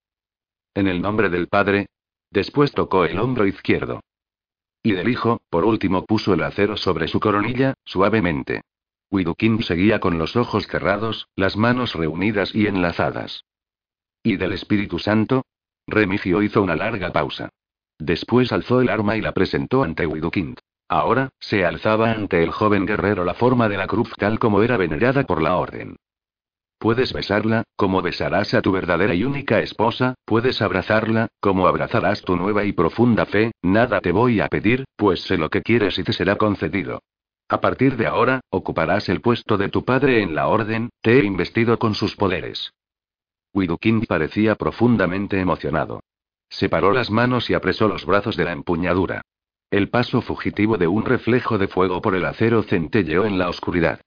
En 0.73 0.87
el 0.87 1.01
nombre 1.01 1.29
del 1.29 1.47
Padre. 1.47 1.87
Después 2.31 2.71
tocó 2.71 3.05
el 3.05 3.17
hombro 3.19 3.47
izquierdo. 3.47 4.01
Y 4.83 4.93
del 4.93 5.09
Hijo, 5.09 5.41
por 5.49 5.65
último 5.65 6.05
puso 6.05 6.33
el 6.33 6.43
acero 6.43 6.77
sobre 6.77 7.07
su 7.07 7.19
coronilla, 7.19 7.73
suavemente. 7.83 8.61
Widukin 9.11 9.63
seguía 9.63 9.99
con 9.99 10.17
los 10.17 10.35
ojos 10.35 10.67
cerrados, 10.67 11.27
las 11.35 11.57
manos 11.57 11.95
reunidas 11.95 12.53
y 12.53 12.67
enlazadas. 12.67 13.43
¿Y 14.21 14.37
del 14.37 14.53
Espíritu 14.53 14.99
Santo? 14.99 15.43
Remigio 15.87 16.43
hizo 16.43 16.61
una 16.61 16.75
larga 16.75 17.11
pausa. 17.11 17.49
Después 17.97 18.51
alzó 18.51 18.81
el 18.81 18.89
arma 18.89 19.17
y 19.17 19.21
la 19.21 19.33
presentó 19.33 19.83
ante 19.83 20.05
Widukind. 20.05 20.59
Ahora, 20.87 21.29
se 21.39 21.65
alzaba 21.65 22.11
ante 22.11 22.43
el 22.43 22.51
joven 22.51 22.85
guerrero 22.85 23.25
la 23.25 23.33
forma 23.33 23.69
de 23.69 23.77
la 23.77 23.87
cruz 23.87 24.11
tal 24.17 24.39
como 24.39 24.63
era 24.63 24.77
venerada 24.77 25.25
por 25.25 25.41
la 25.41 25.57
orden. 25.57 25.97
Puedes 26.79 27.11
besarla, 27.11 27.65
como 27.75 28.01
besarás 28.01 28.53
a 28.53 28.61
tu 28.61 28.71
verdadera 28.71 29.13
y 29.13 29.25
única 29.25 29.59
esposa, 29.59 30.15
puedes 30.23 30.61
abrazarla, 30.61 31.27
como 31.41 31.67
abrazarás 31.67 32.21
tu 32.21 32.37
nueva 32.37 32.63
y 32.63 32.71
profunda 32.71 33.25
fe, 33.25 33.51
nada 33.61 33.99
te 33.99 34.13
voy 34.13 34.39
a 34.39 34.47
pedir, 34.47 34.85
pues 34.95 35.21
sé 35.23 35.37
lo 35.37 35.49
que 35.49 35.61
quieres 35.61 35.99
y 35.99 36.03
te 36.03 36.13
será 36.13 36.37
concedido. 36.37 37.01
A 37.49 37.59
partir 37.59 37.97
de 37.97 38.07
ahora, 38.07 38.39
ocuparás 38.49 39.09
el 39.09 39.19
puesto 39.19 39.57
de 39.57 39.67
tu 39.67 39.83
padre 39.83 40.21
en 40.21 40.35
la 40.35 40.47
orden, 40.47 40.89
te 41.01 41.19
he 41.19 41.25
investido 41.25 41.77
con 41.79 41.95
sus 41.95 42.15
poderes. 42.15 42.71
Widukind 43.53 44.05
parecía 44.07 44.55
profundamente 44.55 45.37
emocionado. 45.41 45.99
Separó 46.47 46.93
las 46.93 47.11
manos 47.11 47.49
y 47.49 47.55
apresó 47.55 47.89
los 47.89 48.05
brazos 48.05 48.37
de 48.37 48.45
la 48.45 48.53
empuñadura. 48.53 49.21
El 49.69 49.89
paso 49.89 50.21
fugitivo 50.21 50.77
de 50.77 50.87
un 50.87 51.03
reflejo 51.03 51.57
de 51.57 51.67
fuego 51.67 52.01
por 52.01 52.15
el 52.15 52.25
acero 52.25 52.63
centelleó 52.63 53.25
en 53.25 53.37
la 53.37 53.49
oscuridad. 53.49 53.99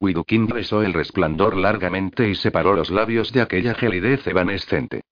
Widukind 0.00 0.52
besó 0.52 0.82
el 0.82 0.92
resplandor 0.92 1.56
largamente 1.56 2.28
y 2.28 2.34
separó 2.34 2.74
los 2.74 2.90
labios 2.90 3.32
de 3.32 3.40
aquella 3.40 3.74
gelidez 3.74 4.26
evanescente. 4.26 5.02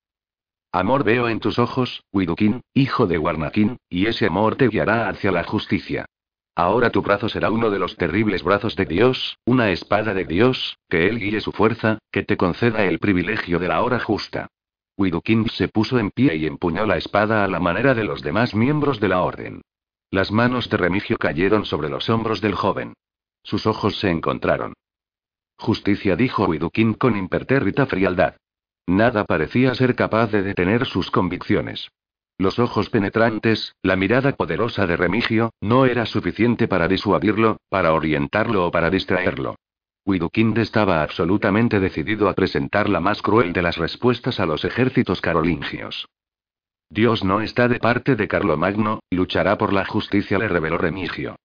Amor 0.73 1.05
veo 1.05 1.29
en 1.29 1.41
tus 1.41 1.59
ojos, 1.59 2.05
Widukin, 2.13 2.61
hijo 2.75 3.07
de 3.07 3.19
Warnakin, 3.19 3.79
y 3.89 4.07
ese 4.07 4.27
amor 4.27 4.57
te 4.57 4.69
guiará 4.69 5.09
hacia 5.09 5.33
la 5.33 5.43
justicia. 5.43 6.07
Ahora 6.55 6.91
tu 6.91 7.03
brazo 7.03 7.29
será 7.29 7.51
uno 7.51 7.71
de 7.71 7.79
los 7.79 7.97
terribles 7.97 8.43
brazos 8.43 8.77
de 8.77 8.87
Dios, 8.87 9.37
una 9.45 9.71
espada 9.71 10.15
de 10.15 10.25
Dios, 10.25 10.79
que 10.89 11.07
Él 11.07 11.19
guíe 11.19 11.41
su 11.41 11.53
fuerza, 11.53 11.99
que 12.11 12.23
te 12.23 12.37
conceda 12.37 12.85
el 12.85 12.99
privilegio 12.99 13.59
de 13.59 13.69
la 13.69 13.83
hora 13.83 14.01
justa. 14.01 14.49
Widukind 14.97 15.51
se 15.51 15.69
puso 15.69 15.99
en 15.99 16.11
pie 16.11 16.37
y 16.37 16.47
empuñó 16.47 16.87
la 16.87 16.97
espada 16.97 17.45
a 17.45 17.49
la 17.49 17.61
manera 17.61 17.95
de 17.95 18.05
los 18.05 18.23
demás 18.23 18.55
miembros 18.55 19.01
de 19.01 19.09
la 19.09 19.21
orden. 19.23 19.63
Las 20.11 20.31
manos 20.31 20.71
de 20.71 20.77
Remigio 20.77 21.19
cayeron 21.19 21.67
sobre 21.67 21.91
los 21.91 22.09
hombros 22.09 22.41
del 22.41 22.55
joven. 22.55 22.95
Sus 23.47 23.65
ojos 23.69 24.01
se 24.01 24.11
encontraron. 24.11 24.73
Justicia, 25.57 26.17
dijo 26.17 26.47
Widukin 26.47 26.95
con 26.95 27.17
impertérrita 27.17 27.87
frialdad. 27.87 28.35
Nada 28.89 29.25
parecía 29.25 29.73
ser 29.77 29.95
capaz 29.95 30.33
de 30.33 30.43
detener 30.43 30.85
sus 30.85 31.13
convicciones. 31.13 31.89
Los 32.39 32.59
ojos 32.59 32.91
penetrantes, 32.91 33.77
la 33.83 33.95
mirada 33.95 34.33
poderosa 34.33 34.89
de 34.89 34.97
Remigio, 34.97 35.53
no 35.61 35.87
era 35.87 36.07
suficiente 36.07 36.67
para 36.67 36.89
disuadirlo, 36.89 37.59
para 37.69 37.95
orientarlo 37.95 38.67
o 38.67 38.73
para 38.73 38.91
distraerlo. 38.91 39.55
Widukind 40.05 40.59
estaba 40.59 41.05
absolutamente 41.05 41.79
decidido 41.79 42.29
a 42.29 42.35
presentar 42.35 42.89
la 42.89 42.99
más 42.99 43.23
cruel 43.23 43.53
de 43.53 43.63
las 43.63 43.77
respuestas 43.77 44.41
a 44.41 44.47
los 44.47 44.65
ejércitos 44.65 45.21
carolingios. 45.21 46.09
Dios 46.91 47.23
no 47.23 47.41
está 47.43 47.69
de 47.69 47.79
parte 47.79 48.17
de 48.17 48.27
Carlomagno, 48.27 49.01
luchará 49.11 49.57
por 49.57 49.73
la 49.73 49.85
justicia, 49.85 50.37
le 50.37 50.49
reveló 50.49 50.79
Remigio. 50.79 51.37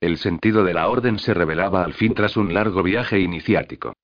El 0.00 0.18
sentido 0.18 0.62
de 0.62 0.74
la 0.74 0.88
orden 0.88 1.18
se 1.18 1.34
revelaba 1.34 1.82
al 1.82 1.92
fin 1.92 2.14
tras 2.14 2.36
un 2.36 2.54
largo 2.54 2.84
viaje 2.84 3.18
iniciático. 3.18 3.94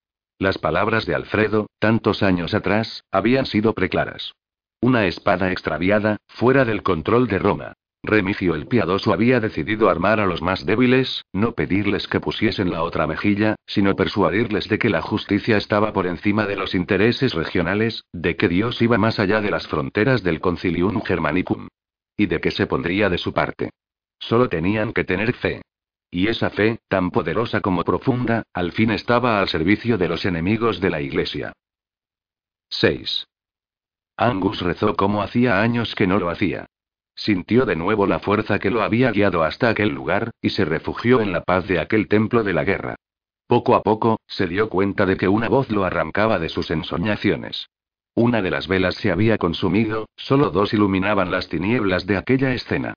Las 0.40 0.58
palabras 0.58 1.06
de 1.06 1.14
Alfredo, 1.14 1.68
tantos 1.78 2.24
años 2.24 2.52
atrás, 2.52 3.04
habían 3.12 3.46
sido 3.46 3.74
preclaras. 3.74 4.34
Una 4.80 5.06
espada 5.06 5.52
extraviada, 5.52 6.16
fuera 6.26 6.64
del 6.64 6.82
control 6.82 7.28
de 7.28 7.38
Roma. 7.38 7.74
Remigio 8.02 8.54
el 8.56 8.66
Piadoso 8.66 9.12
había 9.12 9.38
decidido 9.40 9.88
armar 9.88 10.20
a 10.20 10.26
los 10.26 10.42
más 10.42 10.66
débiles, 10.66 11.24
no 11.32 11.52
pedirles 11.52 12.08
que 12.08 12.20
pusiesen 12.20 12.70
la 12.70 12.82
otra 12.82 13.06
mejilla, 13.06 13.54
sino 13.64 13.94
persuadirles 13.94 14.68
de 14.68 14.78
que 14.78 14.90
la 14.90 15.00
justicia 15.00 15.56
estaba 15.56 15.92
por 15.92 16.06
encima 16.06 16.44
de 16.46 16.56
los 16.56 16.74
intereses 16.74 17.32
regionales, 17.32 18.02
de 18.12 18.36
que 18.36 18.48
Dios 18.48 18.82
iba 18.82 18.98
más 18.98 19.20
allá 19.20 19.40
de 19.40 19.50
las 19.50 19.68
fronteras 19.68 20.22
del 20.22 20.40
Concilium 20.40 21.00
Germanicum. 21.02 21.68
Y 22.16 22.26
de 22.26 22.40
que 22.40 22.50
se 22.50 22.66
pondría 22.66 23.08
de 23.08 23.18
su 23.18 23.32
parte. 23.32 23.70
Solo 24.18 24.48
tenían 24.48 24.92
que 24.92 25.04
tener 25.04 25.32
fe. 25.32 25.62
Y 26.14 26.28
esa 26.28 26.48
fe, 26.48 26.78
tan 26.86 27.10
poderosa 27.10 27.60
como 27.60 27.82
profunda, 27.82 28.44
al 28.52 28.70
fin 28.70 28.92
estaba 28.92 29.40
al 29.40 29.48
servicio 29.48 29.98
de 29.98 30.06
los 30.06 30.24
enemigos 30.24 30.80
de 30.80 30.88
la 30.88 31.00
Iglesia. 31.00 31.52
6. 32.68 33.26
Angus 34.16 34.60
rezó 34.60 34.94
como 34.94 35.22
hacía 35.22 35.60
años 35.60 35.96
que 35.96 36.06
no 36.06 36.20
lo 36.20 36.30
hacía. 36.30 36.66
Sintió 37.16 37.66
de 37.66 37.74
nuevo 37.74 38.06
la 38.06 38.20
fuerza 38.20 38.60
que 38.60 38.70
lo 38.70 38.84
había 38.84 39.10
guiado 39.10 39.42
hasta 39.42 39.68
aquel 39.68 39.88
lugar, 39.88 40.30
y 40.40 40.50
se 40.50 40.64
refugió 40.64 41.20
en 41.20 41.32
la 41.32 41.42
paz 41.42 41.66
de 41.66 41.80
aquel 41.80 42.06
templo 42.06 42.44
de 42.44 42.52
la 42.52 42.62
guerra. 42.62 42.94
Poco 43.48 43.74
a 43.74 43.82
poco, 43.82 44.20
se 44.28 44.46
dio 44.46 44.68
cuenta 44.68 45.06
de 45.06 45.16
que 45.16 45.26
una 45.26 45.48
voz 45.48 45.68
lo 45.72 45.82
arrancaba 45.82 46.38
de 46.38 46.48
sus 46.48 46.70
ensoñaciones. 46.70 47.70
Una 48.14 48.40
de 48.40 48.52
las 48.52 48.68
velas 48.68 48.94
se 48.94 49.10
había 49.10 49.36
consumido, 49.36 50.08
solo 50.14 50.50
dos 50.50 50.74
iluminaban 50.74 51.32
las 51.32 51.48
tinieblas 51.48 52.06
de 52.06 52.18
aquella 52.18 52.54
escena. 52.54 52.94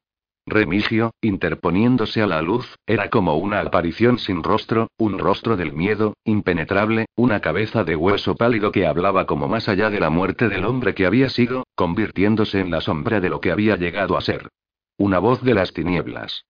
Remigio, 0.50 1.12
interponiéndose 1.20 2.22
a 2.22 2.28
la 2.28 2.42
luz, 2.42 2.78
era 2.86 3.10
como 3.10 3.36
una 3.36 3.60
aparición 3.60 4.18
sin 4.18 4.44
rostro, 4.44 4.88
un 4.98 5.20
rostro 5.20 5.58
del 5.58 5.74
miedo, 5.74 6.14
impenetrable, 6.24 7.08
una 7.18 7.42
cabeza 7.42 7.84
de 7.84 7.98
hueso 7.98 8.34
pálido 8.36 8.72
que 8.72 8.88
hablaba 8.88 9.26
como 9.26 9.50
más 9.50 9.68
allá 9.68 9.90
de 9.90 10.00
la 10.00 10.10
muerte 10.10 10.48
del 10.48 10.64
hombre 10.64 10.96
que 10.96 11.06
había 11.06 11.28
sido, 11.28 11.66
convirtiéndose 11.76 12.62
en 12.62 12.72
la 12.72 12.80
sombra 12.80 13.20
de 13.20 13.30
lo 13.30 13.42
que 13.42 13.52
había 13.52 13.76
llegado 13.76 14.16
a 14.16 14.22
ser. 14.22 14.48
Una 14.98 15.20
voz 15.20 15.44
de 15.44 15.54
las 15.54 15.74
tinieblas. 15.74 16.46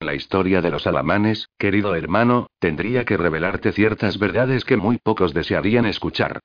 La 0.00 0.14
historia 0.14 0.60
de 0.60 0.70
los 0.70 0.88
alamanes, 0.88 1.48
querido 1.58 1.94
hermano, 1.94 2.48
tendría 2.58 3.04
que 3.04 3.16
revelarte 3.16 3.70
ciertas 3.70 4.18
verdades 4.18 4.64
que 4.64 4.76
muy 4.76 4.98
pocos 4.98 5.32
desearían 5.32 5.86
escuchar. 5.86 6.40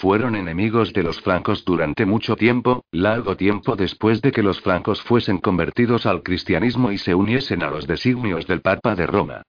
Fueron 0.00 0.34
enemigos 0.34 0.94
de 0.94 1.02
los 1.02 1.20
francos 1.20 1.62
durante 1.62 2.06
mucho 2.06 2.34
tiempo, 2.34 2.86
largo 2.90 3.36
tiempo 3.36 3.76
después 3.76 4.22
de 4.22 4.32
que 4.32 4.42
los 4.42 4.58
francos 4.62 5.02
fuesen 5.02 5.36
convertidos 5.36 6.06
al 6.06 6.22
cristianismo 6.22 6.90
y 6.90 6.96
se 6.96 7.14
uniesen 7.14 7.62
a 7.62 7.68
los 7.68 7.86
designios 7.86 8.46
del 8.46 8.62
Papa 8.62 8.94
de 8.94 9.06
Roma. 9.06 9.42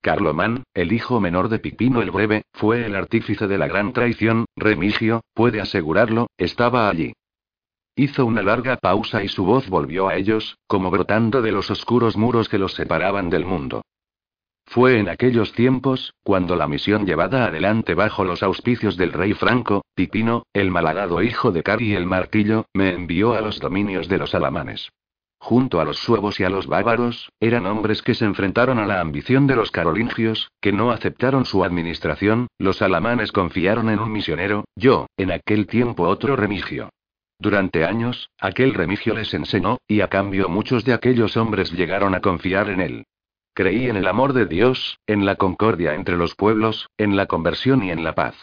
Carlomán, 0.00 0.62
el 0.72 0.94
hijo 0.94 1.20
menor 1.20 1.50
de 1.50 1.58
Pipino 1.58 2.00
el 2.00 2.10
Breve, 2.10 2.44
fue 2.54 2.86
el 2.86 2.96
artífice 2.96 3.46
de 3.46 3.58
la 3.58 3.66
gran 3.66 3.92
traición, 3.92 4.46
Remigio, 4.56 5.20
puede 5.34 5.60
asegurarlo, 5.60 6.28
estaba 6.38 6.88
allí. 6.88 7.12
Hizo 7.94 8.24
una 8.24 8.40
larga 8.40 8.78
pausa 8.78 9.22
y 9.22 9.28
su 9.28 9.44
voz 9.44 9.68
volvió 9.68 10.08
a 10.08 10.14
ellos, 10.14 10.56
como 10.66 10.90
brotando 10.90 11.42
de 11.42 11.52
los 11.52 11.70
oscuros 11.70 12.16
muros 12.16 12.48
que 12.48 12.56
los 12.56 12.72
separaban 12.72 13.28
del 13.28 13.44
mundo. 13.44 13.82
Fue 14.70 14.98
en 14.98 15.08
aquellos 15.08 15.54
tiempos, 15.54 16.12
cuando 16.22 16.54
la 16.54 16.68
misión 16.68 17.06
llevada 17.06 17.46
adelante 17.46 17.94
bajo 17.94 18.22
los 18.22 18.42
auspicios 18.42 18.98
del 18.98 19.14
rey 19.14 19.32
Franco, 19.32 19.82
Pipino, 19.94 20.44
el 20.52 20.70
malhadado 20.70 21.22
hijo 21.22 21.52
de 21.52 21.62
Cari 21.62 21.94
el 21.94 22.04
Martillo, 22.04 22.66
me 22.74 22.92
envió 22.92 23.32
a 23.32 23.40
los 23.40 23.60
dominios 23.60 24.08
de 24.08 24.18
los 24.18 24.34
alamanes. 24.34 24.90
Junto 25.38 25.80
a 25.80 25.86
los 25.86 25.96
suevos 25.96 26.38
y 26.38 26.44
a 26.44 26.50
los 26.50 26.66
bávaros, 26.66 27.30
eran 27.40 27.64
hombres 27.64 28.02
que 28.02 28.14
se 28.14 28.26
enfrentaron 28.26 28.78
a 28.78 28.84
la 28.84 29.00
ambición 29.00 29.46
de 29.46 29.56
los 29.56 29.70
carolingios, 29.70 30.50
que 30.60 30.72
no 30.72 30.90
aceptaron 30.90 31.46
su 31.46 31.64
administración, 31.64 32.48
los 32.58 32.82
alamanes 32.82 33.32
confiaron 33.32 33.88
en 33.88 34.00
un 34.00 34.12
misionero, 34.12 34.64
yo, 34.76 35.06
en 35.16 35.32
aquel 35.32 35.66
tiempo 35.66 36.02
otro 36.02 36.36
remigio. 36.36 36.90
Durante 37.38 37.86
años, 37.86 38.28
aquel 38.38 38.74
remigio 38.74 39.14
les 39.14 39.32
enseñó, 39.32 39.78
y 39.88 40.02
a 40.02 40.08
cambio 40.08 40.50
muchos 40.50 40.84
de 40.84 40.92
aquellos 40.92 41.38
hombres 41.38 41.72
llegaron 41.72 42.14
a 42.14 42.20
confiar 42.20 42.68
en 42.68 42.80
él. 42.82 43.04
Creí 43.58 43.88
en 43.88 43.96
el 43.96 44.06
amor 44.06 44.34
de 44.34 44.46
Dios, 44.46 45.00
en 45.08 45.26
la 45.26 45.34
concordia 45.34 45.96
entre 45.96 46.16
los 46.16 46.36
pueblos, 46.36 46.90
en 46.96 47.16
la 47.16 47.26
conversión 47.26 47.82
y 47.82 47.90
en 47.90 48.04
la 48.04 48.14
paz. 48.14 48.36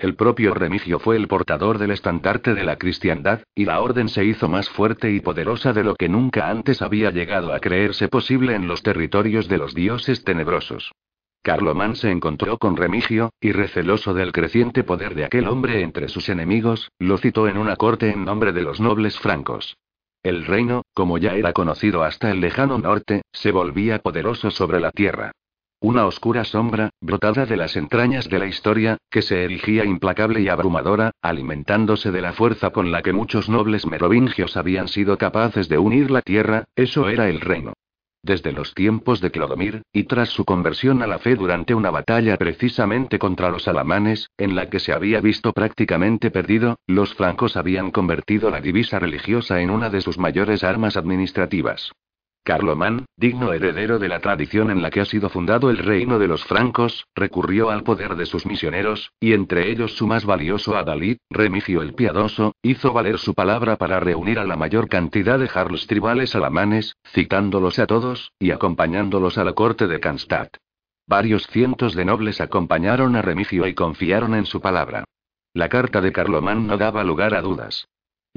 El 0.00 0.16
propio 0.16 0.52
Remigio 0.52 0.98
fue 0.98 1.14
el 1.14 1.28
portador 1.28 1.78
del 1.78 1.92
estandarte 1.92 2.54
de 2.54 2.64
la 2.64 2.74
cristiandad, 2.76 3.42
y 3.54 3.66
la 3.66 3.80
orden 3.80 4.08
se 4.08 4.24
hizo 4.24 4.48
más 4.48 4.68
fuerte 4.68 5.12
y 5.12 5.20
poderosa 5.20 5.72
de 5.72 5.84
lo 5.84 5.94
que 5.94 6.08
nunca 6.08 6.50
antes 6.50 6.82
había 6.82 7.12
llegado 7.12 7.52
a 7.52 7.60
creerse 7.60 8.08
posible 8.08 8.56
en 8.56 8.66
los 8.66 8.82
territorios 8.82 9.46
de 9.46 9.58
los 9.58 9.76
dioses 9.76 10.24
tenebrosos. 10.24 10.90
Carlomán 11.44 11.94
se 11.94 12.10
encontró 12.10 12.58
con 12.58 12.76
Remigio, 12.76 13.30
y 13.40 13.52
receloso 13.52 14.12
del 14.12 14.32
creciente 14.32 14.82
poder 14.82 15.14
de 15.14 15.26
aquel 15.26 15.46
hombre 15.46 15.82
entre 15.82 16.08
sus 16.08 16.28
enemigos, 16.28 16.90
lo 16.98 17.18
citó 17.18 17.46
en 17.46 17.58
una 17.58 17.76
corte 17.76 18.10
en 18.10 18.24
nombre 18.24 18.52
de 18.52 18.62
los 18.62 18.80
nobles 18.80 19.20
francos. 19.20 19.76
El 20.28 20.44
reino, 20.44 20.82
como 20.92 21.16
ya 21.16 21.36
era 21.36 21.54
conocido 21.54 22.02
hasta 22.02 22.30
el 22.30 22.42
lejano 22.42 22.76
norte, 22.76 23.22
se 23.32 23.50
volvía 23.50 24.00
poderoso 24.00 24.50
sobre 24.50 24.78
la 24.78 24.90
tierra. 24.90 25.32
Una 25.80 26.04
oscura 26.04 26.44
sombra, 26.44 26.90
brotada 27.00 27.46
de 27.46 27.56
las 27.56 27.76
entrañas 27.76 28.28
de 28.28 28.38
la 28.38 28.44
historia, 28.44 28.98
que 29.10 29.22
se 29.22 29.42
erigía 29.42 29.86
implacable 29.86 30.42
y 30.42 30.50
abrumadora, 30.50 31.12
alimentándose 31.22 32.10
de 32.10 32.20
la 32.20 32.34
fuerza 32.34 32.68
con 32.68 32.92
la 32.92 33.00
que 33.00 33.14
muchos 33.14 33.48
nobles 33.48 33.86
merovingios 33.86 34.58
habían 34.58 34.88
sido 34.88 35.16
capaces 35.16 35.70
de 35.70 35.78
unir 35.78 36.10
la 36.10 36.20
tierra, 36.20 36.64
eso 36.76 37.08
era 37.08 37.30
el 37.30 37.40
reino. 37.40 37.72
Desde 38.22 38.52
los 38.52 38.74
tiempos 38.74 39.20
de 39.20 39.30
Clodomir, 39.30 39.82
y 39.92 40.04
tras 40.04 40.30
su 40.30 40.44
conversión 40.44 41.02
a 41.02 41.06
la 41.06 41.18
fe 41.18 41.36
durante 41.36 41.74
una 41.74 41.90
batalla 41.90 42.36
precisamente 42.36 43.18
contra 43.18 43.50
los 43.50 43.68
alamanes, 43.68 44.30
en 44.36 44.56
la 44.56 44.68
que 44.68 44.80
se 44.80 44.92
había 44.92 45.20
visto 45.20 45.52
prácticamente 45.52 46.30
perdido, 46.30 46.76
los 46.86 47.14
francos 47.14 47.56
habían 47.56 47.90
convertido 47.90 48.50
la 48.50 48.60
divisa 48.60 48.98
religiosa 48.98 49.60
en 49.60 49.70
una 49.70 49.88
de 49.88 50.00
sus 50.00 50.18
mayores 50.18 50.64
armas 50.64 50.96
administrativas. 50.96 51.92
Carlomán, 52.42 53.04
digno 53.16 53.52
heredero 53.52 53.98
de 53.98 54.08
la 54.08 54.20
tradición 54.20 54.70
en 54.70 54.80
la 54.80 54.90
que 54.90 55.00
ha 55.00 55.04
sido 55.04 55.28
fundado 55.28 55.68
el 55.70 55.78
reino 55.78 56.18
de 56.18 56.28
los 56.28 56.44
francos, 56.44 57.06
recurrió 57.14 57.70
al 57.70 57.82
poder 57.82 58.16
de 58.16 58.24
sus 58.26 58.46
misioneros, 58.46 59.12
y 59.20 59.34
entre 59.34 59.70
ellos 59.70 59.96
su 59.96 60.06
más 60.06 60.24
valioso 60.24 60.76
Adalid, 60.76 61.18
Remigio 61.30 61.82
el 61.82 61.94
Piadoso, 61.94 62.54
hizo 62.62 62.92
valer 62.92 63.18
su 63.18 63.34
palabra 63.34 63.76
para 63.76 64.00
reunir 64.00 64.38
a 64.38 64.44
la 64.44 64.56
mayor 64.56 64.88
cantidad 64.88 65.38
de 65.38 65.48
jarls 65.48 65.86
tribales 65.86 66.34
alamanes, 66.34 66.96
citándolos 67.12 67.78
a 67.78 67.86
todos, 67.86 68.32
y 68.38 68.50
acompañándolos 68.50 69.36
a 69.36 69.44
la 69.44 69.52
corte 69.52 69.86
de 69.86 70.00
Cannstatt. 70.00 70.56
Varios 71.06 71.46
cientos 71.46 71.94
de 71.94 72.04
nobles 72.04 72.40
acompañaron 72.40 73.16
a 73.16 73.22
Remigio 73.22 73.66
y 73.66 73.74
confiaron 73.74 74.34
en 74.34 74.46
su 74.46 74.60
palabra. 74.60 75.04
La 75.54 75.68
carta 75.68 76.00
de 76.00 76.12
Carlomán 76.12 76.66
no 76.66 76.76
daba 76.76 77.02
lugar 77.04 77.34
a 77.34 77.42
dudas. 77.42 77.88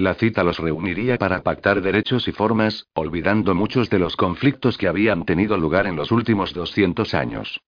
La 0.02 0.14
cita 0.14 0.42
los 0.42 0.58
reuniría 0.58 1.16
para 1.16 1.44
pactar 1.44 1.80
derechos 1.80 2.26
y 2.26 2.32
formas, 2.32 2.88
olvidando 2.92 3.54
muchos 3.54 3.88
de 3.88 4.00
los 4.00 4.16
conflictos 4.16 4.76
que 4.76 4.88
habían 4.88 5.24
tenido 5.24 5.56
lugar 5.56 5.86
en 5.86 5.94
los 5.94 6.10
últimos 6.10 6.52
200 6.54 7.14
años. 7.14 7.60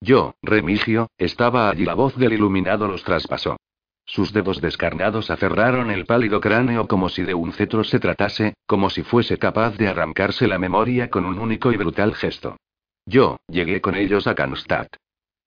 Yo, 0.00 0.36
Remigio, 0.40 1.10
estaba 1.18 1.68
allí. 1.68 1.84
La 1.84 1.92
voz 1.92 2.16
del 2.16 2.32
iluminado 2.32 2.88
los 2.88 3.04
traspasó. 3.04 3.58
Sus 4.06 4.32
dedos 4.32 4.62
descarnados 4.62 5.30
aferraron 5.30 5.90
el 5.90 6.06
pálido 6.06 6.40
cráneo 6.40 6.88
como 6.88 7.10
si 7.10 7.24
de 7.24 7.34
un 7.34 7.52
cetro 7.52 7.84
se 7.84 8.00
tratase, 8.00 8.54
como 8.66 8.88
si 8.88 9.02
fuese 9.02 9.36
capaz 9.36 9.76
de 9.76 9.88
arrancarse 9.88 10.48
la 10.48 10.58
memoria 10.58 11.10
con 11.10 11.26
un 11.26 11.38
único 11.38 11.72
y 11.72 11.76
brutal 11.76 12.14
gesto. 12.14 12.56
Yo, 13.04 13.36
llegué 13.48 13.82
con 13.82 13.96
ellos 13.96 14.26
a 14.26 14.34
Cannstatt. 14.34 14.96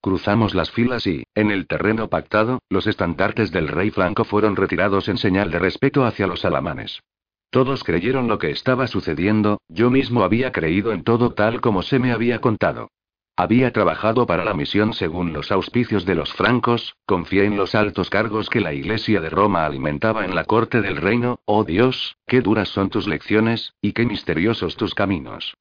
Cruzamos 0.04 0.54
las 0.54 0.70
filas 0.70 1.06
y, 1.06 1.24
en 1.34 1.50
el 1.50 1.66
terreno 1.66 2.10
pactado, 2.10 2.58
los 2.68 2.86
estandartes 2.86 3.50
del 3.52 3.68
rey 3.68 3.88
Franco 3.88 4.24
fueron 4.24 4.54
retirados 4.54 5.08
en 5.08 5.16
señal 5.16 5.50
de 5.50 5.58
respeto 5.58 6.04
hacia 6.04 6.26
los 6.26 6.44
alamanes. 6.44 7.00
Todos 7.48 7.84
creyeron 7.84 8.28
lo 8.28 8.38
que 8.38 8.50
estaba 8.50 8.86
sucediendo, 8.86 9.62
yo 9.66 9.88
mismo 9.88 10.22
había 10.22 10.52
creído 10.52 10.92
en 10.92 11.04
todo 11.04 11.32
tal 11.32 11.62
como 11.62 11.80
se 11.80 11.98
me 11.98 12.12
había 12.12 12.42
contado. 12.42 12.90
Había 13.34 13.72
trabajado 13.72 14.26
para 14.26 14.44
la 14.44 14.52
misión 14.52 14.92
según 14.92 15.32
los 15.32 15.50
auspicios 15.50 16.04
de 16.04 16.16
los 16.16 16.34
francos, 16.34 16.96
confié 17.06 17.46
en 17.46 17.56
los 17.56 17.74
altos 17.74 18.10
cargos 18.10 18.50
que 18.50 18.60
la 18.60 18.74
Iglesia 18.74 19.22
de 19.22 19.30
Roma 19.30 19.64
alimentaba 19.64 20.26
en 20.26 20.34
la 20.34 20.44
corte 20.44 20.82
del 20.82 20.98
reino, 20.98 21.38
oh 21.46 21.64
Dios, 21.64 22.18
qué 22.26 22.42
duras 22.42 22.68
son 22.68 22.90
tus 22.90 23.08
lecciones, 23.08 23.72
y 23.80 23.94
qué 23.94 24.04
misteriosos 24.04 24.76
tus 24.76 24.94
caminos. 24.94 25.54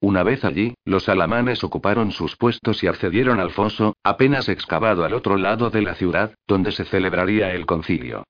Una 0.00 0.22
vez 0.22 0.44
allí, 0.44 0.74
los 0.84 1.08
alamanes 1.08 1.64
ocuparon 1.64 2.12
sus 2.12 2.36
puestos 2.36 2.84
y 2.84 2.86
accedieron 2.86 3.40
al 3.40 3.50
foso, 3.50 3.96
apenas 4.04 4.48
excavado 4.48 5.04
al 5.04 5.12
otro 5.12 5.36
lado 5.36 5.70
de 5.70 5.82
la 5.82 5.94
ciudad, 5.94 6.34
donde 6.46 6.70
se 6.70 6.84
celebraría 6.84 7.52
el 7.52 7.66
concilio. 7.66 8.24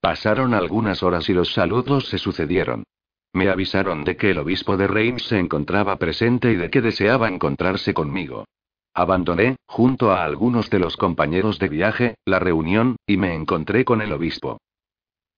Pasaron 0.00 0.52
algunas 0.52 1.02
horas 1.02 1.28
y 1.30 1.32
los 1.32 1.54
saludos 1.54 2.08
se 2.08 2.18
sucedieron. 2.18 2.84
Me 3.32 3.48
avisaron 3.48 4.04
de 4.04 4.16
que 4.16 4.30
el 4.30 4.38
obispo 4.38 4.76
de 4.76 4.86
Reims 4.86 5.22
se 5.22 5.38
encontraba 5.38 5.96
presente 5.96 6.52
y 6.52 6.56
de 6.56 6.68
que 6.68 6.82
deseaba 6.82 7.28
encontrarse 7.28 7.94
conmigo. 7.94 8.44
Abandoné, 8.92 9.56
junto 9.66 10.12
a 10.12 10.24
algunos 10.24 10.68
de 10.68 10.78
los 10.78 10.96
compañeros 10.96 11.58
de 11.58 11.68
viaje, 11.68 12.14
la 12.26 12.38
reunión, 12.38 12.96
y 13.06 13.16
me 13.16 13.34
encontré 13.34 13.84
con 13.84 14.02
el 14.02 14.12
obispo. 14.12 14.58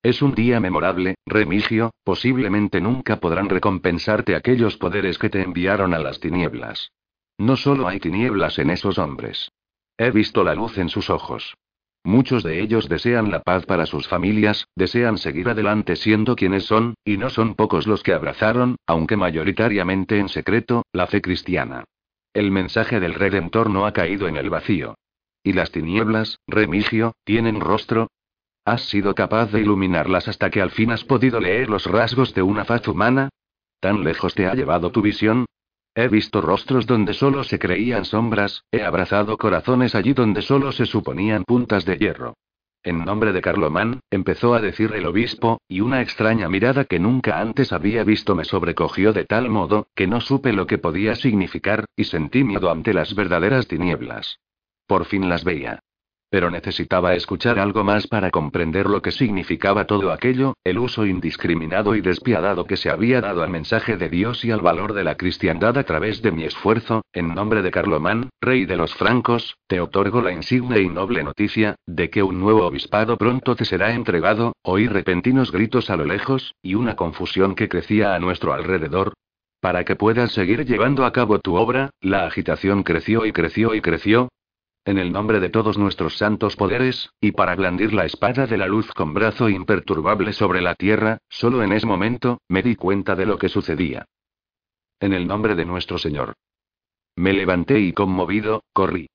Es 0.07 0.23
un 0.23 0.37
día 0.37 0.61
memorable, 0.61 1.17
Remigio, 1.27 1.91
posiblemente 2.05 2.81
nunca 2.81 3.17
podrán 3.17 3.49
recompensarte 3.49 4.37
aquellos 4.37 4.77
poderes 4.77 5.19
que 5.19 5.31
te 5.31 5.43
enviaron 5.43 5.95
a 5.95 5.99
las 5.99 6.21
tinieblas. 6.21 6.93
No 7.39 7.57
solo 7.57 7.89
hay 7.89 7.99
tinieblas 7.99 8.61
en 8.61 8.71
esos 8.71 8.99
hombres. 8.99 9.51
He 9.99 10.13
visto 10.13 10.45
la 10.45 10.55
luz 10.55 10.79
en 10.79 10.91
sus 10.91 11.11
ojos. 11.11 11.57
Muchos 12.05 12.45
de 12.45 12.63
ellos 12.63 12.89
desean 12.89 13.33
la 13.33 13.43
paz 13.43 13.67
para 13.67 13.85
sus 13.85 14.07
familias, 14.07 14.69
desean 14.77 15.19
seguir 15.19 15.49
adelante 15.49 15.97
siendo 15.97 16.37
quienes 16.37 16.67
son, 16.67 16.95
y 17.05 17.17
no 17.17 17.29
son 17.29 17.57
pocos 17.57 17.89
los 17.89 18.05
que 18.05 18.13
abrazaron, 18.13 18.77
aunque 18.87 19.17
mayoritariamente 19.17 20.21
en 20.21 20.29
secreto, 20.29 20.85
la 20.93 21.09
fe 21.09 21.21
cristiana. 21.21 21.83
El 22.33 22.53
mensaje 22.53 23.01
del 23.01 23.15
Redentor 23.15 23.71
no 23.71 23.87
ha 23.87 23.93
caído 23.93 24.29
en 24.29 24.37
el 24.37 24.51
vacío. 24.51 24.95
¿Y 25.43 25.53
las 25.53 25.73
tinieblas, 25.73 26.39
Remigio, 26.47 27.15
tienen 27.25 27.59
rostro? 27.59 28.07
¿Has 28.67 28.83
sido 28.89 29.15
capaz 29.15 29.53
de 29.53 29.61
iluminarlas 29.61 30.27
hasta 30.27 30.51
que 30.51 30.61
al 30.61 30.73
fin 30.73 30.91
has 30.91 31.05
podido 31.05 31.39
leer 31.39 31.71
los 31.71 31.87
rasgos 31.87 32.35
de 32.35 32.43
una 32.43 32.65
faz 32.65 32.89
humana? 32.89 33.29
¿Tan 33.79 34.03
lejos 34.03 34.35
te 34.35 34.49
ha 34.49 34.55
llevado 34.55 34.91
tu 34.91 35.03
visión? 35.03 35.47
He 35.95 36.09
visto 36.09 36.41
rostros 36.41 36.85
donde 36.85 37.15
solo 37.15 37.45
se 37.45 37.61
creían 37.61 38.05
sombras, 38.05 38.65
he 38.73 38.83
abrazado 38.83 39.39
corazones 39.39 39.95
allí 39.95 40.15
donde 40.15 40.43
solo 40.43 40.73
se 40.73 40.85
suponían 40.85 41.45
puntas 41.45 41.85
de 41.85 41.97
hierro. 41.97 42.35
En 42.83 43.05
nombre 43.05 43.33
de 43.33 43.41
Carlomán, 43.41 44.01
empezó 44.11 44.53
a 44.53 44.61
decir 44.61 44.93
el 44.97 45.07
obispo, 45.07 45.61
y 45.69 45.81
una 45.81 46.03
extraña 46.03 46.49
mirada 46.49 46.87
que 46.87 46.99
nunca 46.99 47.39
antes 47.41 47.73
había 47.73 48.03
visto 48.03 48.35
me 48.35 48.45
sobrecogió 48.45 49.13
de 49.13 49.27
tal 49.27 49.49
modo, 49.49 49.87
que 49.95 50.09
no 50.09 50.21
supe 50.21 50.53
lo 50.53 50.67
que 50.67 50.79
podía 50.79 51.15
significar, 51.15 51.85
y 51.95 52.03
sentí 52.03 52.43
miedo 52.43 52.69
ante 52.73 52.93
las 52.93 53.15
verdaderas 53.15 53.69
tinieblas. 53.69 54.41
Por 54.89 55.05
fin 55.05 55.29
las 55.29 55.45
veía. 55.45 55.85
Pero 56.29 56.51
necesitaba 56.51 57.15
escuchar 57.15 57.59
algo 57.59 57.85
más 57.85 58.09
para 58.09 58.31
comprender 58.31 58.87
lo 58.87 59.01
que 59.01 59.13
significaba 59.13 59.87
todo 59.87 60.11
aquello, 60.11 60.55
el 60.65 60.79
uso 60.79 61.07
indiscriminado 61.07 61.95
y 61.95 62.01
despiadado 62.01 62.65
que 62.65 62.77
se 62.77 62.91
había 62.91 63.21
dado 63.21 63.43
al 63.43 63.51
mensaje 63.51 63.97
de 63.97 64.09
Dios 64.09 64.45
y 64.45 64.51
al 64.51 64.61
valor 64.61 64.93
de 64.93 65.05
la 65.05 65.17
cristiandad 65.17 65.79
a 65.79 65.85
través 65.85 66.23
de 66.23 66.33
mi 66.33 66.45
esfuerzo, 66.45 67.03
en 67.13 67.35
nombre 67.35 67.63
de 67.63 67.71
Carlomán, 67.71 68.31
rey 68.41 68.67
de 68.67 68.77
los 68.77 68.95
francos, 68.95 69.57
te 69.69 69.81
otorgo 69.81 70.21
la 70.21 70.33
insigne 70.33 70.81
y 70.81 70.89
noble 70.89 71.23
noticia, 71.23 71.77
de 71.87 72.11
que 72.11 72.23
un 72.23 72.41
nuevo 72.41 72.67
obispado 72.67 73.17
pronto 73.17 73.55
te 73.55 73.65
será 73.65 73.95
entregado, 73.95 74.55
oí 74.63 74.89
repentinos 74.89 75.53
gritos 75.53 75.91
a 75.91 75.97
lo 75.97 76.05
lejos, 76.05 76.55
y 76.61 76.75
una 76.75 76.97
confusión 76.97 77.55
que 77.55 77.69
crecía 77.69 78.15
a 78.15 78.19
nuestro 78.19 78.53
alrededor, 78.53 79.13
para 79.61 79.85
que 79.85 79.97
puedas 79.97 80.33
seguir 80.33 80.65
llevando 80.65 81.05
a 81.05 81.13
cabo 81.13 81.39
tu 81.41 81.57
obra, 81.57 81.91
la 82.01 82.27
agitación 82.27 82.83
creció 82.83 83.27
y 83.27 83.33
creció 83.33 83.75
y 83.75 83.81
creció, 83.81 84.29
en 84.87 84.99
el 84.99 85.13
nombre 85.13 85.41
de 85.41 85.49
todos 85.49 85.77
nuestros 85.77 86.17
santos 86.17 86.55
poderes, 86.55 87.11
y 87.21 87.33
para 87.33 87.57
blandir 87.57 87.93
la 87.93 88.05
espada 88.05 88.47
de 88.47 88.57
la 88.57 88.69
luz 88.69 88.87
con 88.93 89.13
brazo 89.13 89.49
imperturbable 89.49 90.33
sobre 90.33 90.63
la 90.63 90.77
tierra, 90.77 91.19
solo 91.29 91.65
en 91.65 91.73
ese 91.73 91.87
momento, 91.87 92.41
me 92.49 92.63
di 92.63 92.77
cuenta 92.77 93.17
de 93.17 93.27
lo 93.27 93.37
que 93.37 93.49
sucedía. 93.49 94.07
En 95.01 95.13
el 95.13 95.27
nombre 95.27 95.57
de 95.57 95.65
nuestro 95.65 95.99
Señor. 95.99 96.35
Me 97.17 97.33
levanté 97.33 97.81
y 97.81 97.93
conmovido, 97.93 98.63
corrí. 98.73 99.09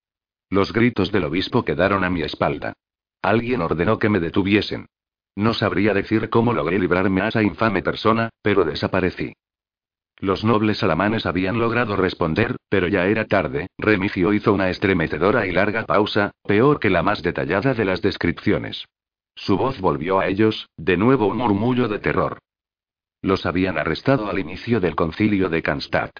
Los 0.50 0.74
gritos 0.74 1.10
del 1.14 1.24
obispo 1.24 1.64
quedaron 1.64 2.04
a 2.04 2.10
mi 2.10 2.22
espalda. 2.22 2.74
Alguien 3.22 3.62
ordenó 3.62 3.98
que 3.98 4.10
me 4.10 4.20
detuviesen. 4.20 4.88
No 5.38 5.54
sabría 5.54 5.94
decir 5.94 6.30
cómo 6.30 6.52
logré 6.52 6.80
librarme 6.80 7.22
a 7.22 7.30
esa 7.30 7.44
infame 7.44 7.82
persona, 7.82 8.30
pero 8.42 8.66
desaparecí. 8.66 9.34
Los 10.22 10.44
nobles 10.44 10.84
alamanes 10.84 11.26
habían 11.26 11.58
logrado 11.58 11.96
responder, 11.96 12.56
pero 12.70 12.88
ya 12.88 13.08
era 13.08 13.26
tarde. 13.26 13.66
Remigio 13.80 14.34
hizo 14.34 14.54
una 14.54 14.70
estremecedora 14.70 15.48
y 15.48 15.52
larga 15.52 15.84
pausa, 15.88 16.30
peor 16.46 16.80
que 16.80 16.92
la 16.92 17.02
más 17.02 17.24
detallada 17.24 17.74
de 17.74 17.86
las 17.86 18.04
descripciones. 18.04 18.86
Su 19.36 19.58
voz 19.58 19.82
volvió 19.82 20.20
a 20.20 20.28
ellos, 20.28 20.70
de 20.78 20.96
nuevo 20.96 21.26
un 21.26 21.38
murmullo 21.38 21.88
de 21.88 21.98
terror. 21.98 22.38
Los 23.24 23.48
habían 23.48 23.80
arrestado 23.80 24.30
al 24.30 24.38
inicio 24.38 24.80
del 24.80 24.96
concilio 24.96 25.50
de 25.50 25.64
Cannstatt. 25.64 26.12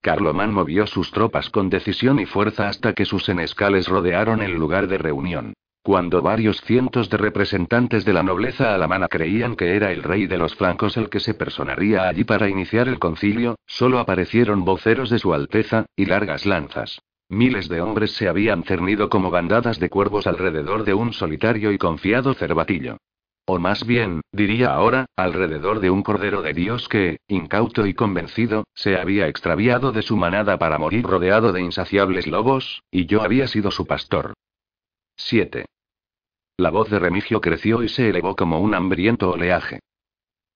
Carloman 0.00 0.54
movió 0.54 0.86
sus 0.86 1.10
tropas 1.10 1.50
con 1.50 1.68
decisión 1.68 2.20
y 2.20 2.24
fuerza 2.24 2.68
hasta 2.68 2.94
que 2.94 3.04
sus 3.04 3.24
senescales 3.24 3.86
rodearon 3.86 4.40
el 4.40 4.52
lugar 4.52 4.86
de 4.86 4.96
reunión. 4.96 5.52
Cuando 5.84 6.22
varios 6.22 6.60
cientos 6.60 7.10
de 7.10 7.16
representantes 7.16 8.04
de 8.04 8.12
la 8.12 8.22
nobleza 8.22 8.72
alamana 8.72 9.08
creían 9.08 9.56
que 9.56 9.74
era 9.74 9.90
el 9.90 10.04
rey 10.04 10.28
de 10.28 10.38
los 10.38 10.54
francos 10.54 10.96
el 10.96 11.10
que 11.10 11.18
se 11.18 11.34
personaría 11.34 12.06
allí 12.06 12.22
para 12.22 12.48
iniciar 12.48 12.86
el 12.86 13.00
concilio, 13.00 13.56
solo 13.66 13.98
aparecieron 13.98 14.64
voceros 14.64 15.10
de 15.10 15.18
su 15.18 15.34
Alteza, 15.34 15.86
y 15.96 16.06
largas 16.06 16.46
lanzas. 16.46 17.00
Miles 17.28 17.68
de 17.68 17.80
hombres 17.80 18.12
se 18.12 18.28
habían 18.28 18.62
cernido 18.62 19.08
como 19.08 19.32
bandadas 19.32 19.80
de 19.80 19.90
cuervos 19.90 20.28
alrededor 20.28 20.84
de 20.84 20.94
un 20.94 21.12
solitario 21.12 21.72
y 21.72 21.78
confiado 21.78 22.34
cervatillo. 22.34 22.98
O 23.44 23.58
más 23.58 23.84
bien, 23.84 24.20
diría 24.30 24.72
ahora, 24.72 25.06
alrededor 25.16 25.80
de 25.80 25.90
un 25.90 26.04
cordero 26.04 26.42
de 26.42 26.52
Dios 26.52 26.88
que, 26.88 27.16
incauto 27.26 27.86
y 27.86 27.94
convencido, 27.94 28.62
se 28.72 28.96
había 28.96 29.26
extraviado 29.26 29.90
de 29.90 30.02
su 30.02 30.16
manada 30.16 30.58
para 30.58 30.78
morir 30.78 31.04
rodeado 31.04 31.52
de 31.52 31.60
insaciables 31.60 32.28
lobos, 32.28 32.84
y 32.92 33.06
yo 33.06 33.20
había 33.22 33.48
sido 33.48 33.72
su 33.72 33.84
pastor. 33.84 34.34
7. 35.24 35.64
La 36.58 36.70
voz 36.70 36.90
de 36.90 36.98
Remigio 36.98 37.40
creció 37.40 37.82
y 37.82 37.88
se 37.88 38.08
elevó 38.08 38.34
como 38.34 38.60
un 38.60 38.74
hambriento 38.74 39.30
oleaje. 39.30 39.80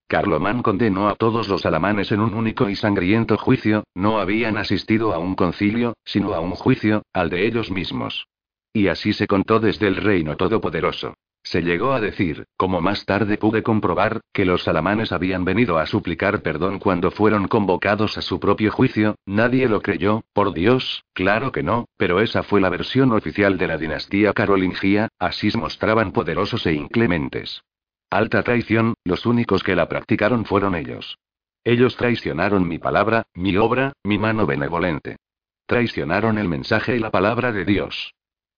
Carlomán 0.09 0.62
condenó 0.62 1.09
a 1.09 1.14
todos 1.14 1.48
los 1.48 1.64
alamanes 1.66 2.12
en 2.12 2.20
un 2.20 2.34
único 2.34 2.68
y 2.68 2.76
sangriento 2.76 3.36
juicio, 3.36 3.84
no 3.94 4.18
habían 4.18 4.56
asistido 4.56 5.12
a 5.12 5.18
un 5.18 5.34
concilio, 5.34 5.94
sino 6.05 6.34
a 6.34 6.40
un 6.40 6.52
juicio, 6.52 7.02
al 7.12 7.30
de 7.30 7.47
ellos 7.47 7.70
mismos. 7.70 8.26
Y 8.72 8.88
así 8.88 9.12
se 9.12 9.26
contó 9.26 9.59
desde 9.59 9.86
el 9.86 9.97
reino 9.97 10.36
todopoderoso. 10.36 11.14
Se 11.47 11.62
llegó 11.62 11.93
a 11.93 12.01
decir, 12.01 12.48
como 12.56 12.81
más 12.81 13.05
tarde 13.05 13.39
pude 13.39 13.62
comprobar, 13.62 14.20
que 14.32 14.44
los 14.44 14.66
alamanes 14.66 15.12
habían 15.12 15.44
venido 15.44 15.78
a 15.78 15.86
suplicar 15.86 16.43
perdón 16.43 16.81
cuando 16.81 17.12
fueron 17.12 17.47
convocados 17.47 18.18
a 18.18 18.23
su 18.23 18.40
propio 18.40 18.73
juicio, 18.73 19.14
nadie 19.27 19.68
lo 19.68 19.81
creyó, 19.81 20.24
por 20.32 20.52
Dios, 20.52 21.05
claro 21.12 21.52
que 21.52 21.62
no, 21.62 21.85
pero 21.97 22.20
esa 22.20 22.43
fue 22.43 22.60
la 22.60 22.68
versión 22.68 23.12
oficial 23.12 23.59
de 23.59 23.68
la 23.68 23.78
dinastía 23.78 24.32
carolingia, 24.32 25.09
así 25.20 25.52
se 25.52 25.59
mostraban 25.59 26.10
poderosos 26.10 26.66
e 26.66 26.73
inclementes. 26.73 27.62
Alta 28.10 28.43
traición, 28.43 28.94
los 29.05 29.24
únicos 29.24 29.62
que 29.62 29.77
la 29.77 29.89
practicaron 29.89 30.47
fueron 30.47 30.74
ellos. 30.74 31.16
Ellos 31.62 31.97
traicionaron 31.97 32.66
mi 32.66 32.81
palabra, 32.81 33.23
mi 33.35 33.56
obra, 33.56 33.93
mi 34.02 34.18
mano 34.18 34.47
benevolente. 34.47 35.18
Traicionaron 35.66 36.39
el 36.39 36.48
mensaje 36.48 36.97
y 36.97 36.98
la 36.98 37.12
palabra 37.12 37.52
de 37.52 37.64
Dios. 37.64 38.16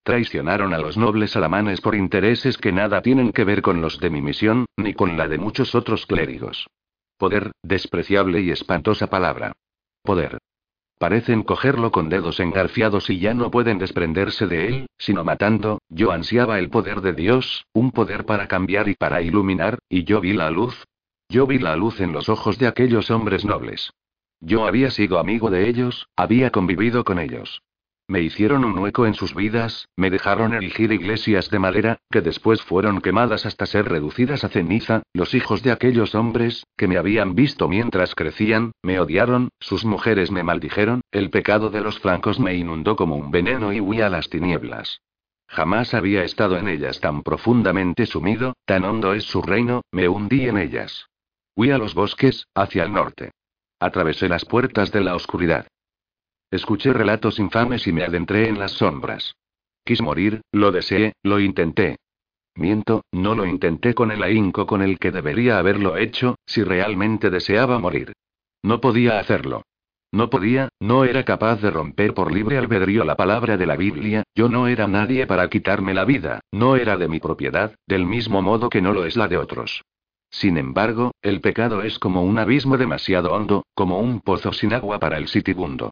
Traicionaron 0.08 0.72
a 0.72 0.78
los 0.78 0.96
nobles 0.96 1.36
alamanes 1.36 1.82
por 1.82 1.94
intereses 1.94 2.56
que 2.56 2.72
nada 2.72 3.02
tienen 3.02 3.30
que 3.30 3.44
ver 3.44 3.60
con 3.60 3.82
los 3.82 4.00
de 4.00 4.08
mi 4.08 4.22
misión, 4.22 4.64
ni 4.74 4.94
con 4.94 5.18
la 5.18 5.28
de 5.28 5.36
muchos 5.36 5.74
otros 5.74 6.06
clérigos. 6.06 6.66
Poder, 7.18 7.52
despreciable 7.62 8.40
y 8.40 8.50
espantosa 8.50 9.08
palabra. 9.08 9.52
Poder. 10.02 10.38
Parecen 10.98 11.42
cogerlo 11.42 11.92
con 11.92 12.08
dedos 12.08 12.40
engarfiados 12.40 13.10
y 13.10 13.18
ya 13.18 13.34
no 13.34 13.50
pueden 13.50 13.76
desprenderse 13.76 14.46
de 14.46 14.68
él, 14.68 14.86
sino 14.96 15.24
matando. 15.24 15.82
Yo 15.90 16.10
ansiaba 16.10 16.58
el 16.58 16.70
poder 16.70 17.02
de 17.02 17.12
Dios, 17.12 17.66
un 17.74 17.92
poder 17.92 18.24
para 18.24 18.48
cambiar 18.48 18.88
y 18.88 18.94
para 18.94 19.20
iluminar, 19.20 19.78
y 19.90 20.04
yo 20.04 20.22
vi 20.22 20.32
la 20.32 20.48
luz. 20.48 20.86
Yo 21.28 21.46
vi 21.46 21.58
la 21.58 21.76
luz 21.76 22.00
en 22.00 22.14
los 22.14 22.30
ojos 22.30 22.58
de 22.58 22.66
aquellos 22.66 23.10
hombres 23.10 23.44
nobles. 23.44 23.90
Yo 24.40 24.66
había 24.66 24.90
sido 24.90 25.18
amigo 25.18 25.50
de 25.50 25.68
ellos, 25.68 26.08
había 26.16 26.50
convivido 26.50 27.04
con 27.04 27.18
ellos. 27.18 27.60
Me 28.10 28.22
hicieron 28.22 28.64
un 28.64 28.78
hueco 28.78 29.04
en 29.04 29.12
sus 29.12 29.34
vidas, 29.34 29.86
me 29.94 30.08
dejaron 30.08 30.54
erigir 30.54 30.92
iglesias 30.92 31.50
de 31.50 31.58
madera, 31.58 31.98
que 32.10 32.22
después 32.22 32.62
fueron 32.62 33.02
quemadas 33.02 33.44
hasta 33.44 33.66
ser 33.66 33.86
reducidas 33.86 34.44
a 34.44 34.48
ceniza, 34.48 35.02
los 35.12 35.34
hijos 35.34 35.62
de 35.62 35.72
aquellos 35.72 36.14
hombres, 36.14 36.64
que 36.78 36.88
me 36.88 36.96
habían 36.96 37.34
visto 37.34 37.68
mientras 37.68 38.14
crecían, 38.14 38.72
me 38.82 38.98
odiaron, 38.98 39.50
sus 39.60 39.84
mujeres 39.84 40.30
me 40.30 40.42
maldijeron, 40.42 41.02
el 41.12 41.28
pecado 41.28 41.68
de 41.68 41.82
los 41.82 42.00
francos 42.00 42.40
me 42.40 42.54
inundó 42.54 42.96
como 42.96 43.14
un 43.14 43.30
veneno 43.30 43.74
y 43.74 43.80
huí 43.80 44.00
a 44.00 44.08
las 44.08 44.30
tinieblas. 44.30 45.02
Jamás 45.46 45.92
había 45.92 46.24
estado 46.24 46.56
en 46.56 46.68
ellas 46.68 47.00
tan 47.00 47.22
profundamente 47.22 48.06
sumido, 48.06 48.54
tan 48.64 48.84
hondo 48.84 49.12
es 49.12 49.24
su 49.24 49.42
reino, 49.42 49.82
me 49.92 50.08
hundí 50.08 50.48
en 50.48 50.56
ellas. 50.56 51.10
Huí 51.54 51.70
a 51.72 51.76
los 51.76 51.92
bosques, 51.92 52.46
hacia 52.54 52.84
el 52.84 52.92
norte. 52.94 53.32
Atravesé 53.80 54.30
las 54.30 54.46
puertas 54.46 54.92
de 54.92 55.02
la 55.02 55.14
oscuridad. 55.14 55.66
Escuché 56.50 56.94
relatos 56.94 57.38
infames 57.38 57.86
y 57.86 57.92
me 57.92 58.04
adentré 58.04 58.48
en 58.48 58.58
las 58.58 58.72
sombras. 58.72 59.34
Quis 59.84 60.00
morir, 60.00 60.40
lo 60.50 60.72
deseé, 60.72 61.12
lo 61.22 61.40
intenté. 61.40 61.96
Miento, 62.54 63.02
no 63.12 63.34
lo 63.34 63.46
intenté 63.46 63.94
con 63.94 64.10
el 64.10 64.22
ahínco 64.22 64.66
con 64.66 64.82
el 64.82 64.98
que 64.98 65.12
debería 65.12 65.58
haberlo 65.58 65.96
hecho, 65.96 66.36
si 66.46 66.62
realmente 66.62 67.30
deseaba 67.30 67.78
morir. 67.78 68.12
No 68.62 68.80
podía 68.80 69.18
hacerlo. 69.18 69.62
No 70.10 70.30
podía, 70.30 70.70
no 70.80 71.04
era 71.04 71.24
capaz 71.24 71.60
de 71.60 71.70
romper 71.70 72.14
por 72.14 72.32
libre 72.32 72.56
albedrío 72.56 73.04
la 73.04 73.14
palabra 73.14 73.58
de 73.58 73.66
la 73.66 73.76
Biblia, 73.76 74.22
yo 74.34 74.48
no 74.48 74.66
era 74.66 74.88
nadie 74.88 75.26
para 75.26 75.48
quitarme 75.50 75.92
la 75.92 76.06
vida, 76.06 76.40
no 76.50 76.76
era 76.76 76.96
de 76.96 77.08
mi 77.08 77.20
propiedad, 77.20 77.74
del 77.86 78.06
mismo 78.06 78.40
modo 78.40 78.70
que 78.70 78.80
no 78.80 78.94
lo 78.94 79.04
es 79.04 79.16
la 79.16 79.28
de 79.28 79.36
otros. 79.36 79.82
Sin 80.30 80.56
embargo, 80.56 81.12
el 81.20 81.42
pecado 81.42 81.82
es 81.82 81.98
como 81.98 82.22
un 82.22 82.38
abismo 82.38 82.78
demasiado 82.78 83.32
hondo, 83.32 83.66
como 83.74 84.00
un 84.00 84.20
pozo 84.20 84.52
sin 84.52 84.72
agua 84.72 84.98
para 84.98 85.18
el 85.18 85.28
sitibundo. 85.28 85.90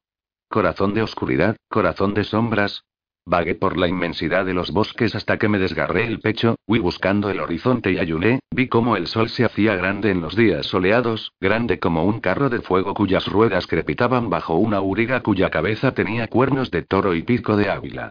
Corazón 0.57 0.95
de 0.95 1.03
oscuridad, 1.03 1.55
corazón 1.69 2.15
de 2.15 2.25
sombras. 2.25 2.83
Vagué 3.27 3.57
por 3.57 3.77
la 3.77 3.89
inmensidad 3.89 4.47
de 4.47 4.55
los 4.55 4.71
bosques 4.71 5.15
hasta 5.15 5.37
que 5.37 5.51
me 5.51 5.59
desgarré 5.59 6.07
el 6.07 6.19
pecho, 6.19 6.57
huí 6.67 6.79
buscando 6.79 7.29
el 7.29 7.41
horizonte 7.41 7.93
y 7.93 7.99
ayuné, 7.99 8.41
vi 8.51 8.67
cómo 8.67 8.97
el 8.97 9.07
sol 9.07 9.29
se 9.29 9.45
hacía 9.45 9.77
grande 9.77 10.11
en 10.11 10.23
los 10.23 10.35
días 10.35 10.65
soleados, 10.65 11.35
grande 11.43 11.79
como 11.79 12.05
un 12.05 12.21
carro 12.21 12.49
de 12.49 12.63
fuego 12.63 12.95
cuyas 12.95 13.27
ruedas 13.27 13.67
crepitaban 13.67 14.31
bajo 14.31 14.55
una 14.55 14.79
auriga 14.79 15.21
cuya 15.21 15.51
cabeza 15.51 15.93
tenía 15.93 16.27
cuernos 16.29 16.71
de 16.71 16.81
toro 16.81 17.15
y 17.15 17.23
pico 17.23 17.59
de 17.59 17.69
ávila. 17.69 18.09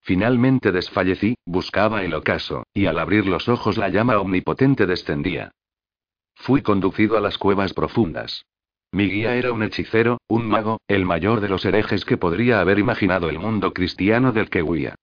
Finalmente 0.00 0.70
desfallecí, 0.70 1.34
buscaba 1.46 2.04
el 2.04 2.14
ocaso, 2.14 2.62
y 2.72 2.86
al 2.86 3.00
abrir 3.00 3.26
los 3.26 3.48
ojos 3.48 3.76
la 3.76 3.88
llama 3.88 4.20
omnipotente 4.20 4.86
descendía. 4.86 5.50
Fui 6.36 6.62
conducido 6.62 7.16
a 7.16 7.20
las 7.20 7.38
cuevas 7.38 7.74
profundas. 7.74 8.44
Mi 8.90 9.10
guía 9.10 9.36
era 9.36 9.52
un 9.52 9.62
hechicero, 9.62 10.18
un 10.28 10.48
mago, 10.48 10.80
el 10.88 11.04
mayor 11.04 11.40
de 11.40 11.48
los 11.50 11.64
herejes 11.66 12.06
que 12.06 12.16
podría 12.16 12.60
haber 12.60 12.78
imaginado 12.78 13.28
el 13.28 13.38
mundo 13.38 13.74
cristiano 13.74 14.32
del 14.32 14.48
que 14.48 14.62
huía. 14.62 14.94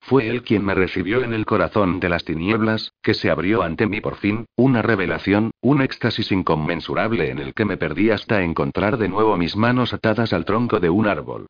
Fue 0.00 0.28
él 0.28 0.42
quien 0.42 0.64
me 0.64 0.74
recibió 0.74 1.22
en 1.22 1.34
el 1.34 1.44
corazón 1.44 2.00
de 2.00 2.08
las 2.08 2.24
tinieblas, 2.24 2.92
que 3.02 3.12
se 3.12 3.30
abrió 3.30 3.62
ante 3.62 3.86
mí 3.86 4.00
por 4.00 4.16
fin, 4.16 4.46
una 4.56 4.80
revelación, 4.80 5.50
un 5.60 5.82
éxtasis 5.82 6.32
inconmensurable 6.32 7.30
en 7.30 7.38
el 7.38 7.52
que 7.52 7.66
me 7.66 7.76
perdí 7.76 8.10
hasta 8.10 8.42
encontrar 8.42 8.96
de 8.96 9.08
nuevo 9.08 9.36
mis 9.36 9.56
manos 9.56 9.92
atadas 9.92 10.32
al 10.32 10.46
tronco 10.46 10.80
de 10.80 10.88
un 10.88 11.06
árbol. 11.06 11.46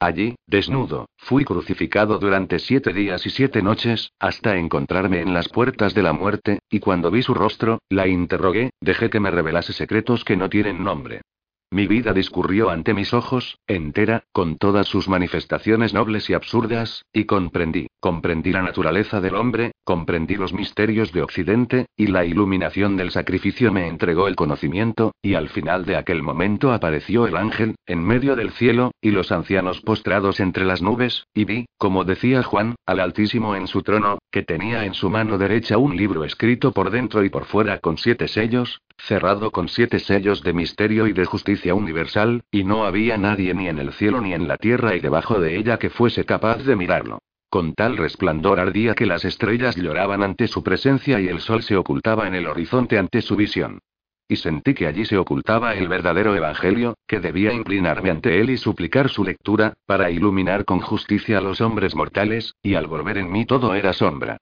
Allí, 0.00 0.36
desnudo, 0.46 1.08
fui 1.16 1.44
crucificado 1.44 2.18
durante 2.18 2.58
siete 2.58 2.92
días 2.92 3.24
y 3.26 3.30
siete 3.30 3.62
noches, 3.62 4.12
hasta 4.18 4.56
encontrarme 4.56 5.22
en 5.22 5.32
las 5.32 5.48
puertas 5.48 5.94
de 5.94 6.02
la 6.02 6.12
muerte, 6.12 6.60
y 6.70 6.78
cuando 6.80 7.10
vi 7.10 7.22
su 7.22 7.34
rostro, 7.34 7.80
la 7.88 8.06
interrogué, 8.06 8.70
dejé 8.80 9.10
que 9.10 9.18
me 9.18 9.30
revelase 9.30 9.72
secretos 9.72 10.24
que 10.24 10.36
no 10.36 10.48
tienen 10.48 10.84
nombre. 10.84 11.22
Mi 11.70 11.86
vida 11.86 12.14
discurrió 12.14 12.70
ante 12.70 12.94
mis 12.94 13.12
ojos, 13.12 13.58
entera, 13.66 14.24
con 14.32 14.56
todas 14.56 14.86
sus 14.86 15.06
manifestaciones 15.06 15.92
nobles 15.92 16.30
y 16.30 16.32
absurdas, 16.32 17.04
y 17.12 17.24
comprendí, 17.24 17.88
comprendí 18.00 18.52
la 18.52 18.62
naturaleza 18.62 19.20
del 19.20 19.34
hombre, 19.34 19.72
comprendí 19.84 20.36
los 20.36 20.54
misterios 20.54 21.12
de 21.12 21.20
Occidente, 21.20 21.84
y 21.94 22.06
la 22.06 22.24
iluminación 22.24 22.96
del 22.96 23.10
sacrificio 23.10 23.70
me 23.70 23.86
entregó 23.86 24.28
el 24.28 24.36
conocimiento, 24.36 25.12
y 25.20 25.34
al 25.34 25.50
final 25.50 25.84
de 25.84 25.96
aquel 25.96 26.22
momento 26.22 26.72
apareció 26.72 27.26
el 27.26 27.36
ángel, 27.36 27.74
en 27.86 28.02
medio 28.02 28.34
del 28.34 28.52
cielo, 28.52 28.92
y 29.02 29.10
los 29.10 29.30
ancianos 29.30 29.82
postrados 29.82 30.40
entre 30.40 30.64
las 30.64 30.80
nubes, 30.80 31.26
y 31.34 31.44
vi, 31.44 31.66
como 31.76 32.04
decía 32.04 32.42
Juan, 32.42 32.76
al 32.86 32.98
Altísimo 32.98 33.54
en 33.54 33.66
su 33.66 33.82
trono, 33.82 34.18
que 34.30 34.42
tenía 34.42 34.86
en 34.86 34.94
su 34.94 35.10
mano 35.10 35.36
derecha 35.36 35.76
un 35.76 35.94
libro 35.94 36.24
escrito 36.24 36.72
por 36.72 36.90
dentro 36.90 37.24
y 37.24 37.28
por 37.28 37.44
fuera 37.44 37.78
con 37.78 37.98
siete 37.98 38.26
sellos, 38.26 38.80
cerrado 38.96 39.50
con 39.50 39.68
siete 39.68 39.98
sellos 39.98 40.42
de 40.42 40.52
misterio 40.54 41.06
y 41.06 41.12
de 41.12 41.24
justicia 41.24 41.57
universal, 41.66 42.44
y 42.50 42.64
no 42.64 42.84
había 42.84 43.18
nadie 43.18 43.52
ni 43.54 43.68
en 43.68 43.78
el 43.78 43.92
cielo 43.92 44.20
ni 44.20 44.32
en 44.34 44.48
la 44.48 44.56
tierra 44.56 44.94
y 44.96 45.00
debajo 45.00 45.40
de 45.40 45.56
ella 45.56 45.78
que 45.78 45.90
fuese 45.90 46.24
capaz 46.24 46.64
de 46.64 46.76
mirarlo. 46.76 47.18
Con 47.50 47.74
tal 47.74 47.96
resplandor 47.96 48.60
ardía 48.60 48.94
que 48.94 49.06
las 49.06 49.24
estrellas 49.24 49.76
lloraban 49.76 50.22
ante 50.22 50.48
su 50.48 50.62
presencia 50.62 51.20
y 51.20 51.28
el 51.28 51.40
sol 51.40 51.62
se 51.62 51.76
ocultaba 51.76 52.26
en 52.26 52.34
el 52.34 52.46
horizonte 52.46 52.98
ante 52.98 53.22
su 53.22 53.36
visión. 53.36 53.80
Y 54.28 54.36
sentí 54.36 54.74
que 54.74 54.86
allí 54.86 55.06
se 55.06 55.16
ocultaba 55.16 55.74
el 55.74 55.88
verdadero 55.88 56.34
Evangelio, 56.36 56.98
que 57.06 57.20
debía 57.20 57.54
inclinarme 57.54 58.10
ante 58.10 58.40
él 58.40 58.50
y 58.50 58.58
suplicar 58.58 59.08
su 59.08 59.24
lectura, 59.24 59.72
para 59.86 60.10
iluminar 60.10 60.66
con 60.66 60.80
justicia 60.80 61.38
a 61.38 61.40
los 61.40 61.62
hombres 61.62 61.94
mortales, 61.94 62.54
y 62.62 62.74
al 62.74 62.86
volver 62.86 63.16
en 63.16 63.32
mí 63.32 63.46
todo 63.46 63.74
era 63.74 63.94
sombra. 63.94 64.36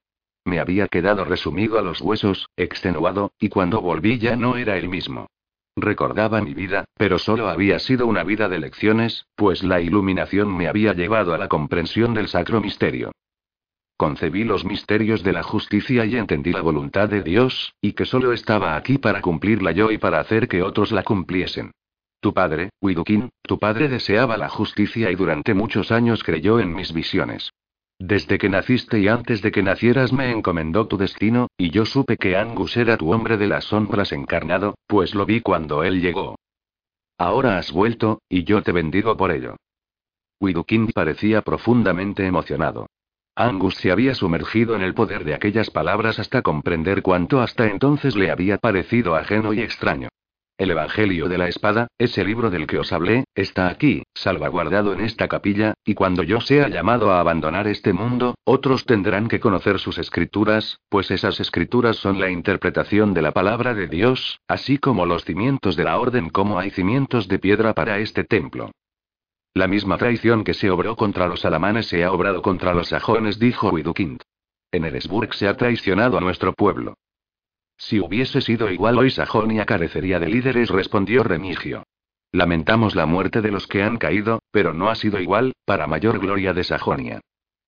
Me 0.44 0.59
había 0.59 0.88
quedado 0.88 1.24
resumido 1.24 1.78
a 1.78 1.82
los 1.82 2.01
huesos, 2.01 2.48
extenuado, 2.56 3.32
y 3.38 3.48
cuando 3.48 3.80
volví 3.80 4.18
ya 4.18 4.34
no 4.34 4.56
era 4.56 4.76
el 4.76 4.88
mismo. 4.88 5.28
Recordaba 5.76 6.40
mi 6.40 6.54
vida, 6.54 6.86
pero 6.96 7.18
solo 7.18 7.50
había 7.50 7.78
sido 7.78 8.06
una 8.06 8.24
vida 8.24 8.48
de 8.48 8.58
lecciones, 8.58 9.26
pues 9.36 9.62
la 9.62 9.82
iluminación 9.82 10.56
me 10.56 10.68
había 10.68 10.94
llevado 10.94 11.34
a 11.34 11.38
la 11.38 11.48
comprensión 11.48 12.14
del 12.14 12.28
sacro 12.28 12.62
misterio. 12.62 13.12
Concebí 13.98 14.44
los 14.44 14.64
misterios 14.64 15.22
de 15.22 15.32
la 15.34 15.42
justicia 15.42 16.06
y 16.06 16.16
entendí 16.16 16.52
la 16.52 16.62
voluntad 16.62 17.10
de 17.10 17.22
Dios, 17.22 17.74
y 17.82 17.92
que 17.92 18.06
solo 18.06 18.32
estaba 18.32 18.74
aquí 18.74 18.96
para 18.96 19.20
cumplirla 19.20 19.72
yo 19.72 19.90
y 19.90 19.98
para 19.98 20.18
hacer 20.18 20.48
que 20.48 20.62
otros 20.62 20.92
la 20.92 21.02
cumpliesen. 21.02 21.72
Tu 22.20 22.32
padre, 22.32 22.70
Widukin, 22.80 23.28
tu 23.42 23.58
padre 23.58 23.88
deseaba 23.88 24.38
la 24.38 24.48
justicia 24.48 25.10
y 25.10 25.14
durante 25.14 25.52
muchos 25.52 25.92
años 25.92 26.24
creyó 26.24 26.58
en 26.58 26.74
mis 26.74 26.92
visiones. 26.92 27.50
Desde 27.98 28.36
que 28.39 28.51
naciste 28.51 28.98
y 28.98 29.09
antes 29.09 29.40
de 29.40 29.51
que 29.51 29.62
nacieras 29.62 30.12
me 30.12 30.31
encomendó 30.31 30.86
tu 30.86 30.98
destino, 30.98 31.48
y 31.56 31.70
yo 31.70 31.86
supe 31.86 32.18
que 32.18 32.36
Angus 32.36 32.77
era 32.77 32.97
tu 32.98 33.12
hombre 33.12 33.39
de 33.39 33.47
las 33.47 33.64
sombras 33.64 34.12
encarnado, 34.12 34.74
pues 34.86 35.14
lo 35.14 35.24
vi 35.24 35.40
cuando 35.40 35.82
él 35.82 36.02
llegó. 36.02 36.36
Ahora 37.18 37.56
has 37.56 37.73
vuelto, 37.73 38.20
y 38.28 38.44
yo 38.44 38.62
te 38.62 38.73
bendigo 38.73 39.16
por 39.16 39.31
ello. 39.31 39.56
Widukin 40.40 40.89
parecía 40.89 41.40
profundamente 41.40 42.27
emocionado. 42.27 42.86
Angus 43.35 43.77
se 43.77 43.90
había 43.90 44.14
sumergido 44.14 44.77
en 44.77 44.82
el 44.82 44.94
poder 44.94 45.24
de 45.24 45.35
aquellas 45.35 45.70
palabras 45.70 46.18
hasta 46.18 46.43
comprender 46.43 47.02
cuánto 47.02 47.40
hasta 47.40 47.66
entonces 47.66 48.16
le 48.16 48.31
había 48.31 48.59
parecido 48.59 49.14
ajeno 49.14 49.55
y 49.55 49.60
extraño. 49.60 50.09
El 50.58 50.70
Evangelio 50.70 51.28
de 51.28 51.36
la 51.36 51.48
Espada, 51.48 51.88
ese 51.98 52.24
libro 52.24 52.48
del 52.48 52.66
que 52.66 52.78
os 52.78 52.90
hablé, 52.90 53.24
está 53.34 53.68
aquí, 53.68 54.04
salvaguardado 54.14 54.94
en 54.94 55.02
esta 55.02 55.28
capilla, 55.28 55.74
y 55.84 55.92
cuando 55.92 56.22
yo 56.22 56.40
sea 56.40 56.68
llamado 56.68 57.10
a 57.10 57.20
abandonar 57.20 57.68
este 57.68 57.92
mundo, 57.92 58.36
otros 58.42 58.86
tendrán 58.86 59.28
que 59.28 59.38
conocer 59.38 59.78
sus 59.78 59.98
escrituras, 59.98 60.78
pues 60.88 61.10
esas 61.10 61.40
escrituras 61.40 61.96
son 61.96 62.20
la 62.20 62.30
interpretación 62.30 63.12
de 63.12 63.20
la 63.20 63.32
palabra 63.32 63.74
de 63.74 63.86
Dios, 63.86 64.40
así 64.48 64.78
como 64.78 65.04
los 65.04 65.26
cimientos 65.26 65.76
de 65.76 65.84
la 65.84 65.98
orden 65.98 66.30
como 66.30 66.58
hay 66.58 66.70
cimientos 66.70 67.28
de 67.28 67.38
piedra 67.38 67.74
para 67.74 67.98
este 67.98 68.24
templo. 68.24 68.70
La 69.52 69.68
misma 69.68 69.98
traición 69.98 70.42
que 70.42 70.54
se 70.54 70.70
obró 70.70 70.96
contra 70.96 71.26
los 71.26 71.44
alamanes 71.44 71.86
se 71.86 72.02
ha 72.02 72.12
obrado 72.12 72.40
contra 72.40 72.72
los 72.72 72.88
sajones, 72.88 73.38
dijo 73.38 73.68
Widukind. 73.68 74.22
En 74.72 74.86
Eresburg 74.86 75.34
se 75.34 75.48
ha 75.48 75.56
traicionado 75.56 76.16
a 76.16 76.22
nuestro 76.22 76.54
pueblo. 76.54 76.94
Si 77.76 78.00
hubiese 78.00 78.40
sido 78.40 78.70
igual 78.70 78.98
hoy 78.98 79.10
Sajonia 79.10 79.66
carecería 79.66 80.18
de 80.18 80.28
líderes, 80.28 80.70
respondió 80.70 81.22
Remigio. 81.22 81.84
Lamentamos 82.32 82.94
la 82.94 83.06
muerte 83.06 83.42
de 83.42 83.50
los 83.50 83.66
que 83.66 83.82
han 83.82 83.96
caído, 83.96 84.40
pero 84.50 84.72
no 84.72 84.88
ha 84.88 84.94
sido 84.94 85.20
igual, 85.20 85.52
para 85.64 85.86
mayor 85.86 86.18
gloria 86.18 86.52
de 86.52 86.64
Sajonia. 86.64 87.20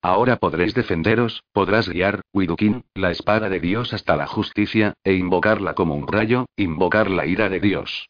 Ahora 0.03 0.37
podréis 0.37 0.75
defenderos, 0.75 1.43
podrás 1.53 1.89
guiar, 1.89 2.23
Widukin, 2.33 2.85
la 2.95 3.11
espada 3.11 3.49
de 3.49 3.61
Dios 3.61 3.93
hasta 3.93 4.17
la 4.17 4.27
justicia, 4.27 4.95
e 5.03 5.15
invocarla 5.15 5.75
como 5.75 5.95
un 5.95 6.07
rayo, 6.07 6.47
invocar 6.57 7.11
la 7.11 7.27
ira 7.27 7.49
de 7.49 7.61
Dios. 7.61 8.09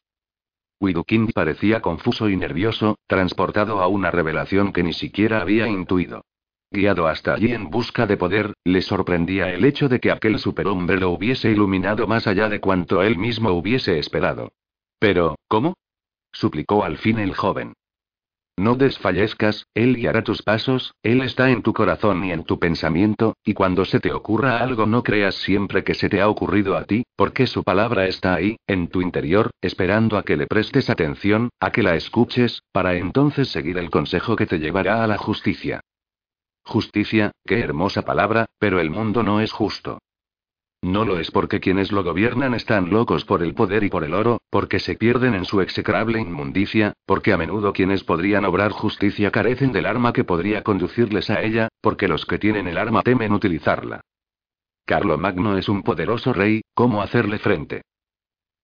Widukin 0.81 1.29
parecía 1.29 1.81
confuso 1.81 2.29
y 2.29 2.37
nervioso, 2.37 2.99
transportado 3.07 3.81
a 3.81 3.89
una 3.89 4.11
revelación 4.11 4.73
que 4.73 4.83
ni 4.83 4.93
siquiera 4.93 5.41
había 5.41 5.67
intuido. 5.67 6.23
Guiado 6.71 7.07
hasta 7.07 7.35
allí 7.35 7.53
en 7.53 7.71
busca 7.71 8.07
de 8.07 8.17
poder, 8.17 8.55
le 8.65 8.83
sorprendía 8.83 9.51
el 9.51 9.65
hecho 9.65 9.89
de 9.89 10.01
que 10.01 10.11
aquel 10.11 10.39
superhombre 10.39 10.99
lo 10.99 11.11
hubiese 11.11 11.51
iluminado 11.51 12.07
más 12.07 12.27
allá 12.27 12.49
de 12.49 12.61
cuanto 12.61 13.03
él 13.03 13.17
mismo 13.17 13.51
hubiese 13.53 13.99
esperado. 13.99 14.53
Pero, 14.99 15.37
¿cómo? 15.49 15.75
suplicó 16.33 16.85
al 16.85 16.99
fin 16.99 17.19
el 17.19 17.35
joven. 17.35 17.73
No 18.59 18.75
desfallezcas, 18.75 19.67
Él 19.73 19.95
guiará 19.95 20.25
tus 20.25 20.43
pasos, 20.43 20.93
Él 21.05 21.23
está 21.23 21.51
en 21.51 21.63
tu 21.63 21.73
corazón 21.73 22.25
y 22.25 22.33
en 22.33 22.43
tu 22.43 22.59
pensamiento, 22.59 23.37
y 23.45 23.55
cuando 23.55 23.85
se 23.85 24.01
te 24.01 24.13
ocurra 24.13 24.59
algo 24.59 24.85
no 24.85 25.05
creas 25.05 25.37
siempre 25.37 25.85
que 25.85 25.95
se 25.95 26.09
te 26.09 26.21
ha 26.21 26.29
ocurrido 26.29 26.77
a 26.77 26.83
ti, 26.83 27.05
porque 27.15 27.47
su 27.47 27.63
palabra 27.63 28.07
está 28.09 28.35
ahí, 28.35 28.57
en 28.67 28.89
tu 28.89 29.01
interior, 29.01 29.53
esperando 29.61 30.19
a 30.19 30.25
que 30.25 30.37
le 30.37 30.49
prestes 30.49 30.91
atención, 30.91 31.51
a 31.61 31.71
que 31.71 31.85
la 31.85 31.95
escuches, 31.95 32.61
para 32.73 32.97
entonces 32.97 33.49
seguir 33.49 33.79
el 33.79 33.91
consejo 33.91 34.35
que 34.35 34.47
te 34.47 34.59
llevará 34.59 35.05
a 35.05 35.07
la 35.07 35.19
justicia. 35.19 35.81
Justicia, 36.69 37.33
qué 37.47 37.61
hermosa 37.61 38.03
palabra, 38.03 38.45
pero 38.59 38.79
el 38.79 38.91
mundo 38.91 39.23
no 39.23 39.41
es 39.41 39.53
justo. 39.53 40.01
No 40.83 41.07
lo 41.07 41.19
es 41.19 41.31
porque 41.31 41.61
quienes 41.61 41.91
lo 41.93 42.05
gobiernan 42.05 42.53
están 42.53 42.91
locos 42.91 43.25
por 43.25 43.43
el 43.43 43.55
poder 43.55 43.85
y 43.85 43.89
por 43.89 44.05
el 44.05 44.13
oro, 44.13 44.43
porque 44.51 44.79
se 44.79 44.95
pierden 44.95 45.35
en 45.35 45.47
su 45.47 45.63
execrable 45.63 46.21
inmundicia, 46.21 46.93
porque 47.07 47.33
a 47.33 47.39
menudo 47.39 47.73
quienes 47.73 48.05
podrían 48.05 48.45
obrar 48.45 48.73
justicia 48.73 49.31
carecen 49.31 49.73
del 49.73 49.87
arma 49.87 50.13
que 50.13 50.25
podría 50.25 50.63
conducirles 50.63 51.31
a 51.31 51.41
ella, 51.41 51.69
porque 51.81 52.07
los 52.07 52.27
que 52.27 52.39
tienen 52.39 52.69
el 52.69 52.77
arma 52.77 53.01
temen 53.01 53.33
utilizarla. 53.33 54.03
Carlo 54.85 55.17
Magno 55.17 55.57
es 55.57 55.71
un 55.71 55.83
poderoso 55.83 56.35
rey, 56.35 56.61
¿cómo 56.75 57.01
hacerle 57.01 57.39
frente? 57.39 57.81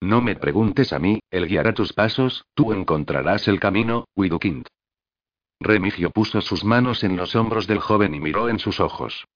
No 0.02 0.20
me 0.20 0.36
preguntes 0.36 0.92
a 0.92 0.98
mí, 0.98 1.20
él 1.30 1.48
guiará 1.48 1.72
tus 1.72 1.94
pasos, 1.94 2.44
tú 2.52 2.74
encontrarás 2.74 3.48
el 3.48 3.58
camino, 3.58 4.04
Widukind. 4.14 4.66
Remigio 5.60 6.10
puso 6.10 6.40
sus 6.40 6.64
manos 6.64 7.04
en 7.04 7.16
los 7.16 7.34
hombros 7.36 7.66
del 7.66 7.78
joven 7.78 8.14
y 8.14 8.20
miró 8.20 8.48
en 8.48 8.58
sus 8.58 8.80
ojos. 8.80 9.26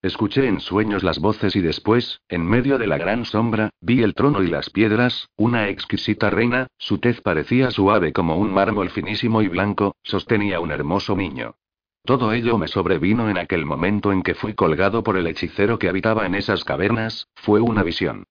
Escuché 0.00 0.46
en 0.46 0.60
sueños 0.60 1.02
las 1.02 1.18
voces 1.18 1.56
y 1.56 1.60
después, 1.60 2.20
en 2.28 2.46
medio 2.46 2.78
de 2.78 2.86
la 2.86 2.98
gran 2.98 3.24
sombra, 3.24 3.70
vi 3.80 4.02
el 4.02 4.14
trono 4.14 4.44
y 4.44 4.46
las 4.46 4.70
piedras, 4.70 5.28
una 5.36 5.68
exquisita 5.68 6.30
reina, 6.30 6.68
su 6.78 6.98
tez 6.98 7.20
parecía 7.20 7.72
suave 7.72 8.12
como 8.12 8.36
un 8.36 8.52
mármol 8.52 8.90
finísimo 8.90 9.42
y 9.42 9.48
blanco, 9.48 9.96
sostenía 10.04 10.60
un 10.60 10.70
hermoso 10.70 11.16
niño. 11.16 11.56
Todo 12.04 12.32
ello 12.32 12.58
me 12.58 12.68
sobrevino 12.68 13.28
en 13.28 13.38
aquel 13.38 13.66
momento 13.66 14.12
en 14.12 14.22
que 14.22 14.36
fui 14.36 14.54
colgado 14.54 15.02
por 15.02 15.16
el 15.16 15.26
hechicero 15.26 15.80
que 15.80 15.88
habitaba 15.88 16.26
en 16.26 16.36
esas 16.36 16.62
cavernas, 16.62 17.26
fue 17.34 17.60
una 17.60 17.82
visión. 17.82 18.24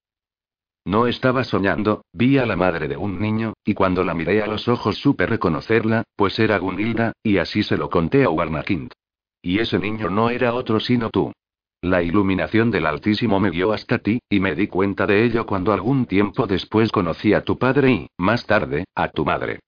No 0.88 1.06
estaba 1.06 1.44
soñando, 1.44 2.06
vi 2.14 2.38
a 2.38 2.46
la 2.46 2.56
madre 2.56 2.88
de 2.88 2.96
un 2.96 3.20
niño, 3.20 3.52
y 3.66 3.74
cuando 3.74 4.06
la 4.06 4.14
miré 4.14 4.42
a 4.42 4.48
los 4.48 4.70
ojos 4.70 4.96
supe 4.96 5.26
reconocerla, 5.26 6.04
pues 6.16 6.40
era 6.40 6.58
Gunilda, 6.60 7.12
y 7.22 7.40
así 7.40 7.62
se 7.62 7.76
lo 7.76 7.90
conté 7.90 8.24
a 8.24 8.30
Warnakind. 8.30 8.94
Y 9.42 9.60
ese 9.60 9.80
niño 9.80 10.10
no 10.10 10.30
era 10.30 10.54
otro 10.54 10.80
sino 10.80 11.10
tú. 11.10 11.34
La 11.82 12.04
iluminación 12.04 12.72
del 12.72 12.86
Altísimo 12.86 13.38
me 13.42 13.50
guió 13.50 13.74
hasta 13.74 13.98
ti, 13.98 14.20
y 14.30 14.40
me 14.40 14.56
di 14.56 14.68
cuenta 14.68 15.06
de 15.06 15.26
ello 15.26 15.46
cuando 15.46 15.74
algún 15.74 16.06
tiempo 16.06 16.48
después 16.48 16.90
conocí 16.90 17.34
a 17.34 17.42
tu 17.42 17.58
padre 17.58 17.92
y, 17.92 18.08
más 18.18 18.46
tarde, 18.46 18.86
a 18.96 19.10
tu 19.10 19.26
madre. 19.26 19.60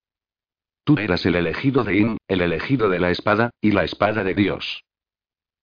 Tú 0.85 0.97
eras 0.97 1.25
el 1.25 1.35
elegido 1.35 1.83
de 1.83 1.97
In, 1.97 2.17
el 2.29 2.39
elegido 2.39 2.87
de 2.87 2.99
la 2.99 3.11
espada, 3.11 3.49
y 3.59 3.71
la 3.71 3.83
espada 3.83 4.23
de 4.23 4.35
Dios. 4.35 4.85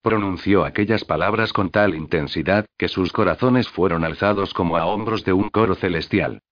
Pronunció 0.06 0.64
aquellas 0.64 1.04
palabras 1.04 1.52
con 1.52 1.70
tal 1.70 1.96
intensidad, 1.96 2.64
que 2.78 2.86
sus 2.86 3.12
corazones 3.12 3.68
fueron 3.68 4.04
alzados 4.04 4.54
como 4.54 4.76
a 4.76 4.86
hombros 4.86 5.24
de 5.24 5.32
un 5.32 5.48
coro 5.48 5.74
celestial. 5.74 6.42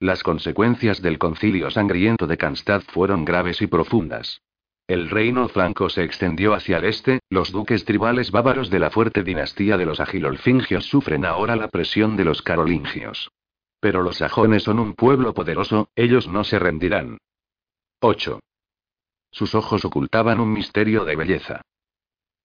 Las 0.00 0.22
consecuencias 0.22 1.00
del 1.00 1.18
concilio 1.18 1.70
sangriento 1.70 2.26
de 2.26 2.36
Cannstatt 2.36 2.82
fueron 2.82 3.24
graves 3.24 3.62
y 3.62 3.68
profundas. 3.68 4.42
El 4.86 5.08
reino 5.08 5.48
franco 5.48 5.88
se 5.88 6.04
extendió 6.04 6.52
hacia 6.52 6.76
el 6.76 6.84
este, 6.84 7.20
los 7.30 7.52
duques 7.52 7.86
tribales 7.86 8.30
bávaros 8.30 8.68
de 8.68 8.80
la 8.80 8.90
fuerte 8.90 9.22
dinastía 9.22 9.78
de 9.78 9.86
los 9.86 9.98
agilolfingios 9.98 10.84
sufren 10.84 11.24
ahora 11.24 11.56
la 11.56 11.68
presión 11.68 12.18
de 12.18 12.26
los 12.26 12.42
carolingios. 12.42 13.30
Pero 13.80 14.02
los 14.02 14.18
sajones 14.18 14.62
son 14.62 14.78
un 14.78 14.92
pueblo 14.92 15.32
poderoso, 15.32 15.88
ellos 15.96 16.28
no 16.28 16.44
se 16.44 16.58
rendirán. 16.58 17.16
8. 18.02 18.40
Sus 19.30 19.54
ojos 19.54 19.86
ocultaban 19.86 20.38
un 20.38 20.52
misterio 20.52 21.06
de 21.06 21.16
belleza. 21.16 21.62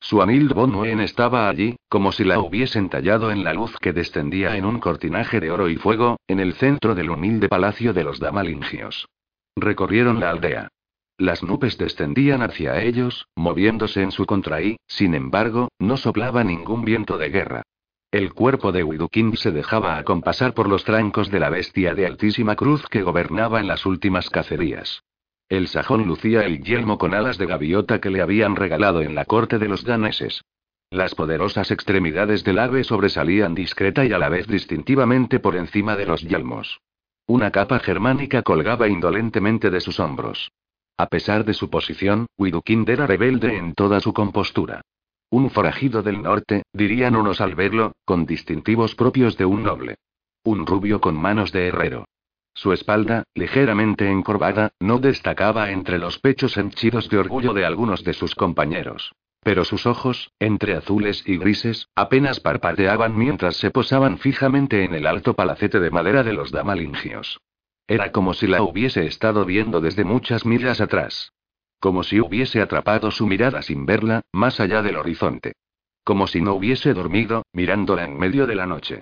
Suanild 0.01 0.53
von 0.53 0.73
Wien 0.75 1.01
estaba 1.01 1.49
allí, 1.49 1.75
como 1.89 2.11
si 2.11 2.23
la 2.23 2.39
hubiesen 2.39 2.89
tallado 2.89 3.31
en 3.31 3.43
la 3.43 3.53
luz 3.53 3.77
que 3.79 3.93
descendía 3.93 4.55
en 4.55 4.65
un 4.65 4.79
cortinaje 4.79 5.39
de 5.39 5.51
oro 5.51 5.69
y 5.69 5.75
fuego, 5.75 6.17
en 6.27 6.39
el 6.39 6.53
centro 6.53 6.95
del 6.95 7.09
humilde 7.09 7.49
palacio 7.49 7.93
de 7.93 8.03
los 8.03 8.19
damalingios. 8.19 9.07
Recorrieron 9.55 10.19
la 10.19 10.31
aldea. 10.31 10.69
Las 11.17 11.43
nubes 11.43 11.77
descendían 11.77 12.41
hacia 12.41 12.81
ellos, 12.81 13.27
moviéndose 13.35 14.01
en 14.01 14.11
su 14.11 14.25
contra 14.25 14.61
y, 14.61 14.77
sin 14.87 15.13
embargo, 15.13 15.67
no 15.77 15.97
soplaba 15.97 16.45
ningún 16.45 16.85
viento 16.85 17.17
de 17.17 17.29
guerra. 17.29 17.63
El 18.09 18.33
cuerpo 18.33 18.71
de 18.71 18.83
Widukind 18.83 19.35
se 19.35 19.51
dejaba 19.51 19.97
acompasar 19.97 20.53
por 20.53 20.69
los 20.69 20.85
trancos 20.85 21.29
de 21.29 21.41
la 21.41 21.49
bestia 21.49 21.93
de 21.93 22.07
altísima 22.07 22.55
cruz 22.55 22.87
que 22.87 23.03
gobernaba 23.03 23.59
en 23.59 23.67
las 23.67 23.85
últimas 23.85 24.29
cacerías. 24.29 25.03
El 25.49 25.67
sajón 25.67 26.05
lucía 26.05 26.45
el 26.45 26.63
yelmo 26.63 26.99
con 26.99 27.15
alas 27.15 27.39
de 27.39 27.47
gaviota 27.47 27.99
que 27.99 28.11
le 28.11 28.21
habían 28.21 28.55
regalado 28.55 29.01
en 29.01 29.15
la 29.15 29.25
corte 29.25 29.57
de 29.57 29.67
los 29.67 29.83
daneses. 29.83 30.43
Las 30.91 31.15
poderosas 31.15 31.71
extremidades 31.71 32.43
del 32.43 32.59
ave 32.59 32.83
sobresalían 32.83 33.55
discreta 33.55 34.05
y 34.05 34.13
a 34.13 34.19
la 34.19 34.29
vez 34.29 34.45
distintivamente 34.45 35.39
por 35.39 35.55
encima 35.55 35.95
de 35.95 36.05
los 36.05 36.21
yelmos. 36.21 36.81
Una 37.25 37.49
capa 37.49 37.79
germánica 37.79 38.43
colgaba 38.43 38.87
indolentemente 38.87 39.71
de 39.71 39.81
sus 39.81 39.99
hombros. 39.99 40.51
A 40.97 41.07
pesar 41.07 41.45
de 41.45 41.55
su 41.55 41.71
posición, 41.71 42.27
Widukind 42.37 42.87
era 42.87 43.07
rebelde 43.07 43.57
en 43.57 43.73
toda 43.73 43.99
su 44.01 44.13
compostura. 44.13 44.81
Un 45.31 45.49
forajido 45.49 46.03
del 46.03 46.21
norte, 46.21 46.63
dirían 46.73 47.15
unos 47.15 47.41
al 47.41 47.55
verlo, 47.55 47.93
con 48.05 48.27
distintivos 48.27 48.93
propios 48.93 49.35
de 49.37 49.45
un 49.45 49.63
noble. 49.63 49.95
Un 50.43 50.65
rubio 50.67 51.01
con 51.01 51.15
manos 51.15 51.51
de 51.51 51.67
herrero. 51.67 52.05
Su 52.53 52.73
espalda, 52.73 53.23
ligeramente 53.35 54.09
encorvada, 54.09 54.73
no 54.79 54.99
destacaba 54.99 55.71
entre 55.71 55.97
los 55.97 56.19
pechos 56.19 56.57
henchidos 56.57 57.09
de 57.09 57.17
orgullo 57.17 57.53
de 57.53 57.65
algunos 57.65 58.03
de 58.03 58.13
sus 58.13 58.35
compañeros. 58.35 59.13
Pero 59.41 59.63
sus 59.63 59.85
ojos, 59.85 60.31
entre 60.39 60.75
azules 60.75 61.23
y 61.25 61.37
grises, 61.37 61.87
apenas 61.95 62.39
parpadeaban 62.39 63.17
mientras 63.17 63.55
se 63.55 63.71
posaban 63.71 64.17
fijamente 64.17 64.83
en 64.83 64.93
el 64.93 65.07
alto 65.07 65.33
palacete 65.33 65.79
de 65.79 65.91
madera 65.91 66.23
de 66.23 66.33
los 66.33 66.51
damalingios. 66.51 67.39
Era 67.87 68.11
como 68.11 68.33
si 68.33 68.47
la 68.47 68.61
hubiese 68.61 69.05
estado 69.05 69.45
viendo 69.45 69.81
desde 69.81 70.03
muchas 70.03 70.45
millas 70.45 70.81
atrás. 70.81 71.31
Como 71.79 72.03
si 72.03 72.19
hubiese 72.19 72.61
atrapado 72.61 73.09
su 73.09 73.25
mirada 73.25 73.61
sin 73.61 73.85
verla, 73.85 74.21
más 74.33 74.59
allá 74.59 74.81
del 74.81 74.97
horizonte. 74.97 75.53
Como 76.03 76.27
si 76.27 76.41
no 76.41 76.53
hubiese 76.53 76.93
dormido, 76.93 77.43
mirándola 77.53 78.03
en 78.03 78.17
medio 78.19 78.45
de 78.45 78.55
la 78.55 78.65
noche. 78.65 79.01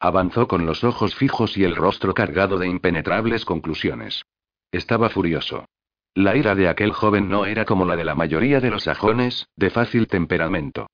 Avanzó 0.00 0.48
con 0.48 0.66
los 0.66 0.84
ojos 0.84 1.14
fijos 1.14 1.56
y 1.56 1.64
el 1.64 1.76
rostro 1.76 2.14
cargado 2.14 2.58
de 2.58 2.68
impenetrables 2.68 3.44
conclusiones. 3.44 4.24
Estaba 4.72 5.08
furioso. 5.08 5.66
La 6.14 6.36
ira 6.36 6.54
de 6.54 6.68
aquel 6.68 6.92
joven 6.92 7.28
no 7.28 7.46
era 7.46 7.64
como 7.64 7.84
la 7.84 7.96
de 7.96 8.04
la 8.04 8.14
mayoría 8.14 8.60
de 8.60 8.70
los 8.70 8.84
sajones, 8.84 9.48
de 9.56 9.70
fácil 9.70 10.06
temperamento. 10.06 10.86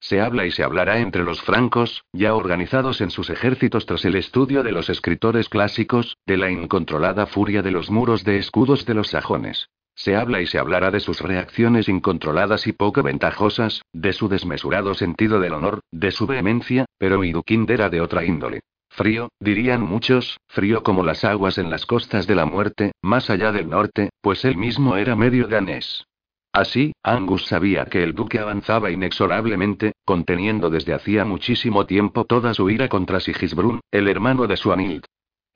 Se 0.00 0.20
habla 0.20 0.46
y 0.46 0.52
se 0.52 0.62
hablará 0.62 1.00
entre 1.00 1.24
los 1.24 1.42
francos, 1.42 2.04
ya 2.12 2.34
organizados 2.34 3.00
en 3.00 3.10
sus 3.10 3.30
ejércitos 3.30 3.86
tras 3.86 4.04
el 4.04 4.14
estudio 4.14 4.62
de 4.62 4.70
los 4.70 4.88
escritores 4.88 5.48
clásicos, 5.48 6.16
de 6.26 6.36
la 6.36 6.50
incontrolada 6.50 7.26
furia 7.26 7.62
de 7.62 7.72
los 7.72 7.90
muros 7.90 8.22
de 8.22 8.38
escudos 8.38 8.86
de 8.86 8.94
los 8.94 9.08
sajones. 9.08 9.68
Se 9.98 10.14
habla 10.14 10.40
y 10.40 10.46
se 10.46 10.60
hablará 10.60 10.92
de 10.92 11.00
sus 11.00 11.20
reacciones 11.20 11.88
incontroladas 11.88 12.68
y 12.68 12.72
poco 12.72 13.02
ventajosas, 13.02 13.82
de 13.92 14.12
su 14.12 14.28
desmesurado 14.28 14.94
sentido 14.94 15.40
del 15.40 15.54
honor, 15.54 15.80
de 15.90 16.12
su 16.12 16.24
vehemencia, 16.28 16.84
pero 16.98 17.24
Idukind 17.24 17.68
era 17.68 17.90
de 17.90 18.00
otra 18.00 18.24
índole. 18.24 18.60
Frío, 18.88 19.30
dirían 19.40 19.82
muchos, 19.82 20.38
frío 20.46 20.84
como 20.84 21.02
las 21.02 21.24
aguas 21.24 21.58
en 21.58 21.68
las 21.68 21.84
costas 21.84 22.28
de 22.28 22.36
la 22.36 22.46
muerte, 22.46 22.92
más 23.02 23.28
allá 23.28 23.50
del 23.50 23.68
norte, 23.68 24.10
pues 24.20 24.44
él 24.44 24.56
mismo 24.56 24.96
era 24.96 25.16
medio 25.16 25.48
danés. 25.48 26.04
Así, 26.52 26.92
Angus 27.02 27.46
sabía 27.46 27.84
que 27.86 28.04
el 28.04 28.14
duque 28.14 28.38
avanzaba 28.38 28.92
inexorablemente, 28.92 29.94
conteniendo 30.04 30.70
desde 30.70 30.94
hacía 30.94 31.24
muchísimo 31.24 31.86
tiempo 31.86 32.24
toda 32.24 32.54
su 32.54 32.70
ira 32.70 32.88
contra 32.88 33.18
Sigisbrun, 33.18 33.80
el 33.90 34.06
hermano 34.06 34.46
de 34.46 34.56
Suanild. 34.56 35.04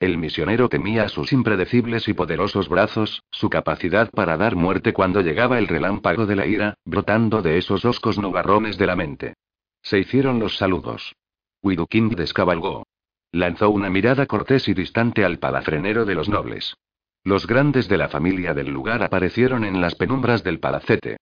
El 0.03 0.17
misionero 0.17 0.67
temía 0.67 1.07
sus 1.07 1.31
impredecibles 1.31 2.09
y 2.09 2.13
poderosos 2.13 2.67
brazos, 2.67 3.23
su 3.31 3.49
capacidad 3.49 4.11
para 4.11 4.35
dar 4.35 4.57
muerte 4.57 4.91
cuando 4.91 5.21
llegaba 5.21 5.57
el 5.59 5.69
relámpago 5.69 6.25
de 6.25 6.35
la 6.35 6.45
ira, 6.45 6.73
brotando 6.83 7.41
de 7.41 7.57
esos 7.57 7.85
oscos 7.85 8.19
nubarrones 8.19 8.77
de 8.77 8.85
la 8.85 8.97
mente. 8.97 9.35
Se 9.81 9.99
hicieron 9.99 10.39
los 10.39 10.57
saludos. 10.57 11.15
Widukind 11.61 12.17
descabalgó. 12.17 12.85
Lanzó 13.31 13.69
una 13.69 13.89
mirada 13.89 14.25
cortés 14.25 14.67
y 14.67 14.73
distante 14.73 15.23
al 15.23 15.39
palafrenero 15.39 16.03
de 16.03 16.15
los 16.15 16.27
nobles. 16.27 16.75
Los 17.23 17.47
grandes 17.47 17.87
de 17.87 17.97
la 17.97 18.09
familia 18.09 18.53
del 18.53 18.71
lugar 18.71 19.03
aparecieron 19.03 19.63
en 19.63 19.79
las 19.79 19.95
penumbras 19.95 20.43
del 20.43 20.59
palacete. 20.59 21.15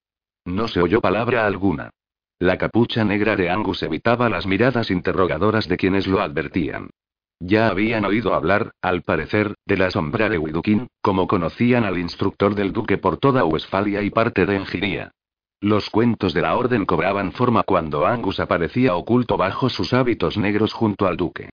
No 0.44 0.66
se 0.66 0.82
oyó 0.82 1.00
palabra 1.00 1.46
alguna. 1.46 1.90
La 2.40 2.58
capucha 2.58 3.04
negra 3.04 3.36
de 3.36 3.48
Angus 3.48 3.84
evitaba 3.84 4.28
las 4.28 4.44
miradas 4.44 4.90
interrogadoras 4.90 5.68
de 5.68 5.76
quienes 5.76 6.08
lo 6.08 6.20
advertían. 6.20 6.90
Ya 7.44 7.66
habían 7.66 8.04
oído 8.04 8.34
hablar, 8.34 8.70
al 8.82 9.02
parecer, 9.02 9.56
de 9.66 9.76
la 9.76 9.90
sombra 9.90 10.28
de 10.28 10.38
Widukin, 10.38 10.86
como 11.00 11.26
conocían 11.26 11.82
al 11.82 11.98
instructor 11.98 12.54
del 12.54 12.72
duque 12.72 12.98
por 12.98 13.16
toda 13.16 13.44
Westfalia 13.44 14.00
y 14.02 14.10
parte 14.10 14.46
de 14.46 14.54
Engiría. 14.54 15.10
Los 15.60 15.90
cuentos 15.90 16.34
de 16.34 16.42
la 16.42 16.56
orden 16.56 16.86
cobraban 16.86 17.32
forma 17.32 17.64
cuando 17.64 18.06
Angus 18.06 18.38
aparecía 18.38 18.94
oculto 18.94 19.36
bajo 19.36 19.68
sus 19.70 19.92
hábitos 19.92 20.38
negros 20.38 20.72
junto 20.72 21.08
al 21.08 21.16
duque. 21.16 21.50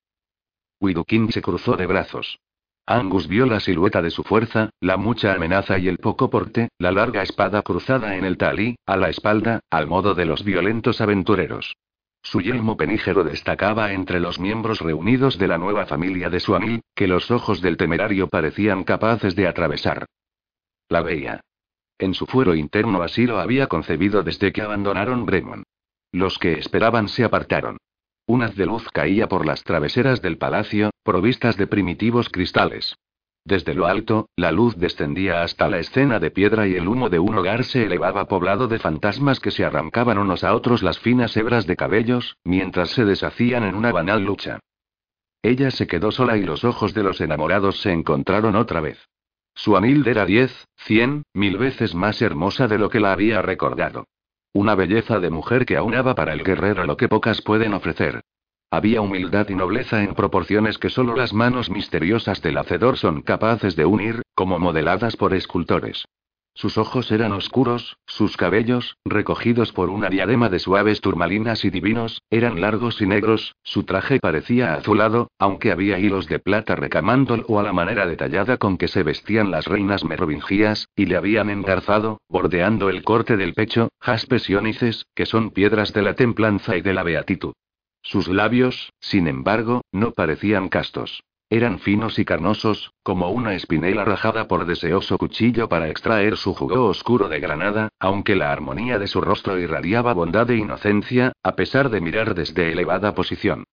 Widukin 0.79 1.31
se 1.31 1.41
cruzó 1.41 1.75
de 1.75 1.87
brazos. 1.87 2.37
Angus 2.85 3.27
vio 3.27 3.47
la 3.47 3.59
silueta 3.59 4.03
de 4.03 4.11
su 4.11 4.23
fuerza, 4.23 4.69
la 4.79 4.95
mucha 4.95 5.33
amenaza 5.33 5.79
y 5.79 5.87
el 5.87 5.97
poco 5.97 6.29
porte, 6.29 6.69
la 6.77 6.91
larga 6.91 7.23
espada 7.23 7.63
cruzada 7.63 8.15
en 8.15 8.25
el 8.25 8.37
talí, 8.37 8.75
a 8.85 8.95
la 8.95 9.09
espalda, 9.09 9.61
al 9.71 9.87
modo 9.87 10.13
de 10.13 10.25
los 10.25 10.43
violentos 10.43 11.01
aventureros. 11.01 11.73
Su 12.21 12.41
yelmo 12.41 12.77
penígero 12.77 13.23
destacaba 13.23 13.93
entre 13.93 14.19
los 14.19 14.39
miembros 14.39 14.81
reunidos 14.81 15.37
de 15.37 15.47
la 15.47 15.57
nueva 15.57 15.85
familia 15.85 16.29
de 16.29 16.39
Suamil, 16.39 16.81
que 16.93 17.07
los 17.07 17.31
ojos 17.31 17.61
del 17.61 17.77
temerario 17.77 18.27
parecían 18.27 18.83
capaces 18.83 19.35
de 19.35 19.47
atravesar. 19.47 20.05
La 20.89 21.01
veía. 21.01 21.41
En 21.97 22.13
su 22.13 22.25
fuero 22.25 22.55
interno 22.55 23.01
así 23.01 23.25
lo 23.25 23.39
había 23.39 23.67
concebido 23.67 24.23
desde 24.23 24.51
que 24.51 24.61
abandonaron 24.61 25.25
Bremont. 25.25 25.65
Los 26.11 26.39
que 26.39 26.53
esperaban 26.53 27.07
se 27.07 27.23
apartaron. 27.23 27.77
Un 28.25 28.43
haz 28.43 28.55
de 28.55 28.65
luz 28.65 28.87
caía 28.91 29.27
por 29.27 29.45
las 29.45 29.63
traveseras 29.63 30.21
del 30.21 30.37
palacio, 30.37 30.91
provistas 31.03 31.57
de 31.57 31.67
primitivos 31.67 32.29
cristales. 32.29 32.95
Desde 33.45 33.73
lo 33.73 33.87
alto, 33.87 34.29
la 34.35 34.51
luz 34.51 34.75
descendía 34.75 35.43
hasta 35.43 35.69
la 35.69 35.79
escena 35.79 36.19
de 36.19 36.31
piedra 36.31 36.67
y 36.67 36.75
el 36.75 36.87
humo 36.87 37.09
de 37.09 37.19
un 37.19 37.35
hogar 37.35 37.63
se 37.63 37.85
elevaba 37.85 38.27
poblado 38.27 38.67
de 38.67 38.79
fantasmas 38.79 39.39
que 39.39 39.51
se 39.51 39.65
arrancaban 39.65 40.17
unos 40.17 40.43
a 40.43 40.53
otros 40.53 40.83
las 40.83 40.99
finas 40.99 41.35
hebras 41.35 41.65
de 41.65 41.75
cabellos, 41.75 42.37
mientras 42.43 42.89
se 42.91 43.05
deshacían 43.05 43.63
en 43.63 43.75
una 43.75 43.91
banal 43.91 44.23
lucha. 44.23 44.59
Ella 45.41 45.71
se 45.71 45.87
quedó 45.87 46.11
sola 46.11 46.37
y 46.37 46.43
los 46.43 46.63
ojos 46.63 46.93
de 46.93 47.03
los 47.03 47.21
enamorados 47.21 47.81
se 47.81 47.91
encontraron 47.91 48.55
otra 48.55 48.81
vez. 48.81 48.99
Su 49.55 49.75
Amilde 49.77 50.11
era 50.11 50.25
diez, 50.25 50.67
cien, 50.77 51.23
mil 51.33 51.57
veces 51.57 51.95
más 51.95 52.21
hermosa 52.21 52.67
de 52.67 52.77
lo 52.77 52.89
que 52.89 52.99
la 52.99 53.13
había 53.13 53.41
recordado. 53.41 54.05
Una 54.53 54.75
belleza 54.75 55.19
de 55.19 55.29
mujer 55.29 55.65
que 55.65 55.77
aunaba 55.77 56.15
para 56.15 56.33
el 56.33 56.43
guerrero 56.43 56.85
lo 56.85 56.97
que 56.97 57.07
pocas 57.07 57.41
pueden 57.41 57.73
ofrecer. 57.73 58.21
Había 58.71 59.01
humildad 59.01 59.49
y 59.49 59.55
nobleza 59.55 60.03
en 60.03 60.13
proporciones 60.13 60.77
que 60.77 60.91
solo 60.91 61.15
las 61.15 61.33
manos 61.33 61.71
misteriosas 61.71 62.39
del 62.43 62.57
hacedor 62.57 62.97
son 62.97 63.23
capaces 63.23 63.75
de 63.75 63.85
unir, 63.85 64.21
como 64.35 64.59
modeladas 64.59 65.15
por 65.15 65.33
escultores. 65.33 66.05
Sus 66.53 66.77
ojos 66.77 67.11
eran 67.11 67.31
oscuros, 67.31 67.97
sus 68.05 68.37
cabellos, 68.37 68.97
recogidos 69.05 69.71
por 69.71 69.89
una 69.89 70.09
diadema 70.09 70.49
de 70.49 70.59
suaves 70.59 71.01
turmalinas 71.01 71.65
y 71.65 71.71
divinos, 71.71 72.21
eran 72.29 72.61
largos 72.61 73.01
y 73.01 73.07
negros, 73.07 73.55
su 73.63 73.85
traje 73.85 74.19
parecía 74.19 74.75
azulado, 74.75 75.31
aunque 75.39 75.71
había 75.71 75.97
hilos 75.97 76.27
de 76.27 76.37
plata 76.37 76.75
recamándolo 76.75 77.59
a 77.59 77.63
la 77.63 77.73
manera 77.73 78.05
detallada 78.05 78.57
con 78.57 78.77
que 78.77 78.87
se 78.87 79.01
vestían 79.01 79.49
las 79.49 79.65
reinas 79.65 80.03
merovingias, 80.03 80.89
y 80.95 81.05
le 81.07 81.15
habían 81.15 81.49
engarzado, 81.49 82.19
bordeando 82.29 82.89
el 82.89 83.03
corte 83.03 83.35
del 83.35 83.55
pecho, 83.55 83.89
jaspes 83.99 84.47
y 84.47 84.55
ónices, 84.55 85.05
que 85.15 85.25
son 85.25 85.49
piedras 85.49 85.91
de 85.93 86.03
la 86.03 86.13
templanza 86.13 86.77
y 86.77 86.81
de 86.81 86.93
la 86.93 87.01
beatitud. 87.03 87.53
Sus 88.01 88.27
labios, 88.27 88.93
sin 88.99 89.27
embargo, 89.27 89.81
no 89.91 90.11
parecían 90.11 90.69
castos. 90.69 91.23
Eran 91.51 91.79
finos 91.79 92.19
y 92.19 92.25
carnosos, 92.25 92.93
como 93.01 93.31
una 93.31 93.55
espinela 93.55 94.05
rajada 94.05 94.47
por 94.47 94.67
deseoso 94.67 95.17
cuchillo 95.17 95.67
para 95.67 95.89
extraer 95.89 96.37
su 96.37 96.53
jugo 96.53 96.85
oscuro 96.85 97.27
de 97.27 97.39
granada, 97.39 97.89
aunque 97.99 98.35
la 98.35 98.51
armonía 98.51 98.99
de 98.99 99.07
su 99.07 99.19
rostro 99.19 99.57
irradiaba 99.57 100.13
bondad 100.13 100.49
e 100.51 100.57
inocencia, 100.57 101.33
a 101.41 101.55
pesar 101.55 101.89
de 101.89 102.01
mirar 102.01 102.35
desde 102.35 102.71
elevada 102.71 103.15
posición. 103.15 103.63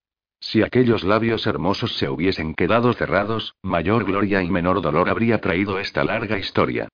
Si 0.41 0.63
aquellos 0.63 1.05
labios 1.05 1.47
hermosos 1.47 1.97
se 1.97 2.09
hubiesen 2.09 2.55
quedado 2.55 2.95
cerrados, 2.95 3.55
mayor 3.63 4.05
gloria 4.05 4.43
y 4.43 4.51
menor 4.51 4.81
dolor 4.81 5.11
habría 5.11 5.41
traído 5.41 5.79
esta 5.79 6.03
larga 6.03 6.39
historia. 6.39 6.89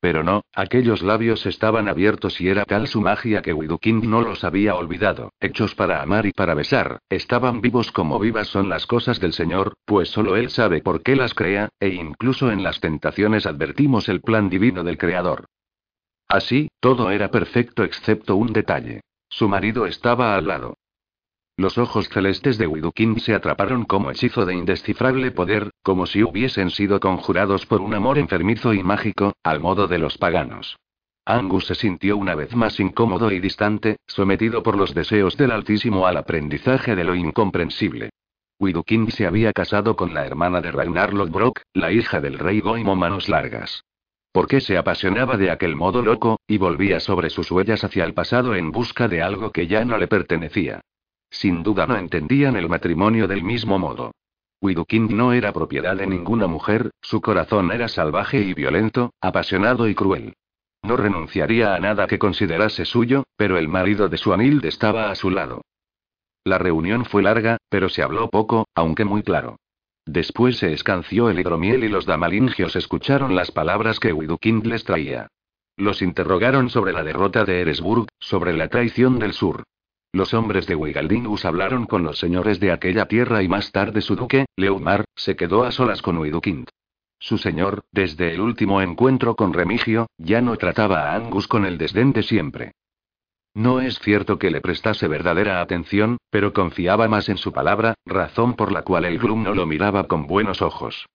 Pero 0.00 0.22
no, 0.22 0.42
aquellos 0.54 1.02
labios 1.02 1.46
estaban 1.46 1.88
abiertos 1.88 2.40
y 2.40 2.48
era 2.48 2.64
tal 2.64 2.86
su 2.86 3.00
magia 3.00 3.42
que 3.42 3.52
Widukind 3.52 4.04
no 4.04 4.20
los 4.20 4.44
había 4.44 4.74
olvidado, 4.74 5.32
hechos 5.40 5.74
para 5.74 6.02
amar 6.02 6.26
y 6.26 6.32
para 6.32 6.54
besar, 6.54 7.00
estaban 7.08 7.60
vivos 7.60 7.92
como 7.92 8.18
vivas 8.18 8.48
son 8.48 8.68
las 8.68 8.86
cosas 8.86 9.20
del 9.20 9.32
Señor, 9.32 9.74
pues 9.84 10.10
solo 10.10 10.36
Él 10.36 10.50
sabe 10.50 10.82
por 10.82 11.02
qué 11.02 11.16
las 11.16 11.34
crea, 11.34 11.70
e 11.80 11.88
incluso 11.88 12.50
en 12.50 12.62
las 12.62 12.80
tentaciones 12.80 13.46
advertimos 13.46 14.08
el 14.08 14.20
plan 14.20 14.50
divino 14.50 14.84
del 14.84 14.98
Creador. 14.98 15.46
Así, 16.28 16.68
todo 16.80 17.10
era 17.10 17.30
perfecto 17.30 17.84
excepto 17.84 18.36
un 18.36 18.52
detalle. 18.52 19.00
Su 19.28 19.48
marido 19.48 19.86
estaba 19.86 20.36
al 20.36 20.46
lado. 20.46 20.76
Los 21.58 21.78
ojos 21.78 22.10
celestes 22.10 22.58
de 22.58 22.66
Widukind 22.66 23.18
se 23.20 23.34
atraparon 23.34 23.86
como 23.86 24.10
hechizo 24.10 24.44
de 24.44 24.54
indescifrable 24.54 25.30
poder, 25.30 25.70
como 25.82 26.04
si 26.04 26.22
hubiesen 26.22 26.68
sido 26.68 27.00
conjurados 27.00 27.64
por 27.64 27.80
un 27.80 27.94
amor 27.94 28.18
enfermizo 28.18 28.74
y 28.74 28.82
mágico, 28.82 29.32
al 29.42 29.60
modo 29.60 29.88
de 29.88 29.98
los 29.98 30.18
paganos. 30.18 30.76
Angus 31.24 31.64
se 31.64 31.74
sintió 31.74 32.18
una 32.18 32.34
vez 32.34 32.54
más 32.54 32.78
incómodo 32.78 33.32
y 33.32 33.40
distante, 33.40 33.96
sometido 34.06 34.62
por 34.62 34.76
los 34.76 34.92
deseos 34.94 35.38
del 35.38 35.50
Altísimo 35.50 36.06
al 36.06 36.18
aprendizaje 36.18 36.94
de 36.94 37.04
lo 37.04 37.14
incomprensible. 37.14 38.10
Widukind 38.60 39.08
se 39.08 39.26
había 39.26 39.54
casado 39.54 39.96
con 39.96 40.12
la 40.12 40.26
hermana 40.26 40.60
de 40.60 40.72
Ragnar 40.72 41.14
Lodbrok, 41.14 41.62
la 41.72 41.90
hija 41.90 42.20
del 42.20 42.38
rey 42.38 42.60
Goimo 42.60 42.96
Manos 42.96 43.30
Largas. 43.30 43.82
¿Por 44.30 44.46
qué 44.46 44.60
se 44.60 44.76
apasionaba 44.76 45.38
de 45.38 45.50
aquel 45.50 45.74
modo 45.74 46.02
loco, 46.02 46.38
y 46.46 46.58
volvía 46.58 47.00
sobre 47.00 47.30
sus 47.30 47.50
huellas 47.50 47.82
hacia 47.82 48.04
el 48.04 48.12
pasado 48.12 48.54
en 48.54 48.72
busca 48.72 49.08
de 49.08 49.22
algo 49.22 49.52
que 49.52 49.66
ya 49.66 49.86
no 49.86 49.96
le 49.96 50.06
pertenecía? 50.06 50.82
Sin 51.30 51.62
duda 51.62 51.86
no 51.86 51.96
entendían 51.96 52.56
el 52.56 52.68
matrimonio 52.68 53.28
del 53.28 53.42
mismo 53.42 53.78
modo. 53.78 54.12
Widukind 54.62 55.10
no 55.10 55.32
era 55.32 55.52
propiedad 55.52 55.96
de 55.96 56.06
ninguna 56.06 56.46
mujer, 56.46 56.90
su 57.02 57.20
corazón 57.20 57.70
era 57.72 57.88
salvaje 57.88 58.40
y 58.40 58.54
violento, 58.54 59.12
apasionado 59.20 59.88
y 59.88 59.94
cruel. 59.94 60.34
No 60.82 60.96
renunciaría 60.96 61.74
a 61.74 61.80
nada 61.80 62.06
que 62.06 62.18
considerase 62.18 62.84
suyo, 62.84 63.24
pero 63.36 63.58
el 63.58 63.68
marido 63.68 64.08
de 64.08 64.16
su 64.16 64.32
Anilde 64.32 64.68
estaba 64.68 65.10
a 65.10 65.14
su 65.14 65.30
lado. 65.30 65.62
La 66.44 66.58
reunión 66.58 67.04
fue 67.04 67.22
larga, 67.22 67.58
pero 67.68 67.88
se 67.88 68.02
habló 68.02 68.30
poco, 68.30 68.66
aunque 68.74 69.04
muy 69.04 69.22
claro. 69.22 69.56
Después 70.06 70.58
se 70.58 70.72
escanció 70.72 71.28
el 71.28 71.40
hidromiel 71.40 71.82
y 71.82 71.88
los 71.88 72.06
damalingios 72.06 72.76
escucharon 72.76 73.34
las 73.34 73.50
palabras 73.50 73.98
que 73.98 74.12
Widukind 74.12 74.64
les 74.64 74.84
traía. 74.84 75.26
Los 75.76 76.00
interrogaron 76.00 76.70
sobre 76.70 76.92
la 76.92 77.02
derrota 77.02 77.44
de 77.44 77.60
Eresburg, 77.60 78.06
sobre 78.20 78.52
la 78.52 78.68
traición 78.68 79.18
del 79.18 79.32
sur. 79.32 79.64
Los 80.16 80.32
hombres 80.32 80.66
de 80.66 80.74
Wigaldingus 80.74 81.44
hablaron 81.44 81.84
con 81.84 82.02
los 82.02 82.18
señores 82.18 82.58
de 82.58 82.72
aquella 82.72 83.04
tierra 83.04 83.42
y 83.42 83.48
más 83.48 83.70
tarde 83.70 84.00
su 84.00 84.16
duque, 84.16 84.46
Leumar, 84.56 85.04
se 85.14 85.36
quedó 85.36 85.64
a 85.64 85.70
solas 85.70 86.00
con 86.00 86.16
Widukind. 86.16 86.70
Su 87.18 87.36
señor, 87.36 87.84
desde 87.92 88.32
el 88.32 88.40
último 88.40 88.80
encuentro 88.80 89.36
con 89.36 89.52
Remigio, 89.52 90.06
ya 90.16 90.40
no 90.40 90.56
trataba 90.56 91.10
a 91.10 91.16
Angus 91.16 91.46
con 91.46 91.66
el 91.66 91.76
desdén 91.76 92.14
de 92.14 92.22
siempre. 92.22 92.72
No 93.52 93.82
es 93.82 93.98
cierto 93.98 94.38
que 94.38 94.50
le 94.50 94.62
prestase 94.62 95.06
verdadera 95.06 95.60
atención, 95.60 96.16
pero 96.30 96.54
confiaba 96.54 97.08
más 97.08 97.28
en 97.28 97.36
su 97.36 97.52
palabra, 97.52 97.92
razón 98.06 98.54
por 98.54 98.72
la 98.72 98.84
cual 98.84 99.04
el 99.04 99.18
Gloom 99.18 99.42
no 99.42 99.54
lo 99.54 99.66
miraba 99.66 100.04
con 100.04 100.26
buenos 100.26 100.62
ojos. 100.62 101.06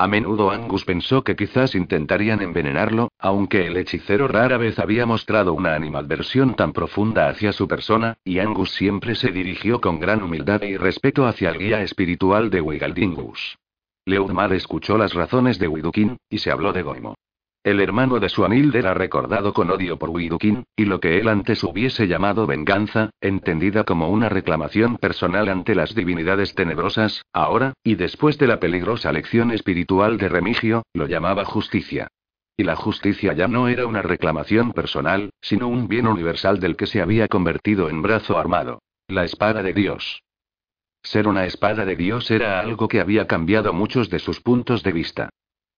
A 0.00 0.06
menudo 0.06 0.52
Angus 0.52 0.84
pensó 0.84 1.24
que 1.24 1.34
quizás 1.34 1.74
intentarían 1.74 2.40
envenenarlo, 2.40 3.10
aunque 3.18 3.66
el 3.66 3.76
hechicero 3.76 4.28
rara 4.28 4.56
vez 4.56 4.78
había 4.78 5.06
mostrado 5.06 5.54
una 5.54 5.74
animadversión 5.74 6.54
tan 6.54 6.72
profunda 6.72 7.28
hacia 7.28 7.52
su 7.52 7.66
persona, 7.66 8.16
y 8.24 8.38
Angus 8.38 8.70
siempre 8.70 9.16
se 9.16 9.32
dirigió 9.32 9.80
con 9.80 9.98
gran 9.98 10.22
humildad 10.22 10.62
y 10.62 10.76
respeto 10.76 11.26
hacia 11.26 11.50
el 11.50 11.58
guía 11.58 11.82
espiritual 11.82 12.48
de 12.48 12.60
Wigaldingus. 12.60 13.58
Leudmar 14.04 14.52
escuchó 14.52 14.96
las 14.96 15.14
razones 15.14 15.58
de 15.58 15.66
Widukin, 15.66 16.16
y 16.30 16.38
se 16.38 16.52
habló 16.52 16.72
de 16.72 16.82
Goimo. 16.82 17.16
El 17.64 17.80
hermano 17.80 18.20
de 18.20 18.28
Suanild 18.28 18.74
era 18.76 18.94
recordado 18.94 19.52
con 19.52 19.70
odio 19.70 19.98
por 19.98 20.10
Widukin, 20.10 20.64
y 20.76 20.84
lo 20.84 21.00
que 21.00 21.18
él 21.18 21.28
antes 21.28 21.64
hubiese 21.64 22.06
llamado 22.06 22.46
venganza, 22.46 23.10
entendida 23.20 23.84
como 23.84 24.08
una 24.10 24.28
reclamación 24.28 24.96
personal 24.96 25.48
ante 25.48 25.74
las 25.74 25.94
divinidades 25.94 26.54
tenebrosas, 26.54 27.22
ahora, 27.32 27.74
y 27.82 27.96
después 27.96 28.38
de 28.38 28.46
la 28.46 28.60
peligrosa 28.60 29.12
lección 29.12 29.50
espiritual 29.50 30.18
de 30.18 30.28
Remigio, 30.28 30.82
lo 30.94 31.06
llamaba 31.06 31.44
justicia. 31.44 32.08
Y 32.56 32.62
la 32.64 32.76
justicia 32.76 33.32
ya 33.34 33.48
no 33.48 33.68
era 33.68 33.86
una 33.86 34.02
reclamación 34.02 34.72
personal, 34.72 35.30
sino 35.40 35.68
un 35.68 35.88
bien 35.88 36.06
universal 36.06 36.60
del 36.60 36.76
que 36.76 36.86
se 36.86 37.00
había 37.00 37.28
convertido 37.28 37.90
en 37.90 38.02
brazo 38.02 38.38
armado. 38.38 38.82
La 39.08 39.24
espada 39.24 39.62
de 39.62 39.72
Dios. 39.72 40.22
Ser 41.02 41.28
una 41.28 41.44
espada 41.44 41.84
de 41.84 41.96
Dios 41.96 42.30
era 42.30 42.60
algo 42.60 42.88
que 42.88 43.00
había 43.00 43.26
cambiado 43.26 43.72
muchos 43.72 44.10
de 44.10 44.18
sus 44.18 44.40
puntos 44.40 44.82
de 44.82 44.92
vista. 44.92 45.30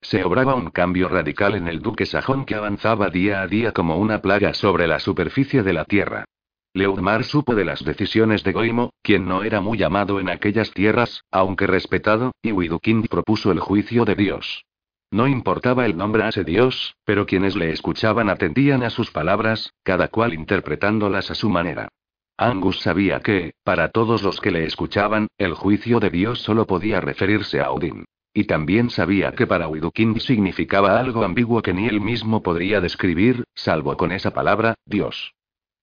Se 0.03 0.25
obraba 0.25 0.55
un 0.55 0.71
cambio 0.71 1.09
radical 1.09 1.55
en 1.55 1.69
el 1.69 1.81
duque 1.81 2.07
sajón 2.07 2.45
que 2.45 2.55
avanzaba 2.55 3.11
día 3.11 3.43
a 3.43 3.47
día 3.47 3.73
como 3.73 3.99
una 3.99 4.23
plaga 4.23 4.55
sobre 4.55 4.87
la 4.87 4.99
superficie 4.99 5.63
de 5.63 5.73
la 5.73 5.85
tierra. 5.85 6.25
Leudmar 6.73 7.25
supo 7.25 7.55
de 7.55 7.65
las 7.65 7.85
decisiones 7.85 8.45
de 8.45 8.53
Goimo, 8.53 8.93
quien 9.03 9.27
no 9.27 9.43
era 9.43 9.61
muy 9.61 9.83
amado 9.83 10.21
en 10.21 10.31
aquellas 10.31 10.71
tierras, 10.73 11.25
aunque 11.31 11.67
respetado, 11.67 12.33
y 12.43 12.53
Widukind 12.53 13.09
propuso 13.09 13.51
el 13.51 13.61
juicio 13.61 14.05
de 14.05 14.15
Dios. 14.15 14.65
No 15.11 15.27
importaba 15.27 15.85
el 15.85 15.97
nombre 15.97 16.23
a 16.23 16.29
ese 16.29 16.45
Dios, 16.45 16.95
pero 17.05 17.27
quienes 17.27 17.57
le 17.57 17.71
escuchaban 17.71 18.31
atendían 18.31 18.85
a 18.85 18.91
sus 18.91 19.11
palabras, 19.11 19.75
cada 19.83 20.09
cual 20.09 20.33
interpretándolas 20.33 21.33
a 21.33 21.35
su 21.35 21.51
manera. 21.51 21.89
Angus 22.37 22.81
sabía 22.81 23.21
que, 23.21 23.55
para 23.65 23.91
todos 23.91 24.23
los 24.23 24.41
que 24.41 24.53
le 24.53 24.65
escuchaban, 24.65 25.27
el 25.37 25.55
juicio 25.55 25.99
de 25.99 26.11
Dios 26.11 26.41
solo 26.41 26.67
podía 26.67 27.01
referirse 27.01 27.61
a 27.61 27.73
Odín. 27.73 28.05
Y 28.33 28.45
también 28.45 28.91
sabía 28.91 29.33
que 29.33 29.47
para 29.47 29.69
Widukind 29.69 30.19
significaba 30.21 31.01
algo 31.01 31.25
ambiguo 31.25 31.63
que 31.63 31.75
ni 31.75 31.89
él 31.89 32.01
mismo 32.01 32.43
podría 32.43 32.81
describir, 32.81 33.45
salvo 33.55 33.97
con 33.97 34.13
esa 34.13 34.33
palabra, 34.33 34.75
Dios. 34.85 35.35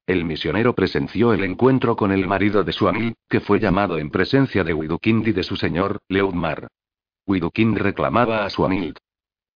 El 0.06 0.24
misionero 0.24 0.74
presenció 0.74 1.34
el 1.34 1.44
encuentro 1.44 1.98
con 1.98 2.14
el 2.14 2.26
marido 2.28 2.64
de 2.64 2.72
su 2.72 2.88
amigo, 2.88 3.16
que 3.30 3.42
fue 3.42 3.60
llamado 3.60 3.98
en 3.98 4.10
presencia 4.10 4.64
de 4.64 4.74
Widukind 4.74 5.28
y 5.28 5.34
de 5.34 5.44
su 5.44 5.58
señor, 5.58 6.00
Leudmar. 6.08 6.70
Widukind 7.26 7.78
reclamaba 7.78 8.46
a 8.46 8.50
su 8.50 8.64
amigo. 8.64 8.94